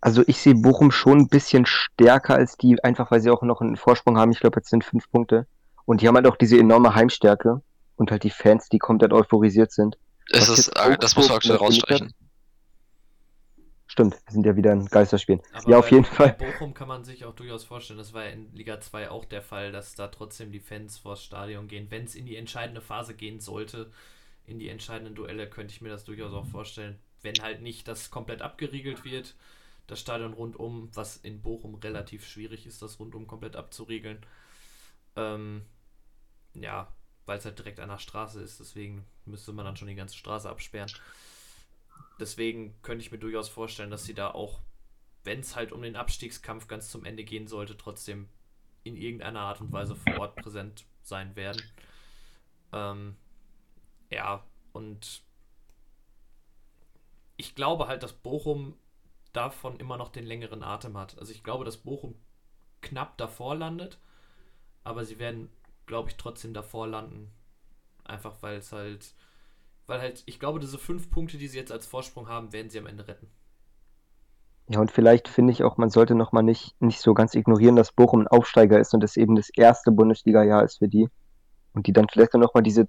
Also 0.01 0.23
ich 0.27 0.37
sehe 0.37 0.55
Bochum 0.55 0.91
schon 0.91 1.19
ein 1.19 1.27
bisschen 1.27 1.65
stärker 1.65 2.35
als 2.35 2.57
die, 2.57 2.81
einfach 2.83 3.11
weil 3.11 3.21
sie 3.21 3.31
auch 3.31 3.41
noch 3.41 3.61
einen 3.61 3.75
Vorsprung 3.75 4.17
haben. 4.17 4.31
Ich 4.31 4.39
glaube, 4.39 4.59
jetzt 4.59 4.69
sind 4.69 4.83
fünf 4.83 5.09
Punkte. 5.09 5.47
Und 5.85 6.01
die 6.01 6.07
haben 6.07 6.15
halt 6.15 6.27
auch 6.27 6.37
diese 6.37 6.57
enorme 6.57 6.95
Heimstärke 6.95 7.61
und 7.95 8.11
halt 8.11 8.23
die 8.23 8.29
Fans, 8.29 8.69
die 8.69 8.79
komplett 8.79 9.13
euphorisiert 9.13 9.71
sind. 9.71 9.97
Es 10.31 10.49
ist, 10.49 10.71
das 10.99 11.15
muss 11.15 11.27
man 11.27 11.37
aktuell 11.37 11.57
rausstreichen. 11.57 12.13
Stimmt, 13.87 14.13
wir 14.25 14.33
sind 14.33 14.45
ja 14.45 14.55
wieder 14.55 14.73
in 14.73 14.85
Geisterspielen. 14.85 15.41
Aber 15.53 15.69
Ja, 15.69 15.79
auf 15.79 15.91
jeden 15.91 16.05
Fall. 16.05 16.33
Bochum 16.33 16.73
kann 16.73 16.87
man 16.87 17.03
sich 17.03 17.23
auch 17.25 17.35
durchaus 17.35 17.63
vorstellen, 17.63 17.99
das 17.99 18.13
war 18.13 18.23
ja 18.23 18.31
in 18.31 18.51
Liga 18.53 18.81
2 18.81 19.09
auch 19.11 19.25
der 19.25 19.41
Fall, 19.41 19.71
dass 19.71 19.93
da 19.95 20.07
trotzdem 20.07 20.51
die 20.51 20.59
Fans 20.59 20.97
vors 20.97 21.23
Stadion 21.23 21.67
gehen. 21.67 21.87
Wenn 21.89 22.05
es 22.05 22.15
in 22.15 22.25
die 22.25 22.35
entscheidende 22.35 22.81
Phase 22.81 23.13
gehen 23.13 23.39
sollte, 23.39 23.91
in 24.47 24.59
die 24.59 24.69
entscheidenden 24.69 25.15
Duelle, 25.15 25.49
könnte 25.49 25.73
ich 25.73 25.81
mir 25.81 25.89
das 25.89 26.03
durchaus 26.03 26.33
auch 26.33 26.45
vorstellen. 26.45 26.99
Wenn 27.21 27.35
halt 27.41 27.61
nicht 27.61 27.87
das 27.87 28.09
komplett 28.09 28.41
abgeriegelt 28.41 29.05
wird, 29.05 29.35
das 29.87 29.99
Stadion 29.99 30.33
rundum, 30.33 30.89
was 30.93 31.17
in 31.17 31.41
Bochum 31.41 31.75
relativ 31.75 32.27
schwierig 32.27 32.65
ist, 32.65 32.81
das 32.81 32.99
rundum 32.99 33.27
komplett 33.27 33.55
abzuriegeln. 33.55 34.19
Ähm, 35.15 35.61
ja, 36.53 36.87
weil 37.25 37.37
es 37.37 37.45
halt 37.45 37.59
direkt 37.59 37.79
an 37.79 37.89
der 37.89 37.99
Straße 37.99 38.41
ist, 38.41 38.59
deswegen 38.59 39.05
müsste 39.25 39.53
man 39.53 39.65
dann 39.65 39.77
schon 39.77 39.87
die 39.87 39.95
ganze 39.95 40.15
Straße 40.15 40.49
absperren. 40.49 40.91
Deswegen 42.19 42.81
könnte 42.81 43.03
ich 43.03 43.11
mir 43.11 43.17
durchaus 43.17 43.49
vorstellen, 43.49 43.91
dass 43.91 44.05
sie 44.05 44.13
da 44.13 44.31
auch, 44.31 44.61
wenn 45.23 45.39
es 45.39 45.55
halt 45.55 45.71
um 45.71 45.81
den 45.81 45.95
Abstiegskampf 45.95 46.67
ganz 46.67 46.89
zum 46.89 47.03
Ende 47.05 47.23
gehen 47.23 47.47
sollte, 47.47 47.77
trotzdem 47.77 48.29
in 48.83 48.95
irgendeiner 48.95 49.41
Art 49.41 49.61
und 49.61 49.71
Weise 49.71 49.95
vor 49.95 50.19
Ort 50.19 50.35
präsent 50.35 50.85
sein 51.01 51.35
werden. 51.35 51.61
Ähm, 52.71 53.15
ja, 54.09 54.43
und 54.73 55.23
ich 57.37 57.55
glaube 57.55 57.87
halt, 57.87 58.03
dass 58.03 58.13
Bochum 58.13 58.77
davon 59.33 59.77
immer 59.79 59.97
noch 59.97 60.09
den 60.09 60.25
längeren 60.25 60.63
Atem 60.63 60.97
hat. 60.97 61.17
Also 61.17 61.31
ich 61.31 61.43
glaube, 61.43 61.65
dass 61.65 61.77
Bochum 61.77 62.15
knapp 62.81 63.17
davor 63.17 63.55
landet, 63.55 63.99
aber 64.83 65.03
sie 65.03 65.19
werden, 65.19 65.49
glaube 65.85 66.09
ich, 66.09 66.15
trotzdem 66.15 66.53
davor 66.53 66.87
landen. 66.87 67.31
Einfach 68.03 68.41
weil 68.41 68.57
es 68.57 68.71
halt, 68.71 69.13
weil 69.87 69.99
halt, 69.99 70.23
ich 70.25 70.39
glaube, 70.39 70.59
diese 70.59 70.77
fünf 70.77 71.09
Punkte, 71.09 71.37
die 71.37 71.47
sie 71.47 71.57
jetzt 71.57 71.71
als 71.71 71.85
Vorsprung 71.85 72.27
haben, 72.27 72.53
werden 72.53 72.69
sie 72.69 72.79
am 72.79 72.87
Ende 72.87 73.07
retten. 73.07 73.27
Ja, 74.67 74.79
und 74.79 74.91
vielleicht 74.91 75.27
finde 75.27 75.53
ich 75.53 75.63
auch, 75.63 75.77
man 75.77 75.91
sollte 75.91 76.15
nochmal 76.15 76.41
nicht, 76.41 76.79
nicht 76.81 76.99
so 76.99 77.13
ganz 77.13 77.35
ignorieren, 77.35 77.75
dass 77.75 77.91
Bochum 77.91 78.21
ein 78.21 78.27
Aufsteiger 78.27 78.79
ist 78.79 78.93
und 78.93 79.01
das 79.01 79.15
eben 79.15 79.35
das 79.35 79.49
erste 79.49 79.91
Bundesliga-Jahr 79.91 80.63
ist 80.63 80.79
für 80.79 80.87
die. 80.87 81.07
Und 81.73 81.85
die 81.85 81.93
dann 81.93 82.09
vielleicht 82.09 82.33
dann 82.33 82.41
nochmal 82.41 82.63
diese 82.63 82.87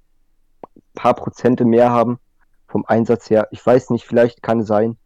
paar 0.95 1.15
Prozente 1.15 1.65
mehr 1.65 1.91
haben 1.91 2.19
vom 2.67 2.87
Einsatz 2.87 3.29
her. 3.29 3.49
Ich 3.51 3.65
weiß 3.65 3.91
nicht, 3.91 4.07
vielleicht 4.07 4.43
kann 4.43 4.61
es 4.61 4.69
sein. 4.69 4.97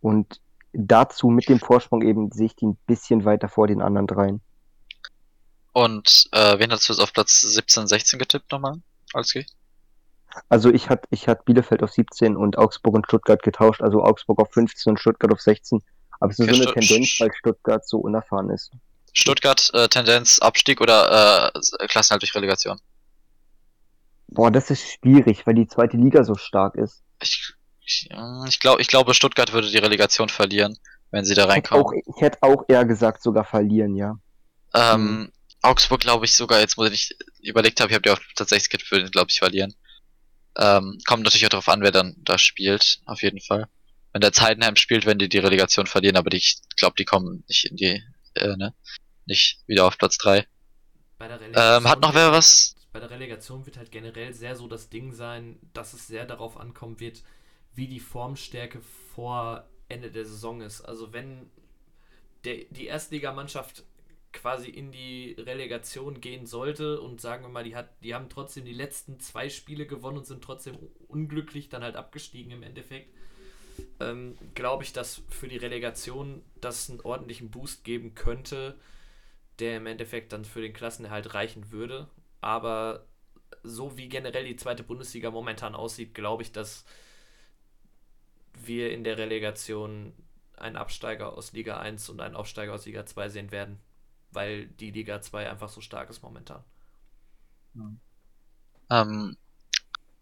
Und 0.00 0.40
dazu 0.72 1.28
mit 1.28 1.48
dem 1.48 1.58
Vorsprung 1.58 2.02
eben 2.02 2.30
sehe 2.30 2.46
ich 2.46 2.56
die 2.56 2.66
ein 2.66 2.78
bisschen 2.86 3.24
weiter 3.24 3.48
vor 3.48 3.66
den 3.66 3.82
anderen 3.82 4.06
dreien. 4.06 4.40
Und 5.72 6.28
äh, 6.32 6.58
wen 6.58 6.70
hast 6.70 6.88
du 6.88 6.92
jetzt 6.92 7.02
auf 7.02 7.12
Platz 7.12 7.40
17, 7.40 7.86
16 7.86 8.18
getippt 8.18 8.52
nochmal? 8.52 8.80
Alles 9.12 9.32
geht? 9.32 9.52
Also 10.48 10.70
ich 10.70 10.88
hatte 10.88 11.06
ich 11.10 11.28
hatte 11.28 11.42
Bielefeld 11.44 11.82
auf 11.82 11.90
17 11.92 12.36
und 12.36 12.56
Augsburg 12.58 12.94
und 12.94 13.06
Stuttgart 13.06 13.42
getauscht, 13.42 13.82
also 13.82 14.02
Augsburg 14.02 14.38
auf 14.40 14.52
15 14.52 14.92
und 14.92 14.98
Stuttgart 14.98 15.32
auf 15.32 15.40
16. 15.40 15.80
Aber 16.20 16.30
es 16.32 16.38
ist 16.38 16.48
Okay, 16.48 16.54
so 16.54 16.62
eine 16.62 16.70
Stutt- 16.70 16.74
Tendenz, 16.86 17.16
weil 17.20 17.32
Stuttgart 17.32 17.86
so 17.88 17.98
unerfahren 17.98 18.50
ist. 18.50 18.70
Stuttgart, 19.12 19.70
äh, 19.74 19.88
Tendenz, 19.88 20.38
Abstieg 20.38 20.80
oder 20.80 21.52
äh, 21.54 21.86
Klassenhalt 21.88 22.22
durch 22.22 22.34
Relegation? 22.34 22.78
Boah, 24.28 24.50
das 24.50 24.70
ist 24.70 24.82
schwierig, 24.82 25.46
weil 25.46 25.54
die 25.54 25.66
zweite 25.66 25.96
Liga 25.96 26.22
so 26.24 26.36
stark 26.36 26.76
ist. 26.76 27.02
Ich, 27.20 27.52
ich, 27.84 28.08
äh, 28.10 28.48
ich, 28.48 28.60
glaub, 28.60 28.78
ich 28.78 28.86
glaube, 28.86 29.14
Stuttgart 29.14 29.52
würde 29.52 29.70
die 29.70 29.78
Relegation 29.78 30.28
verlieren, 30.28 30.78
wenn 31.10 31.24
sie 31.24 31.34
da 31.34 31.48
Ich 31.48 31.54
hätte, 31.56 31.72
auch, 31.74 31.92
reinkommen. 31.92 32.02
ich 32.06 32.20
hätte 32.22 32.38
auch 32.42 32.64
eher 32.68 32.84
gesagt, 32.84 33.22
sogar 33.22 33.44
verlieren, 33.44 33.96
ja. 33.96 34.16
Ähm, 34.74 35.32
Augsburg 35.62 36.00
glaube 36.00 36.24
ich 36.24 36.34
sogar, 36.34 36.60
jetzt 36.60 36.76
muss 36.76 36.86
ich 36.86 36.92
nicht 36.92 37.16
überlegt 37.40 37.80
habe, 37.80 37.90
ich 37.90 37.96
habe 37.96 38.20
die 38.38 38.44
6 38.44 38.68
getippt, 38.68 38.90
würde 38.92 39.10
glaube 39.10 39.26
ich 39.30 39.38
verlieren. 39.38 39.74
Ähm, 40.56 40.98
kommt 41.06 41.22
natürlich 41.22 41.44
auch 41.46 41.50
darauf 41.50 41.68
an, 41.68 41.82
wer 41.82 41.92
dann 41.92 42.16
da 42.18 42.38
spielt, 42.38 43.00
auf 43.06 43.22
jeden 43.22 43.40
Fall. 43.40 43.68
Wenn 44.12 44.20
der 44.20 44.32
Heidenheim 44.32 44.76
spielt, 44.76 45.06
wenn 45.06 45.18
die 45.18 45.28
die 45.28 45.38
Relegation 45.38 45.86
verlieren, 45.86 46.16
aber 46.16 46.30
die, 46.30 46.38
ich 46.38 46.60
glaube, 46.76 46.96
die 46.98 47.04
kommen 47.04 47.44
nicht 47.48 47.66
in 47.66 47.76
die, 47.76 48.02
äh, 48.34 48.56
ne, 48.56 48.74
nicht 49.26 49.60
wieder 49.66 49.86
auf 49.86 49.96
Platz 49.98 50.18
3. 50.18 50.46
Bei 51.18 51.28
der 51.28 51.40
Ähm, 51.42 51.88
hat 51.88 52.00
noch 52.00 52.14
wer 52.14 52.32
was? 52.32 52.74
Bei 52.92 52.98
der 52.98 53.10
Relegation 53.10 53.66
wird 53.66 53.76
halt 53.76 53.92
generell 53.92 54.34
sehr 54.34 54.56
so 54.56 54.66
das 54.66 54.88
Ding 54.88 55.12
sein, 55.12 55.58
dass 55.72 55.92
es 55.92 56.08
sehr 56.08 56.26
darauf 56.26 56.56
ankommen 56.56 56.98
wird, 56.98 57.22
wie 57.74 57.86
die 57.86 58.00
Formstärke 58.00 58.80
vor 59.14 59.68
Ende 59.88 60.10
der 60.10 60.24
Saison 60.24 60.60
ist. 60.60 60.80
Also 60.80 61.12
wenn 61.12 61.50
der, 62.44 62.64
die 62.70 62.86
Erstligamannschaft 62.86 63.84
quasi 64.32 64.70
in 64.70 64.92
die 64.92 65.34
Relegation 65.38 66.20
gehen 66.20 66.46
sollte 66.46 67.00
und 67.00 67.20
sagen 67.20 67.44
wir 67.44 67.48
mal, 67.48 67.64
die, 67.64 67.74
hat, 67.74 67.90
die 68.02 68.14
haben 68.14 68.28
trotzdem 68.28 68.64
die 68.64 68.72
letzten 68.72 69.18
zwei 69.18 69.48
Spiele 69.48 69.86
gewonnen 69.86 70.18
und 70.18 70.26
sind 70.26 70.42
trotzdem 70.42 70.78
unglücklich 71.08 71.68
dann 71.68 71.82
halt 71.82 71.96
abgestiegen 71.96 72.52
im 72.52 72.62
Endeffekt, 72.62 73.12
ähm, 73.98 74.36
glaube 74.54 74.84
ich, 74.84 74.92
dass 74.92 75.22
für 75.28 75.48
die 75.48 75.56
Relegation 75.56 76.42
das 76.60 76.90
einen 76.90 77.00
ordentlichen 77.00 77.50
Boost 77.50 77.84
geben 77.84 78.14
könnte, 78.14 78.78
der 79.58 79.76
im 79.76 79.86
Endeffekt 79.86 80.32
dann 80.32 80.44
für 80.44 80.60
den 80.60 80.72
Klassenerhalt 80.72 81.34
reichen 81.34 81.70
würde. 81.72 82.08
Aber 82.40 83.06
so 83.62 83.96
wie 83.98 84.08
generell 84.08 84.44
die 84.44 84.56
zweite 84.56 84.82
Bundesliga 84.82 85.30
momentan 85.30 85.74
aussieht, 85.74 86.14
glaube 86.14 86.42
ich, 86.42 86.52
dass 86.52 86.84
wir 88.62 88.92
in 88.92 89.04
der 89.04 89.18
Relegation 89.18 90.12
einen 90.56 90.76
Absteiger 90.76 91.32
aus 91.36 91.52
Liga 91.52 91.78
1 91.78 92.08
und 92.10 92.20
einen 92.20 92.36
Aufsteiger 92.36 92.74
aus 92.74 92.86
Liga 92.86 93.06
2 93.06 93.28
sehen 93.28 93.50
werden, 93.50 93.80
weil 94.32 94.66
die 94.68 94.90
Liga 94.90 95.20
2 95.20 95.50
einfach 95.50 95.68
so 95.68 95.80
stark 95.80 96.10
ist 96.10 96.22
momentan. 96.22 96.64
Ähm, 98.90 99.36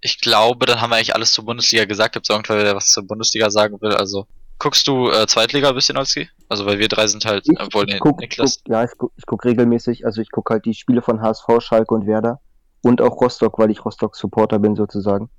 ich 0.01 0.21
glaube, 0.21 0.67
dann 0.67 0.81
haben 0.81 0.91
wir 0.91 0.97
eigentlich 0.97 1.15
alles 1.15 1.33
zur 1.33 1.45
Bundesliga 1.47 1.85
gesagt. 1.87 2.15
Gibt 2.15 2.27
es 2.27 2.31
irgendwer, 2.31 2.63
der 2.65 2.77
was 2.77 2.89
zur 2.93 3.07
Bundesliga 3.07 3.51
sagen 3.51 3.81
will? 3.81 3.95
Also, 3.95 4.29
guckst 4.59 4.87
du 4.89 5.11
äh, 5.11 5.27
Zweitliga 5.27 5.71
ein 5.71 5.75
bisschen, 5.75 5.97
Olski? 5.99 6.31
Also, 6.49 6.67
weil 6.67 6.79
wir 6.79 6.89
drei 6.89 7.07
sind 7.09 7.25
halt, 7.25 7.47
Ich, 7.47 7.59
obwohl 7.59 7.87
ich 7.87 7.99
guck, 7.99 8.21
Niklas. 8.21 8.61
guck, 8.61 8.61
ja, 8.69 8.85
ich 8.85 8.91
guck, 8.99 9.13
ich 9.17 9.27
guck 9.27 9.45
regelmäßig, 9.45 10.05
also 10.07 10.21
ich 10.21 10.31
guck 10.31 10.51
halt 10.51 10.65
die 10.67 10.75
Spiele 10.75 11.03
von 11.03 11.21
HSV, 11.21 11.47
Schalke 11.61 11.95
und 11.95 12.07
Werder 12.07 12.41
und 12.83 13.01
auch 13.01 13.21
Rostock, 13.21 13.59
weil 13.59 13.71
ich 13.71 13.85
Rostock-Supporter 13.85 14.59
bin 14.59 14.77
sozusagen. 14.77 15.31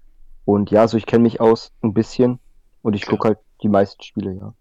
Und 0.46 0.72
ja, 0.72 0.88
so 0.88 0.98
ich 0.98 1.06
kenne 1.06 1.24
mich 1.24 1.42
aus 1.42 1.72
ein 1.84 1.94
bisschen 1.94 2.40
und 2.82 2.96
ich 2.96 3.06
Okay. 3.06 3.12
guck 3.12 3.26
halt 3.26 3.40
die 3.64 3.70
meisten 3.70 4.04
Spiele, 4.04 4.34
ja. 4.34 4.56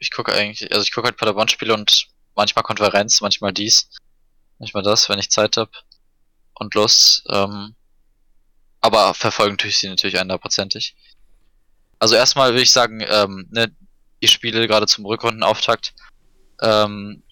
Ich 0.00 0.10
gucke 0.10 0.32
eigentlich, 0.34 0.72
also 0.72 0.82
ich 0.82 0.92
gucke 0.92 1.06
halt 1.06 1.16
Paderborn-Spiele 1.16 1.74
und 1.74 2.08
manchmal 2.34 2.62
Konferenz, 2.62 3.20
manchmal 3.20 3.52
dies, 3.52 3.90
manchmal 4.58 4.82
das, 4.82 5.08
wenn 5.08 5.18
ich 5.18 5.30
Zeit 5.30 5.56
habe 5.56 5.70
und 6.54 6.74
Lust. 6.74 7.24
Ähm, 7.28 7.74
aber 8.80 9.14
verfolgen 9.14 9.58
tue 9.58 9.68
ich 9.68 9.78
sie 9.78 9.88
natürlich 9.88 10.18
hundertprozentig. 10.18 10.94
Also 11.98 12.14
erstmal 12.14 12.54
will 12.54 12.62
ich 12.62 12.72
sagen, 12.72 13.04
ähm, 13.06 13.46
ne, 13.50 13.74
die 14.22 14.28
Spiele 14.28 14.66
gerade 14.66 14.86
zum 14.86 15.04
Rückrundenauftakt. 15.04 15.94
Ähm, 16.62 17.22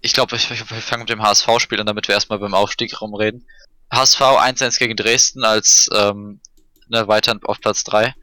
ich 0.00 0.12
glaube, 0.12 0.36
ich, 0.36 0.50
ich, 0.50 0.60
ich 0.60 0.84
fange 0.84 1.02
mit 1.02 1.10
dem 1.10 1.22
HSV-Spiel 1.22 1.80
an, 1.80 1.86
damit 1.86 2.08
wir 2.08 2.14
erstmal 2.14 2.38
beim 2.38 2.54
Aufstieg 2.54 3.00
rumreden. 3.00 3.46
HSV 3.92 4.20
1-1 4.20 4.78
gegen 4.78 4.96
Dresden 4.96 5.44
als 5.44 5.88
ähm, 5.92 6.40
ne, 6.88 7.06
weiter 7.08 7.38
auf 7.44 7.60
Platz 7.60 7.84
3. 7.84 8.14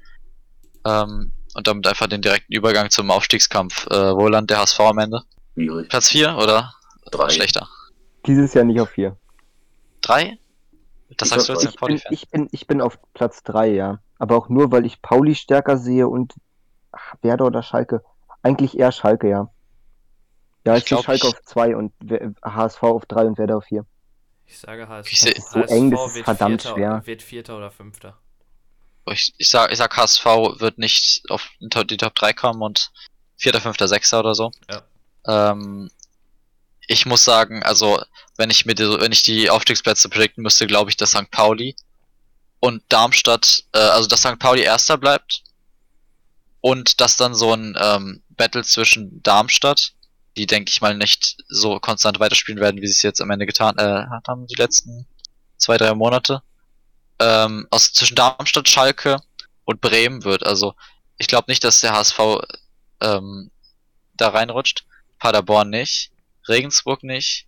Ähm, 0.85 1.31
und 1.53 1.67
damit 1.67 1.87
einfach 1.87 2.07
den 2.07 2.21
direkten 2.21 2.53
Übergang 2.53 2.89
zum 2.89 3.09
Aufstiegskampf. 3.09 3.87
Äh, 3.87 4.15
wo 4.15 4.27
landet 4.27 4.51
der 4.51 4.59
HSV 4.59 4.79
am 4.81 4.99
Ende? 4.99 5.23
Schwierig. 5.57 5.89
Platz 5.89 6.09
4 6.09 6.37
oder 6.37 6.73
Drei. 7.11 7.29
schlechter? 7.29 7.67
Dieses 8.27 8.53
Jahr 8.53 8.63
nicht 8.63 8.79
auf 8.79 8.89
vier. 8.91 9.17
3? 10.01 10.37
Das 11.17 11.29
Ich 11.29 11.33
sagst 11.33 11.49
du 11.49 11.53
jetzt 11.53 11.63
Ich 11.63 11.69
bin, 11.71 11.77
Pauli-Fan. 11.79 12.13
ich, 12.13 12.29
bin, 12.29 12.47
ich 12.51 12.67
bin 12.67 12.79
auf 12.81 12.99
Platz 13.15 13.41
drei, 13.41 13.69
ja. 13.73 13.99
Aber 14.19 14.35
auch 14.37 14.49
nur, 14.49 14.71
weil 14.71 14.85
ich 14.85 15.01
Pauli 15.01 15.33
stärker 15.33 15.77
sehe 15.77 16.07
und 16.07 16.35
ach, 16.91 17.15
Werder 17.23 17.45
oder 17.45 17.63
Schalke. 17.63 18.03
Eigentlich 18.43 18.77
eher 18.77 18.91
Schalke, 18.91 19.29
ja. 19.29 19.49
Ja, 20.65 20.75
Ich 20.75 20.83
ich, 20.83 20.89
sehe 20.89 21.01
Schalke 21.01 21.27
ich- 21.27 21.33
auf 21.33 21.41
zwei 21.43 21.75
und 21.75 21.91
W- 22.01 22.29
HSV 22.43 22.83
auf 22.83 23.05
drei 23.07 23.25
und 23.25 23.37
Werder 23.39 23.57
auf 23.57 23.65
vier. 23.65 23.85
Ich 24.45 24.59
sage 24.59 24.87
HSV. 24.87 25.11
Ich 25.11 25.19
seh- 25.21 25.31
ist 25.31 25.49
so 25.51 25.61
eng, 25.61 25.89
das 25.91 26.15
ist 26.15 26.23
verdammt 26.23 26.61
Vierter, 26.61 26.75
schwer. 26.75 27.01
wird 27.05 27.21
Vierter 27.23 27.57
oder 27.57 27.71
Fünfter. 27.71 28.15
Ich, 29.09 29.33
ich, 29.37 29.49
sag, 29.49 29.71
ich 29.71 29.77
sag, 29.77 29.95
HSV 29.97 30.25
wird 30.59 30.77
nicht 30.77 31.23
auf 31.29 31.49
die 31.59 31.97
Top 31.97 32.13
3 32.13 32.33
kommen 32.33 32.61
und 32.61 32.91
4., 33.37 33.53
5., 33.59 33.77
6. 33.79 34.13
oder 34.13 34.35
so. 34.35 34.51
Ja. 34.69 34.81
Ähm, 35.25 35.89
ich 36.87 37.05
muss 37.05 37.23
sagen, 37.23 37.63
also 37.63 38.01
wenn 38.37 38.49
ich 38.49 38.65
mir 38.65 38.75
die, 38.75 38.83
wenn 38.83 39.11
ich 39.11 39.23
die 39.23 39.49
Aufstiegsplätze 39.49 40.09
predikten 40.09 40.43
müsste, 40.43 40.67
glaube 40.67 40.89
ich, 40.89 40.97
dass 40.97 41.11
St. 41.11 41.29
Pauli 41.31 41.75
und 42.59 42.83
Darmstadt, 42.89 43.63
äh, 43.73 43.79
also 43.79 44.07
dass 44.07 44.21
St. 44.21 44.39
Pauli 44.39 44.61
erster 44.61 44.97
bleibt 44.97 45.43
und 46.61 47.01
dass 47.01 47.17
dann 47.17 47.35
so 47.35 47.53
ein 47.53 47.77
ähm, 47.79 48.23
Battle 48.29 48.63
zwischen 48.63 49.21
Darmstadt, 49.23 49.93
die 50.37 50.45
denke 50.45 50.71
ich 50.71 50.81
mal 50.81 50.95
nicht 50.95 51.37
so 51.47 51.79
konstant 51.79 52.19
weiterspielen 52.19 52.61
werden, 52.61 52.81
wie 52.81 52.87
sie 52.87 52.93
es 52.93 53.01
jetzt 53.01 53.21
am 53.21 53.31
Ende 53.31 53.45
getan 53.45 53.77
äh, 53.77 54.05
haben, 54.27 54.47
die 54.47 54.55
letzten 54.55 55.07
zwei, 55.57 55.77
drei 55.77 55.93
Monate, 55.93 56.41
ähm, 57.19 57.67
aus 57.71 57.91
zwischen 57.93 58.15
Darmstadt, 58.15 58.69
Schalke 58.69 59.19
und 59.65 59.81
Bremen 59.81 60.23
wird. 60.23 60.45
Also 60.45 60.75
ich 61.17 61.27
glaube 61.27 61.45
nicht, 61.49 61.63
dass 61.63 61.79
der 61.79 61.93
HSV 61.93 62.19
ähm, 63.01 63.51
da 64.15 64.29
reinrutscht. 64.29 64.85
Paderborn 65.19 65.69
nicht, 65.69 66.11
Regensburg 66.47 67.03
nicht, 67.03 67.47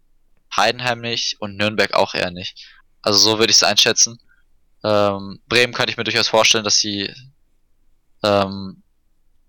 Heidenheim 0.56 1.02
nicht 1.02 1.40
und 1.40 1.58
Nürnberg 1.58 1.94
auch 1.94 2.14
eher 2.14 2.32
nicht. 2.32 2.66
Also 3.02 3.20
so 3.20 3.40
würde 3.40 3.52
ich 3.52 3.58
es 3.58 3.64
einschätzen. 3.64 4.20
Ähm, 4.84 5.40
Bremen 5.48 5.74
kann 5.74 5.90
ich 5.90 5.98
mir 5.98 6.04
durchaus 6.04 6.28
vorstellen, 6.28 6.64
dass 6.64 6.78
sie 6.78 7.14
ähm, 8.24 8.84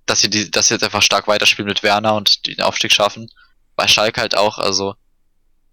dass 0.07 0.20
sie 0.20 0.31
die, 0.31 0.51
dass 0.51 0.69
sie 0.69 0.74
jetzt 0.74 0.82
einfach 0.82 1.03
stark 1.03 1.28
weiterspielen 1.28 1.69
mit 1.69 1.82
Werner 1.82 2.15
und 2.15 2.47
den 2.47 2.61
Aufstieg 2.61 2.93
schaffen. 2.93 3.31
Bei 3.77 3.86
Schalke 3.86 4.20
halt 4.20 4.36
auch, 4.36 4.59
also 4.59 4.94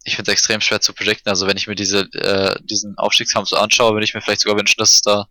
ich 0.03 0.15
finde 0.15 0.31
es 0.31 0.34
extrem 0.34 0.61
schwer 0.61 0.80
zu 0.80 0.93
predikten. 0.93 1.30
Also 1.30 1.47
wenn 1.47 1.57
ich 1.57 1.67
mir 1.67 1.76
diese, 1.76 2.01
äh, 2.13 2.55
diesen 2.63 2.97
Aufstiegskampf 2.97 3.49
so 3.49 3.57
anschaue, 3.57 3.93
würde 3.93 4.05
ich 4.05 4.13
mir 4.13 4.21
vielleicht 4.21 4.41
sogar 4.41 4.57
wünschen, 4.57 4.80
dass 4.80 4.95
es 4.95 5.01
da 5.01 5.27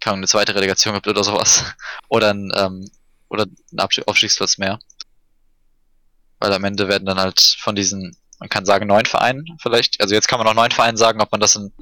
keine 0.00 0.18
eine 0.18 0.26
zweite 0.26 0.54
Relegation 0.54 0.94
gibt 0.94 1.08
oder 1.08 1.24
sowas. 1.24 1.64
oder 2.08 2.30
ein, 2.30 2.52
ähm, 2.54 2.90
oder 3.28 3.46
ein 3.46 3.80
Aufstiegsplatz 4.06 4.58
mehr. 4.58 4.78
Weil 6.38 6.52
am 6.52 6.64
Ende 6.64 6.88
werden 6.88 7.06
dann 7.06 7.18
halt 7.18 7.40
von 7.60 7.74
diesen, 7.74 8.16
man 8.38 8.48
kann 8.48 8.66
sagen, 8.66 8.86
neun 8.86 9.06
Vereinen 9.06 9.58
vielleicht. 9.60 10.00
Also 10.00 10.14
jetzt 10.14 10.28
kann 10.28 10.38
man 10.38 10.46
noch 10.46 10.54
neun 10.54 10.70
Vereinen 10.70 10.96
sagen, 10.96 11.20
ob 11.20 11.32
man 11.32 11.40
das 11.40 11.56
in 11.56 11.72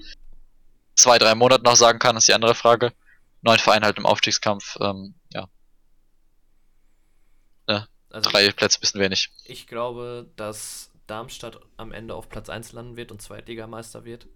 zwei, 0.95 1.19
drei 1.19 1.35
Monaten 1.35 1.65
noch 1.65 1.77
sagen 1.77 1.99
kann, 1.99 2.17
ist 2.17 2.29
die 2.29 2.35
andere 2.35 2.55
Frage. 2.55 2.93
Neun 3.43 3.59
Vereine 3.59 3.87
halt 3.87 3.99
im 3.99 4.07
Aufstiegskampf, 4.07 4.77
ähm, 4.81 5.15
ja, 5.33 5.49
Also 8.13 8.31
drei 8.31 8.51
Plätze 8.53 8.79
bisschen 8.79 9.01
wenig. 9.01 9.31
ich 9.45 9.67
glaube, 9.67 10.31
dass 10.37 10.91
Darmstadt 11.07 11.59
am 11.77 11.93
Ende 11.93 12.15
auf 12.15 12.29
Platz 12.29 12.49
1 12.49 12.73
landen 12.73 12.97
wird 12.97 13.11
und 13.11 13.23
Zweitligameister 13.23 14.05
wird. 14.05 14.29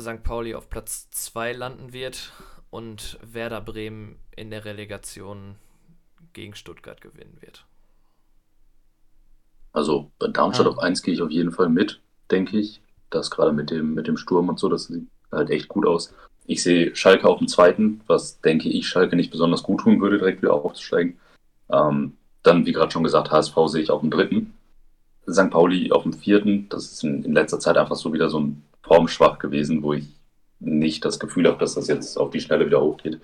St. 0.00 0.22
Pauli 0.22 0.54
auf 0.54 0.70
Platz 0.70 1.10
2 1.10 1.52
landen 1.52 1.92
wird 1.92 2.32
und 2.70 3.18
Werder 3.22 3.60
Bremen 3.60 4.18
in 4.34 4.50
der 4.50 4.64
Relegation 4.64 5.56
gegen 6.32 6.54
Stuttgart 6.54 7.00
gewinnen 7.00 7.36
wird. 7.40 7.66
Also 9.78 10.10
bei 10.18 10.26
Darmstadt 10.26 10.66
Ah. 10.66 10.70
auf 10.70 10.78
1 10.80 11.04
gehe 11.04 11.14
ich 11.14 11.22
auf 11.22 11.30
jeden 11.30 11.52
Fall 11.52 11.68
mit, 11.68 12.00
denke 12.32 12.58
ich. 12.58 12.80
Das 13.10 13.30
gerade 13.30 13.52
mit 13.52 13.70
dem, 13.70 13.94
mit 13.94 14.08
dem 14.08 14.16
Sturm 14.16 14.48
und 14.48 14.58
so, 14.58 14.68
das 14.68 14.86
sieht 14.86 15.06
halt 15.30 15.50
echt 15.50 15.68
gut 15.68 15.86
aus. 15.86 16.12
Ich 16.46 16.64
sehe 16.64 16.96
Schalke 16.96 17.28
auf 17.28 17.38
dem 17.38 17.46
zweiten, 17.46 18.00
was 18.08 18.40
denke 18.40 18.68
ich 18.68 18.88
Schalke 18.88 19.14
nicht 19.14 19.30
besonders 19.30 19.62
gut 19.62 19.82
tun 19.82 20.00
würde, 20.00 20.18
direkt 20.18 20.42
wieder 20.42 20.52
aufzusteigen. 20.52 21.16
Ähm, 21.70 22.14
dann, 22.42 22.66
wie 22.66 22.72
gerade 22.72 22.90
schon 22.90 23.04
gesagt, 23.04 23.30
HSV 23.30 23.54
sehe 23.66 23.82
ich 23.82 23.90
auf 23.90 24.00
dem 24.00 24.10
dritten. 24.10 24.52
St. 25.30 25.50
Pauli 25.50 25.92
auf 25.92 26.02
dem 26.02 26.12
vierten. 26.12 26.68
Das 26.70 26.90
ist 26.90 27.04
in, 27.04 27.22
in 27.22 27.32
letzter 27.32 27.60
Zeit 27.60 27.76
einfach 27.76 27.94
so 27.94 28.12
wieder 28.12 28.30
so 28.30 28.40
ein 28.40 28.64
Formschwach 28.82 29.38
gewesen, 29.38 29.84
wo 29.84 29.92
ich 29.92 30.08
nicht 30.58 31.04
das 31.04 31.20
Gefühl 31.20 31.46
habe, 31.46 31.58
dass 31.58 31.74
das 31.74 31.86
jetzt 31.86 32.18
auf 32.18 32.30
die 32.30 32.40
Schnelle 32.40 32.66
wieder 32.66 32.80
hochgeht. 32.80 33.20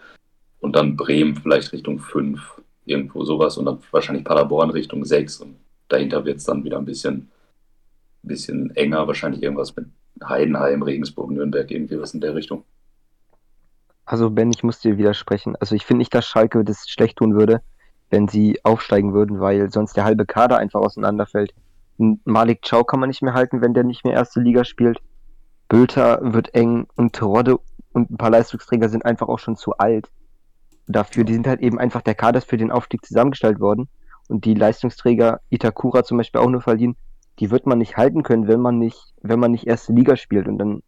Und 0.60 0.76
dann 0.76 0.96
Bremen 0.96 1.34
vielleicht 1.34 1.72
Richtung 1.72 1.98
fünf. 1.98 2.60
irgendwo 2.86 3.24
sowas 3.24 3.56
und 3.58 3.64
dann 3.64 3.78
wahrscheinlich 3.90 4.24
Paderborn 4.24 4.70
Richtung 4.70 5.04
6 5.04 5.40
und 5.40 5.56
dahinter 5.88 6.24
wird 6.24 6.38
es 6.38 6.44
dann 6.44 6.64
wieder 6.64 6.78
ein 6.78 6.84
bisschen, 6.84 7.30
bisschen 8.22 8.74
enger, 8.76 9.06
wahrscheinlich 9.06 9.42
irgendwas 9.42 9.74
mit 9.76 9.86
Heidenheim, 10.22 10.82
Regensburg, 10.82 11.30
Nürnberg, 11.30 11.70
irgendwie 11.70 12.00
was 12.00 12.14
in 12.14 12.20
der 12.20 12.34
Richtung. 12.34 12.64
Also 14.04 14.30
Ben, 14.30 14.50
ich 14.50 14.62
muss 14.62 14.80
dir 14.80 14.98
widersprechen. 14.98 15.56
Also 15.56 15.74
ich 15.74 15.86
finde 15.86 15.98
nicht, 15.98 16.14
dass 16.14 16.26
Schalke 16.26 16.64
das 16.64 16.88
schlecht 16.88 17.16
tun 17.16 17.34
würde, 17.34 17.62
wenn 18.10 18.28
sie 18.28 18.60
aufsteigen 18.62 19.14
würden, 19.14 19.40
weil 19.40 19.70
sonst 19.70 19.96
der 19.96 20.04
halbe 20.04 20.26
Kader 20.26 20.58
einfach 20.58 20.80
auseinanderfällt. 20.80 21.54
Malik 21.96 22.62
Chow 22.68 22.84
kann 22.84 23.00
man 23.00 23.08
nicht 23.08 23.22
mehr 23.22 23.34
halten, 23.34 23.60
wenn 23.60 23.74
der 23.74 23.84
nicht 23.84 24.04
mehr 24.04 24.14
erste 24.14 24.40
Liga 24.40 24.64
spielt. 24.64 24.98
Bülter 25.68 26.20
wird 26.22 26.54
eng 26.54 26.86
und 26.96 27.14
Terodde 27.14 27.58
und 27.92 28.10
ein 28.10 28.16
paar 28.16 28.30
Leistungsträger 28.30 28.88
sind 28.88 29.04
einfach 29.04 29.28
auch 29.28 29.38
schon 29.38 29.56
zu 29.56 29.78
alt. 29.78 30.10
Dafür, 30.86 31.24
die 31.24 31.32
sind 31.32 31.46
halt 31.46 31.60
eben 31.60 31.78
einfach, 31.78 32.02
der 32.02 32.14
Kader 32.14 32.42
für 32.42 32.58
den 32.58 32.70
Aufstieg 32.70 33.04
zusammengestellt 33.04 33.58
worden. 33.58 33.88
Und 34.28 34.44
die 34.44 34.54
Leistungsträger, 34.54 35.40
Itakura 35.50 36.04
zum 36.04 36.18
Beispiel 36.18 36.40
auch 36.40 36.48
nur 36.48 36.62
verliehen, 36.62 36.96
die 37.38 37.50
wird 37.50 37.66
man 37.66 37.78
nicht 37.78 37.96
halten 37.96 38.22
können, 38.22 38.48
wenn 38.48 38.60
man 38.60 38.78
nicht, 38.78 39.14
wenn 39.22 39.40
man 39.40 39.50
nicht 39.50 39.66
erste 39.66 39.92
Liga 39.92 40.16
spielt. 40.16 40.46
Und 40.48 40.58
dann 40.58 40.82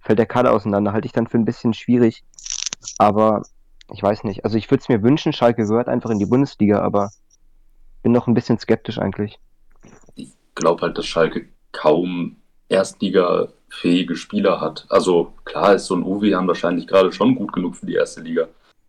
fällt 0.00 0.18
der 0.18 0.26
Kader 0.26 0.52
auseinander. 0.52 0.92
Halte 0.92 1.06
ich 1.06 1.12
dann 1.12 1.26
für 1.26 1.38
ein 1.38 1.44
bisschen 1.44 1.74
schwierig. 1.74 2.24
Aber 2.98 3.42
ich 3.92 4.02
weiß 4.02 4.24
nicht. 4.24 4.44
Also 4.44 4.56
ich 4.56 4.70
würde 4.70 4.82
es 4.82 4.88
mir 4.88 5.02
wünschen, 5.02 5.32
Schalke 5.32 5.66
gehört 5.66 5.88
einfach 5.88 6.10
in 6.10 6.18
die 6.18 6.26
Bundesliga, 6.26 6.80
aber 6.80 7.10
bin 8.02 8.12
noch 8.12 8.26
ein 8.26 8.34
bisschen 8.34 8.58
skeptisch 8.58 8.98
eigentlich. 8.98 9.38
Ich 10.14 10.32
glaube 10.54 10.82
halt, 10.82 10.98
dass 10.98 11.06
Schalke 11.06 11.48
kaum 11.72 12.36
Erstliga-fähige 12.68 14.16
Spieler 14.16 14.60
hat. 14.60 14.86
Also 14.88 15.32
klar 15.44 15.74
ist 15.74 15.86
so 15.86 15.94
ein 15.94 16.02
Uwe 16.02 16.34
haben 16.34 16.48
wahrscheinlich 16.48 16.86
gerade 16.86 17.12
schon 17.12 17.34
gut 17.34 17.52
genug 17.52 17.76
für 17.76 17.86
die 17.86 17.94
erste 17.94 18.20
Liga. 18.20 18.48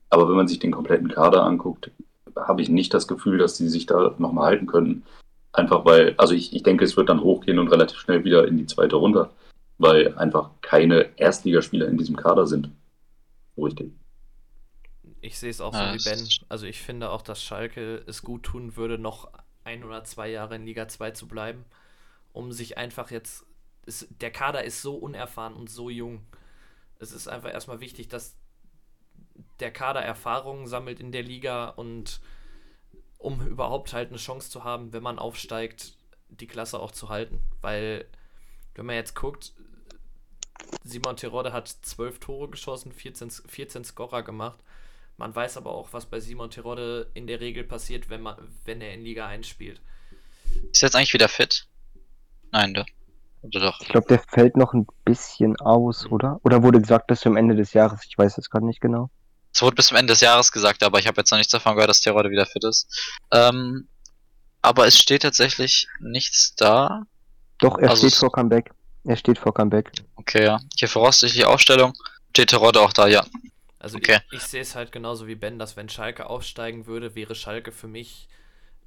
Aber 0.09 0.29
wenn 0.29 0.35
man 0.35 0.47
sich 0.47 0.59
den 0.59 0.71
kompletten 0.71 1.09
Kader 1.09 1.43
anguckt, 1.43 1.91
habe 2.35 2.61
ich 2.61 2.69
nicht 2.69 2.93
das 2.93 3.07
Gefühl, 3.07 3.37
dass 3.37 3.57
sie 3.57 3.69
sich 3.69 3.85
da 3.85 4.15
nochmal 4.17 4.47
halten 4.47 4.67
können. 4.67 5.03
Einfach 5.53 5.85
weil, 5.85 6.15
also 6.17 6.33
ich, 6.33 6.53
ich 6.53 6.63
denke, 6.63 6.83
es 6.83 6.97
wird 6.97 7.09
dann 7.09 7.21
hochgehen 7.21 7.59
und 7.59 7.69
relativ 7.69 7.97
schnell 7.97 8.23
wieder 8.25 8.47
in 8.47 8.57
die 8.57 8.65
zweite 8.65 8.97
Runde, 8.97 9.29
weil 9.77 10.17
einfach 10.17 10.49
keine 10.61 11.17
Erstligaspieler 11.17 11.87
in 11.87 11.97
diesem 11.97 12.15
Kader 12.15 12.45
sind. 12.45 12.69
Richtig. 13.57 13.93
Ich 15.21 15.39
sehe 15.39 15.49
es 15.49 15.61
auch 15.61 15.73
so 15.73 15.79
ja, 15.79 15.93
wie 15.93 16.03
Ben. 16.03 16.27
Also 16.49 16.65
ich 16.65 16.81
finde 16.81 17.09
auch, 17.09 17.21
dass 17.21 17.41
Schalke 17.41 18.03
es 18.05 18.21
gut 18.21 18.43
tun 18.43 18.75
würde, 18.75 18.99
noch 18.99 19.31
ein 19.63 19.83
oder 19.83 20.03
zwei 20.03 20.29
Jahre 20.29 20.55
in 20.55 20.65
Liga 20.65 20.87
2 20.87 21.11
zu 21.11 21.27
bleiben, 21.27 21.65
um 22.33 22.51
sich 22.51 22.77
einfach 22.77 23.11
jetzt. 23.11 23.45
Es, 23.87 24.07
der 24.09 24.31
Kader 24.31 24.63
ist 24.63 24.81
so 24.81 24.95
unerfahren 24.95 25.53
und 25.53 25.69
so 25.69 25.89
jung. 25.89 26.25
Es 26.99 27.11
ist 27.11 27.27
einfach 27.27 27.51
erstmal 27.51 27.79
wichtig, 27.79 28.07
dass 28.07 28.35
der 29.59 29.71
Kader 29.71 30.01
Erfahrungen 30.01 30.67
sammelt 30.67 30.99
in 30.99 31.11
der 31.11 31.23
Liga 31.23 31.69
und 31.69 32.21
um 33.17 33.45
überhaupt 33.45 33.93
halt 33.93 34.09
eine 34.09 34.17
Chance 34.17 34.49
zu 34.49 34.63
haben, 34.63 34.93
wenn 34.93 35.03
man 35.03 35.19
aufsteigt, 35.19 35.95
die 36.29 36.47
Klasse 36.47 36.79
auch 36.79 36.91
zu 36.91 37.09
halten. 37.09 37.41
Weil, 37.61 38.05
wenn 38.75 38.85
man 38.85 38.95
jetzt 38.95 39.15
guckt, 39.15 39.53
Simon 40.83 41.17
Terodde 41.17 41.53
hat 41.53 41.67
12 41.67 42.19
Tore 42.19 42.49
geschossen, 42.49 42.91
14, 42.91 43.31
14 43.31 43.83
Scorer 43.83 44.23
gemacht. 44.23 44.59
Man 45.17 45.33
weiß 45.33 45.57
aber 45.57 45.71
auch, 45.71 45.93
was 45.93 46.05
bei 46.05 46.19
Simon 46.19 46.49
Terodde 46.49 47.09
in 47.13 47.25
der 47.25 47.39
Regel 47.39 47.63
passiert, 47.63 48.09
wenn, 48.09 48.21
man, 48.21 48.35
wenn 48.65 48.81
er 48.81 48.93
in 48.93 49.01
Liga 49.01 49.27
1 49.27 49.47
spielt. 49.47 49.81
Ist 50.71 50.83
er 50.83 50.87
jetzt 50.87 50.95
eigentlich 50.95 51.13
wieder 51.13 51.29
fit? 51.29 51.67
Nein, 52.51 52.73
ne? 52.73 52.85
Oder 53.41 53.59
doch? 53.59 53.79
Ich 53.81 53.87
glaube, 53.87 54.07
der 54.07 54.19
fällt 54.19 54.57
noch 54.57 54.73
ein 54.73 54.87
bisschen 55.03 55.55
aus, 55.57 56.05
oder? 56.07 56.39
Oder 56.43 56.63
wurde 56.63 56.81
gesagt 56.81 57.07
bis 57.07 57.21
zum 57.21 57.37
Ende 57.37 57.55
des 57.55 57.73
Jahres? 57.73 58.05
Ich 58.07 58.17
weiß 58.17 58.37
jetzt 58.37 58.49
gerade 58.49 58.65
nicht 58.65 58.81
genau. 58.81 59.09
Es 59.55 59.61
wurde 59.61 59.77
bis 59.77 59.87
zum 59.87 59.95
Ende 59.95 60.11
des 60.11 60.19
Jahres 60.19 60.51
gesagt, 60.51 60.83
aber 60.83 60.99
ich 60.99 61.07
habe 61.07 61.21
jetzt 61.21 61.31
noch 61.31 61.37
nichts 61.37 61.53
davon 61.53 61.75
gehört, 61.75 61.89
dass 61.89 62.01
Terodde 62.01 62.29
wieder 62.29 62.45
fit 62.45 62.65
ist. 62.65 62.89
Ähm, 63.31 63.87
aber 64.61 64.85
es 64.85 64.99
steht 64.99 65.21
tatsächlich 65.21 65.87
nichts 66.01 66.55
da. 66.55 67.03
Doch, 67.59 67.77
er 67.77 67.91
also 67.91 68.05
steht 68.05 68.19
vor 68.19 68.33
Comeback. 68.33 68.71
Er 69.05 69.15
steht 69.15 69.37
vor 69.37 69.53
Comeback. 69.53 69.93
Okay, 70.17 70.43
ja. 70.43 70.59
Hier 70.75 70.89
voraussichtliche 70.89 71.47
Aufstellung. 71.47 71.93
Steht 72.31 72.49
Terodde 72.49 72.81
auch 72.81 72.91
da, 72.91 73.07
ja. 73.07 73.25
Also 73.79 73.95
okay. 73.95 74.19
ich, 74.31 74.39
ich 74.39 74.43
sehe 74.43 74.61
es 74.61 74.75
halt 74.75 74.91
genauso 74.91 75.25
wie 75.25 75.35
Ben, 75.35 75.57
dass 75.57 75.77
wenn 75.77 75.87
Schalke 75.87 76.29
aufsteigen 76.29 76.85
würde, 76.85 77.15
wäre 77.15 77.33
Schalke 77.33 77.71
für 77.71 77.87
mich 77.87 78.27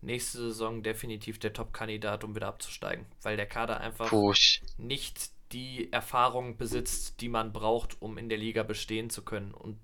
nächste 0.02 0.36
Saison 0.36 0.82
definitiv 0.82 1.38
der 1.38 1.54
Top-Kandidat, 1.54 2.24
um 2.24 2.36
wieder 2.36 2.48
abzusteigen. 2.48 3.06
Weil 3.22 3.38
der 3.38 3.46
Kader 3.46 3.80
einfach 3.80 4.10
Push. 4.10 4.60
nicht 4.76 5.30
die 5.52 5.90
Erfahrung 5.94 6.58
besitzt, 6.58 7.22
die 7.22 7.30
man 7.30 7.54
braucht, 7.54 8.02
um 8.02 8.18
in 8.18 8.28
der 8.28 8.36
Liga 8.36 8.64
bestehen 8.64 9.08
zu 9.08 9.22
können. 9.22 9.54
Und 9.54 9.78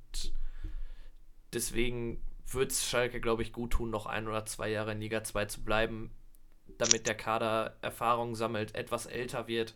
Deswegen 1.55 2.22
wird 2.52 2.72
es 2.72 2.86
Schalke, 2.86 3.20
glaube 3.20 3.43
ich, 3.43 3.52
gut 3.52 3.72
tun, 3.72 3.90
noch 3.90 4.06
ein 4.06 4.28
oder 4.28 4.44
zwei 4.47 4.68
Jahre 4.68 4.93
in 4.93 5.01
Liga 5.01 5.24
2 5.24 5.47
zu 5.47 5.64
bleiben, 5.64 6.10
damit 6.78 7.06
der 7.06 7.16
Kader 7.16 7.76
Erfahrung 7.81 8.35
sammelt, 8.35 8.74
etwas 8.74 9.06
älter 9.06 9.47
wird, 9.47 9.74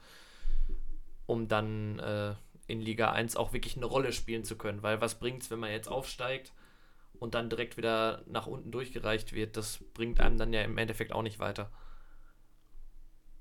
um 1.27 1.49
dann 1.49 1.99
äh, 1.99 2.35
in 2.67 2.81
Liga 2.81 3.13
1 3.13 3.37
auch 3.37 3.53
wirklich 3.53 3.77
eine 3.77 3.87
Rolle 3.87 4.13
spielen 4.13 4.45
zu 4.45 4.57
können. 4.57 4.83
Weil 4.83 5.01
was 5.01 5.19
bringt 5.19 5.43
es, 5.43 5.51
wenn 5.51 5.61
man 5.61 5.71
jetzt 5.71 5.89
aufsteigt 5.89 6.53
und 7.19 7.35
dann 7.35 7.51
direkt 7.51 7.77
wieder 7.77 8.23
nach 8.27 8.47
unten 8.47 8.71
durchgereicht 8.71 9.33
wird? 9.33 9.57
Das 9.57 9.79
bringt 9.95 10.21
einem 10.21 10.37
dann 10.37 10.53
ja 10.53 10.63
im 10.63 10.79
Endeffekt 10.79 11.13
auch 11.13 11.23
nicht 11.23 11.39
weiter. 11.39 11.71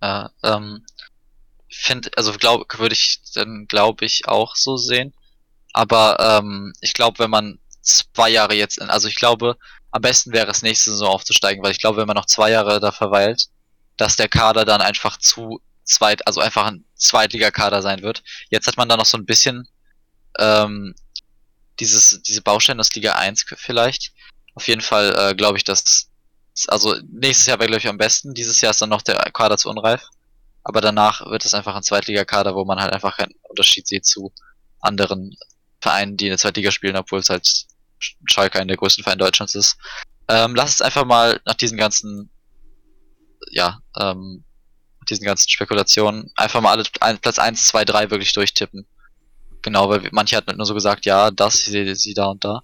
Ja, 0.02 0.32
ähm, 0.44 0.86
finde, 1.70 2.12
also 2.16 2.32
glaube, 2.34 2.66
würde 2.78 2.94
ich 2.94 3.20
dann 3.34 3.68
glaube 3.68 4.06
ich 4.06 4.28
auch 4.28 4.56
so 4.56 4.78
sehen. 4.78 5.14
Aber 5.74 6.18
ähm, 6.20 6.74
ich 6.82 6.94
glaube, 6.94 7.20
wenn 7.20 7.30
man 7.30 7.60
zwei 7.88 8.30
Jahre 8.30 8.56
jetzt, 8.56 8.78
in, 8.78 8.90
also 8.90 9.08
ich 9.08 9.16
glaube, 9.16 9.58
am 9.92 10.02
besten 10.02 10.34
wäre 10.34 10.52
es 10.52 10.62
nächste 10.62 10.92
Saison 10.92 11.10
aufzusteigen, 11.10 11.64
weil 11.64 11.72
ich 11.72 11.80
glaube, 11.80 11.98
wenn 11.98 12.08
man 12.08 12.16
noch 12.16 12.26
zwei 12.26 12.52
Jahre 12.52 12.80
da 12.80 12.92
verweilt, 12.92 13.48
dass 13.96 14.16
der 14.16 14.28
Kader 14.28 14.66
dann 14.66 14.82
einfach 14.82 15.18
zu 15.18 15.62
zweit, 15.84 16.26
also 16.28 16.42
einfach 16.42 16.68
ein 16.68 16.86
Zweitligakader 16.96 17.82
sein 17.82 18.02
wird. 18.02 18.24
Jetzt 18.50 18.68
hat 18.68 18.78
man 18.78 18.90
da 18.90 18.98
noch 18.98 19.06
so 19.06 19.18
ein 19.18 19.26
bisschen 19.26 19.68
ähm, 20.38 20.94
dieses, 21.80 22.22
diese 22.24 22.42
Bausteine 22.42 22.80
aus 22.80 22.94
Liga 22.94 23.14
1 23.14 23.46
vielleicht. 23.56 24.12
Auf 24.56 24.68
jeden 24.68 24.82
Fall 24.82 25.16
äh, 25.18 25.36
glaube 25.36 25.58
ich, 25.58 25.64
dass 25.64 26.10
also 26.68 26.96
nächstes 27.10 27.48
Jahr 27.48 27.60
wäre 27.60 27.68
glaube 27.68 27.80
ich 27.80 27.88
am 27.88 27.98
besten. 27.98 28.34
Dieses 28.34 28.62
Jahr 28.62 28.72
ist 28.72 28.82
dann 28.82 28.90
noch 28.90 29.02
der 29.02 29.16
Kader 29.32 29.58
zu 29.58 29.70
unreif. 29.70 30.08
Aber 30.64 30.82
danach 30.82 31.26
wird 31.28 31.46
es 31.46 31.54
einfach 31.54 31.76
ein 31.76 31.84
Zweitligakader, 31.84 32.54
wo 32.54 32.66
man 32.66 32.80
halt 32.80 32.92
einfach 32.92 33.18
keinen 33.18 33.34
Unterschied 33.44 33.88
sieht 33.88 34.06
zu 34.06 34.34
anderen 34.82 35.38
Vereinen, 35.80 36.18
die 36.18 36.26
in 36.26 36.32
der 36.32 36.38
Zweitliga 36.38 36.72
spielen, 36.72 36.98
obwohl 36.98 37.20
es 37.20 37.30
halt 37.30 37.68
Schalke 38.26 38.60
einer 38.60 38.68
der 38.68 38.78
größten 38.78 39.04
Vereine 39.04 39.20
Deutschlands 39.20 39.56
ist. 39.56 39.78
Ähm, 40.28 40.56
lass 40.56 40.72
uns 40.72 40.82
einfach 40.82 41.06
mal 41.06 41.40
nach 41.46 41.56
diesen 41.56 41.78
ganzen, 41.78 42.30
ja, 43.52 43.80
ähm, 44.00 44.44
diesen 45.10 45.26
ganzen 45.26 45.50
Spekulationen 45.50 46.32
einfach 46.36 46.62
mal 46.62 46.72
alle 46.72 46.84
ein, 47.00 47.18
Platz 47.20 47.40
1, 47.40 47.68
2, 47.68 47.86
3 47.86 48.12
wirklich 48.12 48.34
durchtippen. 48.34 48.86
Genau, 49.62 49.90
weil 49.90 50.08
manche 50.12 50.36
hatten 50.36 50.56
nur 50.58 50.66
so 50.66 50.74
gesagt, 50.74 51.06
ja, 51.06 51.32
das, 51.32 51.66
sie, 51.66 51.96
sie 51.96 52.14
da 52.14 52.28
und 52.28 52.44
da. 52.44 52.62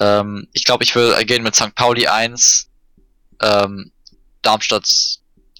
Ähm, 0.00 0.48
ich 0.52 0.64
glaube, 0.64 0.84
ich 0.84 0.94
will 0.94 1.14
gehen 1.24 1.42
mit 1.42 1.54
St. 1.54 1.74
Pauli 1.74 2.06
1, 2.06 2.68
ähm, 3.40 3.92
Darmstadt, 4.42 4.88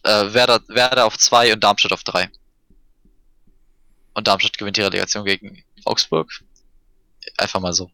äh, 0.02 0.34
Werder, 0.34 0.60
Werder 0.68 1.06
auf 1.06 1.16
2 1.16 1.52
und 1.52 1.62
Darmstadt 1.62 1.92
auf 1.92 2.04
3. 2.04 2.30
Und 4.14 4.28
Darmstadt 4.28 4.58
gewinnt 4.58 4.76
die 4.76 4.82
Relegation 4.82 5.24
gegen 5.24 5.64
Augsburg. 5.84 6.30
Einfach 7.38 7.60
mal 7.60 7.72
so. 7.72 7.90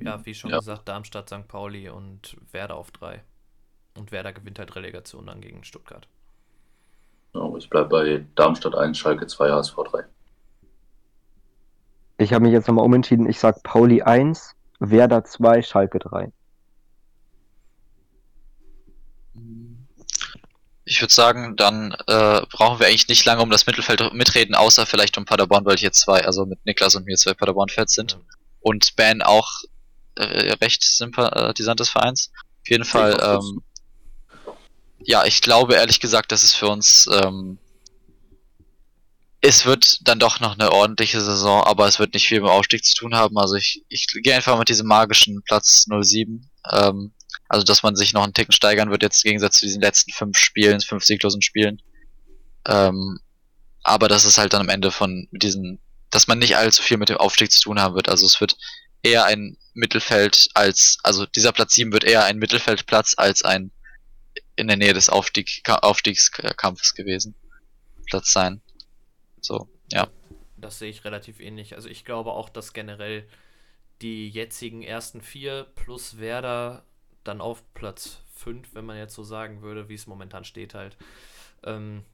Ja, 0.00 0.24
wie 0.24 0.34
schon 0.34 0.50
ja. 0.50 0.58
gesagt, 0.58 0.88
Darmstadt, 0.88 1.28
St. 1.28 1.48
Pauli 1.48 1.88
und 1.88 2.36
Werder 2.52 2.76
auf 2.76 2.90
drei. 2.90 3.22
Und 3.96 4.12
Werder 4.12 4.32
gewinnt 4.32 4.58
halt 4.58 4.76
Relegation 4.76 5.26
dann 5.26 5.40
gegen 5.40 5.64
Stuttgart. 5.64 6.06
Ja, 7.34 7.56
ich 7.56 7.68
bleibe 7.68 7.88
bei 7.88 8.24
Darmstadt 8.36 8.74
1, 8.74 8.96
Schalke 8.96 9.26
2, 9.26 9.50
HSV 9.50 9.74
3. 9.90 10.04
Ich 12.18 12.32
habe 12.32 12.44
mich 12.44 12.52
jetzt 12.52 12.68
nochmal 12.68 12.84
umentschieden. 12.84 13.28
Ich 13.28 13.38
sage 13.38 13.60
Pauli 13.62 14.02
1, 14.02 14.54
Werder 14.80 15.24
2, 15.24 15.62
Schalke 15.62 15.98
3. 15.98 16.32
Ich 20.84 21.02
würde 21.02 21.12
sagen, 21.12 21.54
dann 21.56 21.92
äh, 22.06 22.40
brauchen 22.50 22.80
wir 22.80 22.86
eigentlich 22.86 23.08
nicht 23.08 23.24
lange 23.24 23.42
um 23.42 23.50
das 23.50 23.66
Mittelfeld 23.66 24.12
mitreden, 24.14 24.54
außer 24.54 24.86
vielleicht 24.86 25.18
um 25.18 25.26
Paderborn, 25.26 25.66
weil 25.66 25.76
hier 25.76 25.92
zwei, 25.92 26.24
also 26.24 26.46
mit 26.46 26.64
Niklas 26.64 26.94
und 26.94 27.04
mir 27.04 27.16
zwei 27.16 27.34
Paderborn-Fans 27.34 27.92
sind. 27.92 28.12
Ja. 28.12 28.18
Und 28.60 28.96
Ben 28.96 29.20
auch 29.20 29.48
äh, 30.18 30.52
recht 30.60 30.82
Sympathisant 30.82 31.80
des 31.80 31.90
Vereins. 31.90 32.30
Auf 32.62 32.68
jeden 32.68 32.84
Fall, 32.84 33.18
ähm, 33.22 33.62
ja, 35.00 35.24
ich 35.24 35.40
glaube 35.40 35.74
ehrlich 35.74 36.00
gesagt, 36.00 36.32
dass 36.32 36.42
es 36.42 36.54
für 36.54 36.68
uns, 36.68 37.08
ähm, 37.12 37.58
es 39.40 39.64
wird 39.64 40.00
dann 40.02 40.18
doch 40.18 40.40
noch 40.40 40.58
eine 40.58 40.72
ordentliche 40.72 41.20
Saison, 41.20 41.62
aber 41.62 41.86
es 41.86 41.98
wird 41.98 42.14
nicht 42.14 42.26
viel 42.26 42.40
mit 42.40 42.50
Aufstieg 42.50 42.84
zu 42.84 42.94
tun 42.94 43.14
haben. 43.14 43.38
Also 43.38 43.54
ich, 43.54 43.84
ich 43.88 44.06
gehe 44.22 44.34
einfach 44.34 44.58
mit 44.58 44.68
diesem 44.68 44.88
magischen 44.88 45.42
Platz 45.44 45.86
07. 45.88 46.50
Ähm, 46.72 47.12
also 47.48 47.64
dass 47.64 47.82
man 47.82 47.96
sich 47.96 48.12
noch 48.12 48.24
einen 48.24 48.34
Ticken 48.34 48.52
steigern 48.52 48.90
wird 48.90 49.02
jetzt 49.02 49.24
im 49.24 49.30
Gegensatz 49.30 49.58
zu 49.58 49.66
diesen 49.66 49.80
letzten 49.80 50.12
fünf 50.12 50.36
Spielen, 50.36 50.80
fünf 50.80 51.04
sieglosen 51.04 51.40
Spielen. 51.40 51.80
Ähm, 52.66 53.18
aber 53.82 54.08
das 54.08 54.24
ist 54.24 54.38
halt 54.38 54.52
dann 54.52 54.60
am 54.60 54.68
Ende 54.68 54.90
von 54.90 55.28
diesen, 55.32 55.80
dass 56.10 56.26
man 56.26 56.38
nicht 56.38 56.56
allzu 56.56 56.82
viel 56.82 56.98
mit 56.98 57.08
dem 57.08 57.16
Aufstieg 57.16 57.50
zu 57.50 57.62
tun 57.62 57.80
haben 57.80 57.94
wird. 57.94 58.08
Also 58.08 58.26
es 58.26 58.40
wird 58.40 58.56
eher 59.02 59.24
ein 59.24 59.56
Mittelfeld 59.74 60.48
als, 60.54 60.98
also 61.02 61.26
dieser 61.26 61.52
Platz 61.52 61.74
7 61.74 61.92
wird 61.92 62.04
eher 62.04 62.24
ein 62.24 62.38
Mittelfeldplatz 62.38 63.14
als 63.16 63.42
ein 63.42 63.70
in 64.56 64.66
der 64.66 64.76
Nähe 64.76 64.92
des 64.92 65.08
Aufstieg, 65.08 65.62
Aufstiegskampfes 65.68 66.94
gewesen. 66.94 67.34
Platz 68.06 68.32
sein. 68.32 68.60
So, 69.40 69.68
ja. 69.92 70.08
Das 70.56 70.78
sehe 70.78 70.90
ich 70.90 71.04
relativ 71.04 71.38
ähnlich. 71.38 71.76
Also 71.76 71.88
ich 71.88 72.04
glaube 72.04 72.32
auch, 72.32 72.48
dass 72.48 72.72
generell 72.72 73.28
die 74.02 74.28
jetzigen 74.28 74.82
ersten 74.82 75.22
vier 75.22 75.66
plus 75.76 76.18
Werder 76.18 76.84
dann 77.22 77.40
auf 77.40 77.62
Platz 77.74 78.18
5, 78.34 78.74
wenn 78.74 78.84
man 78.84 78.96
jetzt 78.96 79.14
so 79.14 79.22
sagen 79.22 79.62
würde, 79.62 79.88
wie 79.88 79.94
es 79.94 80.06
momentan 80.06 80.44
steht 80.44 80.74
halt, 80.74 80.96
ähm, 81.64 82.04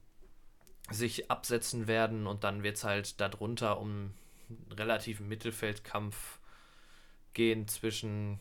sich 0.91 1.31
absetzen 1.31 1.87
werden 1.87 2.27
und 2.27 2.43
dann 2.43 2.61
wird 2.61 2.77
es 2.77 2.83
halt 2.83 3.19
darunter 3.19 3.79
um 3.79 4.13
einen 4.49 4.71
relativen 4.71 5.27
Mittelfeldkampf 5.27 6.39
gehen 7.35 7.67
zwischen 7.67 8.39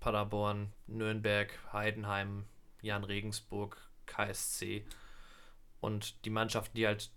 Paderborn, 0.00 0.72
Nürnberg, 0.86 1.52
Heidenheim, 1.72 2.46
Jan 2.80 3.04
Regensburg, 3.04 3.76
KSC 4.06 4.86
und 5.80 6.24
die 6.24 6.30
Mannschaften, 6.30 6.76
die 6.76 6.86
halt 6.86 7.10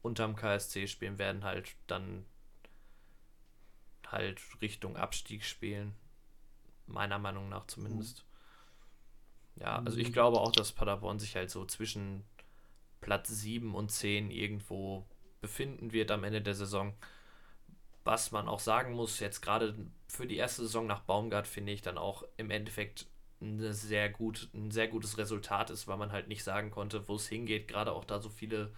unterm 0.00 0.36
KSC 0.36 0.86
spielen, 0.86 1.18
werden 1.18 1.44
halt 1.44 1.74
dann 1.88 2.24
halt 4.06 4.40
Richtung 4.62 4.96
Abstieg 4.96 5.44
spielen. 5.44 5.94
Meiner 6.86 7.18
Meinung 7.18 7.48
nach 7.48 7.66
zumindest. 7.66 8.24
Ja, 9.56 9.82
also 9.84 9.98
ich 9.98 10.12
glaube 10.12 10.40
auch, 10.40 10.52
dass 10.52 10.72
Paderborn 10.72 11.18
sich 11.18 11.34
halt 11.34 11.50
so 11.50 11.64
zwischen 11.64 12.24
Platz 13.00 13.28
7 13.28 13.74
und 13.74 13.90
10 13.90 14.30
irgendwo 14.30 15.04
befinden 15.40 15.92
wird 15.92 16.12
am 16.12 16.22
Ende 16.22 16.42
der 16.42 16.54
Saison. 16.54 16.94
Was 18.06 18.30
man 18.30 18.48
auch 18.48 18.60
sagen 18.60 18.92
muss, 18.94 19.18
jetzt 19.18 19.42
gerade 19.42 19.74
für 20.06 20.28
die 20.28 20.36
erste 20.36 20.62
Saison 20.62 20.86
nach 20.86 21.00
Baumgart 21.00 21.48
finde 21.48 21.72
ich 21.72 21.82
dann 21.82 21.98
auch 21.98 22.22
im 22.36 22.52
Endeffekt 22.52 23.06
eine 23.40 23.74
sehr 23.74 24.08
gut, 24.08 24.48
ein 24.54 24.70
sehr 24.70 24.86
gutes 24.86 25.18
Resultat 25.18 25.70
ist, 25.70 25.88
weil 25.88 25.96
man 25.96 26.12
halt 26.12 26.28
nicht 26.28 26.44
sagen 26.44 26.70
konnte, 26.70 27.08
wo 27.08 27.16
es 27.16 27.26
hingeht, 27.26 27.66
gerade 27.66 27.90
auch 27.90 28.04
da 28.04 28.20
so 28.20 28.28
viele 28.28 28.72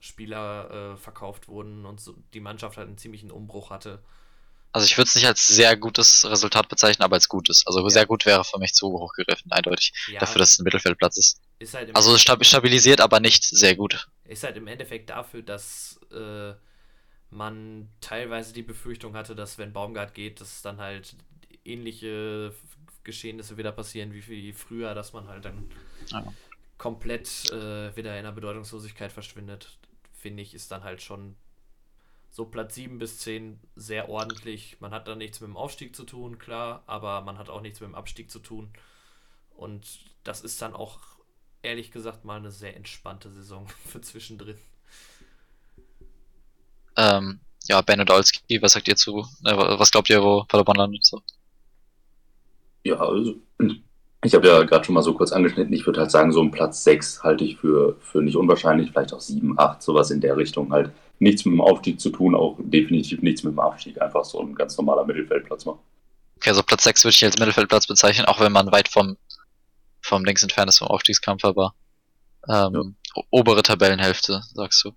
Spieler 0.00 0.94
äh, 0.94 0.96
verkauft 0.96 1.46
wurden 1.46 1.86
und 1.86 2.00
so 2.00 2.16
die 2.34 2.40
Mannschaft 2.40 2.78
halt 2.78 2.88
einen 2.88 2.98
ziemlichen 2.98 3.30
Umbruch 3.30 3.70
hatte. 3.70 4.02
Also 4.72 4.86
ich 4.86 4.98
würde 4.98 5.06
es 5.06 5.14
nicht 5.14 5.26
als 5.28 5.46
sehr 5.46 5.76
gutes 5.76 6.28
Resultat 6.28 6.68
bezeichnen, 6.68 7.04
aber 7.04 7.14
als 7.14 7.28
gutes. 7.28 7.64
Also 7.64 7.80
ja. 7.80 7.90
sehr 7.90 8.06
gut 8.06 8.26
wäre 8.26 8.42
für 8.42 8.58
mich 8.58 8.74
zu 8.74 8.88
hoch 8.88 9.12
gegriffen, 9.12 9.52
eindeutig. 9.52 9.92
Ja. 10.12 10.18
Dafür, 10.18 10.40
dass 10.40 10.50
es 10.50 10.58
ein 10.58 10.64
Mittelfeldplatz 10.64 11.16
ist. 11.16 11.40
ist 11.60 11.74
halt 11.74 11.94
also 11.94 12.18
stabilisiert, 12.18 13.00
aber 13.00 13.20
nicht 13.20 13.44
sehr 13.44 13.76
gut. 13.76 14.08
Ist 14.24 14.42
halt 14.42 14.56
im 14.56 14.66
Endeffekt 14.66 15.10
dafür, 15.10 15.42
dass 15.42 16.00
äh, 16.10 16.54
man 17.30 17.88
teilweise 18.00 18.52
die 18.52 18.62
Befürchtung 18.62 19.14
hatte, 19.14 19.34
dass 19.34 19.58
wenn 19.58 19.72
Baumgart 19.72 20.14
geht, 20.14 20.40
dass 20.40 20.62
dann 20.62 20.78
halt 20.78 21.16
ähnliche 21.64 22.54
Geschehnisse 23.04 23.56
wieder 23.56 23.72
passieren 23.72 24.12
wie, 24.12 24.52
früher, 24.52 24.94
dass 24.94 25.12
man 25.12 25.28
halt 25.28 25.44
dann 25.44 25.70
ja. 26.08 26.32
komplett 26.76 27.50
äh, 27.52 27.94
wieder 27.96 28.16
in 28.16 28.24
der 28.24 28.32
Bedeutungslosigkeit 28.32 29.12
verschwindet. 29.12 29.78
Finde 30.12 30.42
ich, 30.42 30.54
ist 30.54 30.70
dann 30.70 30.84
halt 30.84 31.02
schon 31.02 31.36
so 32.30 32.44
Platz 32.44 32.74
7 32.74 32.98
bis 32.98 33.18
10 33.18 33.58
sehr 33.76 34.08
ordentlich. 34.08 34.80
Man 34.80 34.92
hat 34.92 35.08
da 35.08 35.14
nichts 35.14 35.40
mit 35.40 35.48
dem 35.48 35.56
Aufstieg 35.56 35.94
zu 35.96 36.04
tun, 36.04 36.38
klar, 36.38 36.82
aber 36.86 37.20
man 37.22 37.38
hat 37.38 37.48
auch 37.48 37.60
nichts 37.60 37.80
mit 37.80 37.88
dem 37.88 37.94
Abstieg 37.94 38.30
zu 38.30 38.38
tun. 38.38 38.70
Und 39.50 40.00
das 40.24 40.42
ist 40.42 40.60
dann 40.62 40.74
auch, 40.74 41.00
ehrlich 41.62 41.90
gesagt, 41.90 42.24
mal 42.24 42.36
eine 42.36 42.50
sehr 42.50 42.76
entspannte 42.76 43.30
Saison 43.30 43.66
für 43.86 44.00
zwischendrin. 44.00 44.58
Ähm, 46.98 47.40
ja, 47.68 47.80
Ben 47.80 48.08
Olski, 48.10 48.60
was 48.60 48.72
sagt 48.72 48.88
ihr 48.88 48.96
zu? 48.96 49.24
Äh, 49.44 49.56
was 49.56 49.90
glaubt 49.90 50.10
ihr, 50.10 50.22
wo 50.22 50.44
Paderborn 50.48 50.78
landet? 50.78 51.06
So? 51.06 51.22
Ja, 52.82 52.96
also 52.96 53.34
ich 54.24 54.34
habe 54.34 54.48
ja 54.48 54.62
gerade 54.64 54.84
schon 54.84 54.94
mal 54.94 55.02
so 55.02 55.14
kurz 55.14 55.30
angeschnitten, 55.30 55.72
ich 55.72 55.86
würde 55.86 56.00
halt 56.00 56.10
sagen, 56.10 56.32
so 56.32 56.42
ein 56.42 56.50
Platz 56.50 56.82
6 56.82 57.22
halte 57.22 57.44
ich 57.44 57.56
für, 57.56 57.96
für 58.00 58.20
nicht 58.20 58.36
unwahrscheinlich, 58.36 58.90
vielleicht 58.90 59.12
auch 59.12 59.20
7, 59.20 59.56
8, 59.56 59.80
sowas 59.80 60.10
in 60.10 60.20
der 60.20 60.36
Richtung 60.36 60.72
halt 60.72 60.90
nichts 61.20 61.44
mit 61.44 61.52
dem 61.52 61.60
Aufstieg 61.60 62.00
zu 62.00 62.10
tun, 62.10 62.34
auch 62.34 62.56
definitiv 62.58 63.22
nichts 63.22 63.44
mit 63.44 63.52
dem 63.52 63.60
Abstieg. 63.60 64.00
Einfach 64.00 64.24
so 64.24 64.40
ein 64.40 64.54
ganz 64.54 64.76
normaler 64.76 65.04
Mittelfeldplatz 65.04 65.64
machen. 65.64 65.80
Okay, 66.36 66.50
also 66.50 66.62
Platz 66.62 66.84
6 66.84 67.04
würde 67.04 67.14
ich 67.14 67.24
als 67.24 67.38
Mittelfeldplatz 67.38 67.86
bezeichnen, 67.86 68.26
auch 68.26 68.40
wenn 68.40 68.52
man 68.52 68.72
weit 68.72 68.88
vom, 68.88 69.16
vom 70.00 70.24
links 70.24 70.42
entfernt 70.42 70.68
ist 70.68 70.78
vom 70.78 70.88
Aufstiegskampf, 70.88 71.44
aber 71.44 71.74
ähm, 72.48 72.96
ja. 73.14 73.22
obere 73.30 73.62
Tabellenhälfte, 73.62 74.42
sagst 74.54 74.84
du. 74.84 74.92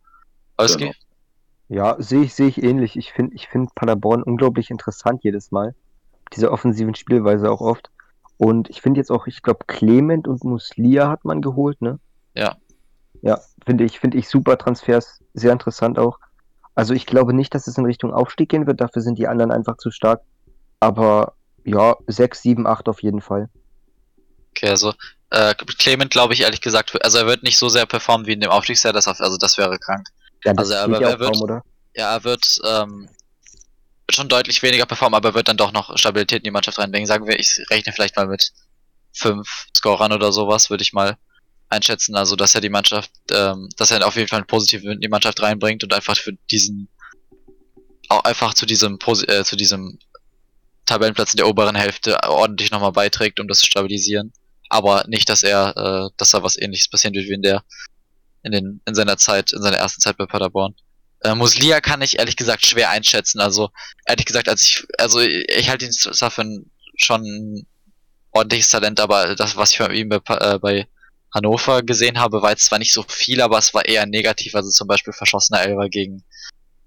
Olski? 0.58 0.80
Genau. 0.80 0.94
Ja, 1.72 1.96
sehe 2.00 2.24
ich, 2.24 2.34
sehe 2.34 2.50
ich 2.50 2.62
ähnlich. 2.62 2.98
Ich 2.98 3.14
finde 3.14 3.34
ich 3.34 3.48
finde 3.48 3.72
Paderborn 3.74 4.24
unglaublich 4.24 4.72
interessant 4.72 5.24
jedes 5.24 5.52
Mal. 5.52 5.74
Diese 6.34 6.52
offensiven 6.52 6.96
Spielweise 6.96 7.50
auch 7.50 7.62
oft. 7.62 7.90
Und 8.36 8.70
ich 8.70 8.82
finde 8.82 9.00
jetzt 9.00 9.10
auch, 9.10 9.26
ich 9.26 9.42
glaube, 9.42 9.64
Clement 9.68 10.28
und 10.28 10.44
Muslia 10.44 11.08
hat 11.08 11.24
man 11.24 11.42
geholt, 11.42 11.82
ne? 11.82 11.98
Ja. 12.36 12.58
Ja, 13.22 13.40
finde 13.66 13.86
ich, 13.86 14.02
finde 14.02 14.18
ich 14.18 14.28
super 14.28 14.58
Transfers, 14.58 15.22
sehr 15.34 15.54
interessant 15.54 15.98
auch. 15.98 16.20
Also 16.76 16.94
ich 16.94 17.06
glaube 17.06 17.34
nicht, 17.34 17.56
dass 17.56 17.68
es 17.68 17.78
in 17.78 17.86
Richtung 17.86 18.14
Aufstieg 18.14 18.50
gehen 18.50 18.68
wird, 18.68 18.82
dafür 18.82 19.02
sind 19.02 19.18
die 19.18 19.30
anderen 19.30 19.52
einfach 19.52 19.78
zu 19.78 19.92
stark. 19.92 20.22
Aber 20.82 21.36
ja, 21.64 21.96
6, 22.08 22.42
7, 22.42 22.68
8 22.68 22.90
auf 22.90 23.02
jeden 23.02 23.22
Fall. 23.22 23.50
Okay, 24.50 24.68
also 24.68 24.94
äh, 25.30 25.56
Clement 25.56 26.12
glaube 26.12 26.34
ich 26.34 26.42
ehrlich 26.42 26.60
gesagt, 26.60 27.02
also 27.02 27.18
er 27.18 27.28
wird 27.28 27.44
nicht 27.44 27.58
so 27.58 27.70
sehr 27.70 27.86
performen 27.86 28.28
wie 28.28 28.34
in 28.34 28.42
dem 28.42 28.52
Aufstiegsjahr, 28.52 28.92
das, 28.92 29.08
also 29.08 29.38
das 29.38 29.58
wäre 29.58 29.78
krank. 29.78 30.10
Ja, 30.44 30.54
also 30.56 30.76
aber 30.76 31.02
er 31.02 31.20
wird, 31.20 31.34
kaum? 31.36 31.62
Ja, 31.96 32.16
er 32.16 32.24
wird 32.24 32.60
ähm, 32.66 33.10
schon 34.10 34.30
deutlich 34.30 34.62
weniger 34.64 34.86
performen, 34.86 35.16
aber 35.16 35.30
er 35.30 35.36
wird 35.36 35.48
dann 35.48 35.58
doch 35.58 35.72
noch 35.72 35.98
Stabilität 35.98 36.40
in 36.40 36.46
die 36.46 36.52
Mannschaft 36.52 36.80
reinbringen. 36.80 37.08
Sagen 37.08 37.28
wir, 37.28 37.40
ich 37.40 37.60
rechne 37.70 37.94
vielleicht 37.94 38.16
mal 38.16 38.28
mit 38.28 38.52
fünf 39.14 39.68
Scorern 39.76 40.14
oder 40.14 40.32
sowas, 40.32 40.70
würde 40.70 40.84
ich 40.84 40.94
mal 40.94 41.18
einschätzen. 41.70 42.16
Also, 42.16 42.36
dass 42.36 42.56
er 42.56 42.62
die 42.62 42.70
Mannschaft, 42.70 43.12
ähm, 43.32 43.70
dass 43.78 43.92
er 43.92 44.06
auf 44.06 44.16
jeden 44.16 44.28
Fall 44.28 44.40
einen 44.40 44.48
positiven 44.48 44.86
Wind 44.86 44.96
in 44.96 45.02
die 45.02 45.10
Mannschaft 45.10 45.42
reinbringt 45.42 45.84
und 45.84 45.94
einfach 45.94 46.18
für 46.18 46.34
diesen, 46.50 46.90
auch 48.10 48.24
einfach 48.24 48.54
zu 48.54 48.66
diesem, 48.66 48.98
äh, 49.28 49.44
zu 49.44 49.56
diesem 49.56 50.00
Tabellenplatz 50.86 51.34
in 51.34 51.38
der 51.38 51.48
oberen 51.48 51.76
Hälfte 51.76 52.18
ordentlich 52.28 52.72
nochmal 52.72 52.92
beiträgt, 52.92 53.40
um 53.40 53.48
das 53.48 53.60
zu 53.60 53.68
stabilisieren. 53.68 54.34
Aber 54.70 55.06
nicht, 55.08 55.30
dass 55.30 55.44
er, 55.44 55.76
äh, 55.78 56.10
dass 56.18 56.32
da 56.32 56.44
was 56.44 56.58
ähnliches 56.60 56.90
passieren 56.90 57.14
wird 57.14 57.28
wie 57.28 57.34
in 57.34 57.42
der, 57.42 57.64
in 58.44 58.52
den, 58.52 58.82
in 58.86 58.96
seiner 58.96 59.18
Zeit, 59.18 59.54
in 59.54 59.62
seiner 59.62 59.78
ersten 59.78 60.02
Zeit 60.02 60.18
bei 60.18 60.26
Paderborn. 60.26 60.76
Äh, 61.22 61.36
Muslia 61.36 61.82
kann 61.82 62.02
ich 62.02 62.20
ehrlich 62.20 62.36
gesagt 62.36 62.66
schwer 62.66 62.90
einschätzen. 62.90 63.40
Also, 63.40 63.70
ehrlich 64.06 64.26
gesagt, 64.26 64.50
als 64.50 64.62
ich, 64.64 64.84
also 64.98 65.20
ich 65.20 65.70
halte 65.70 65.86
ihn 65.86 65.92
zwar 65.92 66.32
für 66.32 66.42
ein, 66.42 66.72
schon 66.98 67.66
ordentliches 68.32 68.70
Talent, 68.70 69.00
aber 69.00 69.36
das, 69.36 69.56
was 69.56 69.72
ich 69.72 69.78
von 69.78 69.94
ihm 69.94 70.10
bei, 70.10 70.20
äh, 70.28 70.60
bei 70.60 70.88
Hannover 71.34 71.82
gesehen 71.82 72.20
habe, 72.20 72.42
war 72.42 72.52
jetzt 72.52 72.66
zwar 72.66 72.80
nicht 72.80 72.94
so 72.94 73.04
viel, 73.04 73.42
aber 73.42 73.58
es 73.58 73.74
war 73.74 73.86
eher 73.86 74.06
negativ. 74.06 74.56
Also 74.56 74.70
zum 74.70 74.88
Beispiel 74.88 75.14
verschossener 75.14 75.62
Elfer 75.62 75.90
gegen, 75.90 76.24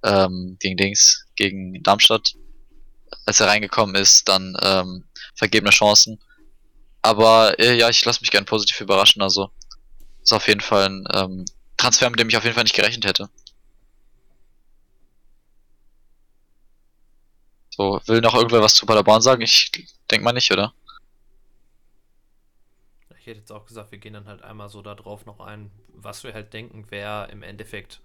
ähm, 0.03 0.57
gegen 0.61 0.77
Dings, 0.77 1.25
gegen 1.37 1.83
Darmstadt. 1.83 2.35
Als 3.27 3.41
er 3.41 3.47
reingekommen 3.47 3.95
ist, 3.95 4.29
dann 4.29 4.57
ähm, 4.63 5.05
vergebene 5.35 5.71
Chancen. 5.71 6.19
Aber 7.01 7.59
äh, 7.59 7.77
ja, 7.77 7.89
ich 7.89 8.05
lasse 8.05 8.21
mich 8.21 8.31
gern 8.31 8.45
positiv 8.45 8.81
überraschen. 8.81 9.23
Also 9.23 9.51
ist 10.25 10.33
auf 10.33 10.49
jeden 10.49 10.61
Fall 10.61 10.89
ein 10.89 11.05
ähm, 11.13 11.45
Transfer, 11.77 12.11
mit 12.11 12.19
dem 12.19 12.29
ich 12.29 12.37
auf 12.37 12.45
jeden 12.45 12.55
Fall 12.55 12.65
nicht 12.65 12.75
gerechnet 12.75 13.05
hätte. 13.05 13.29
So, 17.71 18.01
will 18.07 18.21
noch 18.21 18.35
irgendwer 18.35 18.63
was 18.63 18.75
zu 18.75 18.87
Paderborn 18.87 19.21
sagen? 19.21 19.43
Ich 19.43 19.71
denke 20.11 20.25
mal 20.25 20.33
nicht, 20.33 20.51
oder? 20.53 20.73
Ich 23.19 23.27
hätte 23.27 23.41
jetzt 23.41 23.53
auch 23.53 23.67
gesagt, 23.67 23.91
wir 23.91 23.99
gehen 23.99 24.13
dann 24.13 24.27
halt 24.27 24.43
einmal 24.43 24.69
so 24.69 24.81
darauf 24.83 25.27
noch 25.27 25.41
ein, 25.41 25.71
was 25.89 26.25
wir 26.25 26.35
halt 26.35 26.53
denken, 26.53 26.87
wer 26.91 27.29
im 27.31 27.43
Endeffekt 27.43 28.01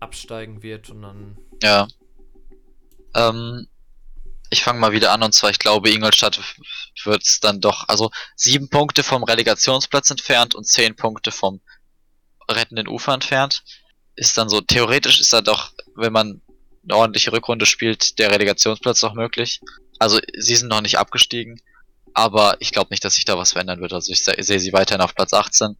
absteigen 0.00 0.62
wird 0.62 0.90
und 0.90 1.02
dann. 1.02 1.38
Ja. 1.62 1.88
Ähm, 3.14 3.66
ich 4.54 4.62
fange 4.62 4.78
mal 4.78 4.92
wieder 4.92 5.12
an 5.12 5.22
und 5.22 5.34
zwar, 5.34 5.50
ich 5.50 5.58
glaube, 5.58 5.90
Ingolstadt 5.90 6.40
wird 7.04 7.22
es 7.22 7.40
dann 7.40 7.60
doch, 7.60 7.88
also 7.88 8.10
sieben 8.36 8.70
Punkte 8.70 9.02
vom 9.02 9.24
Relegationsplatz 9.24 10.10
entfernt 10.10 10.54
und 10.54 10.64
zehn 10.64 10.94
Punkte 10.94 11.32
vom 11.32 11.60
rettenden 12.48 12.88
Ufer 12.88 13.12
entfernt. 13.12 13.64
Ist 14.14 14.38
dann 14.38 14.48
so, 14.48 14.60
theoretisch 14.60 15.20
ist 15.20 15.32
da 15.32 15.40
doch, 15.40 15.72
wenn 15.96 16.12
man 16.12 16.40
eine 16.84 16.96
ordentliche 16.96 17.32
Rückrunde 17.32 17.66
spielt, 17.66 18.18
der 18.20 18.30
Relegationsplatz 18.30 19.02
noch 19.02 19.14
möglich. 19.14 19.60
Also 19.98 20.20
sie 20.38 20.54
sind 20.54 20.68
noch 20.68 20.82
nicht 20.82 20.98
abgestiegen, 20.98 21.60
aber 22.14 22.56
ich 22.60 22.70
glaube 22.70 22.88
nicht, 22.90 23.04
dass 23.04 23.16
sich 23.16 23.24
da 23.24 23.36
was 23.36 23.52
verändern 23.52 23.80
wird. 23.80 23.92
Also 23.92 24.12
ich 24.12 24.24
sehe 24.24 24.60
sie 24.60 24.72
weiterhin 24.72 25.02
auf 25.02 25.16
Platz 25.16 25.32
18, 25.32 25.76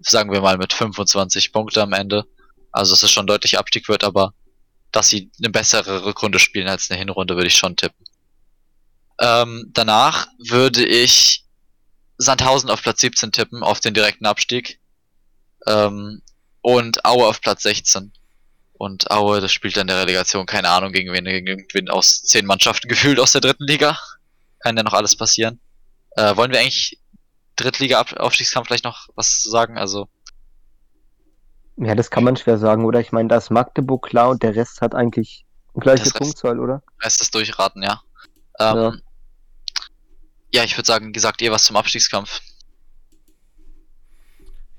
sagen 0.00 0.32
wir 0.32 0.40
mal 0.40 0.56
mit 0.56 0.72
25 0.72 1.52
Punkte 1.52 1.82
am 1.82 1.92
Ende. 1.92 2.24
Also 2.72 2.92
dass 2.92 3.02
es 3.02 3.10
schon 3.10 3.26
deutlich 3.26 3.58
Abstieg 3.58 3.88
wird, 3.88 4.02
aber 4.02 4.32
dass 4.92 5.08
sie 5.08 5.30
eine 5.38 5.50
bessere 5.50 6.04
Rückrunde 6.04 6.38
spielen 6.38 6.68
als 6.68 6.90
eine 6.90 6.98
Hinrunde, 6.98 7.34
würde 7.34 7.48
ich 7.48 7.56
schon 7.56 7.76
tippen. 7.76 8.04
Ähm, 9.20 9.70
danach 9.74 10.28
würde 10.38 10.84
ich 10.84 11.44
Sandhausen 12.18 12.70
auf 12.70 12.82
Platz 12.82 13.00
17 13.00 13.32
tippen, 13.32 13.62
auf 13.62 13.80
den 13.80 13.94
direkten 13.94 14.26
Abstieg. 14.26 14.80
Ähm, 15.66 16.22
und 16.60 17.04
Aue 17.04 17.26
auf 17.26 17.40
Platz 17.40 17.62
16. 17.62 18.12
Und 18.74 19.10
Aue, 19.10 19.40
das 19.40 19.52
spielt 19.52 19.76
dann 19.76 19.88
der 19.88 20.00
Relegation, 20.00 20.46
keine 20.46 20.68
Ahnung, 20.68 20.92
gegen 20.92 21.12
wen, 21.12 21.24
gegen 21.24 21.46
irgendwen 21.46 21.88
aus 21.88 22.22
zehn 22.22 22.46
Mannschaften 22.46 22.88
gefühlt 22.88 23.18
aus 23.18 23.32
der 23.32 23.40
dritten 23.40 23.64
Liga. 23.64 23.98
Kann 24.60 24.76
ja 24.76 24.82
noch 24.82 24.92
alles 24.92 25.16
passieren. 25.16 25.60
Äh, 26.16 26.36
wollen 26.36 26.52
wir 26.52 26.60
eigentlich 26.60 26.98
Drittliga-Aufstiegskampf 27.56 28.68
vielleicht 28.68 28.84
noch 28.84 29.08
was 29.14 29.40
zu 29.40 29.50
sagen? 29.50 29.78
Also, 29.78 30.08
Ja, 31.80 31.94
das 31.94 32.10
kann 32.10 32.24
man 32.24 32.36
schwer 32.36 32.58
sagen, 32.58 32.84
oder? 32.84 33.00
Ich 33.00 33.12
meine, 33.12 33.28
da 33.28 33.36
ist 33.36 33.50
Magdeburg 33.50 34.06
klar 34.08 34.30
und 34.30 34.42
der 34.42 34.56
Rest 34.56 34.80
hat 34.80 34.94
eigentlich 34.94 35.46
gleiche 35.78 36.04
Das 36.04 36.14
heißt- 36.14 36.18
Punktzahl, 36.18 36.58
oder? 36.60 36.82
Rest 37.00 37.20
ist 37.20 37.34
durchraten, 37.34 37.82
ja. 37.82 38.02
Ähm, 38.58 38.76
Ja. 38.76 38.92
ja. 40.52 40.64
ich 40.64 40.76
würde 40.76 40.86
sagen, 40.86 41.12
gesagt 41.12 41.40
ihr 41.40 41.52
was 41.52 41.64
zum 41.64 41.76
Abstiegskampf. 41.76 42.40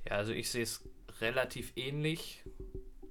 Ja, 0.06 0.16
also 0.18 0.34
ich 0.34 0.50
sehe 0.50 0.64
es 0.64 0.84
relativ 1.22 1.72
ähnlich, 1.76 2.44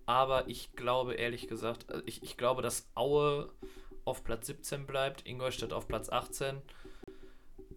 aber 0.06 0.48
ich 0.48 0.72
glaube 0.72 1.14
ehrlich 1.14 1.48
gesagt, 1.48 1.90
also 1.90 2.02
ich, 2.06 2.22
ich 2.22 2.36
glaube, 2.36 2.60
dass 2.62 2.86
Aue 2.94 3.50
auf 4.04 4.24
Platz 4.24 4.46
17 4.46 4.86
bleibt, 4.86 5.26
Ingolstadt 5.26 5.72
auf 5.72 5.86
Platz 5.88 6.08
18 6.10 6.60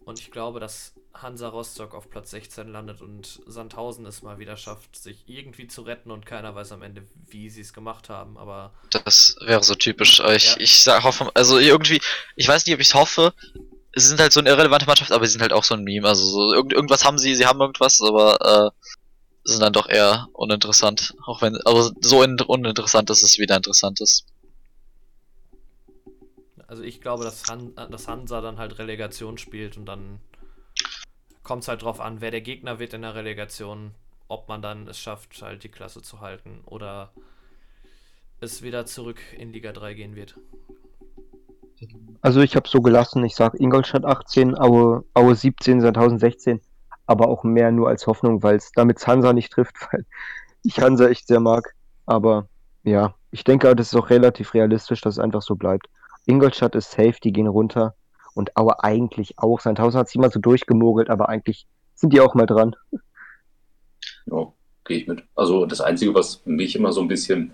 und 0.04 0.18
ich 0.20 0.30
glaube, 0.30 0.60
dass 0.60 0.94
Hansa 1.14 1.48
Rostock 1.48 1.94
auf 1.94 2.10
Platz 2.10 2.30
16 2.30 2.68
landet 2.68 3.00
und 3.02 3.42
Sandhausen 3.46 4.06
es 4.06 4.22
mal 4.22 4.38
wieder 4.38 4.56
schafft, 4.56 4.96
sich 4.96 5.24
irgendwie 5.28 5.66
zu 5.66 5.82
retten 5.82 6.10
und 6.10 6.26
keiner 6.26 6.54
weiß 6.54 6.72
am 6.72 6.82
Ende, 6.82 7.06
wie 7.26 7.50
sie 7.50 7.60
es 7.60 7.72
gemacht 7.72 8.08
haben, 8.08 8.36
aber 8.38 8.72
Das 8.90 9.36
wäre 9.40 9.62
so 9.62 9.74
typisch. 9.74 10.20
Ich, 10.20 10.44
Ja. 10.44 10.56
ich 10.58 10.82
sag, 10.82 11.02
hoffe, 11.04 11.30
also 11.34 11.58
irgendwie, 11.58 12.00
ich 12.36 12.48
weiß 12.48 12.66
nicht, 12.66 12.74
ob 12.74 12.80
ich 12.80 12.94
hoffe. 12.94 13.32
Sie 13.94 14.06
sind 14.08 14.20
halt 14.20 14.32
so 14.32 14.40
eine 14.40 14.50
irrelevante 14.50 14.86
Mannschaft, 14.86 15.12
aber 15.12 15.26
sie 15.26 15.32
sind 15.32 15.42
halt 15.42 15.52
auch 15.52 15.64
so 15.64 15.74
ein 15.74 15.84
Meme. 15.84 16.08
Also 16.08 16.24
so, 16.24 16.54
irgend, 16.54 16.72
irgendwas 16.72 17.04
haben 17.04 17.18
sie, 17.18 17.34
sie 17.34 17.46
haben 17.46 17.60
irgendwas, 17.60 18.00
aber 18.00 18.72
äh, 18.74 18.88
sind 19.44 19.60
dann 19.62 19.72
doch 19.72 19.88
eher 19.88 20.28
uninteressant. 20.32 21.14
Auch 21.26 21.42
wenn, 21.42 21.58
aber 21.64 21.92
so 22.00 22.22
in, 22.22 22.40
uninteressant, 22.40 23.10
dass 23.10 23.22
es 23.22 23.38
wieder 23.38 23.56
interessant 23.56 24.00
ist. 24.00 24.24
Also 26.72 26.84
ich 26.84 27.02
glaube, 27.02 27.22
dass, 27.22 27.50
Han 27.50 27.74
dass 27.90 28.08
Hansa 28.08 28.40
dann 28.40 28.56
halt 28.56 28.78
Relegation 28.78 29.36
spielt 29.36 29.76
und 29.76 29.84
dann 29.84 30.20
kommt 31.42 31.64
es 31.64 31.68
halt 31.68 31.82
drauf 31.82 32.00
an, 32.00 32.22
wer 32.22 32.30
der 32.30 32.40
Gegner 32.40 32.78
wird 32.78 32.94
in 32.94 33.02
der 33.02 33.14
Relegation, 33.14 33.90
ob 34.26 34.48
man 34.48 34.62
dann 34.62 34.88
es 34.88 34.98
schafft, 34.98 35.42
halt 35.42 35.64
die 35.64 35.68
Klasse 35.68 36.00
zu 36.00 36.22
halten 36.22 36.62
oder 36.64 37.12
es 38.40 38.62
wieder 38.62 38.86
zurück 38.86 39.20
in 39.36 39.52
Liga 39.52 39.72
3 39.72 39.92
gehen 39.92 40.16
wird. 40.16 40.38
Also 42.22 42.40
ich 42.40 42.56
habe 42.56 42.66
so 42.66 42.80
gelassen, 42.80 43.22
ich 43.22 43.34
sag 43.34 43.60
Ingolstadt 43.60 44.06
18, 44.06 44.58
Aue, 44.58 45.04
Aue 45.12 45.34
17, 45.34 45.82
Sandhausen 45.82 46.18
16, 46.18 46.58
aber 47.04 47.28
auch 47.28 47.44
mehr 47.44 47.70
nur 47.70 47.90
als 47.90 48.06
Hoffnung, 48.06 48.42
weil 48.42 48.56
es 48.56 48.72
damit 48.72 49.06
Hansa 49.06 49.34
nicht 49.34 49.52
trifft, 49.52 49.76
weil 49.92 50.06
ich 50.62 50.80
Hansa 50.80 51.08
echt 51.08 51.26
sehr 51.26 51.40
mag. 51.40 51.74
Aber 52.06 52.48
ja, 52.82 53.14
ich 53.30 53.44
denke, 53.44 53.76
das 53.76 53.88
ist 53.88 53.94
auch 53.94 54.08
relativ 54.08 54.54
realistisch, 54.54 55.02
dass 55.02 55.16
es 55.16 55.18
einfach 55.18 55.42
so 55.42 55.54
bleibt. 55.54 55.88
Ingolstadt 56.26 56.74
ist 56.74 56.92
safe, 56.92 57.16
die 57.22 57.32
gehen 57.32 57.46
runter 57.46 57.94
und 58.34 58.56
Aue 58.56 58.82
eigentlich 58.82 59.38
auch. 59.38 59.60
Sandhausen 59.60 59.98
hat 59.98 60.08
sich 60.08 60.16
immer 60.16 60.30
so 60.30 60.40
durchgemogelt, 60.40 61.10
aber 61.10 61.28
eigentlich 61.28 61.66
sind 61.94 62.12
die 62.12 62.20
auch 62.20 62.34
mal 62.34 62.46
dran. 62.46 62.74
Ja, 64.26 64.52
gehe 64.84 64.98
ich 64.98 65.06
mit. 65.06 65.24
Also 65.34 65.66
das 65.66 65.80
Einzige, 65.80 66.14
was 66.14 66.44
mich 66.44 66.76
immer 66.76 66.92
so 66.92 67.00
ein 67.00 67.08
bisschen 67.08 67.52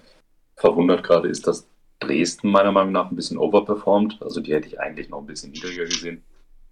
verwundert 0.57 1.03
gerade, 1.05 1.29
ist, 1.29 1.47
dass 1.47 1.67
Dresden 2.01 2.51
meiner 2.51 2.73
Meinung 2.73 2.93
nach 2.93 3.11
ein 3.11 3.17
bisschen 3.17 3.39
overperformt. 3.39 4.19
Also 4.23 4.41
die 4.41 4.53
hätte 4.53 4.69
ich 4.69 4.81
eigentlich 4.81 5.09
noch 5.09 5.19
ein 5.19 5.27
bisschen 5.27 5.51
niedriger 5.51 5.85
gesehen. 5.85 6.23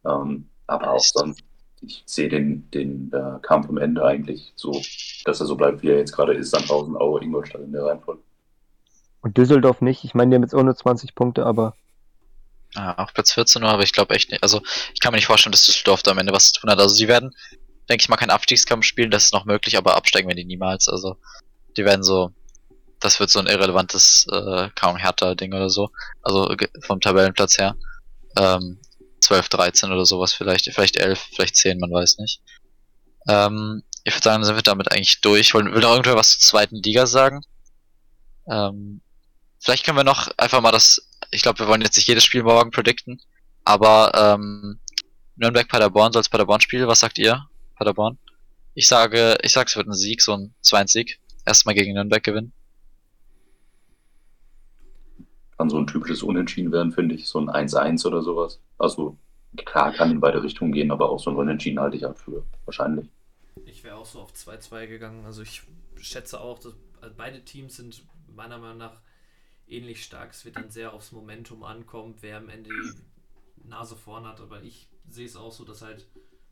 Ähm, 0.04 0.48
aber 0.66 0.92
auch 0.92 1.00
sonst, 1.00 1.42
ich 1.80 2.02
sehe 2.06 2.28
den, 2.28 2.70
den 2.70 3.10
äh, 3.12 3.38
Kampf 3.42 3.68
am 3.68 3.78
Ende 3.78 4.04
eigentlich 4.04 4.52
so, 4.56 4.72
dass 5.24 5.40
er 5.40 5.46
so 5.46 5.56
bleibt, 5.56 5.82
wie 5.82 5.90
er 5.90 5.98
jetzt 5.98 6.12
gerade 6.12 6.34
ist. 6.34 6.50
Sandhausen, 6.50 6.96
Aue, 6.96 7.22
Ingolstadt 7.22 7.62
in 7.62 7.72
der 7.72 7.84
Reihenfolge. 7.84 8.22
Und 9.22 9.36
Düsseldorf 9.36 9.80
nicht. 9.80 10.04
Ich 10.04 10.14
meine, 10.14 10.30
die 10.30 10.34
haben 10.36 10.42
jetzt 10.42 10.54
auch 10.54 10.62
nur 10.62 10.76
20 10.76 11.14
Punkte, 11.14 11.44
aber 11.44 11.74
Ja, 12.76 12.98
auch 12.98 13.12
Platz 13.12 13.32
14 13.32 13.62
nur, 13.62 13.70
aber 13.70 13.82
ich 13.82 13.92
glaube 13.92 14.14
echt 14.14 14.30
nicht. 14.30 14.42
Also, 14.42 14.62
ich 14.92 15.00
kann 15.00 15.12
mir 15.12 15.16
nicht 15.16 15.26
vorstellen, 15.26 15.52
dass 15.52 15.64
Düsseldorf 15.64 16.02
da 16.02 16.10
am 16.10 16.18
Ende 16.18 16.32
was 16.32 16.52
zu 16.52 16.60
tun 16.60 16.70
hat. 16.70 16.78
Also, 16.78 16.94
sie 16.94 17.08
werden, 17.08 17.34
denke 17.88 18.02
ich 18.02 18.08
mal, 18.08 18.16
keinen 18.16 18.30
Abstiegskampf 18.30 18.84
spielen, 18.84 19.10
das 19.10 19.24
ist 19.24 19.32
noch 19.32 19.46
möglich, 19.46 19.78
aber 19.78 19.96
absteigen 19.96 20.28
werden 20.28 20.38
die 20.38 20.44
niemals. 20.44 20.88
Also, 20.88 21.16
die 21.76 21.84
werden 21.84 22.02
so, 22.02 22.32
das 23.00 23.18
wird 23.18 23.30
so 23.30 23.38
ein 23.38 23.46
irrelevantes, 23.46 24.26
äh, 24.30 24.68
kaum 24.74 24.96
Hertha-Ding 24.96 25.54
oder 25.54 25.70
so. 25.70 25.90
Also, 26.22 26.54
vom 26.82 27.00
Tabellenplatz 27.00 27.58
her. 27.58 27.76
Ähm, 28.36 28.78
12, 29.20 29.48
13 29.48 29.92
oder 29.92 30.04
sowas 30.04 30.34
vielleicht, 30.34 30.72
vielleicht 30.72 30.96
11, 30.96 31.18
vielleicht 31.34 31.56
10, 31.56 31.78
man 31.78 31.90
weiß 31.90 32.18
nicht. 32.18 32.40
Ähm, 33.28 33.82
ich 34.04 34.14
würde 34.14 34.22
sagen, 34.22 34.44
sind 34.44 34.54
wir 34.54 34.62
damit 34.62 34.92
eigentlich 34.92 35.20
durch. 35.20 35.52
Wollen, 35.54 35.72
will 35.72 35.80
noch 35.80 35.90
irgendwer 35.90 36.14
was 36.14 36.38
zur 36.38 36.48
zweiten 36.48 36.76
Liga 36.76 37.06
sagen? 37.06 37.40
Ähm, 38.48 39.00
vielleicht 39.58 39.84
können 39.84 39.96
wir 39.96 40.04
noch 40.04 40.28
einfach 40.36 40.60
mal 40.60 40.70
das, 40.70 41.08
ich 41.30 41.42
glaube, 41.42 41.60
wir 41.60 41.68
wollen 41.68 41.82
jetzt 41.82 41.96
nicht 41.96 42.08
jedes 42.08 42.24
Spiel 42.24 42.42
morgen 42.42 42.70
predikten, 42.70 43.20
aber 43.64 44.12
ähm, 44.14 44.78
Nürnberg-Paderborn 45.36 46.12
soll 46.12 46.20
es 46.20 46.28
Paderborn-Spiel, 46.28 46.86
was 46.86 47.00
sagt 47.00 47.18
ihr? 47.18 47.46
Paderborn? 47.76 48.18
Ich 48.74 48.88
sage, 48.88 49.38
ich 49.42 49.52
sage, 49.52 49.68
es 49.68 49.76
wird 49.76 49.88
ein 49.88 49.94
Sieg, 49.94 50.22
so 50.22 50.34
ein 50.34 50.54
2-1-Sieg. 50.62 51.18
Erstmal 51.44 51.74
gegen 51.74 51.94
Nürnberg 51.94 52.22
gewinnen. 52.22 52.52
Kann 55.56 55.70
so 55.70 55.78
ein 55.78 55.86
typisches 55.86 56.22
Unentschieden 56.22 56.72
werden, 56.72 56.92
finde 56.92 57.14
ich. 57.14 57.26
So 57.28 57.38
ein 57.38 57.48
1-1 57.48 58.06
oder 58.06 58.22
sowas. 58.22 58.60
Also 58.78 59.16
klar 59.64 59.92
kann 59.92 60.10
in 60.10 60.20
beide 60.20 60.42
Richtungen 60.42 60.72
gehen, 60.72 60.90
aber 60.90 61.08
auch 61.08 61.18
so 61.18 61.30
ein 61.30 61.36
Unentschieden 61.36 61.80
halte 61.80 61.96
ich 61.96 62.04
halt 62.04 62.18
für 62.18 62.44
wahrscheinlich. 62.64 63.08
Ich 63.64 63.82
wäre 63.84 63.96
auch 63.96 64.04
so 64.04 64.20
auf 64.20 64.32
2-2 64.32 64.86
gegangen. 64.86 65.24
Also 65.24 65.42
ich 65.42 65.62
schätze 65.98 66.40
auch, 66.40 66.58
dass 66.58 66.74
also 67.00 67.14
beide 67.16 67.42
Teams 67.44 67.76
sind 67.76 68.02
meiner 68.34 68.58
Meinung 68.58 68.78
nach 68.78 69.00
ähnlich 69.68 70.04
stark. 70.04 70.30
Es 70.32 70.44
wird 70.44 70.56
dann 70.56 70.70
sehr 70.70 70.92
aufs 70.92 71.12
Momentum 71.12 71.62
ankommen, 71.64 72.16
wer 72.20 72.38
am 72.38 72.48
Ende 72.48 72.70
die 72.70 73.68
Nase 73.68 73.96
vorn 73.96 74.26
hat. 74.26 74.40
Aber 74.40 74.62
ich 74.62 74.88
sehe 75.08 75.26
es 75.26 75.36
auch 75.36 75.52
so, 75.52 75.64
dass 75.64 75.82
halt 75.82 76.06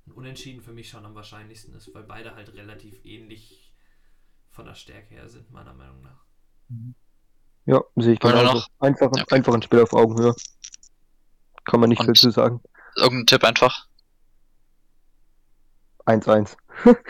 ein 0.07 0.13
Unentschieden 0.13 0.63
für 0.63 0.73
mich 0.73 0.89
schon 0.89 1.07
am 1.07 1.15
wahrscheinlichsten 1.15 1.75
ist, 1.75 1.93
weil 1.95 2.03
beide 2.05 2.35
halt 2.35 2.53
relativ 2.55 3.05
ähnlich 3.05 3.73
von 4.51 4.67
der 4.67 4.75
Stärke 4.75 5.15
her 5.15 5.29
sind, 5.29 5.51
meiner 5.51 5.75
Meinung 5.75 6.03
nach. 6.03 6.25
ja, 7.67 7.81
sehe 7.97 8.13
ich 8.15 8.21
genauso. 8.21 8.53
noch? 8.55 8.69
Einfach, 8.79 9.07
Okay. 9.09 9.25
einfach 9.31 9.55
ein 9.55 9.63
Spiel 9.63 9.81
auf 9.81 9.93
Augenhöhe. 9.93 10.35
Kann 11.65 11.81
man 11.81 11.89
nicht 11.89 12.01
Und- 12.01 12.07
viel 12.07 12.15
zu 12.15 12.31
sagen. 12.31 12.61
Irgendein 12.97 13.27
Tipp 13.27 13.43
einfach. 13.45 13.89
1-1. 16.07 16.57
Okay. 16.85 16.95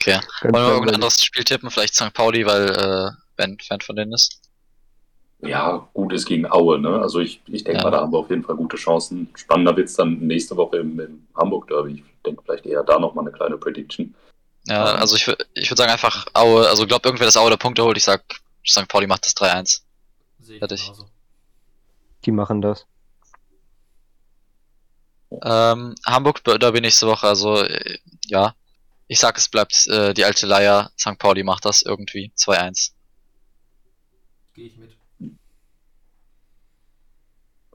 Ganz 0.00 0.20
Wollen 0.42 0.52
wir 0.54 0.68
irgendein 0.72 0.94
anderes 0.96 1.22
Spiel 1.22 1.44
tippen? 1.44 1.70
Vielleicht 1.70 1.94
St. 1.94 2.12
Pauli, 2.14 2.46
weil 2.46 2.70
äh, 2.70 3.10
Ben 3.36 3.58
Fan 3.60 3.80
von 3.80 3.96
denen 3.96 4.12
ist. 4.12 4.40
Ja, 5.40 5.88
gut 5.92 6.12
ist 6.12 6.26
gegen 6.26 6.50
Aue, 6.50 6.78
ne? 6.78 7.00
Also 7.00 7.20
ich, 7.20 7.42
ich 7.46 7.62
denke 7.62 7.78
Ja. 7.78 7.84
mal, 7.84 7.90
da 7.90 8.00
haben 8.00 8.12
wir 8.12 8.18
auf 8.18 8.30
jeden 8.30 8.42
Fall 8.42 8.56
gute 8.56 8.76
Chancen. 8.76 9.28
Spannender 9.34 9.76
wird's 9.76 9.94
dann 9.94 10.18
nächste 10.18 10.56
Woche 10.56 10.78
im, 10.78 10.98
im 10.98 11.26
Hamburg-Derby. 11.36 11.92
Ich 11.94 12.22
denke 12.24 12.42
vielleicht 12.42 12.64
eher 12.66 12.82
da 12.82 12.98
nochmal 12.98 13.24
eine 13.26 13.36
kleine 13.36 13.58
Prediction. 13.58 14.14
Ja, 14.66 14.84
also 14.96 15.14
ich, 15.14 15.28
ich 15.54 15.70
würde 15.70 15.76
sagen 15.76 15.92
einfach 15.92 16.26
Aue, 16.32 16.66
also 16.68 16.86
glaubt 16.86 17.04
irgendwer, 17.04 17.26
dass 17.26 17.36
Aue 17.36 17.50
der 17.50 17.56
Punkte 17.58 17.84
holt. 17.84 17.96
Ich 17.96 18.04
sag, 18.04 18.22
St. 18.66 18.88
Pauli 18.88 19.06
macht 19.06 19.24
das 19.26 19.36
3-1. 19.36 19.82
Sehe 20.40 20.54
ich 20.54 20.58
Fertig. 20.58 20.82
genauso. 20.84 21.08
Die 22.24 22.32
machen 22.32 22.62
das. 22.62 22.86
Ähm, 25.42 25.94
Hamburg 26.06 26.42
Derby 26.44 26.80
nächste 26.80 27.06
Woche, 27.06 27.26
also 27.26 27.62
äh, 27.62 27.98
ja. 28.26 28.54
Ich 29.08 29.20
sag, 29.20 29.36
es 29.38 29.48
bleibt 29.48 29.86
äh, 29.86 30.14
die 30.14 30.24
alte 30.24 30.46
Leier. 30.46 30.90
St. 30.98 31.18
Pauli 31.18 31.44
macht 31.44 31.64
das 31.64 31.82
irgendwie. 31.82 32.32
2-1. 32.36 32.90
Gehe 34.54 34.66
ich 34.66 34.76
mit. 34.78 34.95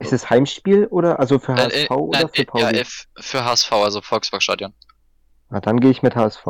Ist 0.02 0.14
es 0.14 0.30
Heimspiel 0.30 0.88
oder 0.88 1.20
also 1.20 1.40
für 1.40 1.54
HSV 1.56 1.74
Äh, 1.76 1.86
äh, 1.86 1.90
oder 1.94 2.20
nein, 2.20 2.30
für 2.34 2.42
äh, 2.42 2.46
Pauli? 2.46 2.78
ja, 2.78 2.84
für 3.20 3.46
HSV, 3.46 3.72
also 3.74 4.02
Volksparkstadion. 4.02 4.74
Na, 5.50 5.60
dann 5.60 5.80
gehe 5.80 5.92
ich 5.92 6.02
mit 6.02 6.16
HSV. 6.16 6.46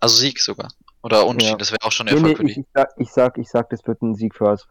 Also 0.00 0.16
Sieg 0.16 0.40
sogar. 0.40 0.68
Oder 1.02 1.24
Unentschieden, 1.26 1.52
Ja. 1.52 1.58
das 1.58 1.72
wäre 1.72 1.82
auch 1.82 1.92
schon 1.92 2.08
ein 2.08 2.14
Nee, 2.14 2.20
nee, 2.20 2.30
Erfolg 2.30 2.38
für 2.38 2.48
ich, 2.48 2.54
die. 2.54 2.60
ich, 2.60 2.66
sag, 2.74 2.88
ich 2.98 3.10
sag, 3.12 3.38
ich 3.38 3.48
sag, 3.48 3.70
das 3.70 3.86
wird 3.86 4.02
ein 4.02 4.14
Sieg 4.14 4.34
für 4.34 4.48
HSV. 4.48 4.70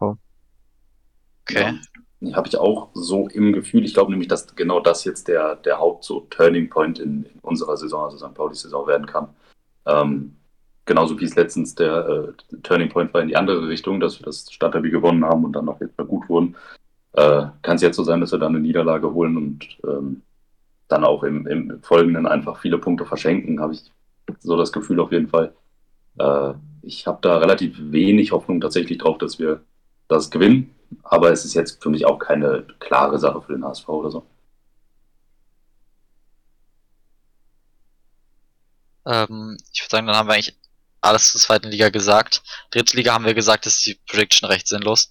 Okay. 1.42 1.78
Ja, 2.20 2.36
habe 2.36 2.46
ich 2.48 2.56
auch 2.56 2.90
so 2.94 3.28
im 3.28 3.52
Gefühl. 3.52 3.84
Ich 3.84 3.94
glaube 3.94 4.10
nämlich, 4.12 4.28
dass 4.28 4.54
genau 4.54 4.78
das 4.80 5.04
jetzt 5.04 5.26
der, 5.28 5.56
der 5.56 5.78
Haupt 5.78 6.04
so 6.04 6.20
Turning 6.30 6.70
Point 6.70 6.98
in, 7.00 7.24
in 7.24 7.40
unserer 7.40 7.76
Saison, 7.76 8.04
also 8.04 8.16
St. 8.18 8.34
Pauli 8.34 8.54
Saison 8.54 8.86
werden 8.86 9.06
kann. 9.06 9.28
Ähm, 9.86 10.36
genauso 10.84 11.18
wie 11.18 11.24
es 11.24 11.34
letztens 11.34 11.74
der 11.74 12.06
äh, 12.52 12.56
Turning 12.62 12.88
Point 12.90 13.12
war 13.12 13.22
in 13.22 13.28
die 13.28 13.36
andere 13.36 13.66
Richtung, 13.66 13.98
dass 13.98 14.20
wir 14.20 14.24
das 14.26 14.46
Stadtderby 14.52 14.90
gewonnen 14.90 15.24
haben 15.24 15.44
und 15.44 15.52
dann 15.54 15.68
auch 15.68 15.80
jetzt 15.80 15.98
mal 15.98 16.06
gut 16.06 16.28
wurden. 16.28 16.54
Äh, 17.14 17.46
kann 17.62 17.76
es 17.76 17.82
jetzt 17.82 17.96
so 17.96 18.04
sein, 18.04 18.20
dass 18.20 18.32
wir 18.32 18.38
dann 18.38 18.54
eine 18.54 18.60
Niederlage 18.60 19.12
holen 19.12 19.36
und 19.36 19.78
ähm, 19.86 20.22
dann 20.88 21.04
auch 21.04 21.22
im, 21.22 21.46
im 21.46 21.82
Folgenden 21.82 22.26
einfach 22.26 22.60
viele 22.60 22.78
Punkte 22.78 23.06
verschenken, 23.06 23.60
habe 23.60 23.74
ich 23.74 23.90
so 24.40 24.56
das 24.56 24.72
Gefühl 24.72 25.00
auf 25.00 25.12
jeden 25.12 25.28
Fall. 25.28 25.54
Äh, 26.18 26.54
ich 26.82 27.06
habe 27.06 27.18
da 27.22 27.38
relativ 27.38 27.76
wenig 27.78 28.32
Hoffnung 28.32 28.60
tatsächlich 28.60 28.98
drauf, 28.98 29.18
dass 29.18 29.38
wir 29.38 29.62
das 30.08 30.30
gewinnen. 30.30 30.74
Aber 31.02 31.30
es 31.32 31.44
ist 31.44 31.54
jetzt 31.54 31.82
für 31.82 31.90
mich 31.90 32.04
auch 32.06 32.18
keine 32.18 32.64
klare 32.80 33.18
Sache 33.18 33.40
für 33.42 33.52
den 33.52 33.64
HSV 33.64 33.88
oder 33.88 34.10
so. 34.10 34.26
Ähm, 39.06 39.56
ich 39.72 39.82
würde 39.82 39.90
sagen, 39.90 40.06
dann 40.06 40.16
haben 40.16 40.28
wir 40.28 40.34
eigentlich 40.34 40.56
alles 41.00 41.32
zur 41.32 41.40
zweiten 41.40 41.68
Liga 41.68 41.88
gesagt. 41.88 42.42
Dritte 42.70 42.96
Liga 42.96 43.14
haben 43.14 43.24
wir 43.24 43.34
gesagt, 43.34 43.66
ist 43.66 43.84
die 43.86 43.98
Prediction 44.06 44.48
recht 44.48 44.68
sinnlos. 44.68 45.10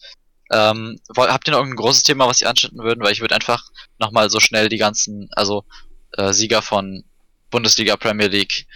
Ähm, 0.52 1.00
habt 1.16 1.48
ihr 1.48 1.52
noch 1.52 1.60
irgendein 1.60 1.84
großes 1.84 2.04
Thema, 2.04 2.28
was 2.28 2.42
ihr 2.42 2.50
anschnitten 2.50 2.80
würden? 2.80 3.04
Weil 3.04 3.14
ich 3.14 3.22
würde 3.22 3.36
einfach 3.36 3.64
nochmal 4.00 4.30
so 4.30 4.40
schnell 4.40 4.68
die 4.70 4.78
ganzen, 4.78 5.30
also 5.32 5.64
äh, 6.18 6.34
Sieger 6.34 6.62
von 6.62 7.04
Bundesliga, 7.50 7.96
Premier 7.96 8.28
League, 8.28 8.68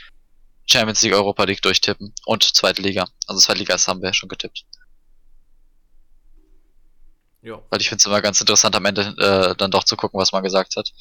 Champions 0.66 1.02
League, 1.02 1.14
Europa 1.14 1.44
League 1.44 1.62
durchtippen 1.62 2.14
und 2.26 2.44
zweite 2.44 2.82
Liga. 2.82 3.08
Also 3.28 3.42
zweite 3.42 3.60
Liga 3.60 3.74
das 3.74 3.88
haben 3.88 4.02
wir 4.02 4.10
ja 4.10 4.14
schon 4.14 4.30
getippt. 4.30 4.66
Ja. 7.42 7.62
Weil 7.70 7.82
ich 7.82 7.90
finde 7.90 8.00
es 8.00 8.06
immer 8.06 8.22
ganz 8.22 8.40
interessant 8.42 8.76
am 8.76 8.86
Ende 8.86 9.14
äh, 9.20 9.56
dann 9.56 9.70
doch 9.70 9.84
zu 9.84 9.96
gucken, 9.96 10.20
was 10.20 10.32
man 10.32 10.44
gesagt 10.44 10.76
hat. 10.78 10.92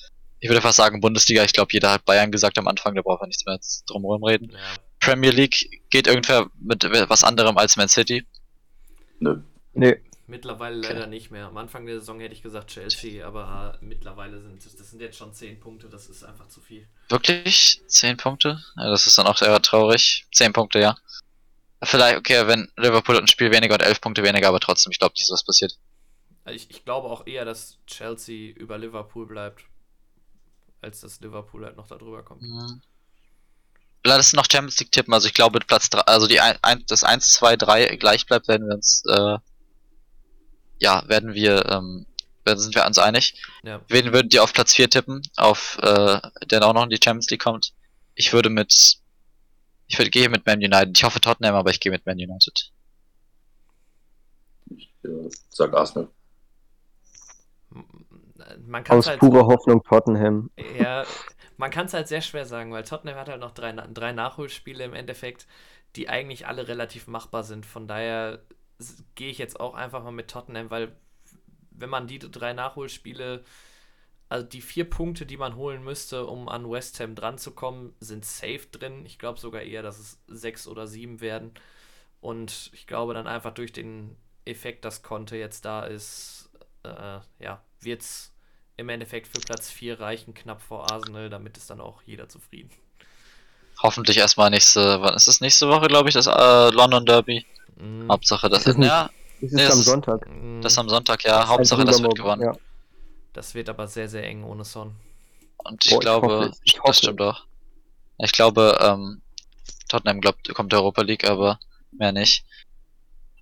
Ich 0.41 0.51
würde 0.51 0.61
fast 0.61 0.77
sagen 0.77 1.01
Bundesliga, 1.01 1.43
ich 1.45 1.55
glaube 1.55 1.73
jeder 1.73 1.91
hat 1.91 2.05
Bayern 2.05 2.31
gesagt 2.31 2.59
am 2.59 2.69
Anfang, 2.69 2.95
da 2.95 3.03
braucht 3.03 3.21
man 3.21 3.29
nichts 3.29 3.47
mehr 3.47 3.59
drumherum 3.87 4.25
reden. 4.25 4.51
ja. 4.51 4.59
Premier 5.01 5.31
League 5.31 5.83
geht 5.91 6.07
irgendwer 6.07 6.51
mit 6.59 6.85
was 6.85 7.25
anderem 7.25 7.57
als 7.59 7.77
Man 7.77 7.89
City. 7.89 8.27
Nö. 9.21 9.43
Nee, 9.73 10.01
Mittlerweile 10.27 10.79
Okay. 10.79 10.95
leider 10.95 11.07
nicht 11.07 11.31
mehr. 11.31 11.47
Am 11.47 11.57
Anfang 11.59 11.85
der 11.85 11.99
Saison 12.01 12.19
hätte 12.19 12.33
ich 12.35 12.43
gesagt 12.43 12.71
Chelsea, 12.71 13.27
aber 13.27 13.77
mittlerweile 13.83 14.41
sind 14.41 14.65
das 14.65 14.91
sind 14.91 15.01
jetzt 15.01 15.19
schon 15.19 15.35
10 15.35 15.61
Punkte, 15.61 15.89
das 15.89 16.09
ist 16.09 16.25
einfach 16.25 16.49
zu 16.49 16.61
viel. 16.61 16.89
Wirklich? 17.11 17.83
10 17.87 18.17
Punkte? 18.17 18.63
Ja, 18.77 18.89
das 18.89 19.07
ist 19.07 19.19
dann 19.19 19.27
auch 19.27 19.37
sehr 19.37 19.61
traurig. 19.61 20.27
10 20.33 20.55
Punkte, 20.55 20.79
ja. 20.81 20.97
Vielleicht, 21.83 22.17
okay, 22.17 22.47
wenn 22.47 22.71
Liverpool 22.77 23.17
hat 23.17 23.25
ein 23.25 23.29
Spiel 23.29 23.51
weniger 23.51 23.75
und 23.75 23.83
11 23.83 24.01
Punkte 24.01 24.23
weniger, 24.23 24.49
aber 24.49 24.61
trotzdem, 24.61 24.93
ich 24.93 24.99
glaube 24.99 25.13
nicht, 25.13 25.25
dass 25.25 25.33
was 25.33 25.45
passiert. 25.45 25.79
Ich, 26.47 26.71
ich 26.71 26.85
glaube 26.85 27.09
auch 27.09 27.27
eher, 27.27 27.45
dass 27.45 27.79
Chelsea 27.87 28.55
über 28.55 28.79
Liverpool 28.79 29.27
bleibt, 29.27 29.65
als 30.81 31.01
dass 31.01 31.21
Liverpool 31.21 31.65
halt 31.67 31.77
noch 31.77 31.87
da 31.87 31.97
drüber 31.97 32.23
kommt. 32.23 32.43
Mhm. 32.43 32.81
Lass 34.05 34.33
noch 34.35 34.47
Champions 34.51 34.79
League 34.81 34.93
tippen, 34.93 35.15
also 35.15 35.27
ich 35.27 35.35
glaube 35.35 35.59
Platz 35.61 35.89
3, 35.91 36.01
also 36.01 36.27
die 36.27 36.41
ein, 36.41 36.59
ein, 36.63 36.85
das 36.87 37.05
1, 37.05 37.33
2, 37.33 37.57
3 37.57 37.97
gleich 37.97 38.27
bleibt, 38.27 38.49
werden 38.49 38.69
wir 38.69 38.75
uns, 38.75 39.03
äh, 39.09 39.39
ja, 40.79 41.03
werden 41.09 41.35
wir, 41.35 41.67
ähm, 41.71 42.07
sind 42.47 42.75
wir 42.75 42.85
uns 42.85 42.99
einig. 42.99 43.41
Ja. 43.63 43.81
Wen 43.89 44.13
würdet 44.13 44.35
ihr 44.35 44.43
auf 44.43 44.53
Platz 44.53 44.75
4 44.75 44.91
tippen, 44.91 45.23
auf, 45.37 45.79
äh, 45.81 46.21
der 46.51 46.67
auch 46.67 46.75
noch 46.75 46.85
in 46.85 46.91
die 46.91 47.01
Champions 47.03 47.31
League 47.31 47.43
kommt? 47.43 47.73
Ich 48.15 48.33
würde 48.33 48.51
mit, 48.51 48.99
ich 49.87 49.99
würde 49.99 50.11
gehe 50.11 50.29
mit 50.29 50.47
Man 50.47 50.59
United. 50.59 50.97
Ich 50.97 51.05
hoffe 51.05 51.21
Tottenham, 51.21 51.55
aber 51.55 51.71
ich 51.71 51.81
gehe 51.81 51.93
mit 51.93 52.07
Man 52.07 52.17
United. 52.17 52.71
Ich 54.77 54.93
äh, 55.05 55.31
sag 55.49 55.75
Arsenal. 55.75 56.09
Man 58.67 58.85
kann 58.85 58.99
aus 58.99 59.07
es 59.07 59.11
halt 59.11 59.21
purer 59.21 59.47
Hoffnung 59.47 59.83
Tottenham. 59.83 60.51
Ja, 60.79 61.05
man 61.57 61.71
kann 61.71 61.87
es 61.87 61.95
halt 61.95 62.09
sehr 62.09 62.21
schwer 62.21 62.47
sagen, 62.47 62.73
weil 62.73 62.85
Tottenham 62.85 63.17
hat 63.17 63.29
halt 63.29 63.41
noch 63.41 63.53
drei, 63.53 63.73
drei 63.73 64.13
Nachholspiele 64.13 64.85
im 64.85 64.95
Endeffekt, 64.95 65.47
die 65.97 66.09
eigentlich 66.09 66.47
alle 66.47 66.69
relativ 66.69 67.07
machbar 67.07 67.45
sind. 67.45 67.65
Von 67.65 67.87
daher 67.87 68.41
gehe 69.15 69.31
ich 69.31 69.39
jetzt 69.39 69.61
auch 69.61 69.75
einfach 69.75 70.03
mal 70.03 70.13
mit 70.13 70.31
Tottenham, 70.31 70.71
weil 70.71 70.97
wenn 71.71 71.91
man 71.91 72.07
die 72.07 72.19
drei 72.19 72.53
Nachholspiele, 72.53 73.45
also 74.29 74.47
die 74.47 74.63
vier 74.63 74.89
Punkte, 74.89 75.27
die 75.27 75.37
man 75.37 75.57
holen 75.57 75.83
müsste, 75.83 76.27
um 76.27 76.49
an 76.49 76.71
West 76.71 77.01
Ham 77.01 77.15
dran 77.15 77.39
zu 77.39 77.53
kommen, 77.53 77.95
sind 78.01 78.25
safe 78.25 78.67
drin. 78.71 79.05
Ich 79.07 79.19
glaube 79.19 79.39
sogar 79.39 79.63
eher, 79.63 79.83
dass 79.83 79.99
es 79.99 80.19
sechs 80.27 80.67
oder 80.67 80.87
sieben 80.87 81.21
werden. 81.21 81.53
Und 82.21 82.71
ich 82.73 82.87
glaube 82.87 83.15
dann 83.15 83.27
einfach 83.27 83.53
durch 83.53 83.73
den 83.73 84.17
Effekt, 84.45 84.85
dass 84.85 85.03
Conte 85.03 85.37
jetzt 85.37 85.65
da 85.65 85.85
ist, 85.85 86.51
äh, 86.85 87.19
ja, 87.39 87.63
wird 87.81 88.03
es 88.03 88.33
im 88.77 88.89
Endeffekt 88.89 89.29
für 89.29 89.41
Platz 89.41 89.71
4 89.71 90.01
reichen, 90.01 90.35
knapp 90.35 90.61
vor 90.61 90.91
Arsenal, 90.91 91.31
damit 91.31 91.57
ist 91.57 91.71
dann 91.71 91.81
auch 91.81 92.03
jeder 92.03 92.29
zufrieden. 92.29 92.71
Hoffentlich 93.83 94.17
erstmal 94.17 94.51
nächste, 94.51 95.01
wann 95.01 95.15
ist 95.15 95.29
das 95.29 95.41
nächste 95.41 95.69
Woche, 95.69 95.89
glaube 95.89 96.09
ich, 96.09 96.15
das 96.15 96.27
äh, 96.27 96.71
London 96.71 97.05
Derby. 97.05 97.45
Mm, 97.77 98.09
Hauptsache, 98.11 98.49
das 98.49 98.61
Ist 98.61 98.67
das 98.69 98.77
nicht- 98.77 98.87
ja, 98.89 99.11
Das 99.41 99.51
ist 99.51 99.57
Nee, 99.57 99.67
am 99.67 99.79
ist- 99.81 99.85
Sonntag. 99.85 100.29
das 100.63 100.79
am 100.79 100.89
Sonntag, 100.89 101.25
ja, 101.25 101.41
Das 101.41 101.49
Hauptsache, 101.49 101.85
das 101.85 102.03
wird 102.03 102.15
gewonnen. 102.15 102.43
Ja. 102.43 102.57
das 103.33 103.55
wird 103.55 103.69
aber 103.69 103.87
sehr, 103.89 104.09
sehr 104.09 104.25
eng 104.25 104.45
ohne 104.45 104.65
Son. 104.65 104.95
Und 105.59 105.85
ich 105.85 105.91
Boah, 105.91 105.97
ich 105.97 106.01
glaube. 106.01 106.53
Ich 106.63 106.75
hoffe 106.79 106.87
das 106.89 106.99
stimmt 106.99 107.21
auch. 107.21 107.45
Ich 108.19 108.33
glaube, 108.33 108.79
ähm, 108.81 109.23
Tottenham 109.89 110.21
glaubt, 110.21 110.53
kommt 110.55 110.73
der 110.73 110.81
Europa 110.81 111.03
League, 111.03 111.25
aber 111.29 111.59
mehr 111.93 112.13
nicht. 112.13 112.45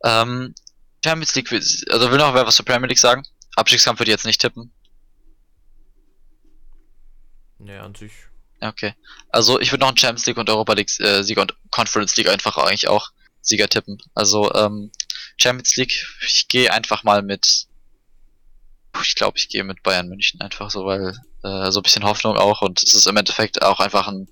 Ähm, 0.05 0.55
Champions 1.05 1.35
League, 1.35 1.51
will- 1.51 1.63
also 1.91 2.11
will 2.11 2.19
noch 2.19 2.35
wer 2.35 2.47
was 2.47 2.57
zur 2.57 2.65
Premier 2.65 2.89
League 2.89 2.99
sagen? 2.99 3.23
Abstiegskampf 3.57 4.01
würde 4.01 4.11
ich 4.11 4.15
jetzt 4.15 4.25
nicht 4.27 4.41
tippen. 4.41 4.73
Ne, 7.59 7.81
an 7.81 7.95
sich. 7.95 8.13
Okay. 8.61 8.95
Also 9.29 9.61
ich 9.61 9.71
würde 9.73 9.81
noch 9.81 9.89
einen 9.89 9.97
Champions 9.99 10.27
League 10.27 10.37
und 10.39 10.49
Europa 10.49 10.73
League 10.73 10.91
äh, 11.01 11.23
Sieger 11.23 11.43
und 11.43 11.55
Conference 11.71 12.17
League 12.17 12.29
einfach 12.29 12.57
eigentlich 12.57 12.89
auch 12.89 13.11
Sieger 13.43 13.69
tippen. 13.69 13.99
Also 14.15 14.53
ähm, 14.55 14.91
Champions 15.37 15.77
League, 15.77 16.07
ich 16.27 16.49
gehe 16.49 16.73
einfach 16.73 17.03
mal 17.03 17.23
mit. 17.23 17.67
Ich 19.03 19.15
glaube, 19.15 19.39
ich 19.39 19.49
gehe 19.49 19.65
mit 19.65 19.83
Bayern 19.83 20.09
München 20.09 20.41
einfach 20.41 20.71
so, 20.71 20.85
weil 20.85 21.17
äh, 21.43 21.71
so 21.71 21.81
ein 21.81 21.83
bisschen 21.83 22.05
Hoffnung 22.05 22.37
auch 22.37 22.63
und 22.63 22.83
es 22.83 22.95
ist 22.95 23.07
im 23.07 23.17
Endeffekt 23.17 23.63
auch 23.63 23.81
einfach 23.81 24.09
ein. 24.09 24.29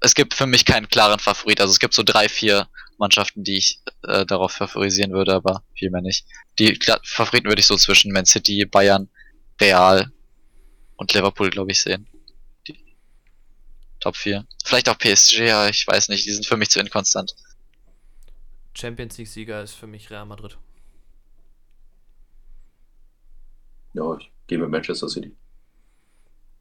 Es 0.00 0.14
gibt 0.14 0.34
für 0.34 0.46
mich 0.46 0.64
keinen 0.64 0.88
klaren 0.88 1.18
Favorit. 1.18 1.60
Also 1.60 1.72
es 1.72 1.78
gibt 1.78 1.94
so 1.94 2.02
drei, 2.02 2.28
vier 2.28 2.68
Mannschaften, 2.98 3.44
die 3.44 3.56
ich 3.56 3.80
äh, 4.02 4.26
darauf 4.26 4.52
favorisieren 4.52 5.12
würde, 5.12 5.34
aber 5.34 5.64
viel 5.74 5.90
mehr 5.90 6.02
nicht. 6.02 6.26
Die 6.58 6.78
Favoriten 7.04 7.48
würde 7.48 7.60
ich 7.60 7.66
so 7.66 7.76
zwischen 7.76 8.12
Man 8.12 8.26
City, 8.26 8.64
Bayern, 8.64 9.08
Real 9.60 10.12
und 10.96 11.12
Liverpool, 11.14 11.50
glaube 11.50 11.72
ich, 11.72 11.82
sehen. 11.82 12.08
Die 12.68 12.76
Top 14.00 14.16
4. 14.16 14.46
Vielleicht 14.64 14.88
auch 14.88 14.98
PSG, 14.98 15.38
ja, 15.38 15.68
ich 15.68 15.86
weiß 15.86 16.08
nicht, 16.08 16.26
die 16.26 16.32
sind 16.32 16.46
für 16.46 16.56
mich 16.56 16.70
zu 16.70 16.80
inkonstant. 16.80 17.34
Champions 18.74 19.18
League-Sieger 19.18 19.62
ist 19.62 19.74
für 19.74 19.86
mich 19.86 20.10
Real 20.10 20.26
Madrid. 20.26 20.58
Ja, 23.94 24.16
ich 24.16 24.30
gehe 24.46 24.58
mit 24.58 24.70
Manchester 24.70 25.08
City. 25.08 25.36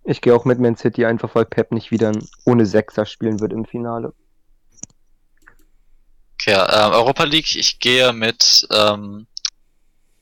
Ich 0.03 0.21
gehe 0.21 0.35
auch 0.35 0.45
mit 0.45 0.59
Man 0.59 0.75
City, 0.75 1.05
einfach 1.05 1.35
weil 1.35 1.45
Pep 1.45 1.71
nicht 1.71 1.91
wieder 1.91 2.11
ohne 2.45 2.65
Sechser 2.65 3.05
spielen 3.05 3.39
wird 3.39 3.53
im 3.53 3.65
Finale. 3.65 4.13
Okay, 6.33 6.51
ja, 6.51 6.87
ähm, 6.87 6.93
Europa 6.93 7.23
League, 7.23 7.55
ich 7.55 7.79
gehe 7.79 8.11
mit 8.13 8.67
ähm, 8.71 9.27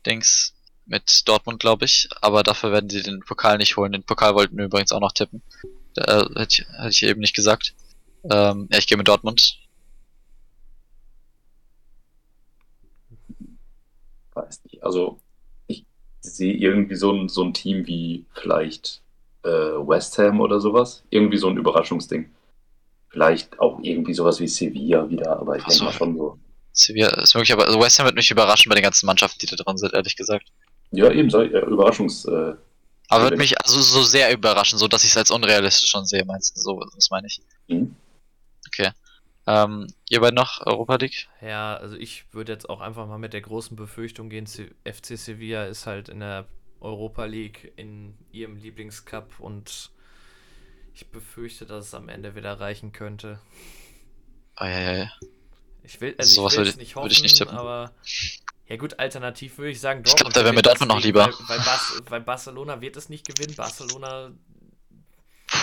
Dings, 0.05 0.53
mit 0.85 1.27
Dortmund, 1.27 1.61
glaube 1.61 1.85
ich, 1.85 2.09
aber 2.21 2.43
dafür 2.43 2.73
werden 2.73 2.89
sie 2.89 3.03
den 3.03 3.21
Pokal 3.21 3.57
nicht 3.57 3.77
holen. 3.77 3.93
Den 3.93 4.03
Pokal 4.03 4.35
wollten 4.35 4.57
wir 4.57 4.65
übrigens 4.65 4.91
auch 4.91 4.99
noch 4.99 5.13
tippen. 5.13 5.41
Da, 5.93 6.03
äh, 6.03 6.39
hätte, 6.39 6.61
ich, 6.61 6.67
hätte 6.67 6.89
ich 6.89 7.03
eben 7.03 7.21
nicht 7.21 7.35
gesagt. 7.35 7.73
Ähm, 8.29 8.67
ja, 8.69 8.79
ich 8.79 8.87
gehe 8.87 8.97
mit 8.97 9.07
Dortmund. 9.07 9.58
Weiß 14.43 14.63
nicht. 14.65 14.83
Also, 14.83 15.19
ich 15.67 15.85
sehe 16.21 16.53
irgendwie 16.53 16.95
so 16.95 17.11
ein, 17.11 17.29
so 17.29 17.43
ein 17.43 17.53
Team 17.53 17.85
wie 17.87 18.25
vielleicht 18.33 19.01
äh, 19.43 19.49
West 19.49 20.17
Ham 20.17 20.39
oder 20.41 20.59
sowas. 20.59 21.03
Irgendwie 21.09 21.37
so 21.37 21.47
ein 21.49 21.57
Überraschungsding. 21.57 22.29
Vielleicht 23.09 23.59
auch 23.59 23.79
irgendwie 23.81 24.13
sowas 24.13 24.39
wie 24.39 24.47
Sevilla 24.47 25.09
wieder, 25.09 25.39
aber 25.39 25.57
ich 25.57 25.63
denke 25.63 25.85
mal 25.85 25.93
schon 25.93 26.17
so. 26.17 26.37
Sevilla 26.71 27.09
ist 27.21 27.33
möglich, 27.33 27.51
aber 27.51 27.65
also 27.65 27.79
West 27.79 27.99
Ham 27.99 28.05
wird 28.05 28.15
mich 28.15 28.29
überraschen 28.31 28.69
bei 28.69 28.75
den 28.75 28.83
ganzen 28.83 29.05
Mannschaften, 29.05 29.39
die 29.39 29.47
da 29.47 29.55
drin 29.55 29.77
sind, 29.77 29.93
ehrlich 29.93 30.15
gesagt. 30.15 30.51
Ja, 30.91 31.11
eben 31.11 31.29
so, 31.29 31.41
ja, 31.41 31.61
Überraschungs. 31.61 32.25
Äh, 32.25 32.53
Aber 33.09 33.23
wird 33.25 33.37
mich 33.37 33.59
also 33.61 33.81
so 33.81 34.03
sehr 34.03 34.31
überraschen, 34.31 34.79
so 34.79 34.87
dass 34.87 35.03
ich 35.03 35.11
es 35.11 35.17
als 35.17 35.31
unrealistisch 35.31 35.89
schon 35.89 36.05
sehe, 36.05 36.23
meinst 36.25 36.55
du? 36.55 36.61
So, 36.61 36.79
das 36.95 37.09
meine 37.09 37.27
ich. 37.27 37.41
mhm. 37.67 37.95
Ähm, 39.49 39.87
ihr 40.09 40.19
beiden 40.19 40.35
noch 40.35 40.63
Europa 40.67 40.97
League? 40.97 41.27
Ja, 41.41 41.75
also 41.75 41.95
ich 41.95 42.31
würde 42.33 42.51
jetzt 42.51 42.69
auch 42.69 42.81
einfach 42.81 43.07
mal 43.07 43.17
mit 43.17 43.33
der 43.33 43.41
großen 43.41 43.75
Befürchtung 43.75 44.29
gehen, 44.29 44.45
FC 44.45 45.17
Sevilla 45.17 45.65
ist 45.65 45.87
halt 45.87 46.07
in 46.07 46.19
der 46.19 46.45
Europa 46.79 47.25
League 47.25 47.73
in 47.75 48.15
ihrem 48.31 48.57
Lieblingscup 48.57 49.39
und 49.39 49.89
ich 50.93 51.07
befürchte, 51.07 51.65
dass 51.65 51.87
es 51.87 51.93
am 51.95 52.09
Ende 52.09 52.35
wieder 52.35 52.59
reichen 52.59 52.91
könnte. 52.91 53.39
Oh, 54.59 54.65
ja, 54.65 54.79
ja, 54.79 54.93
ja. 54.93 55.11
Ich 55.81 55.99
will, 55.99 56.13
also 56.19 56.41
Sowas 56.41 56.55
würde 56.55 56.77
nicht 56.77 56.95
hoffen, 56.95 57.09
ich 57.09 57.23
nicht 57.23 57.37
tippen. 57.37 57.57
aber 57.57 57.91
ja 58.67 58.77
gut, 58.77 58.99
alternativ 58.99 59.57
würde 59.57 59.71
ich 59.71 59.79
sagen 59.79 60.03
Ich 60.05 60.15
glaub, 60.15 60.31
da 60.31 60.43
wäre 60.43 60.53
mir 60.53 60.61
Dortmund 60.61 60.91
noch 60.91 61.01
lieber. 61.01 61.25
Weil, 61.25 61.57
weil, 61.57 61.65
Bas 61.65 62.03
weil 62.07 62.21
Barcelona 62.21 62.81
wird 62.81 62.97
es 62.97 63.09
nicht 63.09 63.25
gewinnen. 63.25 63.55
Barcelona, 63.55 64.31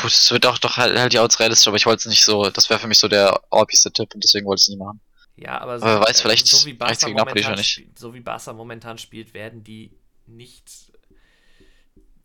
Puh, 0.06 0.10
das 0.10 0.30
wird 0.30 0.46
auch 0.46 0.58
doch 0.58 0.76
halt, 0.76 0.98
halt 0.98 1.12
ja 1.14 1.22
als 1.22 1.40
realistisch, 1.40 1.68
aber 1.68 1.76
ich 1.76 1.86
wollte 1.86 2.00
es 2.00 2.06
nicht 2.06 2.24
so, 2.24 2.50
das 2.50 2.70
wäre 2.70 2.80
für 2.80 2.88
mich 2.88 2.98
so 2.98 3.08
der 3.08 3.40
obvious 3.50 3.82
Tipp 3.82 4.14
und 4.14 4.24
deswegen 4.24 4.46
wollte 4.46 4.60
ich 4.60 4.64
es 4.64 4.68
nicht 4.68 4.78
machen. 4.78 5.00
ja, 5.36 5.58
aber, 5.60 5.74
Aber 5.80 6.00
wer 6.00 6.00
weiß, 6.08 6.20
äh, 6.20 6.22
vielleicht 6.22 6.46
so 6.46 6.64
wie 6.64 6.72
Barca 6.72 7.08
momentan 7.08 7.56
nicht. 7.56 7.72
spielt- 7.74 7.98
so 7.98 8.14
wie 8.14 8.20
Barca 8.20 8.52
momentan 8.52 8.98
spielt, 8.98 9.34
werden 9.34 9.62
die 9.64 9.90
nicht 10.26 10.92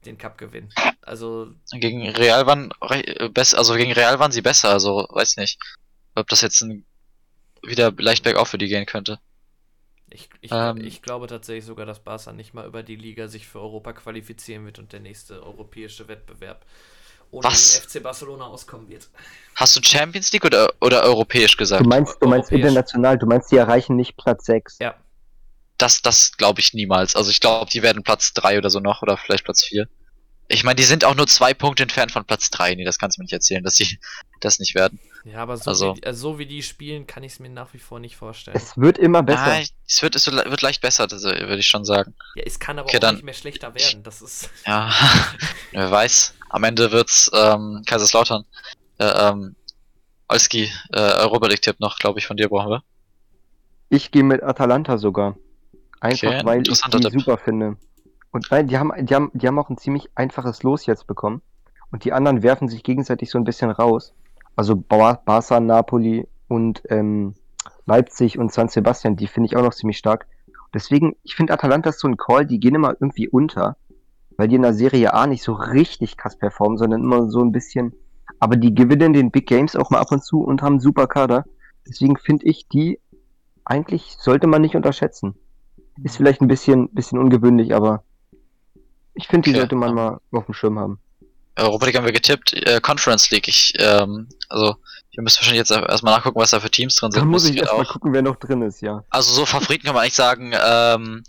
den 0.05 0.17
Cup 0.17 0.37
gewinnen. 0.37 0.69
Also 1.01 1.53
Gegen 1.73 2.07
Real 2.09 2.47
waren 2.47 2.71
re- 2.81 3.05
äh, 3.05 3.29
besser, 3.29 3.57
also 3.57 3.75
gegen 3.75 3.91
Real 3.93 4.19
waren 4.19 4.31
sie 4.31 4.41
besser, 4.41 4.69
also 4.69 5.05
weiß 5.09 5.37
nicht, 5.37 5.59
ob 6.15 6.27
das 6.27 6.41
jetzt 6.41 6.61
ein, 6.61 6.85
wieder 7.63 7.91
leicht 7.97 8.23
bergauf 8.23 8.49
für 8.49 8.57
die 8.59 8.67
gehen 8.67 8.85
könnte. 8.87 9.19
Ich, 10.09 10.29
ich, 10.41 10.51
Ähm. 10.51 10.77
ich 10.77 11.01
glaube 11.01 11.27
tatsächlich 11.27 11.63
sogar, 11.65 11.85
dass 11.85 12.03
Barca 12.03 12.33
nicht 12.33 12.53
mal 12.53 12.67
über 12.67 12.83
die 12.83 12.97
Liga 12.97 13.27
sich 13.29 13.47
für 13.47 13.61
Europa 13.61 13.93
qualifizieren 13.93 14.65
wird 14.65 14.77
und 14.79 14.91
der 14.91 14.99
nächste 14.99 15.41
europäische 15.41 16.07
Wettbewerb 16.09 16.65
ohne 17.31 17.43
Was? 17.47 17.81
den 17.81 17.89
FC 17.89 18.03
Barcelona 18.03 18.45
auskommen 18.45 18.87
wird. 18.89 19.07
Hast 19.55 19.75
du 19.75 19.81
Champions 19.83 20.31
League 20.31 20.45
oder, 20.45 20.71
oder 20.79 21.03
europäisch 21.03 21.57
gesagt? 21.57 21.83
Du 21.83 21.89
meinst, 21.89 22.17
du 22.21 22.27
meinst 22.27 22.51
Europäisch. 22.51 22.59
international, 22.69 23.17
du 23.17 23.25
meinst, 23.25 23.51
die 23.51 23.57
erreichen 23.57 23.95
nicht 23.95 24.15
Platz 24.17 24.45
6. 24.45 24.77
Ja. 24.79 24.95
Das, 25.77 26.01
das 26.01 26.37
glaube 26.37 26.61
ich 26.61 26.73
niemals. 26.73 27.15
Also 27.15 27.31
ich 27.31 27.39
glaube, 27.39 27.69
die 27.71 27.81
werden 27.81 28.03
Platz 28.03 28.33
3 28.33 28.57
oder 28.59 28.69
so 28.69 28.79
noch 28.79 29.01
oder 29.01 29.17
vielleicht 29.17 29.43
Platz 29.43 29.63
4. 29.65 29.87
Ich 30.47 30.63
meine, 30.65 30.75
die 30.75 30.83
sind 30.83 31.05
auch 31.05 31.15
nur 31.15 31.27
zwei 31.27 31.53
Punkte 31.53 31.83
entfernt 31.83 32.11
von 32.11 32.25
Platz 32.25 32.49
3. 32.49 32.75
Nee, 32.75 32.83
das 32.83 32.97
kannst 32.99 33.17
du 33.17 33.21
mir 33.21 33.23
nicht 33.23 33.33
erzählen, 33.33 33.63
dass 33.63 33.75
sie 33.75 33.97
das 34.41 34.59
nicht 34.59 34.75
werden. 34.75 34.99
Ja, 35.23 35.37
aber 35.39 35.55
so, 35.57 35.69
Also- 35.69 35.95
wie, 35.95 36.03
äh, 36.03 36.13
so 36.13 36.39
wie 36.39 36.45
die 36.45 36.61
spielen, 36.63 37.07
kann 37.07 37.23
ich 37.23 37.33
es 37.33 37.39
mir 37.39 37.49
nach 37.49 37.73
wie 37.73 37.79
vor 37.79 37.99
nicht 37.99 38.15
vorstellen. 38.17 38.57
Es 38.57 38.75
wird 38.77 38.97
immer 38.97 39.23
besser. 39.23 39.45
Ah, 39.45 39.61
es 39.87 40.01
wird, 40.01 40.15
es 40.15 40.25
wird 40.27 40.61
leicht 40.61 40.81
besser, 40.81 41.09
würde 41.09 41.57
ich 41.57 41.67
schon 41.67 41.85
sagen. 41.85 42.15
ja, 42.35 42.43
es 42.45 42.59
kann 42.59 42.77
aber 42.79 42.87
Okay, 42.87 42.97
auch 42.97 43.01
dann- 43.01 43.15
nicht 43.15 43.23
mehr 43.23 43.33
schlechter 43.33 43.73
werden. 43.73 44.03
Das 44.03 44.21
ist. 44.21 44.49
Ja, 44.65 44.91
wer 45.71 45.89
weiß. 45.91 46.33
Am 46.51 46.63
Ende 46.63 46.91
wird's 46.91 47.31
ähm, 47.33 47.81
Kaiserslautern. 47.85 48.43
Äh, 48.97 49.05
ähm, 49.05 49.55
Olski, 50.27 50.69
äh, 50.91 50.99
Europa 50.99 51.47
League-Tipp 51.47 51.79
noch, 51.79 51.97
glaube 51.97 52.19
ich, 52.19 52.27
von 52.27 52.37
dir 52.37 52.49
brauchen 52.49 52.69
wir. 52.69 52.83
Ich 53.89 54.11
gehe 54.11 54.23
mit 54.23 54.43
Atalanta 54.43 54.97
sogar. 54.97 55.37
Einfach 56.01 56.27
Okay, 56.27 56.45
weil 56.45 56.61
ich 56.61 56.81
die 56.81 56.99
Tipp. 56.99 57.11
super 57.11 57.37
finde. 57.37 57.77
Und 58.31 58.49
nein, 58.51 58.67
die 58.67 58.77
haben, 58.77 58.91
die 59.05 59.15
haben, 59.15 59.31
die 59.33 59.47
haben 59.47 59.59
auch 59.59 59.69
ein 59.69 59.77
ziemlich 59.77 60.09
einfaches 60.15 60.63
Los 60.63 60.85
jetzt 60.85 61.07
bekommen. 61.07 61.41
Und 61.91 62.05
die 62.05 62.13
anderen 62.13 62.43
werfen 62.43 62.69
sich 62.69 62.83
gegenseitig 62.83 63.29
so 63.29 63.37
ein 63.37 63.43
bisschen 63.43 63.71
raus. 63.71 64.13
Also 64.55 64.75
Bar 64.75 65.21
Barca, 65.25 65.59
Napoli 65.59 66.27
und 66.47 66.81
ähm, 66.89 67.35
Leipzig 67.85 68.37
und 68.37 68.51
San 68.53 68.69
Sebastian, 68.69 69.15
die 69.15 69.27
finde 69.27 69.47
ich 69.47 69.55
auch 69.55 69.63
noch 69.63 69.73
ziemlich 69.73 69.97
stark. 69.97 70.27
Deswegen, 70.73 71.15
ich 71.23 71.35
finde 71.35 71.53
Atalanta 71.53 71.89
ist 71.89 71.99
so 71.99 72.07
ein 72.07 72.17
Call, 72.17 72.45
die 72.45 72.59
gehen 72.59 72.75
immer 72.75 72.95
irgendwie 72.99 73.27
unter, 73.27 73.75
weil 74.37 74.47
die 74.47 74.55
in 74.55 74.61
der 74.61 74.73
Serie 74.73 75.13
A 75.13 75.27
nicht 75.27 75.43
so 75.43 75.53
richtig 75.53 76.17
krass 76.17 76.37
performen, 76.37 76.77
sondern 76.77 77.01
immer 77.01 77.29
so 77.29 77.41
ein 77.41 77.51
bisschen. 77.51 77.93
Aber 78.39 78.55
die 78.55 78.73
gewinnen 78.73 79.13
den 79.13 79.31
Big 79.31 79.47
Games 79.47 79.75
auch 79.75 79.89
mal 79.89 79.99
ab 79.99 80.11
und 80.11 80.23
zu 80.23 80.41
und 80.41 80.61
haben 80.61 80.73
einen 80.73 80.79
super 80.79 81.07
Kader. 81.07 81.45
Deswegen 81.87 82.17
finde 82.17 82.45
ich 82.45 82.67
die 82.67 82.99
eigentlich 83.65 84.15
sollte 84.19 84.47
man 84.47 84.61
nicht 84.61 84.75
unterschätzen. 84.75 85.35
Ist 86.03 86.17
vielleicht 86.17 86.41
ein 86.41 86.47
bisschen, 86.47 86.89
bisschen 86.93 87.19
ungewöhnlich, 87.19 87.75
aber 87.75 88.03
ich 89.13 89.27
finde, 89.27 89.45
die 89.45 89.51
Okay. 89.51 89.59
sollte 89.59 89.75
man 89.75 89.93
mal 89.93 90.19
auf 90.31 90.45
dem 90.45 90.53
Schirm 90.53 90.79
haben. 90.79 90.99
Europa 91.57 91.85
League 91.85 91.97
haben 91.97 92.05
wir 92.05 92.13
getippt, 92.13 92.53
äh, 92.53 92.79
Conference 92.81 93.29
League. 93.29 93.47
Ich, 93.47 93.73
ähm, 93.77 94.27
also, 94.49 94.75
wir 95.11 95.21
müssen 95.23 95.39
wahrscheinlich 95.39 95.59
jetzt 95.59 95.71
erstmal 95.71 96.15
nachgucken, 96.15 96.39
was 96.39 96.51
da 96.51 96.59
für 96.59 96.71
Teams 96.71 96.95
drin 96.95 97.11
sind. 97.11 97.21
Da 97.21 97.25
muss 97.25 97.47
ich 97.47 97.57
erstmal 97.57 97.85
gucken, 97.85 98.13
wer 98.13 98.21
noch 98.21 98.37
drin 98.37 98.61
ist, 98.61 98.81
ja. 98.81 99.03
Also 99.09 99.33
so 99.33 99.45
Favoriten 99.45 99.85
kann 99.85 99.93
man 99.93 100.03
eigentlich 100.03 100.15
sagen, 100.15 100.53
ähm, 100.53 101.23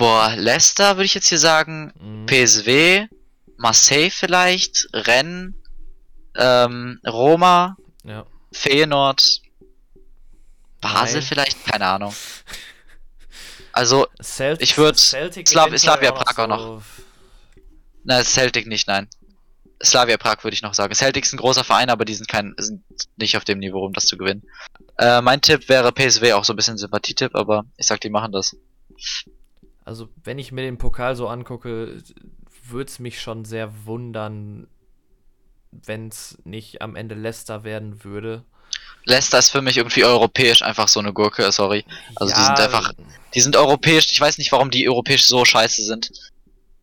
boah, 0.00 0.34
Leicester 0.36 0.96
würde 0.96 1.04
ich 1.04 1.14
jetzt 1.14 1.28
hier 1.28 1.38
sagen, 1.38 1.92
Mhm. 2.00 2.26
PSW, 2.26 3.06
Marseille 3.58 4.10
vielleicht, 4.10 4.88
Rennes, 4.94 5.54
ähm, 6.36 6.98
Roma, 7.06 7.76
Ja. 8.04 8.24
Feyenoord, 8.52 9.42
Basel 10.80 11.20
Nein. 11.20 11.22
vielleicht, 11.28 11.64
keine 11.66 11.86
Ahnung. 11.86 12.14
Also, 13.72 14.08
Celtic, 14.20 14.62
Ich 14.68 14.76
würd 14.76 14.96
Celtic 14.98 15.46
Slav- 15.48 15.78
Slavia 15.78 16.10
Prag 16.10 16.36
auch 16.50 16.58
so- 16.58 16.82
na, 18.02 18.24
Celtic 18.24 18.66
nicht, 18.66 18.88
nein. 18.88 19.06
Slavia 19.82 20.16
Prag 20.16 20.42
würde 20.42 20.54
ich 20.54 20.62
noch 20.62 20.74
sagen. 20.74 20.92
Celtic 20.94 21.24
ist 21.24 21.32
ein 21.32 21.36
großer 21.36 21.62
Verein, 21.62 21.88
aber 21.88 22.04
die 22.04 22.14
sind 22.14 22.26
kein, 22.28 22.52
sind 22.58 22.82
nicht 23.16 23.36
auf 23.36 23.44
dem 23.44 23.60
Niveau, 23.60 23.86
um 23.86 23.92
das 23.92 24.06
zu 24.06 24.16
gewinnen. 24.18 24.42
Äh, 24.98 25.20
mein 25.22 25.40
Tipp 25.40 25.68
wäre 25.68 25.92
PSW, 25.92 26.32
auch 26.32 26.44
so 26.44 26.52
ein 26.52 26.56
bisschen 26.56 26.78
Sympathietipp, 26.78 27.36
aber 27.36 27.64
ich 27.76 27.86
sag, 27.86 28.00
die 28.00 28.10
machen 28.10 28.32
das. 28.32 28.56
Also, 29.90 30.08
wenn 30.22 30.38
ich 30.38 30.52
mir 30.52 30.62
den 30.62 30.78
Pokal 30.78 31.16
so 31.16 31.26
angucke, 31.26 32.00
würde 32.62 32.88
es 32.88 33.00
mich 33.00 33.20
schon 33.20 33.44
sehr 33.44 33.72
wundern, 33.86 34.68
wenn 35.72 36.06
es 36.06 36.38
nicht 36.44 36.80
am 36.80 36.94
Ende 36.94 37.16
Leicester 37.16 37.64
werden 37.64 38.04
würde. 38.04 38.44
Leicester 39.04 39.40
ist 39.40 39.50
für 39.50 39.62
mich 39.62 39.78
irgendwie 39.78 40.04
europäisch 40.04 40.62
einfach 40.62 40.86
so 40.86 41.00
eine 41.00 41.12
Gurke, 41.12 41.50
sorry. 41.50 41.84
Also 42.14 42.32
die 42.32 42.40
sind 42.40 42.60
einfach- 42.60 42.92
Die 43.34 43.40
sind 43.40 43.56
europäisch, 43.56 44.06
ich 44.12 44.20
weiß 44.20 44.38
nicht, 44.38 44.52
warum 44.52 44.70
die 44.70 44.88
europäisch 44.88 45.26
so 45.26 45.44
scheiße 45.44 45.82
sind. 45.82 46.12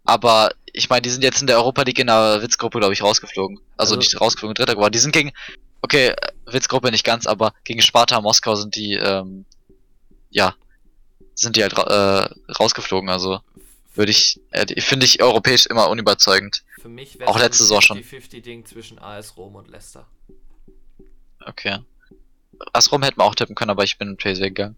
Aber 0.04 0.52
ich 0.74 0.90
meine, 0.90 1.04
die 1.04 1.10
sind 1.10 1.24
jetzt 1.24 1.40
in 1.40 1.48
der 1.48 1.56
Europa 1.60 1.84
League 1.84 2.00
in 2.00 2.08
der 2.08 2.42
Witzgruppe, 2.42 2.80
glaube 2.80 2.94
ich, 2.94 3.02
rausgeflogen. 3.04 3.58
Also, 3.78 3.96
Also- 3.96 4.00
nicht 4.00 4.20
rausgeflogen, 4.20 4.54
Dritter 4.56 4.76
geworden. 4.76 4.92
Die 4.92 5.00
sind 5.00 5.14
gegen, 5.14 5.32
okay, 5.82 6.14
Witzgruppe 6.46 6.92
nicht 6.92 7.06
ganz, 7.06 7.26
aber 7.26 7.54
gegen 7.64 7.82
Sparta 7.82 8.20
Moskau 8.20 8.56
sind 8.56 8.76
die, 8.76 8.96
ähm, 8.96 9.46
ja, 10.30 10.56
sind 11.38 11.56
die 11.56 11.62
halt 11.62 11.78
ra 11.78 12.26
äh, 12.26 12.54
rausgeflogen. 12.54 13.10
Also 13.10 13.40
würde 13.96 14.12
ich, 14.12 14.40
äh, 14.52 14.82
finde 14.82 15.06
ich 15.06 15.22
europäisch 15.22 15.66
immer 15.68 15.90
unüberzeugend. 15.90 16.64
Für 16.82 16.90
mich 16.90 17.20
wäre 17.20 17.30
auch 17.30 17.40
letzte 17.40 17.64
Saison 17.64 17.82
schon. 17.82 17.98
50-50-Ding 18.00 18.66
zwischen 18.66 19.00
AS 19.00 19.38
Rom 19.38 19.56
und 19.56 19.70
Leicester. 19.70 20.06
Okay. 21.46 21.80
Asrum 22.74 23.04
hätten 23.04 23.20
wir 23.20 23.24
auch 23.24 23.36
tippen 23.36 23.56
können, 23.56 23.72
aber 23.72 23.84
ich 23.84 23.98
bin 23.98 24.10
mit 24.12 24.20
PSV 24.20 24.42
gegangen. 24.42 24.76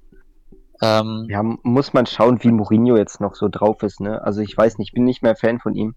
Ähm, 0.81 1.27
Ja, 1.30 1.44
muss 1.44 1.94
man 1.94 2.06
schauen, 2.06 2.44
wie 2.44 2.52
Mourinho 2.52 2.98
jetzt 2.98 3.19
noch 3.19 3.36
so 3.36 3.49
drauf 3.49 3.84
ist, 3.84 3.99
ne? 3.99 4.22
Also 4.22 4.41
ich 4.41 4.56
weiß 4.56 4.77
nicht, 4.77 4.90
ich 4.90 4.94
bin 4.94 5.03
nicht 5.06 5.22
mehr 5.22 5.36
Fan 5.36 5.60
von 5.60 5.76
ihm. 5.76 5.95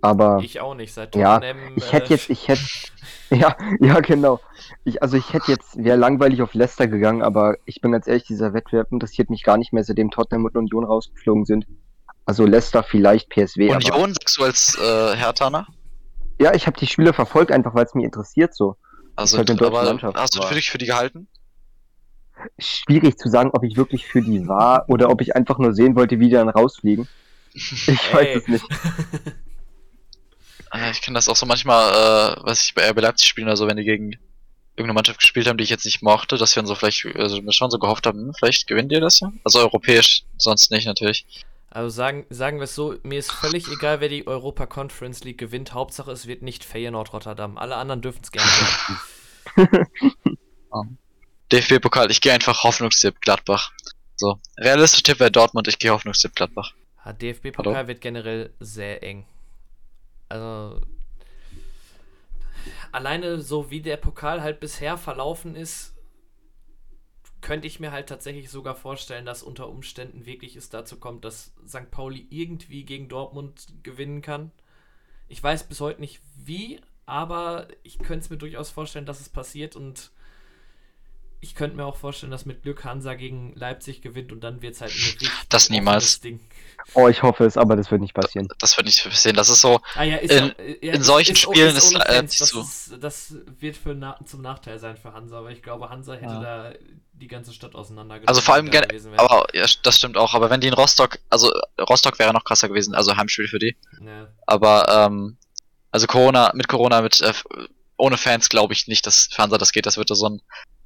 Aber 0.00 0.40
Ich 0.42 0.60
auch 0.60 0.74
nicht, 0.74 0.92
seit 0.92 1.14
Ja, 1.16 1.38
Tottenham, 1.38 1.72
ich 1.76 1.92
hätte 1.92 2.06
äh, 2.06 2.16
jetzt, 2.16 2.30
ich 2.30 2.48
hätte, 2.48 2.62
ja, 3.30 3.56
ja, 3.80 4.00
genau. 4.00 4.40
Ich, 4.84 5.02
also 5.02 5.16
ich 5.16 5.32
hätte 5.32 5.50
jetzt, 5.52 5.76
wäre 5.82 5.96
langweilig 5.96 6.42
auf 6.42 6.54
Leicester 6.54 6.86
gegangen, 6.86 7.22
aber 7.22 7.56
ich 7.64 7.80
bin 7.80 7.92
ganz 7.92 8.06
ehrlich, 8.06 8.24
dieser 8.24 8.54
Wettbewerb 8.54 8.92
interessiert 8.92 9.30
mich 9.30 9.42
gar 9.42 9.56
nicht 9.58 9.72
mehr, 9.72 9.84
seitdem 9.84 10.10
Tottenham 10.10 10.44
und 10.46 10.56
Union 10.56 10.84
rausgeflogen 10.84 11.44
sind. 11.44 11.66
Also 12.24 12.44
Leicester 12.46 12.82
vielleicht 12.82 13.28
PSW. 13.30 13.72
Aber, 13.72 13.76
Union 13.76 14.14
sagst 14.14 14.36
du 14.38 14.44
als 14.44 14.76
äh, 14.78 15.16
Hertaner? 15.16 15.66
ja, 16.40 16.54
ich 16.54 16.66
habe 16.66 16.78
die 16.78 16.86
Spiele 16.86 17.12
verfolgt, 17.12 17.50
einfach 17.50 17.74
weil 17.74 17.84
es 17.84 17.94
mich 17.94 18.04
interessiert 18.04 18.54
so. 18.54 18.76
Also, 19.16 19.38
halt 19.38 19.50
aber 19.60 19.98
hast 20.14 20.36
du 20.36 20.38
aber- 20.40 20.48
für 20.48 20.54
dich 20.54 20.70
für 20.70 20.78
die 20.78 20.86
gehalten? 20.86 21.26
Schwierig 22.58 23.18
zu 23.18 23.28
sagen, 23.28 23.50
ob 23.52 23.64
ich 23.64 23.76
wirklich 23.76 24.06
für 24.06 24.22
die 24.22 24.46
war 24.46 24.84
oder 24.88 25.10
ob 25.10 25.20
ich 25.20 25.34
einfach 25.34 25.58
nur 25.58 25.74
sehen 25.74 25.96
wollte, 25.96 26.20
wie 26.20 26.26
die 26.26 26.34
dann 26.34 26.48
rausfliegen. 26.48 27.08
Ich 27.54 27.88
weiß 28.14 28.26
Ey. 28.26 28.36
es 28.36 28.46
nicht. 28.48 28.64
Äh, 30.72 30.90
Ich 30.90 31.02
kenne 31.02 31.16
das 31.16 31.28
auch 31.28 31.36
so 31.36 31.46
manchmal, 31.46 31.92
äh, 31.92 32.36
was 32.42 32.64
ich 32.64 32.74
bei 32.74 32.88
RB 32.88 33.00
Leipzig 33.00 33.28
spielen, 33.28 33.48
also 33.48 33.66
wenn 33.66 33.76
die 33.76 33.84
gegen 33.84 34.12
irgendeine 34.76 34.94
Mannschaft 34.94 35.20
gespielt 35.20 35.48
haben, 35.48 35.58
die 35.58 35.64
ich 35.64 35.70
jetzt 35.70 35.84
nicht 35.84 36.02
mochte, 36.02 36.36
dass 36.36 36.54
wir 36.54 36.62
dann 36.62 36.68
so 36.68 36.74
vielleicht, 36.74 37.04
also 37.16 37.42
wir 37.42 37.52
schon 37.52 37.70
so 37.70 37.78
gehofft 37.78 38.06
haben, 38.06 38.26
hm, 38.26 38.34
vielleicht 38.38 38.66
gewinnt 38.68 38.92
ihr 38.92 39.00
das 39.00 39.20
ja? 39.20 39.32
Also 39.44 39.58
europäisch, 39.58 40.24
sonst 40.36 40.70
nicht 40.70 40.86
natürlich. 40.86 41.26
Also 41.70 41.90
sagen, 41.90 42.24
sagen 42.30 42.58
wir 42.58 42.64
es 42.64 42.74
so, 42.74 42.94
mir 43.02 43.18
ist 43.18 43.30
völlig 43.30 43.68
egal, 43.68 44.00
wer 44.00 44.08
die 44.08 44.26
Europa 44.26 44.66
Conference 44.66 45.24
League 45.24 45.38
gewinnt. 45.38 45.74
Hauptsache, 45.74 46.10
es 46.10 46.26
wird 46.26 46.42
nicht 46.42 46.64
Feyenoord 46.64 47.12
Rotterdam. 47.12 47.58
Alle 47.58 47.76
anderen 47.76 48.00
dürfen 48.00 48.20
es 48.22 48.32
gerne. 48.32 48.48
DFB-Pokal, 51.52 52.10
ich 52.10 52.20
gehe 52.20 52.32
einfach 52.32 52.62
Hoffnungstipp 52.62 53.20
Gladbach. 53.20 53.72
So, 54.16 54.38
realistischer 54.58 55.02
Tipp 55.04 55.20
wäre 55.20 55.30
Dortmund, 55.30 55.68
ich 55.68 55.78
gehe 55.78 55.90
Hoffnungstipp 55.90 56.34
Gladbach. 56.34 56.72
DFB-Pokal 57.20 57.88
wird 57.88 58.00
generell 58.00 58.52
sehr 58.60 59.02
eng. 59.02 59.24
Also 60.28 60.80
alleine 62.92 63.40
so 63.40 63.70
wie 63.70 63.80
der 63.80 63.96
Pokal 63.96 64.42
halt 64.42 64.60
bisher 64.60 64.96
verlaufen 64.96 65.54
ist, 65.54 65.94
könnte 67.40 67.66
ich 67.66 67.78
mir 67.78 67.92
halt 67.92 68.08
tatsächlich 68.08 68.50
sogar 68.50 68.74
vorstellen, 68.74 69.24
dass 69.24 69.42
unter 69.42 69.68
Umständen 69.68 70.26
wirklich 70.26 70.56
es 70.56 70.70
dazu 70.70 70.98
kommt, 70.98 71.24
dass 71.24 71.54
St. 71.66 71.90
Pauli 71.90 72.26
irgendwie 72.30 72.84
gegen 72.84 73.08
Dortmund 73.08 73.66
gewinnen 73.82 74.22
kann. 74.22 74.50
Ich 75.28 75.42
weiß 75.42 75.68
bis 75.68 75.80
heute 75.80 76.00
nicht 76.00 76.20
wie, 76.36 76.80
aber 77.06 77.68
ich 77.84 77.98
könnte 77.98 78.24
es 78.24 78.30
mir 78.30 78.38
durchaus 78.38 78.70
vorstellen, 78.70 79.06
dass 79.06 79.20
es 79.20 79.28
passiert 79.28 79.76
und 79.76 80.10
ich 81.40 81.54
könnte 81.54 81.76
mir 81.76 81.84
auch 81.84 81.96
vorstellen, 81.96 82.32
dass 82.32 82.46
mit 82.46 82.62
Glück 82.62 82.84
Hansa 82.84 83.14
gegen 83.14 83.54
Leipzig 83.54 84.02
gewinnt 84.02 84.32
und 84.32 84.40
dann 84.40 84.60
wird 84.60 84.74
es 84.74 84.80
halt 84.80 84.90
ein 84.92 84.96
richtig 85.04 85.30
Das 85.48 85.70
niemals. 85.70 86.20
Ding. 86.20 86.40
Oh, 86.94 87.06
ich 87.08 87.22
hoffe 87.22 87.44
es, 87.44 87.56
aber 87.56 87.76
das 87.76 87.90
wird 87.90 88.00
nicht 88.00 88.14
passieren. 88.14 88.48
Das 88.58 88.76
wird 88.76 88.86
nicht 88.86 89.02
passieren, 89.04 89.36
das 89.36 89.48
ist 89.48 89.60
so, 89.60 89.80
Ah, 89.94 90.02
ja, 90.04 90.16
ist 90.16 90.32
In- 90.32 90.46
ja, 90.46 90.52
ja, 90.82 90.92
in 90.94 91.00
ist- 91.00 91.06
solchen 91.06 91.32
ist, 91.32 91.40
Spielen 91.40 91.76
ist 91.76 91.94
ohne 91.94 92.04
äh, 92.06 92.12
Fans, 92.14 92.30
nicht 92.30 92.40
das, 92.40 92.48
so. 92.48 92.60
ist, 92.60 92.92
das 93.00 93.34
wird 93.60 93.76
für 93.76 93.94
na, 93.94 94.18
zum 94.24 94.40
Nachteil 94.42 94.78
sein 94.78 94.96
für 94.96 95.12
Hansa, 95.12 95.38
aber 95.38 95.50
ich 95.50 95.62
glaube, 95.62 95.88
Hansa 95.90 96.14
hätte 96.14 96.24
Ja. 96.26 96.40
da 96.40 96.72
die 97.12 97.28
ganze 97.28 97.52
Stadt 97.52 97.74
auseinandergenommen. 97.74 98.28
Also 98.28 98.40
vor 98.40 98.54
allem 98.54 98.68
aber 99.16 99.46
ja, 99.54 99.66
das 99.82 99.96
stimmt 99.96 100.16
auch, 100.16 100.34
aber 100.34 100.50
wenn 100.50 100.60
die 100.60 100.68
in 100.68 100.74
Rostock, 100.74 101.18
also 101.30 101.52
Rostock 101.88 102.18
wäre 102.18 102.32
noch 102.32 102.44
krasser 102.44 102.68
gewesen, 102.68 102.94
also 102.94 103.16
Heimspiel 103.16 103.48
für 103.48 103.58
die. 103.58 103.76
Ja. 104.04 104.28
Aber 104.46 104.88
ähm, 104.88 105.36
also 105.90 106.06
Corona, 106.06 106.52
mit 106.54 106.68
Corona, 106.68 107.02
mit 107.02 107.20
äh, 107.20 107.32
ohne 107.96 108.16
Fans 108.18 108.48
glaube 108.48 108.72
ich 108.72 108.86
nicht, 108.86 109.04
dass 109.06 109.28
für 109.32 109.42
Hansa 109.42 109.58
das 109.58 109.72
geht. 109.72 109.84
Das 109.86 109.96
wird 109.96 110.08
so 110.10 110.28
ein 110.28 110.40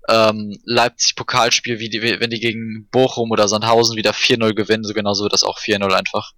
ähm, 0.09 0.59
Leipzig-Pokalspiel, 0.65 1.79
wie 1.79 1.89
die, 1.89 2.03
wenn 2.03 2.31
die 2.31 2.41
gegen 2.41 2.89
Bochum 2.91 3.31
oder 3.31 3.47
Sandhausen 3.49 3.97
wieder 3.97 4.13
4-0 4.13 4.55
gewinnen, 4.55 4.85
so 4.85 4.95
genauso 4.95 5.23
wird 5.25 5.33
das 5.33 5.45
auch 5.45 5.59
4-0 5.59 5.93
einfach. 5.93 6.33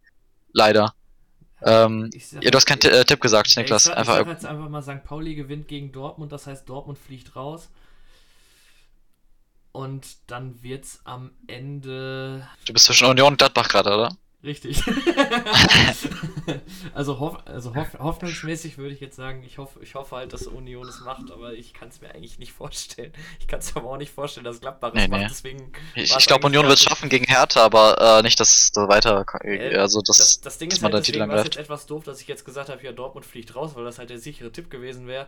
Leider. 0.53 0.95
Ähm, 1.63 2.11
Ich 2.13 2.29
sag- 2.29 2.45
ja, 2.45 2.51
du 2.51 2.57
hast 2.57 2.67
keinen 2.67 2.81
Ti- 2.81 2.89
äh, 2.89 3.05
Tipp 3.05 3.21
gesagt, 3.21 3.57
Niklas. 3.57 3.87
Ich 3.87 3.89
sag, 3.91 3.97
einfach, 3.97 4.19
ich 4.21 4.25
sag 4.27 4.29
jetzt 4.35 4.45
einfach 4.47 4.69
mal, 4.69 4.83
St. 4.83 5.03
Pauli 5.05 5.35
gewinnt 5.35 5.67
gegen 5.69 5.93
Dortmund, 5.93 6.31
das 6.33 6.47
heißt, 6.47 6.69
Dortmund 6.69 6.99
fliegt 6.99 7.35
raus. 7.37 7.71
Und 9.73 10.07
dann 10.29 10.63
wird's 10.63 11.01
am 11.05 11.33
Ende. 11.49 12.47
du 12.67 12.73
bist 12.73 12.85
zwischen 12.85 13.07
Union 13.09 13.33
und 13.33 13.39
Gladbach 13.39 13.69
gerade, 13.69 13.93
oder? 13.93 14.17
Richtig. 14.45 14.83
also, 16.95 17.19
hoff, 17.19 17.39
also 17.47 17.75
hoff, 17.75 17.95
hoffnungsmäßig 17.99 18.77
würde 18.77 18.93
ich 18.93 19.01
jetzt 19.01 19.17
sagen, 19.17 19.43
ich 19.43 19.57
hoffe, 19.57 19.81
ich 19.83 19.95
hoffe 19.95 20.17
halt, 20.17 20.35
dass 20.35 20.47
Union 20.47 20.87
es 20.87 21.01
macht, 21.01 21.31
aber 21.31 21.55
ich 21.55 21.73
kann 21.73 21.89
es 21.89 22.03
mir 22.03 22.15
eigentlich 22.15 22.39
nicht 22.39 22.53
vorstellen. 22.53 23.13
Ich 23.41 23.49
kann 23.49 23.61
es 23.61 23.75
aber 23.75 23.89
auch 23.91 23.97
nicht 23.97 24.13
vorstellen, 24.13 24.45
dass 24.45 24.61
Gladbach 24.61 24.93
es 24.95 25.01
Nee, 25.01 25.09
macht, 25.09 25.21
nee. 25.23 25.27
deswegen. 25.29 25.73
Ich, 25.95 26.15
ich 26.15 26.27
glaube, 26.27 26.47
Union 26.47 26.67
wird 26.67 26.77
es 26.79 26.85
schaffen 26.85 27.09
gegen 27.09 27.25
Hertha, 27.25 27.65
aber 27.65 28.19
äh, 28.19 28.23
nicht, 28.23 28.39
dass 28.39 28.71
da 28.73 28.87
weiter. 28.87 29.25
Äh, 29.43 29.77
Also, 29.77 30.03
das, 30.03 30.19
das, 30.19 30.41
das 30.43 30.59
Ding 30.59 30.71
ist 30.71 30.83
halt, 30.83 30.93
deswegen 30.93 31.27
war 31.27 31.37
es 31.37 31.45
jetzt 31.45 31.57
etwas 31.57 31.87
doof, 31.87 32.05
dass 32.05 32.21
ich 32.21 32.29
jetzt 32.29 32.45
gesagt 32.45 32.69
habe, 32.69 32.85
ja, 32.85 32.93
Dortmund 32.93 33.25
fliegt 33.25 33.57
raus, 33.57 33.71
weil 33.75 33.85
das 33.85 33.99
halt 33.99 34.11
der 34.11 34.19
sichere 34.19 34.53
Tipp 34.53 34.69
gewesen 34.69 35.07
wäre. 35.07 35.27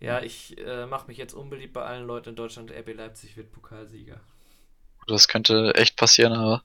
Ja, 0.00 0.22
ich 0.22 0.56
äh, 0.58 0.86
mache 0.86 1.06
mich 1.06 1.18
jetzt 1.18 1.34
unbeliebt 1.34 1.74
bei 1.74 1.84
allen 1.84 2.06
Leuten 2.06 2.30
in 2.30 2.36
Deutschland. 2.36 2.72
RB 2.72 2.94
Leipzig 2.94 3.36
wird 3.36 3.52
Pokalsieger. 3.52 4.20
das 5.06 5.28
könnte 5.28 5.74
echt 5.76 5.96
passieren, 5.96 6.32
aber. 6.32 6.62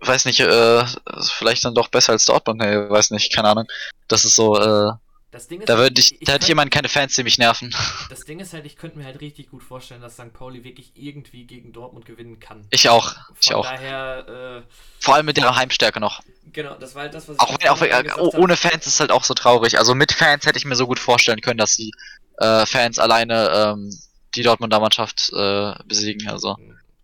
Weiß 0.00 0.24
nicht, 0.26 0.40
äh, 0.40 0.84
vielleicht 1.32 1.64
dann 1.64 1.74
doch 1.74 1.88
besser 1.88 2.12
als 2.12 2.24
Dortmund, 2.26 2.60
nee, 2.60 2.66
weiß 2.90 3.10
nicht, 3.12 3.34
keine 3.34 3.48
Ahnung. 3.48 3.66
Das 4.08 4.24
ist 4.24 4.36
so, 4.36 4.58
äh, 4.60 4.92
Das 5.30 5.48
Ding 5.48 5.60
ist, 5.60 5.68
da 5.68 5.74
halt, 5.74 5.82
würde 5.84 6.00
ich, 6.00 6.18
da 6.20 6.32
hätte 6.34 6.46
jemand 6.48 6.70
keine 6.70 6.88
Fans, 6.88 7.14
die 7.14 7.22
mich 7.24 7.38
nerven. 7.38 7.74
Das 8.10 8.20
Ding 8.24 8.38
ist 8.38 8.52
halt, 8.52 8.66
ich 8.66 8.76
könnte 8.76 8.98
mir 8.98 9.04
halt 9.04 9.20
richtig 9.20 9.50
gut 9.50 9.62
vorstellen, 9.62 10.00
dass 10.02 10.14
St. 10.14 10.32
Pauli 10.32 10.64
wirklich 10.64 10.92
irgendwie 10.94 11.44
gegen 11.44 11.72
Dortmund 11.72 12.04
gewinnen 12.06 12.38
kann. 12.40 12.66
Ich 12.70 12.88
auch, 12.88 13.14
ich 13.40 13.48
Von 13.48 13.56
auch. 13.56 13.66
daher, 13.66 14.64
Vor 15.00 15.14
allem 15.14 15.26
mit 15.26 15.38
ihrer 15.38 15.56
Heimstärke 15.56 15.98
noch. 16.00 16.20
äh, 16.20 16.24
genau, 16.52 16.74
das 16.74 16.94
war 16.94 17.02
halt 17.02 17.14
das, 17.14 17.28
was 17.28 17.38
Auch, 17.38 17.56
wenn, 17.58 17.68
auch 17.68 17.80
äh, 17.82 18.10
habe. 18.10 18.36
ohne 18.36 18.56
Fans 18.56 18.86
ist 18.86 18.94
es 18.94 19.00
halt 19.00 19.10
auch 19.10 19.24
so 19.24 19.34
traurig. 19.34 19.78
Also 19.78 19.94
mit 19.94 20.12
Fans 20.12 20.44
hätte 20.46 20.58
ich 20.58 20.64
mir 20.64 20.76
so 20.76 20.86
gut 20.86 20.98
vorstellen 20.98 21.40
können, 21.40 21.58
dass 21.58 21.76
die 21.76 21.90
äh, 22.38 22.66
Fans 22.66 22.98
alleine 22.98 23.50
ähm, 23.54 23.90
die 24.34 24.42
Dortmunder 24.42 24.80
Mannschaft 24.80 25.30
äh, 25.32 25.72
besiegen. 25.86 26.28
Also 26.28 26.56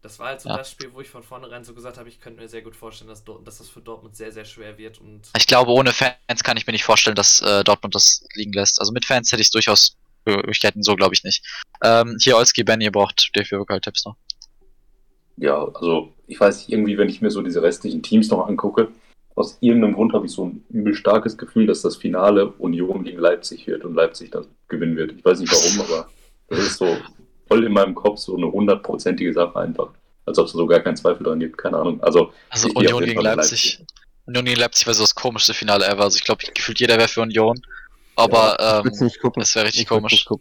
Das 0.02 0.18
war 0.18 0.28
halt 0.28 0.40
so 0.40 0.48
Ja. 0.48 0.56
das 0.56 0.70
Spiel, 0.70 0.92
wo 0.92 1.00
ich 1.00 1.08
von 1.08 1.22
vornherein 1.22 1.62
so 1.64 1.74
gesagt 1.74 1.96
habe, 1.96 2.08
ich 2.08 2.20
könnte 2.20 2.40
mir 2.40 2.48
sehr 2.48 2.62
gut 2.62 2.74
vorstellen, 2.74 3.08
dass, 3.08 3.22
dass 3.24 3.58
das 3.58 3.68
für 3.68 3.80
Dortmund 3.80 4.16
sehr, 4.16 4.32
sehr 4.32 4.44
schwer 4.44 4.76
wird. 4.76 5.00
Und 5.00 5.30
ich 5.36 5.46
glaube, 5.46 5.70
ohne 5.70 5.92
Fans 5.92 6.42
kann 6.42 6.56
ich 6.56 6.66
mir 6.66 6.72
nicht 6.72 6.84
vorstellen, 6.84 7.14
dass 7.14 7.40
äh, 7.40 7.62
Dortmund 7.62 7.94
das 7.94 8.24
liegen 8.34 8.52
lässt. 8.52 8.80
Also 8.80 8.92
mit 8.92 9.04
Fans 9.04 9.30
hätte 9.30 9.40
ich 9.40 9.46
es 9.46 9.52
durchaus 9.52 9.96
Möglichkeiten, 10.24 10.82
so 10.82 10.96
glaube 10.96 11.14
ich 11.14 11.22
nicht. 11.22 11.44
Ähm, 11.84 12.16
hier 12.20 12.36
Olski, 12.36 12.64
Benny, 12.64 12.84
ihr 12.84 12.92
braucht 12.92 13.30
DFB-Pokal-Tipps 13.36 14.04
noch. 14.04 14.16
Ja, 15.36 15.64
also 15.74 16.12
ich 16.26 16.38
weiß 16.38 16.58
nicht, 16.58 16.72
irgendwie, 16.72 16.98
wenn 16.98 17.08
ich 17.08 17.22
mir 17.22 17.30
so 17.30 17.40
diese 17.42 17.62
restlichen 17.62 18.02
Teams 18.02 18.28
noch 18.28 18.46
angucke, 18.46 18.88
aus 19.34 19.56
irgendeinem 19.60 19.94
Grund 19.94 20.12
habe 20.12 20.26
ich 20.26 20.32
so 20.32 20.46
ein 20.46 20.64
übel 20.68 20.94
starkes 20.94 21.38
Gefühl, 21.38 21.66
dass 21.66 21.80
das 21.82 21.96
Finale 21.96 22.48
Union 22.58 23.04
gegen 23.04 23.18
Leipzig 23.18 23.66
wird 23.66 23.84
und 23.84 23.94
Leipzig 23.94 24.30
das 24.30 24.46
gewinnen 24.68 24.96
wird. 24.96 25.12
Ich 25.12 25.24
weiß 25.24 25.38
nicht 25.40 25.52
warum, 25.52 25.80
aber 25.80 26.08
das 26.48 26.58
ist 26.58 26.78
so 26.78 26.96
voll 27.52 27.64
in 27.64 27.72
meinem 27.72 27.94
Kopf 27.94 28.18
so 28.18 28.36
eine 28.36 28.50
hundertprozentige 28.50 29.32
Sache 29.32 29.58
einfach. 29.58 29.88
Als 30.24 30.38
ob 30.38 30.46
es 30.46 30.52
so 30.52 30.66
gar 30.66 30.80
keinen 30.80 30.96
Zweifel 30.96 31.24
dran 31.24 31.40
gibt, 31.40 31.58
keine 31.58 31.78
Ahnung. 31.78 32.02
Also, 32.02 32.32
Also 32.48 32.68
Union 32.74 33.04
gegen 33.04 33.16
mit 33.16 33.24
Leipzig. 33.24 33.84
Union 34.26 34.44
gegen 34.44 34.60
Leipzig 34.60 34.86
wäre 34.86 34.94
so 34.94 35.02
das 35.02 35.14
komischste 35.14 35.52
Finale 35.52 35.86
ever. 35.86 36.04
Also 36.04 36.16
ich 36.16 36.24
glaube, 36.24 36.44
gefühlt 36.54 36.78
jeder 36.80 36.96
wäre 36.96 37.08
für 37.08 37.22
Union. 37.22 37.60
Aber 38.14 38.56
Ich 38.84 38.94
würde 38.94 39.22
ähm, 39.24 39.32
das 39.36 39.54
wäre 39.54 39.66
richtig 39.66 39.82
Ich 39.82 39.88
komisch. 39.88 40.26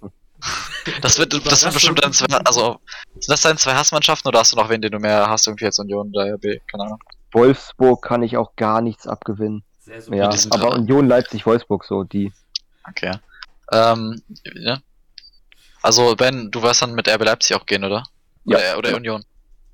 Das 1.04 1.20
wird, 1.20 1.34
das 1.46 1.62
sind 1.62 1.72
bestimmt 1.72 2.04
dann 2.04 2.14
zwei, 2.14 2.26
also, 2.38 2.80
sind 3.14 3.30
das 3.30 3.42
dann 3.42 3.60
zwei 3.60 3.76
Hassmannschaften 3.76 4.28
oder 4.28 4.40
hast 4.40 4.52
du 4.52 4.58
noch 4.58 4.70
wen, 4.70 4.82
den 4.82 4.92
du 4.92 4.98
mehr 4.98 5.30
hast, 5.30 5.46
irgendwie 5.46 5.66
jetzt 5.66 5.78
Union 5.78 6.10
oder 6.12 6.34
RB? 6.34 6.60
Keine 6.66 6.86
Ahnung. 6.86 7.00
Wolfsburg 7.32 8.02
kann 8.02 8.24
ich 8.24 8.38
auch 8.38 8.56
gar 8.56 8.82
nichts 8.82 9.06
abgewinnen. 9.06 9.64
sehr 9.82 10.02
super. 10.02 10.18
Ja, 10.18 10.32
aber. 10.50 10.74
Union, 10.74 11.08
Leipzig, 11.08 11.46
Wolfsburg 11.46 11.86
so, 11.86 12.04
die. 12.04 12.34
Okay. 12.90 13.12
Ähm, 13.72 14.20
ja. 14.56 14.80
Also, 15.82 16.16
Ben, 16.16 16.52
du 16.52 16.62
wirst 16.62 16.82
dann 16.82 16.94
mit 16.94 17.08
RB 17.08 17.24
Leipzig 17.24 17.56
auch 17.56 17.66
gehen, 17.66 17.84
oder? 17.84 18.04
Ja. 18.46 18.58
Oder, 18.58 18.78
oder 18.78 18.90
Ja. 18.92 18.96
Union? 18.98 19.24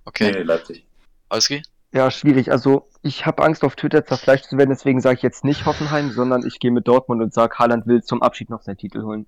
Okay. 0.06 0.32
nee, 0.32 0.42
Leipzig. 0.44 0.86
Olski? 1.30 1.62
Ja, 1.94 2.12
schwierig. 2.12 2.52
Also, 2.52 2.88
ich 3.02 3.26
habe 3.26 3.44
Angst, 3.44 3.64
auf 3.64 3.76
Twitter 3.76 4.06
zerfleischt 4.06 4.46
zu 4.46 4.58
werden, 4.58 4.70
deswegen 4.70 5.02
sage 5.02 5.16
ich 5.18 5.22
jetzt 5.24 5.44
nicht 5.44 5.66
Hoffenheim, 5.66 6.12
sondern 6.12 6.46
ich 6.46 6.60
gehe 6.60 6.72
mit 6.72 6.88
Dortmund 6.88 7.22
und 7.22 7.34
sage, 7.34 7.58
Haaland 7.58 7.88
will 7.88 8.04
zum 8.04 8.22
Abschied 8.22 8.50
noch 8.50 8.62
seinen 8.62 8.78
Titel 8.78 9.04
holen. 9.04 9.26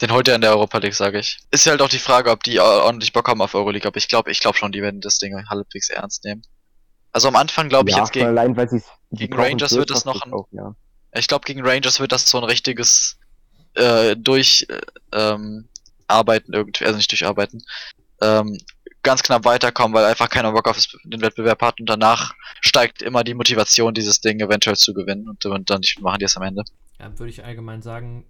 Den 0.00 0.12
holt 0.12 0.26
er 0.28 0.34
in 0.34 0.40
der 0.40 0.50
Europa 0.50 0.78
League, 0.78 0.94
sage 0.94 1.18
ich. 1.20 1.38
Ist 1.50 1.64
ja 1.66 1.70
halt 1.70 1.80
auch 1.82 1.88
die 1.88 1.98
Frage, 1.98 2.30
ob 2.30 2.42
die 2.42 2.58
ordentlich 2.60 3.12
Bock 3.12 3.28
haben 3.28 3.40
auf 3.40 3.54
Euroleague, 3.54 3.86
aber 3.86 3.96
ich 3.96 4.08
glaube, 4.08 4.30
ich 4.30 4.40
glaube 4.40 4.56
schon, 4.56 4.72
die 4.72 4.82
werden 4.82 5.00
das 5.00 5.18
Ding 5.18 5.34
halbwegs 5.48 5.88
ernst 5.88 6.24
nehmen. 6.24 6.42
Also 7.12 7.28
am 7.28 7.36
Anfang 7.36 7.68
glaube 7.68 7.90
ich 7.90 7.96
ja, 7.96 8.02
jetzt 8.02 8.12
gegen, 8.12 8.26
allein, 8.26 8.56
weil 8.56 8.68
gegen 9.12 9.34
Rangers 9.34 9.72
wird 9.76 9.90
es 9.92 10.04
noch 10.04 10.20
ein- 10.22 10.32
Auch, 10.32 10.48
ja. 10.50 10.74
ich 11.12 11.28
glaube 11.28 11.44
gegen 11.44 11.64
Rangers 11.64 12.00
wird 12.00 12.10
das 12.10 12.28
so 12.28 12.38
ein 12.38 12.44
richtiges 12.44 13.18
äh, 13.74 14.16
durch 14.16 14.66
äh, 14.68 14.80
ähm, 15.12 15.68
arbeiten 16.08 16.52
irgendwie, 16.52 16.84
also 16.84 16.96
nicht 16.96 17.10
durcharbeiten, 17.10 17.62
ähm, 18.20 18.58
ganz 19.02 19.22
knapp 19.22 19.44
weiterkommen, 19.44 19.94
weil 19.94 20.04
einfach 20.04 20.28
keiner 20.28 20.52
Bock 20.52 20.68
auf 20.68 20.78
den 21.04 21.20
Wettbewerb 21.20 21.60
hat 21.62 21.80
und 21.80 21.88
danach 21.88 22.34
steigt 22.60 23.02
immer 23.02 23.22
die 23.22 23.34
Motivation, 23.34 23.94
dieses 23.94 24.20
Ding 24.20 24.40
eventuell 24.40 24.76
zu 24.76 24.94
gewinnen 24.94 25.28
und, 25.28 25.44
und 25.44 25.70
dann 25.70 25.82
machen 26.00 26.18
die 26.18 26.24
es 26.24 26.36
am 26.36 26.42
Ende. 26.42 26.64
Ja, 26.98 27.18
würde 27.18 27.30
ich 27.30 27.44
allgemein 27.44 27.82
sagen, 27.82 28.24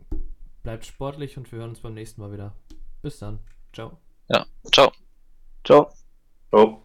bleibt 0.63 0.87
sportlich 0.87 1.37
und 1.37 1.51
wir 1.53 1.61
hören 1.61 1.71
uns 1.71 1.81
beim 1.81 1.95
nächsten 1.95 2.21
Mal 2.21 2.33
wieder. 2.33 2.55
Bis 3.03 3.19
dann. 3.19 3.39
Ciao. 3.73 3.99
Ciao. 4.73 4.93
Ciao. 5.65 5.93
Oh. 6.53 6.84